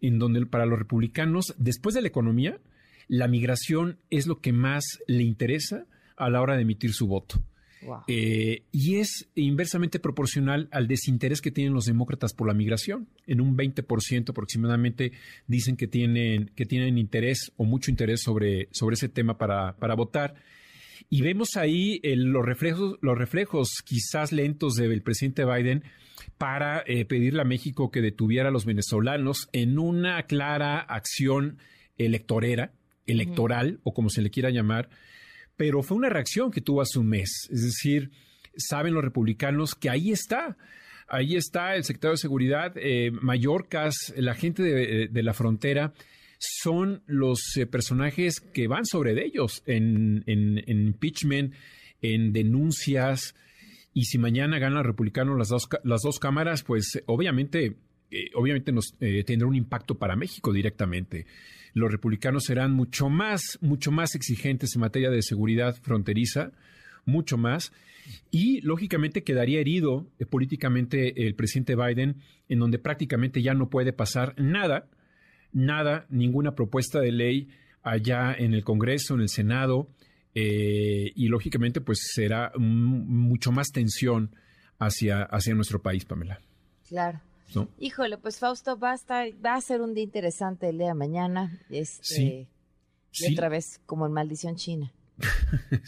en 0.00 0.18
donde 0.18 0.44
para 0.44 0.66
los 0.66 0.78
republicanos, 0.78 1.54
después 1.56 1.94
de 1.94 2.02
la 2.02 2.08
economía, 2.08 2.60
la 3.08 3.26
migración 3.26 3.98
es 4.10 4.26
lo 4.26 4.40
que 4.40 4.52
más 4.52 4.84
le 5.06 5.22
interesa 5.22 5.86
a 6.16 6.28
la 6.28 6.42
hora 6.42 6.56
de 6.56 6.62
emitir 6.62 6.92
su 6.92 7.06
voto. 7.06 7.42
Eh, 8.06 8.62
y 8.72 8.96
es 8.96 9.28
inversamente 9.34 9.98
proporcional 9.98 10.68
al 10.72 10.88
desinterés 10.88 11.40
que 11.40 11.50
tienen 11.50 11.74
los 11.74 11.84
demócratas 11.84 12.32
por 12.32 12.48
la 12.48 12.54
migración. 12.54 13.08
En 13.26 13.40
un 13.40 13.56
20% 13.56 14.30
aproximadamente 14.30 15.12
dicen 15.46 15.76
que 15.76 15.86
tienen, 15.86 16.50
que 16.54 16.64
tienen 16.64 16.98
interés 16.98 17.52
o 17.56 17.64
mucho 17.64 17.90
interés 17.90 18.22
sobre, 18.22 18.68
sobre 18.72 18.94
ese 18.94 19.08
tema 19.08 19.36
para, 19.36 19.76
para 19.76 19.94
votar. 19.94 20.34
Y 21.10 21.22
vemos 21.22 21.56
ahí 21.56 22.00
los, 22.02 22.44
reflejos, 22.44 22.98
los 23.00 23.16
reflejos 23.16 23.82
quizás 23.84 24.32
lentos 24.32 24.74
del 24.74 25.02
presidente 25.02 25.44
Biden 25.44 25.84
para 26.38 26.82
eh, 26.86 27.04
pedirle 27.04 27.42
a 27.42 27.44
México 27.44 27.90
que 27.90 28.00
detuviera 28.00 28.48
a 28.48 28.52
los 28.52 28.64
venezolanos 28.64 29.48
en 29.52 29.78
una 29.78 30.24
clara 30.24 30.80
acción 30.80 31.58
electorera, 31.96 32.72
electoral, 33.06 33.80
o 33.84 33.92
como 33.92 34.08
se 34.08 34.22
le 34.22 34.30
quiera 34.30 34.50
llamar, 34.50 34.88
pero 35.56 35.82
fue 35.82 35.96
una 35.96 36.08
reacción 36.08 36.50
que 36.50 36.60
tuvo 36.60 36.80
hace 36.80 36.98
un 36.98 37.08
mes. 37.08 37.48
Es 37.50 37.62
decir, 37.62 38.10
saben 38.56 38.94
los 38.94 39.04
republicanos 39.04 39.74
que 39.74 39.90
ahí 39.90 40.10
está. 40.10 40.56
Ahí 41.06 41.36
está 41.36 41.76
el 41.76 41.84
secretario 41.84 42.12
de 42.12 42.18
Seguridad, 42.18 42.72
eh, 42.76 43.10
Mallorcas, 43.12 44.14
la 44.16 44.34
gente 44.34 44.62
de, 44.62 45.08
de 45.08 45.22
la 45.22 45.34
frontera, 45.34 45.92
son 46.38 47.02
los 47.06 47.56
eh, 47.56 47.66
personajes 47.66 48.40
que 48.40 48.68
van 48.68 48.84
sobre 48.84 49.24
ellos 49.24 49.62
en, 49.66 50.24
en, 50.26 50.58
impeachment, 50.66 51.54
en 52.02 52.32
denuncias. 52.32 53.34
Y 53.92 54.04
si 54.04 54.18
mañana 54.18 54.58
gana 54.58 54.80
el 54.80 54.84
republicano 54.84 55.36
las 55.36 55.48
dos, 55.48 55.68
las 55.84 56.02
dos 56.02 56.18
cámaras, 56.18 56.62
pues 56.62 57.02
obviamente, 57.06 57.76
eh, 58.10 58.30
obviamente 58.34 58.72
nos 58.72 58.94
eh, 59.00 59.24
tendrá 59.24 59.48
un 59.48 59.54
impacto 59.54 59.96
para 59.96 60.16
México 60.16 60.52
directamente. 60.52 61.26
Los 61.72 61.90
republicanos 61.90 62.44
serán 62.44 62.72
mucho 62.72 63.08
más, 63.08 63.58
mucho 63.60 63.90
más 63.90 64.14
exigentes 64.14 64.74
en 64.74 64.80
materia 64.80 65.10
de 65.10 65.22
seguridad 65.22 65.76
fronteriza, 65.82 66.52
mucho 67.04 67.36
más. 67.36 67.72
Y 68.30 68.60
lógicamente 68.60 69.24
quedaría 69.24 69.60
herido 69.60 70.06
políticamente 70.30 71.26
el 71.26 71.34
presidente 71.34 71.74
Biden, 71.74 72.16
en 72.48 72.58
donde 72.58 72.78
prácticamente 72.78 73.42
ya 73.42 73.54
no 73.54 73.70
puede 73.70 73.92
pasar 73.92 74.34
nada 74.38 74.88
nada, 75.54 76.06
ninguna 76.10 76.54
propuesta 76.54 77.00
de 77.00 77.12
ley 77.12 77.48
allá 77.82 78.34
en 78.36 78.52
el 78.52 78.64
Congreso, 78.64 79.14
en 79.14 79.22
el 79.22 79.28
Senado, 79.28 79.88
eh, 80.34 81.12
y 81.14 81.28
lógicamente 81.28 81.80
pues 81.80 82.00
será 82.12 82.52
mucho 82.58 83.52
más 83.52 83.68
tensión 83.68 84.34
hacia, 84.78 85.22
hacia 85.22 85.54
nuestro 85.54 85.80
país, 85.80 86.04
Pamela. 86.04 86.40
Claro. 86.88 87.20
Híjole, 87.78 88.18
pues 88.18 88.38
Fausto, 88.38 88.78
va 88.78 88.92
a, 88.92 88.94
estar, 88.94 89.28
va 89.44 89.54
a 89.54 89.60
ser 89.60 89.80
un 89.80 89.94
día 89.94 90.02
interesante 90.02 90.68
el 90.68 90.78
día 90.78 90.88
de 90.88 90.94
mañana. 90.94 91.60
Este, 91.70 92.48
sí. 93.12 93.32
otra 93.32 93.48
vez, 93.48 93.80
como 93.86 94.06
en 94.06 94.12
Maldición 94.12 94.56
China. 94.56 94.92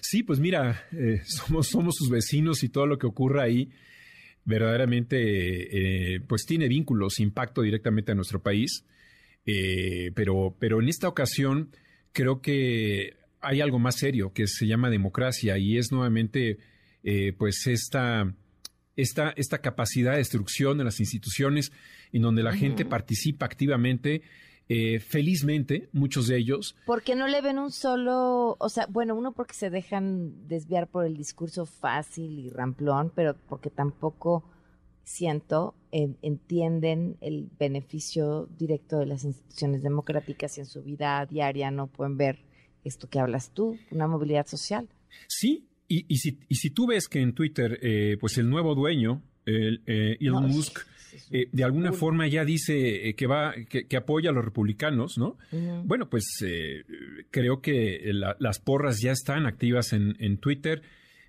sí. 0.00 0.22
pues 0.22 0.38
mira, 0.38 0.86
eh, 0.92 1.22
somos, 1.24 1.68
somos 1.68 1.96
sus 1.96 2.08
vecinos 2.08 2.62
y 2.62 2.68
todo 2.68 2.86
lo 2.86 2.98
que 2.98 3.06
ocurra 3.06 3.44
ahí 3.44 3.70
verdaderamente 4.44 6.14
eh, 6.14 6.20
pues 6.26 6.44
tiene 6.46 6.68
vínculos, 6.68 7.20
impacto 7.20 7.62
directamente 7.62 8.12
a 8.12 8.14
nuestro 8.14 8.42
país. 8.42 8.84
Eh, 9.46 10.10
pero, 10.14 10.56
pero 10.58 10.80
en 10.80 10.88
esta 10.88 11.08
ocasión 11.08 11.70
creo 12.12 12.40
que 12.40 13.14
hay 13.40 13.60
algo 13.60 13.78
más 13.78 13.96
serio 13.96 14.32
que 14.32 14.46
se 14.46 14.66
llama 14.66 14.88
democracia 14.88 15.58
y 15.58 15.76
es 15.76 15.92
nuevamente 15.92 16.58
eh, 17.02 17.34
pues 17.36 17.66
esta, 17.66 18.34
esta, 18.96 19.34
esta 19.36 19.58
capacidad 19.58 20.12
de 20.12 20.18
destrucción 20.18 20.78
de 20.78 20.84
las 20.84 21.00
instituciones 21.00 21.72
en 22.12 22.22
donde 22.22 22.42
la 22.42 22.54
gente 22.54 22.84
participa 22.84 23.44
activamente. 23.44 24.22
Eh, 24.68 24.98
felizmente, 24.98 25.90
muchos 25.92 26.26
de 26.26 26.38
ellos. 26.38 26.74
Porque 26.86 27.14
no 27.14 27.28
le 27.28 27.42
ven 27.42 27.58
un 27.58 27.70
solo, 27.70 28.56
o 28.58 28.68
sea, 28.70 28.86
bueno, 28.86 29.14
uno 29.14 29.32
porque 29.32 29.52
se 29.52 29.68
dejan 29.68 30.48
desviar 30.48 30.88
por 30.88 31.04
el 31.04 31.16
discurso 31.16 31.66
fácil 31.66 32.38
y 32.38 32.48
ramplón, 32.48 33.12
pero 33.14 33.36
porque 33.46 33.68
tampoco 33.68 34.42
siento, 35.04 35.74
entienden 35.92 37.18
el 37.20 37.50
beneficio 37.58 38.48
directo 38.58 38.98
de 38.98 39.06
las 39.06 39.24
instituciones 39.24 39.82
democráticas 39.82 40.56
y 40.56 40.60
en 40.62 40.66
su 40.66 40.82
vida 40.82 41.26
diaria 41.26 41.70
no 41.70 41.86
pueden 41.88 42.16
ver 42.16 42.38
esto 42.84 43.08
que 43.08 43.18
hablas 43.18 43.50
tú, 43.52 43.78
una 43.90 44.06
movilidad 44.06 44.46
social. 44.46 44.88
Sí, 45.28 45.68
y, 45.88 46.06
y, 46.08 46.16
si, 46.16 46.38
y 46.48 46.54
si 46.56 46.70
tú 46.70 46.86
ves 46.86 47.08
que 47.08 47.20
en 47.20 47.34
Twitter, 47.34 47.78
eh, 47.82 48.16
pues 48.18 48.38
el 48.38 48.48
nuevo 48.48 48.74
dueño, 48.74 49.22
el, 49.44 49.82
eh, 49.86 50.16
Elon 50.20 50.48
Musk, 50.48 50.80
eh, 51.30 51.48
de 51.52 51.64
alguna 51.64 51.92
forma 51.92 52.26
ya 52.28 52.44
dice 52.44 53.08
eh, 53.08 53.14
que 53.14 53.26
va, 53.26 53.54
que, 53.68 53.96
apoya 53.96 54.30
a 54.30 54.32
los 54.32 54.44
republicanos, 54.44 55.18
¿no? 55.18 55.38
Bueno, 55.84 56.08
pues 56.08 56.24
eh, 56.44 56.84
creo 57.30 57.60
que 57.60 58.10
las 58.12 58.58
porras 58.60 59.00
ya 59.00 59.12
están 59.12 59.46
activas 59.46 59.92
en, 59.92 60.16
en, 60.18 60.38
Twitter. 60.38 60.82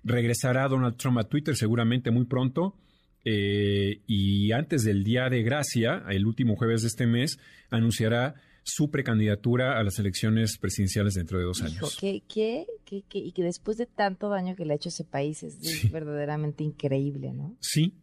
Regresará 0.04 0.68
Donald 0.68 0.96
Trump 0.96 1.18
a 1.18 1.24
Twitter 1.24 1.56
seguramente 1.56 2.10
muy 2.10 2.26
pronto. 2.26 2.76
y 3.24 4.52
antes 4.52 4.84
del 4.84 5.04
Día 5.04 5.28
de 5.28 5.42
Gracia, 5.42 6.04
el 6.08 6.26
último 6.26 6.56
jueves 6.56 6.82
de 6.82 6.88
este 6.88 7.06
mes, 7.06 7.38
anunciará 7.70 8.34
su 8.62 8.90
precandidatura 8.90 9.78
a 9.78 9.82
las 9.84 9.98
elecciones 10.00 10.58
presidenciales 10.58 11.14
dentro 11.14 11.38
de 11.38 11.44
dos 11.44 11.62
años. 11.62 11.96
¿qué, 12.00 12.22
qué, 12.28 12.66
qué, 12.84 13.04
y 13.18 13.32
que 13.32 13.42
después 13.44 13.76
de 13.76 13.86
tanto 13.86 14.28
daño 14.28 14.56
que 14.56 14.64
le 14.64 14.72
ha 14.72 14.76
hecho 14.76 14.88
ese 14.88 15.04
país 15.04 15.44
es 15.44 15.90
verdaderamente 15.92 16.64
increíble, 16.64 17.32
¿no? 17.32 17.56
Sí. 17.60 17.94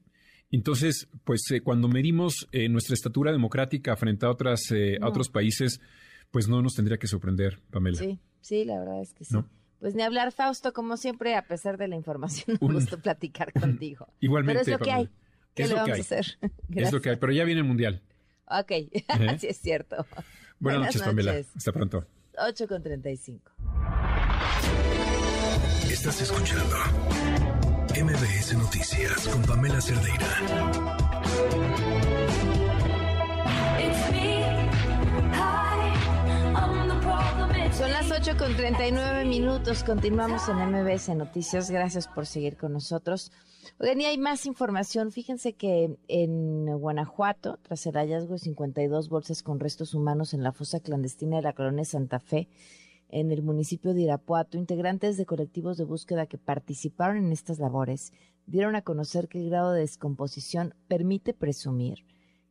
Entonces, 0.54 1.08
pues 1.24 1.50
eh, 1.50 1.62
cuando 1.62 1.88
medimos 1.88 2.48
eh, 2.52 2.70
nuestra 2.70 2.94
estatura 2.94 3.32
democrática 3.32 3.96
frente 3.96 4.28
a, 4.28 4.30
otras, 4.30 4.70
eh, 4.70 5.00
a 5.02 5.08
otros 5.08 5.30
países, 5.30 5.82
pues 6.30 6.48
no 6.48 6.62
nos 6.62 6.76
tendría 6.76 6.98
que 6.98 7.08
sorprender, 7.08 7.60
Pamela. 7.72 7.98
Sí, 7.98 8.20
sí, 8.40 8.64
la 8.64 8.78
verdad 8.78 9.02
es 9.02 9.16
que 9.16 9.26
sí. 9.26 9.36
Pues 9.80 9.96
ni 9.96 10.04
hablar, 10.04 10.32
Fausto, 10.32 10.72
como 10.72 10.96
siempre, 10.96 11.36
a 11.36 11.48
pesar 11.48 11.78
de 11.78 11.88
la 11.88 11.96
información, 11.96 12.58
me 12.62 12.74
gusta 12.74 12.98
platicar 12.98 13.52
contigo. 13.60 14.08
Igualmente. 14.20 14.62
Pero 14.64 14.76
es 14.76 14.80
lo 14.80 14.86
que 14.86 14.92
hay. 14.92 15.10
¿Qué 15.56 15.68
le 15.68 15.74
vamos 15.74 15.98
a 15.98 16.02
hacer? 16.02 16.38
es 16.70 16.92
lo 16.92 17.02
que 17.02 17.10
hay, 17.10 17.16
pero 17.16 17.34
ya 17.34 17.46
viene 17.46 17.62
el 17.62 17.68
Mundial. 17.68 18.04
Ok, 18.48 18.72
sí 19.40 19.48
es 19.48 19.58
cierto. 19.58 20.06
Buenas, 20.60 20.86
noches, 20.86 21.02
Pamela. 21.02 21.36
Hasta 21.56 21.72
pronto. 21.72 22.06
8 22.38 22.68
con 22.68 22.84
35. 22.84 23.52
Estás 25.90 26.22
escuchando 26.22 26.76
MBS 27.96 28.56
Noticias 28.56 29.28
con 29.28 29.44
Pamela 29.44 29.80
Cerdeira. 29.80 30.26
Son 37.72 37.92
las 37.92 38.10
8 38.10 38.36
con 38.40 38.56
39 38.56 39.26
minutos. 39.26 39.84
Continuamos 39.84 40.50
en 40.50 40.72
MBS 40.72 41.10
Noticias. 41.10 41.70
Gracias 41.70 42.08
por 42.08 42.26
seguir 42.26 42.58
con 42.58 42.74
nosotros. 42.74 43.32
Oigan, 43.78 44.02
y 44.02 44.06
hay 44.06 44.18
más 44.18 44.48
información. 44.48 45.12
Fíjense 45.12 45.54
que 45.54 45.96
en 46.08 46.66
Guanajuato, 46.66 47.60
tras 47.62 47.86
el 47.86 47.94
hallazgo 47.94 48.34
de 48.34 48.40
52 48.40 49.08
bolsas 49.08 49.44
con 49.44 49.60
restos 49.60 49.94
humanos 49.94 50.34
en 50.34 50.42
la 50.42 50.52
fosa 50.52 50.80
clandestina 50.80 51.36
de 51.36 51.44
la 51.44 51.54
colonia 51.54 51.86
Santa 51.86 52.20
Fe, 52.20 52.48
en 53.14 53.32
el 53.32 53.44
municipio 53.44 53.94
de 53.94 54.02
Irapuato, 54.02 54.58
integrantes 54.58 55.18
de 55.18 55.28
colectivos 55.28 55.78
de 55.78 55.84
búsqueda 55.84 56.26
que 56.26 56.40
participaron 56.40 57.18
en 57.18 57.32
estas 57.32 57.60
labores 57.60 58.12
dieron 58.48 58.76
a 58.76 58.82
conocer 58.82 59.28
que 59.28 59.40
el 59.40 59.52
grado 59.52 59.72
de 59.72 59.82
descomposición 59.82 60.74
permite 60.88 61.36
presumir 61.36 62.06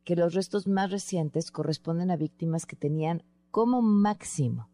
que 0.05 0.15
los 0.15 0.33
restos 0.33 0.65
más 0.65 0.89
recientes 0.89 1.51
corresponden 1.51 2.11
a 2.11 2.15
víctimas 2.15 2.65
que 2.65 2.77
tenían 2.77 3.23
como 3.51 3.81
máximo 3.81 4.69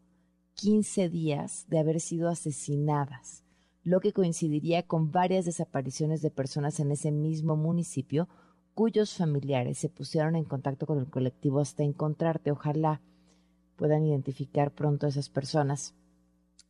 15 0.54 1.08
días 1.08 1.66
de 1.68 1.80
haber 1.80 2.00
sido 2.00 2.28
asesinadas, 2.28 3.44
lo 3.82 3.98
que 3.98 4.12
coincidiría 4.12 4.86
con 4.86 5.10
varias 5.10 5.44
desapariciones 5.44 6.22
de 6.22 6.30
personas 6.30 6.78
en 6.78 6.92
ese 6.92 7.10
mismo 7.10 7.56
municipio 7.56 8.28
cuyos 8.74 9.16
familiares 9.16 9.78
se 9.78 9.88
pusieron 9.88 10.36
en 10.36 10.44
contacto 10.44 10.86
con 10.86 10.98
el 11.00 11.10
colectivo 11.10 11.58
hasta 11.58 11.82
encontrarte. 11.82 12.52
Ojalá 12.52 13.02
puedan 13.80 14.04
identificar 14.04 14.72
pronto 14.72 15.06
a 15.06 15.08
esas 15.08 15.30
personas. 15.30 15.94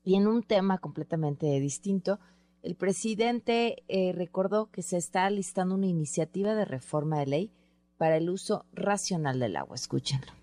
Y 0.04 0.14
en 0.14 0.28
un 0.28 0.44
tema 0.44 0.78
completamente 0.78 1.58
distinto, 1.58 2.20
el 2.62 2.76
presidente 2.76 3.82
eh, 3.88 4.12
recordó 4.12 4.70
que 4.70 4.82
se 4.82 4.96
está 4.96 5.28
listando 5.28 5.74
una 5.74 5.88
iniciativa 5.88 6.54
de 6.54 6.64
reforma 6.64 7.18
de 7.18 7.26
ley 7.26 7.50
para 7.98 8.16
el 8.16 8.30
uso 8.30 8.64
racional 8.72 9.40
del 9.40 9.56
agua. 9.56 9.74
Escúchenlo. 9.74 10.39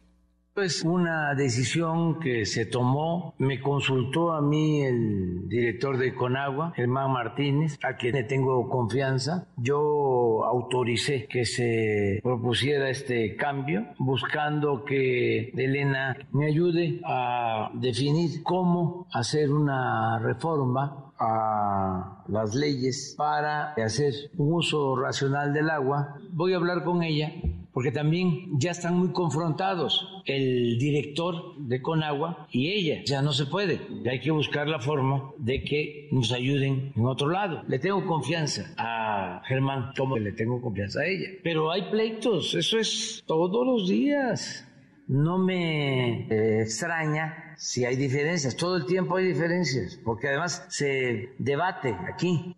Es 0.58 0.82
una 0.84 1.36
decisión 1.36 2.20
que 2.20 2.44
se 2.48 2.66
tomó. 2.66 3.36
Me 3.38 3.62
consultó 3.62 4.34
a 4.34 4.42
mí 4.42 4.82
el 4.82 5.48
director 5.48 6.00
de 6.00 6.16
Conagua, 6.16 6.74
Germán 6.76 7.12
Martínez, 7.12 7.78
a 7.84 7.96
quien 7.96 8.16
le 8.16 8.24
tengo 8.24 8.68
confianza. 8.68 9.48
Yo 9.58 10.44
autoricé 10.46 11.28
que 11.28 11.46
se 11.46 12.20
propusiera 12.24 12.90
este 12.90 13.36
cambio, 13.36 13.86
buscando 14.00 14.84
que 14.84 15.50
Elena 15.50 16.18
me 16.32 16.48
ayude 16.48 17.02
a 17.06 17.70
definir 17.76 18.42
cómo 18.42 19.06
hacer 19.14 19.52
una 19.52 20.18
reforma 20.18 21.14
a 21.20 22.24
las 22.28 22.56
leyes 22.56 23.14
para 23.16 23.74
hacer 23.74 24.14
un 24.38 24.54
uso 24.54 24.96
racional 24.96 25.54
del 25.54 25.70
agua. 25.70 26.16
Voy 26.32 26.54
a 26.54 26.58
hablar 26.58 26.84
con 26.84 27.04
ella 27.04 27.32
porque 27.78 27.92
también 27.92 28.60
ya 28.60 28.72
están 28.72 28.98
muy 28.98 29.10
confrontados 29.10 30.24
el 30.26 30.80
director 30.80 31.56
de 31.60 31.80
Conagua 31.80 32.48
y 32.50 32.72
ella. 32.72 33.04
Ya 33.06 33.22
no 33.22 33.34
se 33.34 33.46
puede. 33.46 33.80
Hay 34.10 34.20
que 34.20 34.32
buscar 34.32 34.68
la 34.68 34.80
forma 34.80 35.30
de 35.38 35.64
que 35.64 36.10
nos 36.12 36.32
ayuden 36.32 36.92
en 36.96 37.06
otro 37.06 37.30
lado. 37.30 37.62
Le 37.68 37.78
tengo 37.78 38.04
confianza 38.08 38.74
a 38.80 39.44
Germán 39.46 39.92
como 39.96 40.18
le 40.18 40.32
tengo 40.32 40.60
confianza 40.60 41.02
a 41.02 41.06
ella. 41.06 41.28
Pero 41.44 41.70
hay 41.70 41.84
pleitos, 41.92 42.56
eso 42.56 42.80
es 42.80 43.24
todos 43.28 43.64
los 43.64 43.88
días. 43.88 44.68
No 45.08 45.38
me 45.38 46.22
eh, 46.32 46.62
extraña 46.64 47.54
si 47.58 47.86
hay 47.86 47.96
diferencias. 47.96 48.58
Todo 48.58 48.78
el 48.78 48.88
tiempo 48.88 49.18
hay 49.18 49.28
diferencias, 49.28 50.00
porque 50.04 50.30
además 50.30 50.66
se 50.70 51.30
debate 51.38 51.96
aquí. 52.12 52.56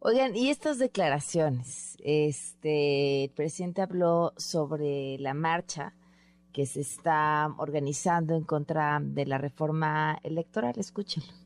Oigan, 0.00 0.36
y 0.36 0.48
estas 0.50 0.78
declaraciones, 0.78 1.96
este, 2.04 3.24
el 3.24 3.30
presidente 3.30 3.82
habló 3.82 4.32
sobre 4.36 5.18
la 5.18 5.34
marcha 5.34 5.94
que 6.52 6.66
se 6.66 6.80
está 6.80 7.52
organizando 7.58 8.36
en 8.36 8.44
contra 8.44 9.00
de 9.02 9.26
la 9.26 9.38
reforma 9.38 10.18
electoral. 10.22 10.74
Escúchenlo 10.78 11.37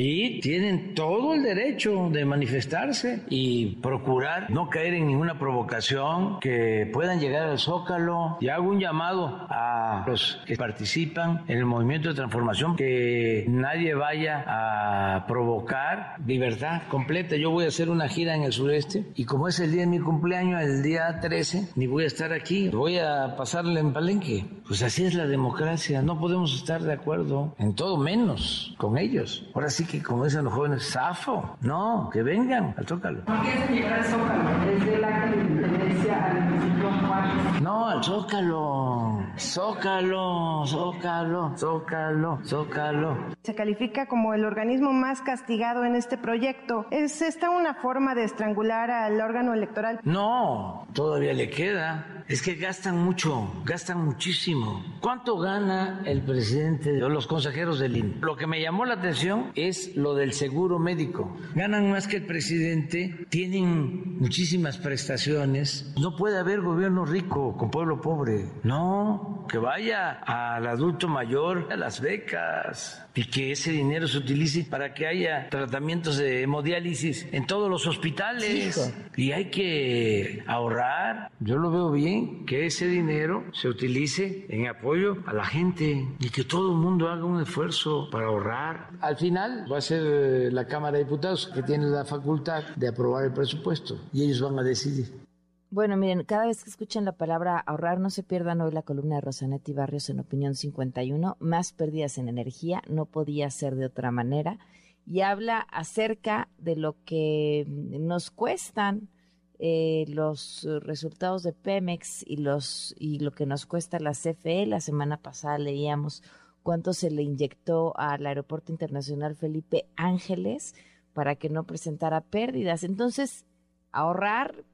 y 0.00 0.38
tienen 0.38 0.94
todo 0.94 1.34
el 1.34 1.42
derecho 1.42 2.08
de 2.12 2.24
manifestarse 2.24 3.24
y 3.28 3.76
procurar 3.82 4.48
no 4.48 4.70
caer 4.70 4.94
en 4.94 5.08
ninguna 5.08 5.40
provocación, 5.40 6.38
que 6.38 6.88
puedan 6.92 7.18
llegar 7.18 7.48
al 7.48 7.58
zócalo. 7.58 8.36
Y 8.40 8.48
hago 8.48 8.68
un 8.68 8.78
llamado 8.78 9.46
a 9.50 10.04
los 10.06 10.40
que 10.46 10.54
participan 10.54 11.42
en 11.48 11.58
el 11.58 11.64
movimiento 11.64 12.10
de 12.10 12.14
transformación, 12.14 12.76
que 12.76 13.44
nadie 13.48 13.94
vaya 13.94 14.44
a 14.46 15.26
provocar 15.26 16.14
libertad 16.24 16.82
completa. 16.88 17.34
Yo 17.34 17.50
voy 17.50 17.64
a 17.64 17.68
hacer 17.68 17.90
una 17.90 18.08
gira 18.08 18.36
en 18.36 18.44
el 18.44 18.52
sureste 18.52 19.04
y 19.16 19.24
como 19.24 19.48
es 19.48 19.58
el 19.58 19.72
día 19.72 19.80
de 19.80 19.88
mi 19.88 19.98
cumpleaños, 19.98 20.62
el 20.62 20.80
día 20.80 21.18
13, 21.20 21.70
ni 21.74 21.88
voy 21.88 22.04
a 22.04 22.06
estar 22.06 22.32
aquí, 22.32 22.68
voy 22.68 22.98
a 22.98 23.34
pasarle 23.36 23.80
en 23.80 23.92
Palenque. 23.92 24.44
Pues 24.64 24.80
así 24.82 25.06
es 25.06 25.14
la 25.14 25.26
democracia, 25.26 26.02
no 26.02 26.20
podemos 26.20 26.54
estar 26.54 26.82
de 26.82 26.92
acuerdo 26.92 27.56
en 27.58 27.74
todo 27.74 27.96
menos 27.96 28.76
con 28.78 28.96
ellos. 28.96 29.44
Ahora 29.54 29.70
sí 29.70 29.87
que, 29.88 30.02
como 30.02 30.24
dicen 30.24 30.44
los 30.44 30.52
jóvenes, 30.52 30.90
zafo. 30.92 31.56
No, 31.62 32.10
que 32.12 32.22
vengan 32.22 32.74
al 32.76 32.86
Zócalo. 32.86 33.24
¿Por 33.24 33.42
qué 33.42 33.52
se 33.66 33.72
llegar 33.72 33.94
al 33.94 34.04
Zócalo? 34.04 34.44
Desde 34.66 34.94
el 34.94 35.04
acta 35.04 35.30
de 35.30 35.36
independencia 35.36 36.26
al 36.26 36.40
municipio 36.42 36.90
Juárez. 36.92 37.62
No, 37.62 37.88
al 37.88 38.04
Zócalo. 38.04 39.17
Zócalo, 39.36 40.64
Zócalo, 40.66 41.52
Zócalo, 41.56 42.38
Zócalo. 42.44 43.16
Se 43.42 43.54
califica 43.54 44.06
como 44.06 44.34
el 44.34 44.44
organismo 44.44 44.92
más 44.92 45.20
castigado 45.22 45.84
en 45.84 45.94
este 45.94 46.16
proyecto. 46.18 46.86
¿Es 46.90 47.22
esta 47.22 47.50
una 47.50 47.74
forma 47.74 48.14
de 48.14 48.24
estrangular 48.24 48.90
al 48.90 49.20
órgano 49.20 49.54
electoral? 49.54 50.00
No, 50.04 50.86
todavía 50.92 51.32
le 51.32 51.50
queda. 51.50 52.24
Es 52.28 52.42
que 52.42 52.56
gastan 52.56 52.98
mucho, 52.98 53.50
gastan 53.64 54.04
muchísimo. 54.04 54.84
¿Cuánto 55.00 55.38
gana 55.38 56.02
el 56.04 56.20
presidente 56.22 57.02
o 57.02 57.08
los 57.08 57.26
consejeros 57.26 57.78
del 57.78 57.96
INE? 57.96 58.16
Lo 58.20 58.36
que 58.36 58.46
me 58.46 58.60
llamó 58.60 58.84
la 58.84 58.94
atención 58.94 59.50
es 59.54 59.96
lo 59.96 60.14
del 60.14 60.34
seguro 60.34 60.78
médico. 60.78 61.34
Ganan 61.54 61.90
más 61.90 62.06
que 62.06 62.16
el 62.16 62.26
presidente, 62.26 63.26
tienen 63.30 64.18
muchísimas 64.18 64.76
prestaciones. 64.76 65.90
No 65.98 66.16
puede 66.16 66.38
haber 66.38 66.60
gobierno 66.60 67.06
rico 67.06 67.56
con 67.56 67.70
pueblo 67.70 68.02
pobre. 68.02 68.50
No, 68.62 69.17
que 69.48 69.58
vaya 69.58 70.20
al 70.26 70.66
adulto 70.66 71.08
mayor 71.08 71.68
a 71.70 71.76
las 71.76 72.00
becas 72.00 73.04
y 73.14 73.24
que 73.24 73.52
ese 73.52 73.72
dinero 73.72 74.06
se 74.06 74.18
utilice 74.18 74.64
para 74.64 74.94
que 74.94 75.06
haya 75.06 75.48
tratamientos 75.50 76.18
de 76.18 76.42
hemodiálisis 76.42 77.26
en 77.32 77.46
todos 77.46 77.68
los 77.68 77.86
hospitales. 77.86 78.94
Y 79.16 79.32
hay 79.32 79.50
que 79.50 80.44
ahorrar. 80.46 81.30
Yo 81.40 81.56
lo 81.56 81.70
veo 81.70 81.90
bien, 81.90 82.46
que 82.46 82.66
ese 82.66 82.86
dinero 82.86 83.44
se 83.52 83.68
utilice 83.68 84.46
en 84.48 84.68
apoyo 84.68 85.16
a 85.26 85.32
la 85.32 85.44
gente 85.44 86.06
y 86.20 86.30
que 86.30 86.44
todo 86.44 86.72
el 86.72 86.78
mundo 86.78 87.08
haga 87.08 87.24
un 87.24 87.42
esfuerzo 87.42 88.08
para 88.10 88.26
ahorrar. 88.26 88.90
Al 89.00 89.16
final 89.16 89.66
va 89.70 89.78
a 89.78 89.80
ser 89.80 90.02
eh, 90.04 90.50
la 90.52 90.66
Cámara 90.66 90.98
de 90.98 91.04
Diputados 91.04 91.50
que 91.52 91.62
tiene 91.62 91.86
la 91.86 92.04
facultad 92.04 92.62
de 92.76 92.88
aprobar 92.88 93.24
el 93.24 93.32
presupuesto 93.32 93.98
y 94.12 94.24
ellos 94.24 94.40
van 94.40 94.58
a 94.58 94.62
decidir. 94.62 95.27
Bueno, 95.70 95.98
miren, 95.98 96.24
cada 96.24 96.46
vez 96.46 96.64
que 96.64 96.70
escuchen 96.70 97.04
la 97.04 97.12
palabra 97.12 97.58
ahorrar, 97.58 98.00
no 98.00 98.08
se 98.08 98.22
pierdan 98.22 98.62
hoy 98.62 98.72
la 98.72 98.82
columna 98.82 99.16
de 99.16 99.20
Rosanetti 99.20 99.74
Barrios 99.74 100.08
en 100.08 100.20
Opinión 100.20 100.54
51, 100.54 101.36
más 101.40 101.72
pérdidas 101.72 102.16
en 102.16 102.28
energía, 102.28 102.82
no 102.88 103.04
podía 103.04 103.50
ser 103.50 103.76
de 103.76 103.84
otra 103.84 104.10
manera, 104.10 104.58
y 105.04 105.20
habla 105.20 105.60
acerca 105.60 106.48
de 106.56 106.76
lo 106.76 106.96
que 107.04 107.66
nos 107.68 108.30
cuestan 108.30 109.10
eh, 109.58 110.06
los 110.08 110.66
resultados 110.80 111.42
de 111.42 111.52
Pemex 111.52 112.24
y, 112.26 112.38
los, 112.38 112.94
y 112.98 113.18
lo 113.18 113.32
que 113.32 113.44
nos 113.44 113.66
cuesta 113.66 113.98
la 113.98 114.12
CFE. 114.12 114.64
La 114.64 114.80
semana 114.80 115.18
pasada 115.18 115.58
leíamos 115.58 116.22
cuánto 116.62 116.94
se 116.94 117.10
le 117.10 117.22
inyectó 117.22 117.92
al 117.98 118.24
Aeropuerto 118.24 118.72
Internacional 118.72 119.34
Felipe 119.34 119.86
Ángeles 119.96 120.74
para 121.12 121.36
que 121.36 121.50
no 121.50 121.64
presentara 121.64 122.22
pérdidas. 122.22 122.84
Entonces, 122.84 123.44
ahorrar 123.92 124.64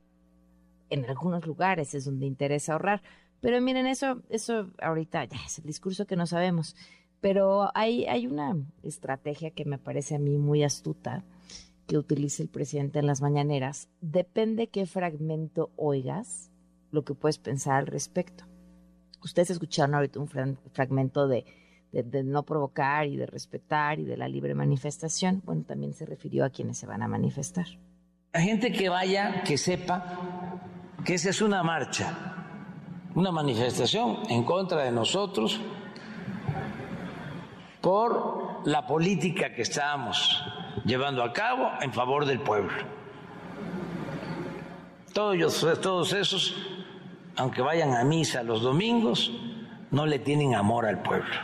en 0.90 1.05
algunos 1.06 1.47
lugares 1.47 1.94
es 1.94 2.05
donde 2.05 2.27
interesa 2.27 2.73
ahorrar. 2.73 3.02
Pero 3.40 3.61
miren, 3.61 3.86
eso, 3.86 4.23
eso 4.31 4.70
ahorita 4.81 5.24
ya 5.24 5.39
es 5.44 5.59
el 5.59 5.65
discurso 5.65 6.06
que 6.06 6.16
no 6.16 6.27
sabemos. 6.27 6.77
Pero 7.20 7.70
hay, 7.74 8.06
hay 8.06 8.27
una 8.27 8.56
estrategia 8.82 9.51
que 9.51 9.65
me 9.65 9.78
parece 9.78 10.15
a 10.15 10.19
mí 10.19 10.39
muy 10.39 10.62
astuta 10.62 11.24
que 11.86 11.98
utiliza 11.98 12.43
el 12.43 12.48
presidente 12.48 12.98
en 12.98 13.06
las 13.06 13.20
mañaneras. 13.20 13.89
Depende 14.01 14.69
qué 14.69 14.86
fragmento 14.86 15.70
oigas, 15.77 16.51
lo 16.90 17.05
que 17.05 17.15
puedes 17.15 17.39
pensar 17.39 17.77
al 17.77 17.86
respecto. 17.86 18.44
Ustedes 19.23 19.51
escucharon 19.51 19.94
ahorita 19.94 20.20
un 20.20 20.28
fragmento 20.73 21.28
de, 21.28 21.44
de, 21.93 22.24
no 22.24 22.43
provocar 22.43 23.06
y 23.06 23.16
de 23.16 23.27
respetar 23.27 24.01
y 24.01 24.05
de 24.05 24.16
la 24.16 24.28
libre 24.28 24.55
manifestación. 24.55 25.43
Bueno, 25.44 25.65
también 25.65 25.94
se 25.94 26.06
refirió 26.06 26.44
a 26.44 26.51
quienes 26.51 26.78
se 26.78 26.86
van 26.86 27.02
a 27.02 27.09
manifestar. 27.09 27.66
La 28.32 28.40
gente 28.40 28.73
que 28.73 28.89
vaya, 28.89 29.43
que 29.44 29.56
sepa 29.56 30.61
que 31.05 31.15
esa 31.15 31.31
es 31.31 31.43
una 31.43 31.63
marcha, 31.63 32.17
una 33.15 33.31
manifestación 33.31 34.21
en 34.29 34.43
contra 34.45 34.83
de 34.83 34.91
nosotros 34.91 35.61
por 37.81 38.63
la 38.65 38.87
política 38.87 39.53
que 39.53 39.63
estamos 39.63 40.43
llevando 40.87 41.23
a 41.23 41.33
cabo 41.33 41.71
en 41.83 41.93
favor 41.93 42.25
del 42.25 42.41
pueblo. 42.41 42.73
Todos, 45.13 45.67
todos 45.81 46.13
esos, 46.15 46.57
aunque 47.37 47.61
vayan 47.61 47.95
a 47.95 48.03
misa 48.05 48.43
los 48.43 48.63
domingos, 48.63 49.31
no 49.91 50.07
le 50.07 50.19
tienen 50.19 50.55
amor 50.55 50.87
al 50.87 51.03
pueblo. 51.03 51.35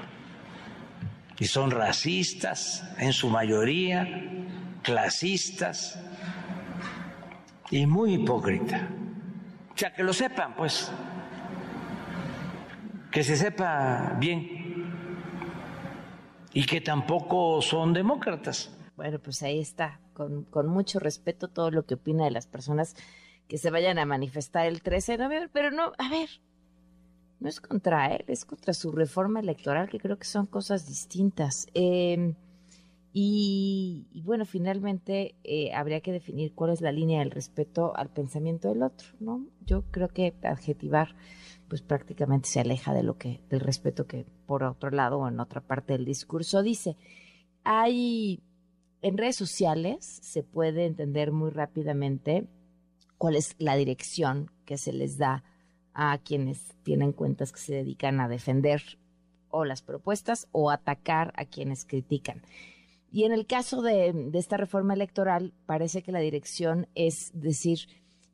Y 1.38 1.44
son 1.44 1.70
racistas 1.70 2.84
en 2.98 3.12
su 3.12 3.28
mayoría, 3.28 4.08
clasistas 4.82 6.00
y 7.70 7.86
muy 7.86 8.14
hipócritas. 8.14 8.82
Sea, 9.80 9.94
que 9.94 10.02
lo 10.02 10.12
sepan, 10.12 10.54
pues. 10.56 10.92
Que 13.10 13.24
se 13.24 13.34
sepa 13.34 14.14
bien. 14.18 14.92
Y 16.52 16.66
que 16.66 16.82
tampoco 16.82 17.62
son 17.62 17.94
demócratas. 17.94 18.76
Bueno, 18.96 19.18
pues 19.20 19.42
ahí 19.42 19.58
está, 19.58 19.98
con, 20.12 20.44
con 20.44 20.66
mucho 20.66 20.98
respeto 20.98 21.48
todo 21.48 21.70
lo 21.70 21.86
que 21.86 21.94
opina 21.94 22.24
de 22.24 22.30
las 22.30 22.46
personas 22.46 22.94
que 23.48 23.56
se 23.56 23.70
vayan 23.70 23.98
a 23.98 24.04
manifestar 24.04 24.66
el 24.66 24.82
13 24.82 25.12
de 25.12 25.18
noviembre, 25.24 25.50
pero 25.50 25.70
no, 25.70 25.92
a 25.96 26.10
ver, 26.10 26.28
no 27.38 27.48
es 27.48 27.58
contra 27.62 28.14
él, 28.14 28.26
es 28.28 28.44
contra 28.44 28.74
su 28.74 28.92
reforma 28.92 29.40
electoral, 29.40 29.88
que 29.88 29.98
creo 29.98 30.18
que 30.18 30.26
son 30.26 30.44
cosas 30.44 30.86
distintas. 30.86 31.68
Eh, 31.72 32.34
y, 33.12 34.22
bueno, 34.24 34.44
finalmente 34.44 35.34
eh, 35.42 35.72
habría 35.74 36.00
que 36.00 36.12
definir 36.12 36.54
cuál 36.54 36.70
es 36.70 36.80
la 36.80 36.92
línea 36.92 37.18
del 37.18 37.32
respeto 37.32 37.96
al 37.96 38.08
pensamiento 38.08 38.68
del 38.68 38.84
otro, 38.84 39.08
¿no? 39.18 39.46
Yo 39.66 39.82
creo 39.90 40.08
que 40.08 40.34
adjetivar, 40.42 41.16
pues 41.68 41.82
prácticamente 41.82 42.48
se 42.48 42.60
aleja 42.60 42.94
de 42.94 43.02
lo 43.02 43.18
que, 43.18 43.40
del 43.48 43.60
respeto 43.60 44.06
que 44.06 44.26
por 44.46 44.62
otro 44.62 44.90
lado 44.90 45.18
o 45.18 45.28
en 45.28 45.40
otra 45.40 45.60
parte 45.60 45.94
del 45.94 46.04
discurso 46.04 46.62
dice. 46.62 46.96
Hay, 47.64 48.42
en 49.02 49.18
redes 49.18 49.36
sociales 49.36 50.20
se 50.22 50.44
puede 50.44 50.86
entender 50.86 51.32
muy 51.32 51.50
rápidamente 51.50 52.46
cuál 53.18 53.34
es 53.34 53.56
la 53.58 53.74
dirección 53.74 54.52
que 54.64 54.78
se 54.78 54.92
les 54.92 55.18
da 55.18 55.42
a 55.94 56.16
quienes 56.18 56.76
tienen 56.84 57.12
cuentas 57.12 57.50
que 57.50 57.58
se 57.58 57.74
dedican 57.74 58.20
a 58.20 58.28
defender 58.28 58.82
o 59.48 59.64
las 59.64 59.82
propuestas 59.82 60.46
o 60.52 60.70
atacar 60.70 61.32
a 61.36 61.44
quienes 61.44 61.84
critican. 61.84 62.42
Y 63.10 63.24
en 63.24 63.32
el 63.32 63.46
caso 63.46 63.82
de, 63.82 64.30
esta 64.34 64.56
reforma 64.56 64.94
electoral, 64.94 65.52
parece 65.66 66.02
que 66.02 66.12
la 66.12 66.20
dirección 66.20 66.86
es 66.94 67.32
decir, 67.34 67.80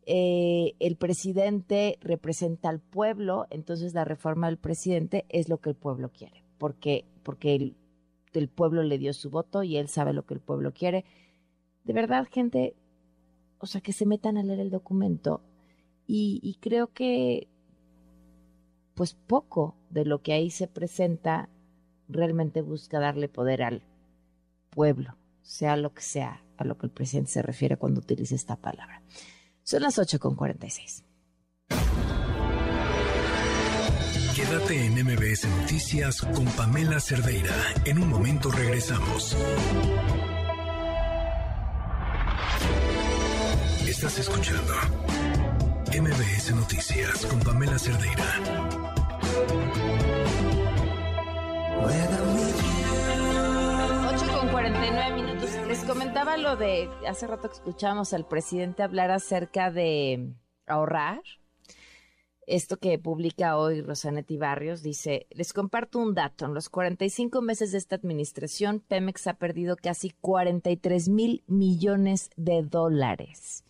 eh, 0.05 0.75
el 0.79 0.97
presidente 0.97 1.99
representa 2.03 2.69
al 2.69 2.81
pueblo, 2.81 3.47
entonces 3.51 3.95
la 3.95 4.05
reforma 4.05 4.49
del 4.49 4.59
presidente 4.59 5.25
es 5.29 5.49
lo 5.49 5.59
que 5.59 5.71
el 5.71 5.77
pueblo 5.77 6.11
quiere, 6.13 6.45
porque, 6.59 7.07
porque 7.23 7.55
el, 7.55 8.49
pueblo 8.49 8.83
le 8.83 8.99
dio 8.99 9.15
su 9.15 9.31
voto 9.31 9.63
y 9.63 9.79
él 9.79 9.89
sabe 9.89 10.13
lo 10.13 10.27
que 10.27 10.35
el 10.35 10.41
pueblo 10.41 10.73
quiere. 10.73 11.05
De 11.85 11.95
verdad, 11.95 12.29
gente, 12.31 12.77
o 13.59 13.67
sea, 13.67 13.81
que 13.81 13.93
se 13.93 14.05
metan 14.05 14.37
a 14.37 14.43
leer 14.43 14.61
el 14.61 14.71
documento 14.71 15.41
y 16.07 16.59
creo 16.61 16.93
que 16.93 17.49
pues 18.97 19.15
poco 19.15 19.77
de 19.91 20.07
lo 20.07 20.23
que 20.23 20.33
ahí 20.33 20.51
se 20.51 20.69
presenta 20.69 21.51
realmente 22.09 22.63
busca 22.63 22.99
darle 22.99 23.29
poder 23.29 23.63
al 23.63 23.83
pueblo, 24.77 25.17
sea 25.41 25.75
lo 25.75 25.95
que 25.95 26.03
sea 26.03 26.45
a 26.59 26.65
lo 26.65 26.77
que 26.77 26.87
el 26.87 26.93
presidente 26.93 27.33
se 27.33 27.43
refiere 27.43 27.79
cuando 27.79 28.01
utiliza 28.01 28.35
esta 28.35 28.57
palabra. 28.57 29.03
Son 29.63 29.81
las 29.81 29.99
8 29.99 30.21
con 30.21 30.37
46. 30.37 31.03
Quédate 34.37 34.87
en 34.87 34.93
MBS 35.03 35.49
Noticias 35.49 36.21
con 36.21 36.45
Pamela 36.45 37.01
Cerdeira. 37.01 37.55
En 37.87 37.99
un 37.99 38.11
momento 38.11 38.51
regresamos. 38.51 39.35
Estás 43.89 44.19
escuchando 44.19 44.75
MBS 45.89 46.55
Noticias 46.55 47.25
con 47.25 47.41
Pamela 47.41 47.79
Cerdeira. 47.79 48.87
49 54.67 55.23
minutos. 55.23 55.51
Les 55.69 55.85
comentaba 55.85 56.37
lo 56.37 56.57
de 56.57 56.91
hace 57.07 57.29
rato 57.29 57.49
que 57.49 57.55
escuchamos 57.55 58.13
al 58.13 58.27
presidente 58.27 58.83
hablar 58.83 59.13
acerca 59.13 59.71
de 59.71 60.33
ahorrar. 60.67 61.23
Esto 62.49 62.77
que 62.77 62.99
publica 62.99 63.59
hoy 63.59 63.81
Rosanetti 63.81 64.37
Barrios 64.37 64.83
dice, 64.83 65.29
les 65.31 65.53
comparto 65.53 66.01
un 66.01 66.15
dato. 66.15 66.47
En 66.47 66.55
los 66.55 66.69
45 66.69 67.43
meses 67.43 67.71
de 67.71 67.79
esta 67.79 67.95
administración, 67.95 68.81
Pemex 68.81 69.29
ha 69.29 69.35
perdido 69.35 69.77
casi 69.77 70.11
43 70.21 71.11
mil 71.11 71.45
millones 71.47 72.31
de 72.35 72.65
dólares. 72.65 73.63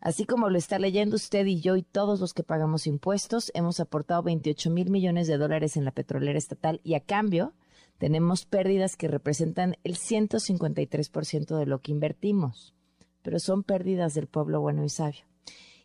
Así 0.00 0.24
como 0.24 0.50
lo 0.50 0.58
está 0.58 0.80
leyendo 0.80 1.14
usted 1.14 1.46
y 1.46 1.60
yo 1.60 1.76
y 1.76 1.84
todos 1.84 2.18
los 2.18 2.34
que 2.34 2.42
pagamos 2.42 2.88
impuestos, 2.88 3.52
hemos 3.54 3.78
aportado 3.78 4.24
28 4.24 4.68
mil 4.70 4.90
millones 4.90 5.28
de 5.28 5.38
dólares 5.38 5.76
en 5.76 5.84
la 5.84 5.92
petrolera 5.92 6.38
estatal 6.38 6.80
y 6.82 6.94
a 6.94 7.00
cambio 7.00 7.52
tenemos 7.98 8.44
pérdidas 8.44 8.96
que 8.96 9.08
representan 9.08 9.76
el 9.84 9.96
153% 9.96 11.56
de 11.56 11.66
lo 11.66 11.80
que 11.80 11.92
invertimos, 11.92 12.74
pero 13.22 13.38
son 13.38 13.62
pérdidas 13.62 14.14
del 14.14 14.26
pueblo 14.26 14.60
bueno 14.60 14.84
y 14.84 14.88
sabio. 14.88 15.24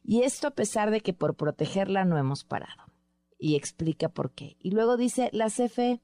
Y 0.03 0.23
esto 0.23 0.47
a 0.47 0.51
pesar 0.51 0.89
de 0.91 1.01
que 1.01 1.13
por 1.13 1.35
protegerla 1.35 2.05
no 2.05 2.17
hemos 2.17 2.43
parado. 2.43 2.83
Y 3.37 3.55
explica 3.55 4.09
por 4.09 4.31
qué. 4.31 4.57
Y 4.59 4.71
luego 4.71 4.97
dice 4.97 5.29
la 5.31 5.47
CFE, 5.47 6.01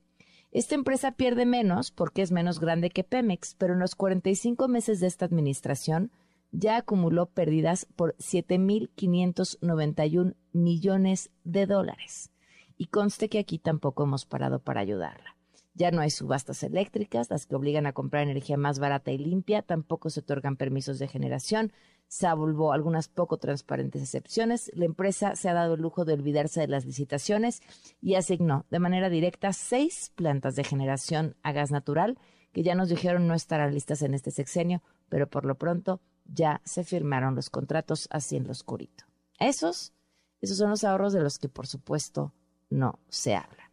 esta 0.51 0.75
empresa 0.75 1.11
pierde 1.11 1.45
menos 1.45 1.91
porque 1.91 2.21
es 2.21 2.31
menos 2.31 2.61
grande 2.61 2.89
que 2.89 3.03
Pemex, 3.03 3.55
pero 3.55 3.73
en 3.73 3.79
los 3.79 3.95
45 3.95 4.69
meses 4.69 5.01
de 5.01 5.07
esta 5.07 5.25
administración 5.25 6.11
ya 6.51 6.77
acumuló 6.77 7.25
pérdidas 7.25 7.87
por 7.95 8.15
7.591 8.17 10.35
millones 10.53 11.31
de 11.43 11.65
dólares. 11.65 12.31
Y 12.77 12.85
conste 12.87 13.27
que 13.27 13.39
aquí 13.39 13.59
tampoco 13.59 14.03
hemos 14.03 14.25
parado 14.25 14.59
para 14.59 14.79
ayudarla. 14.81 15.34
Ya 15.75 15.91
no 15.91 16.01
hay 16.01 16.09
subastas 16.09 16.63
eléctricas, 16.63 17.29
las 17.29 17.45
que 17.45 17.55
obligan 17.55 17.85
a 17.85 17.91
comprar 17.91 18.23
energía 18.23 18.55
más 18.55 18.79
barata 18.79 19.11
y 19.11 19.17
limpia, 19.17 19.61
tampoco 19.61 20.09
se 20.09 20.21
otorgan 20.21 20.55
permisos 20.55 20.99
de 20.99 21.09
generación, 21.09 21.73
salvo 22.07 22.71
algunas 22.71 23.09
poco 23.09 23.37
transparentes 23.37 24.01
excepciones. 24.01 24.71
La 24.73 24.85
empresa 24.85 25.35
se 25.35 25.49
ha 25.49 25.53
dado 25.53 25.73
el 25.73 25.81
lujo 25.81 26.05
de 26.05 26.13
olvidarse 26.13 26.61
de 26.61 26.69
las 26.69 26.85
licitaciones 26.85 27.61
y 28.01 28.15
asignó 28.15 28.65
de 28.69 28.79
manera 28.79 29.09
directa 29.09 29.51
seis 29.51 30.13
plantas 30.15 30.55
de 30.55 30.63
generación 30.63 31.35
a 31.43 31.51
gas 31.51 31.71
natural 31.71 32.17
que 32.55 32.63
ya 32.63 32.73
nos 32.73 32.87
dijeron 32.87 33.27
no 33.27 33.33
estarán 33.33 33.73
listas 33.73 34.01
en 34.01 34.13
este 34.13 34.31
sexenio, 34.31 34.81
pero 35.09 35.29
por 35.29 35.43
lo 35.43 35.55
pronto 35.55 35.99
ya 36.23 36.61
se 36.63 36.85
firmaron 36.85 37.35
los 37.35 37.49
contratos 37.49 38.07
así 38.11 38.37
en 38.37 38.45
lo 38.45 38.51
oscurito. 38.51 39.03
Esos, 39.39 39.91
esos 40.39 40.57
son 40.57 40.69
los 40.69 40.85
ahorros 40.85 41.11
de 41.11 41.19
los 41.19 41.37
que 41.37 41.49
por 41.49 41.67
supuesto 41.67 42.33
no 42.69 42.99
se 43.09 43.35
habla. 43.35 43.71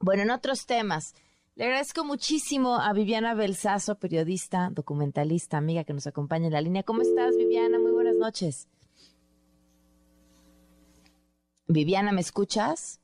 Bueno, 0.00 0.22
en 0.22 0.30
otros 0.30 0.64
temas, 0.64 1.14
le 1.56 1.64
agradezco 1.64 2.04
muchísimo 2.04 2.76
a 2.76 2.92
Viviana 2.92 3.32
Belsazo, 3.32 3.98
periodista, 3.98 4.68
documentalista, 4.72 5.56
amiga 5.56 5.84
que 5.84 5.94
nos 5.94 6.06
acompaña 6.06 6.46
en 6.46 6.52
la 6.52 6.60
línea. 6.60 6.82
¿Cómo 6.82 7.00
estás, 7.00 7.34
Viviana? 7.34 7.78
Muy 7.78 7.92
buenas 7.92 8.16
noches. 8.16 8.68
Viviana, 11.66 12.12
¿me 12.12 12.20
escuchas? 12.20 13.00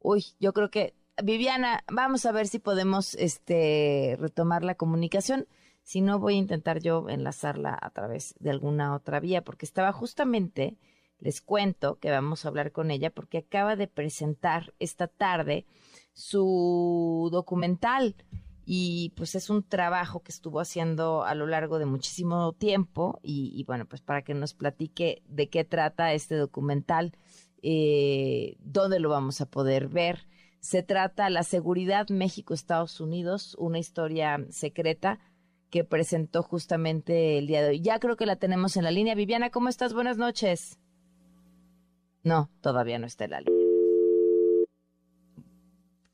Uy, 0.00 0.26
yo 0.40 0.52
creo 0.52 0.70
que 0.70 0.94
Viviana, 1.22 1.84
vamos 1.92 2.26
a 2.26 2.32
ver 2.32 2.48
si 2.48 2.58
podemos 2.58 3.14
este, 3.14 4.16
retomar 4.18 4.64
la 4.64 4.74
comunicación. 4.74 5.46
Si 5.84 6.00
no, 6.00 6.18
voy 6.18 6.34
a 6.34 6.38
intentar 6.38 6.80
yo 6.80 7.08
enlazarla 7.08 7.78
a 7.80 7.90
través 7.90 8.34
de 8.40 8.50
alguna 8.50 8.96
otra 8.96 9.20
vía, 9.20 9.44
porque 9.44 9.64
estaba 9.64 9.92
justamente, 9.92 10.76
les 11.20 11.40
cuento 11.40 12.00
que 12.00 12.10
vamos 12.10 12.44
a 12.44 12.48
hablar 12.48 12.72
con 12.72 12.90
ella, 12.90 13.10
porque 13.10 13.38
acaba 13.38 13.76
de 13.76 13.86
presentar 13.86 14.74
esta 14.80 15.06
tarde 15.06 15.66
su 16.12 17.28
documental 17.32 18.16
y 18.64 19.12
pues 19.16 19.34
es 19.34 19.50
un 19.50 19.62
trabajo 19.62 20.22
que 20.22 20.32
estuvo 20.32 20.60
haciendo 20.60 21.24
a 21.24 21.34
lo 21.34 21.46
largo 21.46 21.78
de 21.78 21.86
muchísimo 21.86 22.52
tiempo 22.52 23.18
y, 23.22 23.64
bueno, 23.64 23.86
pues 23.86 24.02
para 24.02 24.22
que 24.22 24.34
nos 24.34 24.54
platique 24.54 25.22
de 25.28 25.48
qué 25.48 25.64
trata 25.64 26.12
este 26.12 26.36
documental, 26.36 27.12
eh, 27.62 28.56
dónde 28.60 29.00
lo 29.00 29.08
vamos 29.08 29.40
a 29.40 29.46
poder 29.46 29.88
ver 29.88 30.26
se 30.62 30.84
trata 30.84 31.28
La 31.28 31.42
Seguridad 31.42 32.08
México-Estados 32.08 33.00
Unidos, 33.00 33.56
una 33.58 33.80
historia 33.80 34.46
secreta 34.50 35.18
que 35.70 35.82
presentó 35.82 36.44
justamente 36.44 37.36
el 37.36 37.48
día 37.48 37.62
de 37.62 37.70
hoy. 37.70 37.80
Ya 37.80 37.98
creo 37.98 38.16
que 38.16 38.26
la 38.26 38.36
tenemos 38.36 38.76
en 38.76 38.84
la 38.84 38.92
línea. 38.92 39.16
Viviana, 39.16 39.50
¿cómo 39.50 39.68
estás? 39.68 39.92
Buenas 39.92 40.18
noches. 40.18 40.78
No, 42.22 42.48
todavía 42.60 43.00
no 43.00 43.06
está 43.06 43.24
en 43.24 43.30
la 43.32 43.40
línea. 43.40 43.61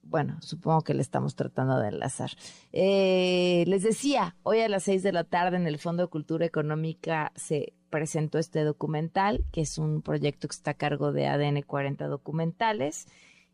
Bueno, 0.08 0.38
supongo 0.40 0.80
que 0.80 0.94
le 0.94 1.02
estamos 1.02 1.34
tratando 1.34 1.78
de 1.78 1.88
enlazar. 1.88 2.30
Eh, 2.72 3.64
les 3.66 3.82
decía, 3.82 4.36
hoy 4.42 4.60
a 4.60 4.68
las 4.68 4.84
seis 4.84 5.02
de 5.02 5.12
la 5.12 5.24
tarde 5.24 5.58
en 5.58 5.66
el 5.66 5.78
Fondo 5.78 6.04
de 6.04 6.08
Cultura 6.08 6.46
Económica 6.46 7.30
se 7.36 7.74
presentó 7.90 8.38
este 8.38 8.64
documental, 8.64 9.44
que 9.52 9.60
es 9.60 9.76
un 9.76 10.00
proyecto 10.00 10.48
que 10.48 10.54
está 10.54 10.70
a 10.70 10.74
cargo 10.74 11.12
de 11.12 11.26
ADN 11.26 11.60
40 11.60 12.06
Documentales 12.06 13.06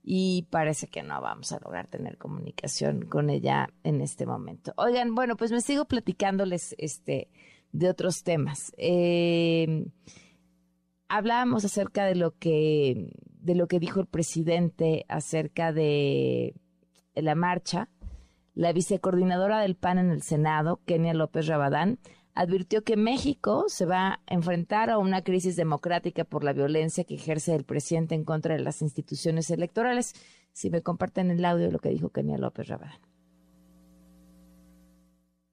y 0.04 0.46
parece 0.50 0.86
que 0.86 1.02
no 1.02 1.20
vamos 1.20 1.50
a 1.50 1.58
lograr 1.58 1.88
tener 1.88 2.18
comunicación 2.18 3.06
con 3.06 3.30
ella 3.30 3.68
en 3.82 4.00
este 4.00 4.24
momento. 4.24 4.74
Oigan, 4.76 5.12
bueno, 5.16 5.36
pues 5.36 5.50
me 5.50 5.60
sigo 5.60 5.86
platicándoles 5.86 6.76
este 6.78 7.30
de 7.72 7.88
otros 7.88 8.22
temas. 8.22 8.72
Eh, 8.76 9.86
hablábamos 11.08 11.64
acerca 11.64 12.04
de 12.04 12.14
lo 12.14 12.38
que 12.38 13.12
de 13.44 13.54
lo 13.54 13.68
que 13.68 13.78
dijo 13.78 14.00
el 14.00 14.06
presidente 14.06 15.04
acerca 15.08 15.72
de 15.72 16.54
la 17.14 17.34
marcha. 17.34 17.88
La 18.54 18.72
vicecoordinadora 18.72 19.60
del 19.60 19.76
PAN 19.76 19.98
en 19.98 20.10
el 20.10 20.22
Senado, 20.22 20.80
Kenia 20.86 21.12
López 21.12 21.46
Rabadán, 21.46 21.98
advirtió 22.34 22.82
que 22.84 22.96
México 22.96 23.66
se 23.68 23.84
va 23.84 24.20
a 24.26 24.34
enfrentar 24.34 24.90
a 24.90 24.98
una 24.98 25.22
crisis 25.22 25.56
democrática 25.56 26.24
por 26.24 26.42
la 26.42 26.52
violencia 26.54 27.04
que 27.04 27.16
ejerce 27.16 27.54
el 27.54 27.64
presidente 27.64 28.14
en 28.14 28.24
contra 28.24 28.54
de 28.54 28.62
las 28.62 28.80
instituciones 28.80 29.50
electorales. 29.50 30.14
Si 30.52 30.70
me 30.70 30.82
comparten 30.82 31.30
el 31.30 31.44
audio 31.44 31.66
de 31.66 31.72
lo 31.72 31.80
que 31.80 31.90
dijo 31.90 32.10
Kenia 32.10 32.38
López 32.38 32.68
Rabadán. 32.68 32.98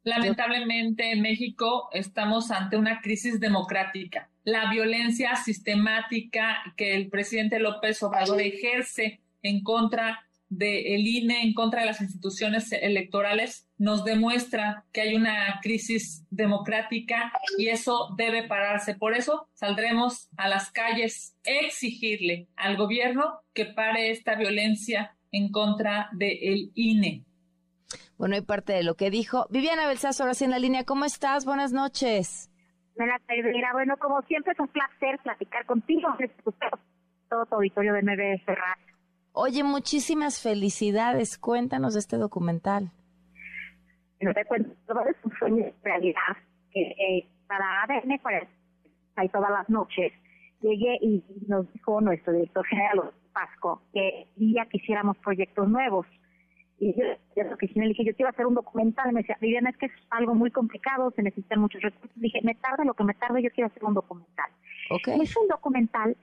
Lamentablemente 0.04 1.12
en 1.12 1.22
México 1.22 1.90
estamos 1.92 2.52
ante 2.52 2.78
una 2.78 3.02
crisis 3.02 3.40
democrática. 3.40 4.31
La 4.44 4.72
violencia 4.72 5.36
sistemática 5.36 6.58
que 6.76 6.96
el 6.96 7.10
presidente 7.10 7.60
López 7.60 8.02
Obrador 8.04 8.42
ejerce 8.42 9.22
en 9.44 9.64
contra 9.64 10.26
del 10.52 11.08
INE 11.08 11.44
en 11.44 11.54
contra 11.54 11.80
de 11.80 11.86
las 11.86 12.02
instituciones 12.02 12.74
electorales 12.74 13.70
nos 13.78 14.04
demuestra 14.04 14.84
que 14.92 15.00
hay 15.00 15.16
una 15.16 15.60
crisis 15.64 16.26
democrática 16.30 17.32
y 17.58 17.70
eso 17.70 18.14
debe 18.18 18.44
pararse. 18.44 18.94
Por 18.94 19.16
eso 19.16 19.48
saldremos 19.54 20.28
a 20.36 20.50
las 20.50 20.70
calles 20.70 21.36
exigirle 21.46 22.50
al 22.58 22.76
gobierno 22.76 23.40
que 23.54 23.66
pare 23.66 24.12
esta 24.12 24.36
violencia 24.36 25.16
en 25.32 25.52
contra 25.52 26.10
del 26.12 26.72
INE. 26.76 27.24
Bueno, 28.18 28.36
y 28.36 28.42
parte 28.42 28.74
de 28.74 28.84
lo 28.84 28.96
que 28.96 29.10
dijo 29.10 29.48
Viviana 29.50 29.88
Belsazo, 29.88 30.24
ahora 30.24 30.34
sí 30.34 30.44
en 30.44 30.52
la 30.52 30.60
línea. 30.60 30.84
¿Cómo 30.84 31.06
estás? 31.06 31.46
Buenas 31.46 31.72
noches. 31.72 32.51
Buenas 33.02 33.22
tardes, 33.26 33.56
Bueno, 33.74 33.98
como 33.98 34.22
siempre 34.28 34.54
es 34.54 34.60
un 34.60 34.68
placer 34.68 35.18
platicar 35.24 35.66
contigo, 35.66 36.08
todo 37.32 37.46
tu 37.48 37.56
auditorio 37.56 37.94
de 37.94 38.04
MBS 38.04 38.46
Radio 38.46 38.94
Oye, 39.32 39.64
muchísimas 39.64 40.40
felicidades. 40.40 41.40
Cuéntanos 41.40 41.96
de 41.96 42.00
este 42.00 42.18
documental. 42.18 42.92
No 44.20 44.32
te 44.36 44.46
cuento, 44.46 44.70
todo 44.86 45.02
es 45.08 45.16
un 45.24 45.32
sueño 45.40 45.64
de 45.64 45.74
realidad. 45.82 46.38
Que 46.72 46.82
eh, 46.82 47.28
para 47.48 47.82
ADN, 47.86 48.20
pues, 48.22 48.44
ahí 49.16 49.30
todas 49.30 49.50
las 49.50 49.68
noches, 49.68 50.14
llegué 50.62 51.00
y 51.02 51.24
nos 51.48 51.74
dijo 51.74 52.02
nuestro 52.02 52.34
director 52.34 52.64
general, 52.68 53.10
Pasco, 53.34 53.82
que 53.94 54.28
día 54.36 54.68
quisiéramos 54.68 55.18
proyectos 55.18 55.68
nuevos. 55.68 56.06
Y 56.82 56.96
yo, 56.96 57.06
yo 57.36 57.58
que 57.58 57.70
le 57.76 57.90
dije, 57.90 58.04
yo 58.04 58.16
quiero 58.16 58.32
hacer 58.32 58.48
un 58.48 58.56
documental. 58.56 59.14
me 59.14 59.22
decía, 59.22 59.38
Viviana, 59.40 59.70
es 59.70 59.78
que 59.78 59.86
es 59.86 59.92
algo 60.10 60.34
muy 60.34 60.50
complicado, 60.50 61.12
se 61.16 61.22
necesitan 61.22 61.60
muchos 61.60 61.80
recursos. 61.80 62.20
Dije, 62.20 62.40
me 62.44 62.56
tarda 62.56 62.84
lo 62.84 62.96
que 62.96 63.04
me 63.04 63.14
tarde, 63.14 63.44
yo 63.44 63.52
quiero 63.52 63.68
hacer 63.68 63.86
un 63.86 63.94
documental. 63.94 64.50
Okay. 64.90 65.22
Es 65.22 65.38
un 65.38 65.48
documental 65.48 66.18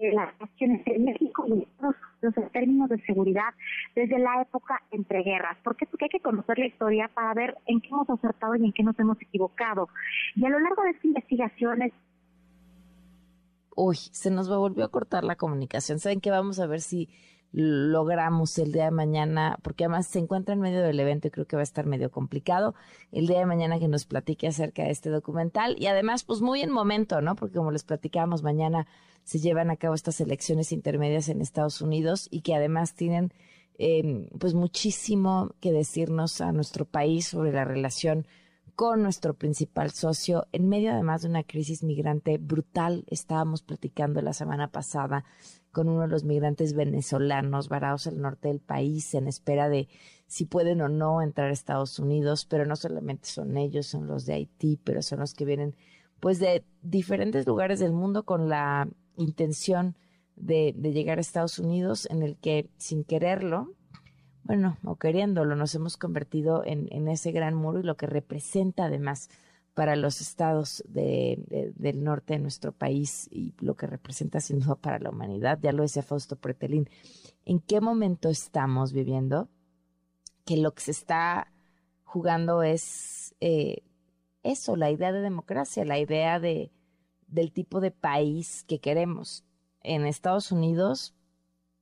las 0.00 0.34
cuestiones 0.34 0.82
en 0.86 1.04
México 1.04 1.44
y 1.46 1.68
los, 1.80 2.34
términos 2.52 2.88
de 2.88 2.98
seguridad 3.02 3.54
desde 3.94 4.18
la 4.18 4.42
época 4.42 4.82
entre 4.90 5.22
guerras. 5.22 5.56
¿Por 5.62 5.76
qué? 5.76 5.86
Porque 5.86 6.06
hay 6.06 6.10
que 6.10 6.20
conocer 6.20 6.58
la 6.58 6.66
historia 6.66 7.08
para 7.14 7.32
ver 7.34 7.56
en 7.66 7.80
qué 7.80 7.90
hemos 7.90 8.10
acertado 8.10 8.56
y 8.56 8.64
en 8.64 8.72
qué 8.72 8.82
nos 8.82 8.98
hemos 8.98 9.22
equivocado. 9.22 9.88
Y 10.34 10.44
a 10.44 10.48
lo 10.48 10.58
largo 10.58 10.82
de 10.82 10.90
esta 10.90 11.06
investigación 11.06 11.92
Uy, 13.76 13.96
se 13.96 14.30
nos 14.30 14.48
volvió 14.48 14.84
a 14.84 14.90
cortar 14.90 15.24
la 15.24 15.36
comunicación. 15.36 16.00
¿Saben 16.00 16.20
qué? 16.20 16.30
Vamos 16.30 16.60
a 16.60 16.66
ver 16.66 16.80
si 16.80 17.08
logramos 17.56 18.58
el 18.58 18.72
día 18.72 18.86
de 18.86 18.90
mañana, 18.90 19.58
porque 19.62 19.84
además 19.84 20.08
se 20.08 20.18
encuentra 20.18 20.54
en 20.54 20.60
medio 20.60 20.82
del 20.82 20.98
evento 20.98 21.28
y 21.28 21.30
creo 21.30 21.46
que 21.46 21.54
va 21.54 21.60
a 21.60 21.62
estar 21.62 21.86
medio 21.86 22.10
complicado, 22.10 22.74
el 23.12 23.28
día 23.28 23.38
de 23.38 23.46
mañana 23.46 23.78
que 23.78 23.86
nos 23.86 24.06
platique 24.06 24.48
acerca 24.48 24.82
de 24.82 24.90
este 24.90 25.08
documental 25.08 25.76
y 25.78 25.86
además 25.86 26.24
pues 26.24 26.40
muy 26.40 26.62
en 26.62 26.72
momento, 26.72 27.20
¿no? 27.20 27.36
Porque 27.36 27.56
como 27.56 27.70
les 27.70 27.84
platicábamos, 27.84 28.42
mañana 28.42 28.88
se 29.22 29.38
llevan 29.38 29.70
a 29.70 29.76
cabo 29.76 29.94
estas 29.94 30.20
elecciones 30.20 30.72
intermedias 30.72 31.28
en 31.28 31.40
Estados 31.40 31.80
Unidos 31.80 32.26
y 32.28 32.40
que 32.40 32.56
además 32.56 32.94
tienen 32.94 33.32
em, 33.78 34.28
pues 34.40 34.54
muchísimo 34.54 35.54
que 35.60 35.70
decirnos 35.70 36.40
a 36.40 36.50
nuestro 36.50 36.86
país 36.86 37.28
sobre 37.28 37.52
la 37.52 37.64
relación 37.64 38.26
con 38.74 39.02
nuestro 39.02 39.34
principal 39.34 39.90
socio 39.90 40.46
en 40.52 40.68
medio 40.68 40.92
además 40.92 41.22
de 41.22 41.28
una 41.28 41.44
crisis 41.44 41.82
migrante 41.82 42.38
brutal. 42.38 43.04
Estábamos 43.08 43.62
platicando 43.62 44.20
la 44.20 44.32
semana 44.32 44.68
pasada 44.68 45.24
con 45.72 45.88
uno 45.88 46.02
de 46.02 46.08
los 46.08 46.24
migrantes 46.24 46.74
venezolanos 46.74 47.68
varados 47.68 48.06
al 48.06 48.20
norte 48.20 48.48
del 48.48 48.60
país 48.60 49.14
en 49.14 49.28
espera 49.28 49.68
de 49.68 49.88
si 50.26 50.46
pueden 50.46 50.80
o 50.80 50.88
no 50.88 51.22
entrar 51.22 51.50
a 51.50 51.52
Estados 51.52 51.98
Unidos, 51.98 52.46
pero 52.46 52.66
no 52.66 52.76
solamente 52.76 53.28
son 53.28 53.56
ellos, 53.56 53.86
son 53.86 54.06
los 54.06 54.26
de 54.26 54.34
Haití, 54.34 54.80
pero 54.82 55.02
son 55.02 55.20
los 55.20 55.34
que 55.34 55.44
vienen 55.44 55.76
pues 56.20 56.38
de 56.38 56.64
diferentes 56.82 57.46
lugares 57.46 57.80
del 57.80 57.92
mundo 57.92 58.24
con 58.24 58.48
la 58.48 58.88
intención 59.16 59.96
de, 60.36 60.72
llegar 60.72 61.18
a 61.18 61.20
Estados 61.20 61.58
Unidos 61.58 62.08
en 62.10 62.22
el 62.22 62.36
que 62.36 62.70
sin 62.76 63.04
quererlo, 63.04 63.74
bueno, 64.44 64.78
o 64.84 64.96
queriéndolo, 64.96 65.56
nos 65.56 65.74
hemos 65.74 65.96
convertido 65.96 66.64
en, 66.64 66.88
en 66.90 67.08
ese 67.08 67.32
gran 67.32 67.54
muro 67.54 67.80
y 67.80 67.82
lo 67.82 67.96
que 67.96 68.06
representa 68.06 68.84
además 68.84 69.28
para 69.74 69.96
los 69.96 70.20
estados 70.20 70.84
de, 70.86 71.72
del 71.76 72.04
norte 72.04 72.34
de 72.34 72.38
nuestro 72.38 72.72
país 72.72 73.28
y 73.30 73.54
lo 73.58 73.74
que 73.74 73.86
representa 73.86 74.40
sin 74.40 74.60
duda 74.60 74.76
para 74.76 75.00
la 75.00 75.10
humanidad. 75.10 75.58
Ya 75.60 75.72
lo 75.72 75.82
decía 75.82 76.02
Fausto 76.02 76.36
Pretelín. 76.36 76.88
¿En 77.44 77.58
qué 77.58 77.80
momento 77.80 78.28
estamos 78.28 78.92
viviendo 78.92 79.48
que 80.44 80.56
lo 80.56 80.74
que 80.74 80.82
se 80.82 80.92
está 80.92 81.50
jugando 82.04 82.62
es 82.62 83.34
eh, 83.40 83.82
eso, 84.44 84.76
la 84.76 84.90
idea 84.90 85.10
de 85.10 85.20
democracia, 85.20 85.84
la 85.84 85.98
idea 85.98 86.38
de, 86.38 86.70
del 87.26 87.52
tipo 87.52 87.80
de 87.80 87.90
país 87.90 88.64
que 88.68 88.78
queremos. 88.78 89.44
En 89.82 90.06
Estados 90.06 90.52
Unidos, 90.52 91.14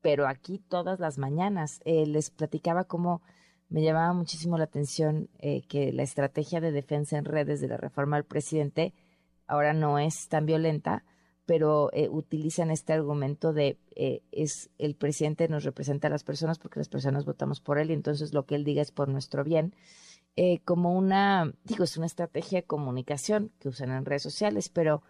pero 0.03 0.27
aquí 0.27 0.59
todas 0.59 1.01
las 1.01 1.17
mañanas. 1.17 1.81
Eh, 1.85 2.05
les 2.07 2.31
platicaba 2.31 2.85
cómo 2.85 3.23
me 3.71 3.83
llamaba 3.83 4.13
muchísimo 4.13 4.59
la 4.59 4.65
atención 4.65 5.31
eh, 5.39 5.63
que 5.69 5.93
la 5.93 6.03
estrategia 6.03 6.61
de 6.61 6.73
defensa 6.73 7.17
en 7.17 7.25
redes 7.25 7.61
de 7.61 7.69
la 7.69 7.79
reforma 7.79 8.17
del 8.17 8.27
presidente 8.27 8.93
ahora 9.47 9.73
no 9.73 9.99
es 9.99 10.29
tan 10.29 10.45
violenta, 10.45 11.05
pero 11.47 11.91
eh, 11.93 12.09
utilizan 12.09 12.71
este 12.71 12.93
argumento 12.93 13.53
de 13.53 13.79
es 14.31 14.71
el 14.79 14.95
presidente 14.95 15.49
nos 15.49 15.65
representa 15.65 16.09
a 16.09 16.11
las 16.11 16.25
personas 16.25 16.59
porque 16.59 16.81
las 16.81 16.89
personas 16.89 17.25
votamos 17.25 17.61
por 17.61 17.79
él 17.79 17.91
y 17.91 17.95
entonces 17.95 18.33
lo 18.33 18.47
que 18.47 18.55
él 18.55 18.65
diga 18.65 18.83
es 18.83 18.91
por 18.91 19.09
nuestro 19.09 19.45
bien. 19.45 19.75
como 20.65 20.97
una, 20.97 21.53
digo, 21.65 21.85
es 21.85 21.97
una 21.97 22.07
estrategia 22.07 22.61
de 22.61 22.67
comunicación 22.67 23.53
que 23.59 23.69
usan 23.69 23.91
en 23.91 24.05
redes 24.05 24.23
sociales, 24.23 24.69
pero 24.69 25.03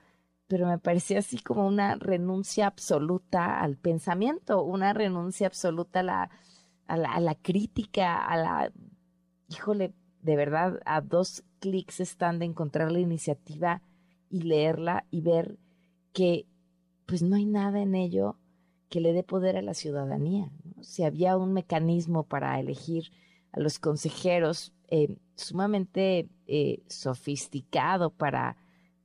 pero 0.53 0.67
me 0.67 0.79
parecía 0.79 1.21
así 1.21 1.39
como 1.39 1.67
una 1.67 1.95
renuncia 1.95 2.67
absoluta 2.67 3.59
al 3.59 3.79
pensamiento, 3.79 4.63
una 4.63 4.93
renuncia 4.93 5.47
absoluta 5.47 6.01
a 6.01 6.03
la, 6.03 6.31
a 6.87 6.97
la, 6.99 7.11
a 7.11 7.21
la 7.21 7.35
crítica, 7.37 8.19
a 8.23 8.37
la, 8.37 8.73
híjole, 9.49 9.95
de 10.21 10.37
verdad, 10.37 10.79
a 10.85 11.01
dos 11.01 11.43
clics 11.59 12.01
están 12.01 12.39
de 12.39 12.45
encontrar 12.45 12.93
la 12.93 12.99
iniciativa 13.01 13.81
y 14.29 14.43
leerla 14.43 15.07
y 15.11 15.23
ver 15.23 15.57
que 16.13 16.45
pues 17.07 17.23
no 17.23 17.37
hay 17.37 17.47
nada 17.47 17.81
en 17.81 17.95
ello 17.95 18.37
que 18.91 19.01
le 19.01 19.15
dé 19.15 19.23
poder 19.23 19.57
a 19.57 19.63
la 19.63 19.73
ciudadanía. 19.73 20.51
Si 20.83 21.03
había 21.03 21.39
un 21.39 21.55
mecanismo 21.55 22.25
para 22.25 22.61
elegir 22.61 23.11
a 23.53 23.61
los 23.61 23.79
consejeros 23.79 24.75
eh, 24.89 25.17
sumamente 25.35 26.29
eh, 26.47 26.83
sofisticado 26.89 28.11
para 28.11 28.59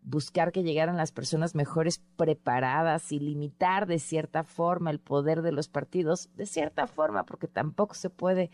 buscar 0.09 0.53
que 0.53 0.63
llegaran 0.63 0.95
las 0.95 1.11
personas 1.11 1.53
mejores 1.53 2.01
preparadas 2.15 3.11
y 3.11 3.19
limitar 3.19 3.87
de 3.87 3.99
cierta 3.99 4.43
forma 4.43 4.89
el 4.89 4.99
poder 4.99 5.41
de 5.41 5.51
los 5.51 5.67
partidos, 5.67 6.29
de 6.35 6.45
cierta 6.45 6.87
forma, 6.87 7.25
porque 7.25 7.49
tampoco 7.49 7.93
se 7.93 8.09
puede 8.09 8.49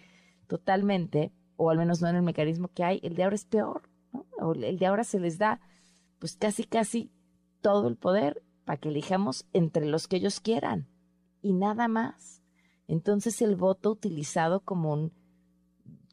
totalmente, 0.47 1.31
o 1.55 1.69
al 1.69 1.77
menos 1.77 2.01
no 2.01 2.07
en 2.07 2.15
el 2.15 2.23
mecanismo 2.23 2.69
que 2.69 2.83
hay, 2.83 2.99
el 3.03 3.15
de 3.15 3.23
ahora 3.23 3.35
es 3.35 3.45
peor, 3.45 3.83
o 4.39 4.53
el 4.53 4.79
de 4.79 4.85
ahora 4.87 5.03
se 5.03 5.19
les 5.19 5.37
da 5.37 5.61
pues 6.17 6.35
casi 6.37 6.63
casi 6.63 7.11
todo 7.61 7.87
el 7.87 7.97
poder 7.97 8.41
para 8.65 8.79
que 8.79 8.89
elijamos 8.89 9.45
entre 9.53 9.85
los 9.85 10.07
que 10.07 10.15
ellos 10.15 10.39
quieran 10.39 10.87
y 11.43 11.53
nada 11.53 11.87
más. 11.87 12.41
Entonces 12.87 13.43
el 13.43 13.55
voto 13.55 13.91
utilizado 13.91 14.61
como 14.61 14.91
un 14.91 15.13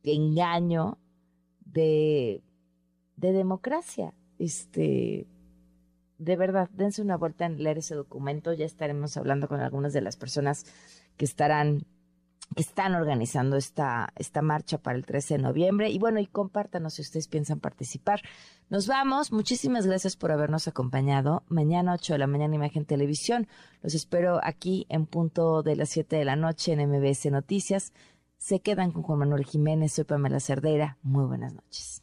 engaño 0.03 0.99
de, 1.65 2.43
de 3.17 3.33
democracia 3.33 4.15
este, 4.41 5.27
de 6.19 6.37
verdad, 6.37 6.69
dense 6.73 7.03
una 7.03 7.17
vuelta 7.17 7.47
en 7.47 7.63
leer 7.63 7.79
ese 7.79 7.95
documento. 7.95 8.53
Ya 8.53 8.65
estaremos 8.65 9.17
hablando 9.17 9.49
con 9.49 9.61
algunas 9.61 9.93
de 9.93 10.01
las 10.01 10.17
personas 10.17 10.65
que 11.17 11.25
estarán 11.25 11.87
que 12.57 12.63
están 12.63 12.97
organizando 12.97 13.57
esta, 13.57 14.13
esta 14.17 14.43
marcha 14.43 14.79
para 14.79 14.97
el 14.97 15.07
13 15.07 15.35
de 15.35 15.43
noviembre. 15.43 15.89
Y 15.91 16.01
bueno, 16.01 16.19
y 16.19 16.27
compártanos 16.27 16.95
si 16.95 17.03
ustedes 17.03 17.29
piensan 17.29 17.61
participar. 17.61 18.23
Nos 18.71 18.89
vamos. 18.89 19.31
Muchísimas 19.31 19.87
gracias 19.87 20.17
por 20.17 20.33
habernos 20.33 20.67
acompañado. 20.67 21.45
Mañana 21.49 21.95
8 21.95 22.15
de 22.15 22.19
la 22.19 22.27
mañana 22.27 22.57
Imagen 22.57 22.87
Televisión. 22.87 23.47
Los 23.83 23.95
espero 23.95 24.41
aquí 24.43 24.87
en 24.89 25.07
punto 25.07 25.63
de 25.63 25.77
las 25.77 25.91
7 25.91 26.17
de 26.17 26.25
la 26.25 26.35
noche 26.35 26.73
en 26.73 26.91
MBS 26.91 27.31
Noticias. 27.31 27.93
Se 28.37 28.59
quedan 28.59 28.91
con 28.91 29.05
Juan 29.05 29.21
Manuel 29.21 29.45
Jiménez. 29.45 29.93
Soy 29.93 30.05
Pamela 30.05 30.41
Cerdera. 30.41 30.99
Muy 31.03 31.27
buenas 31.27 31.55
noches 31.55 32.03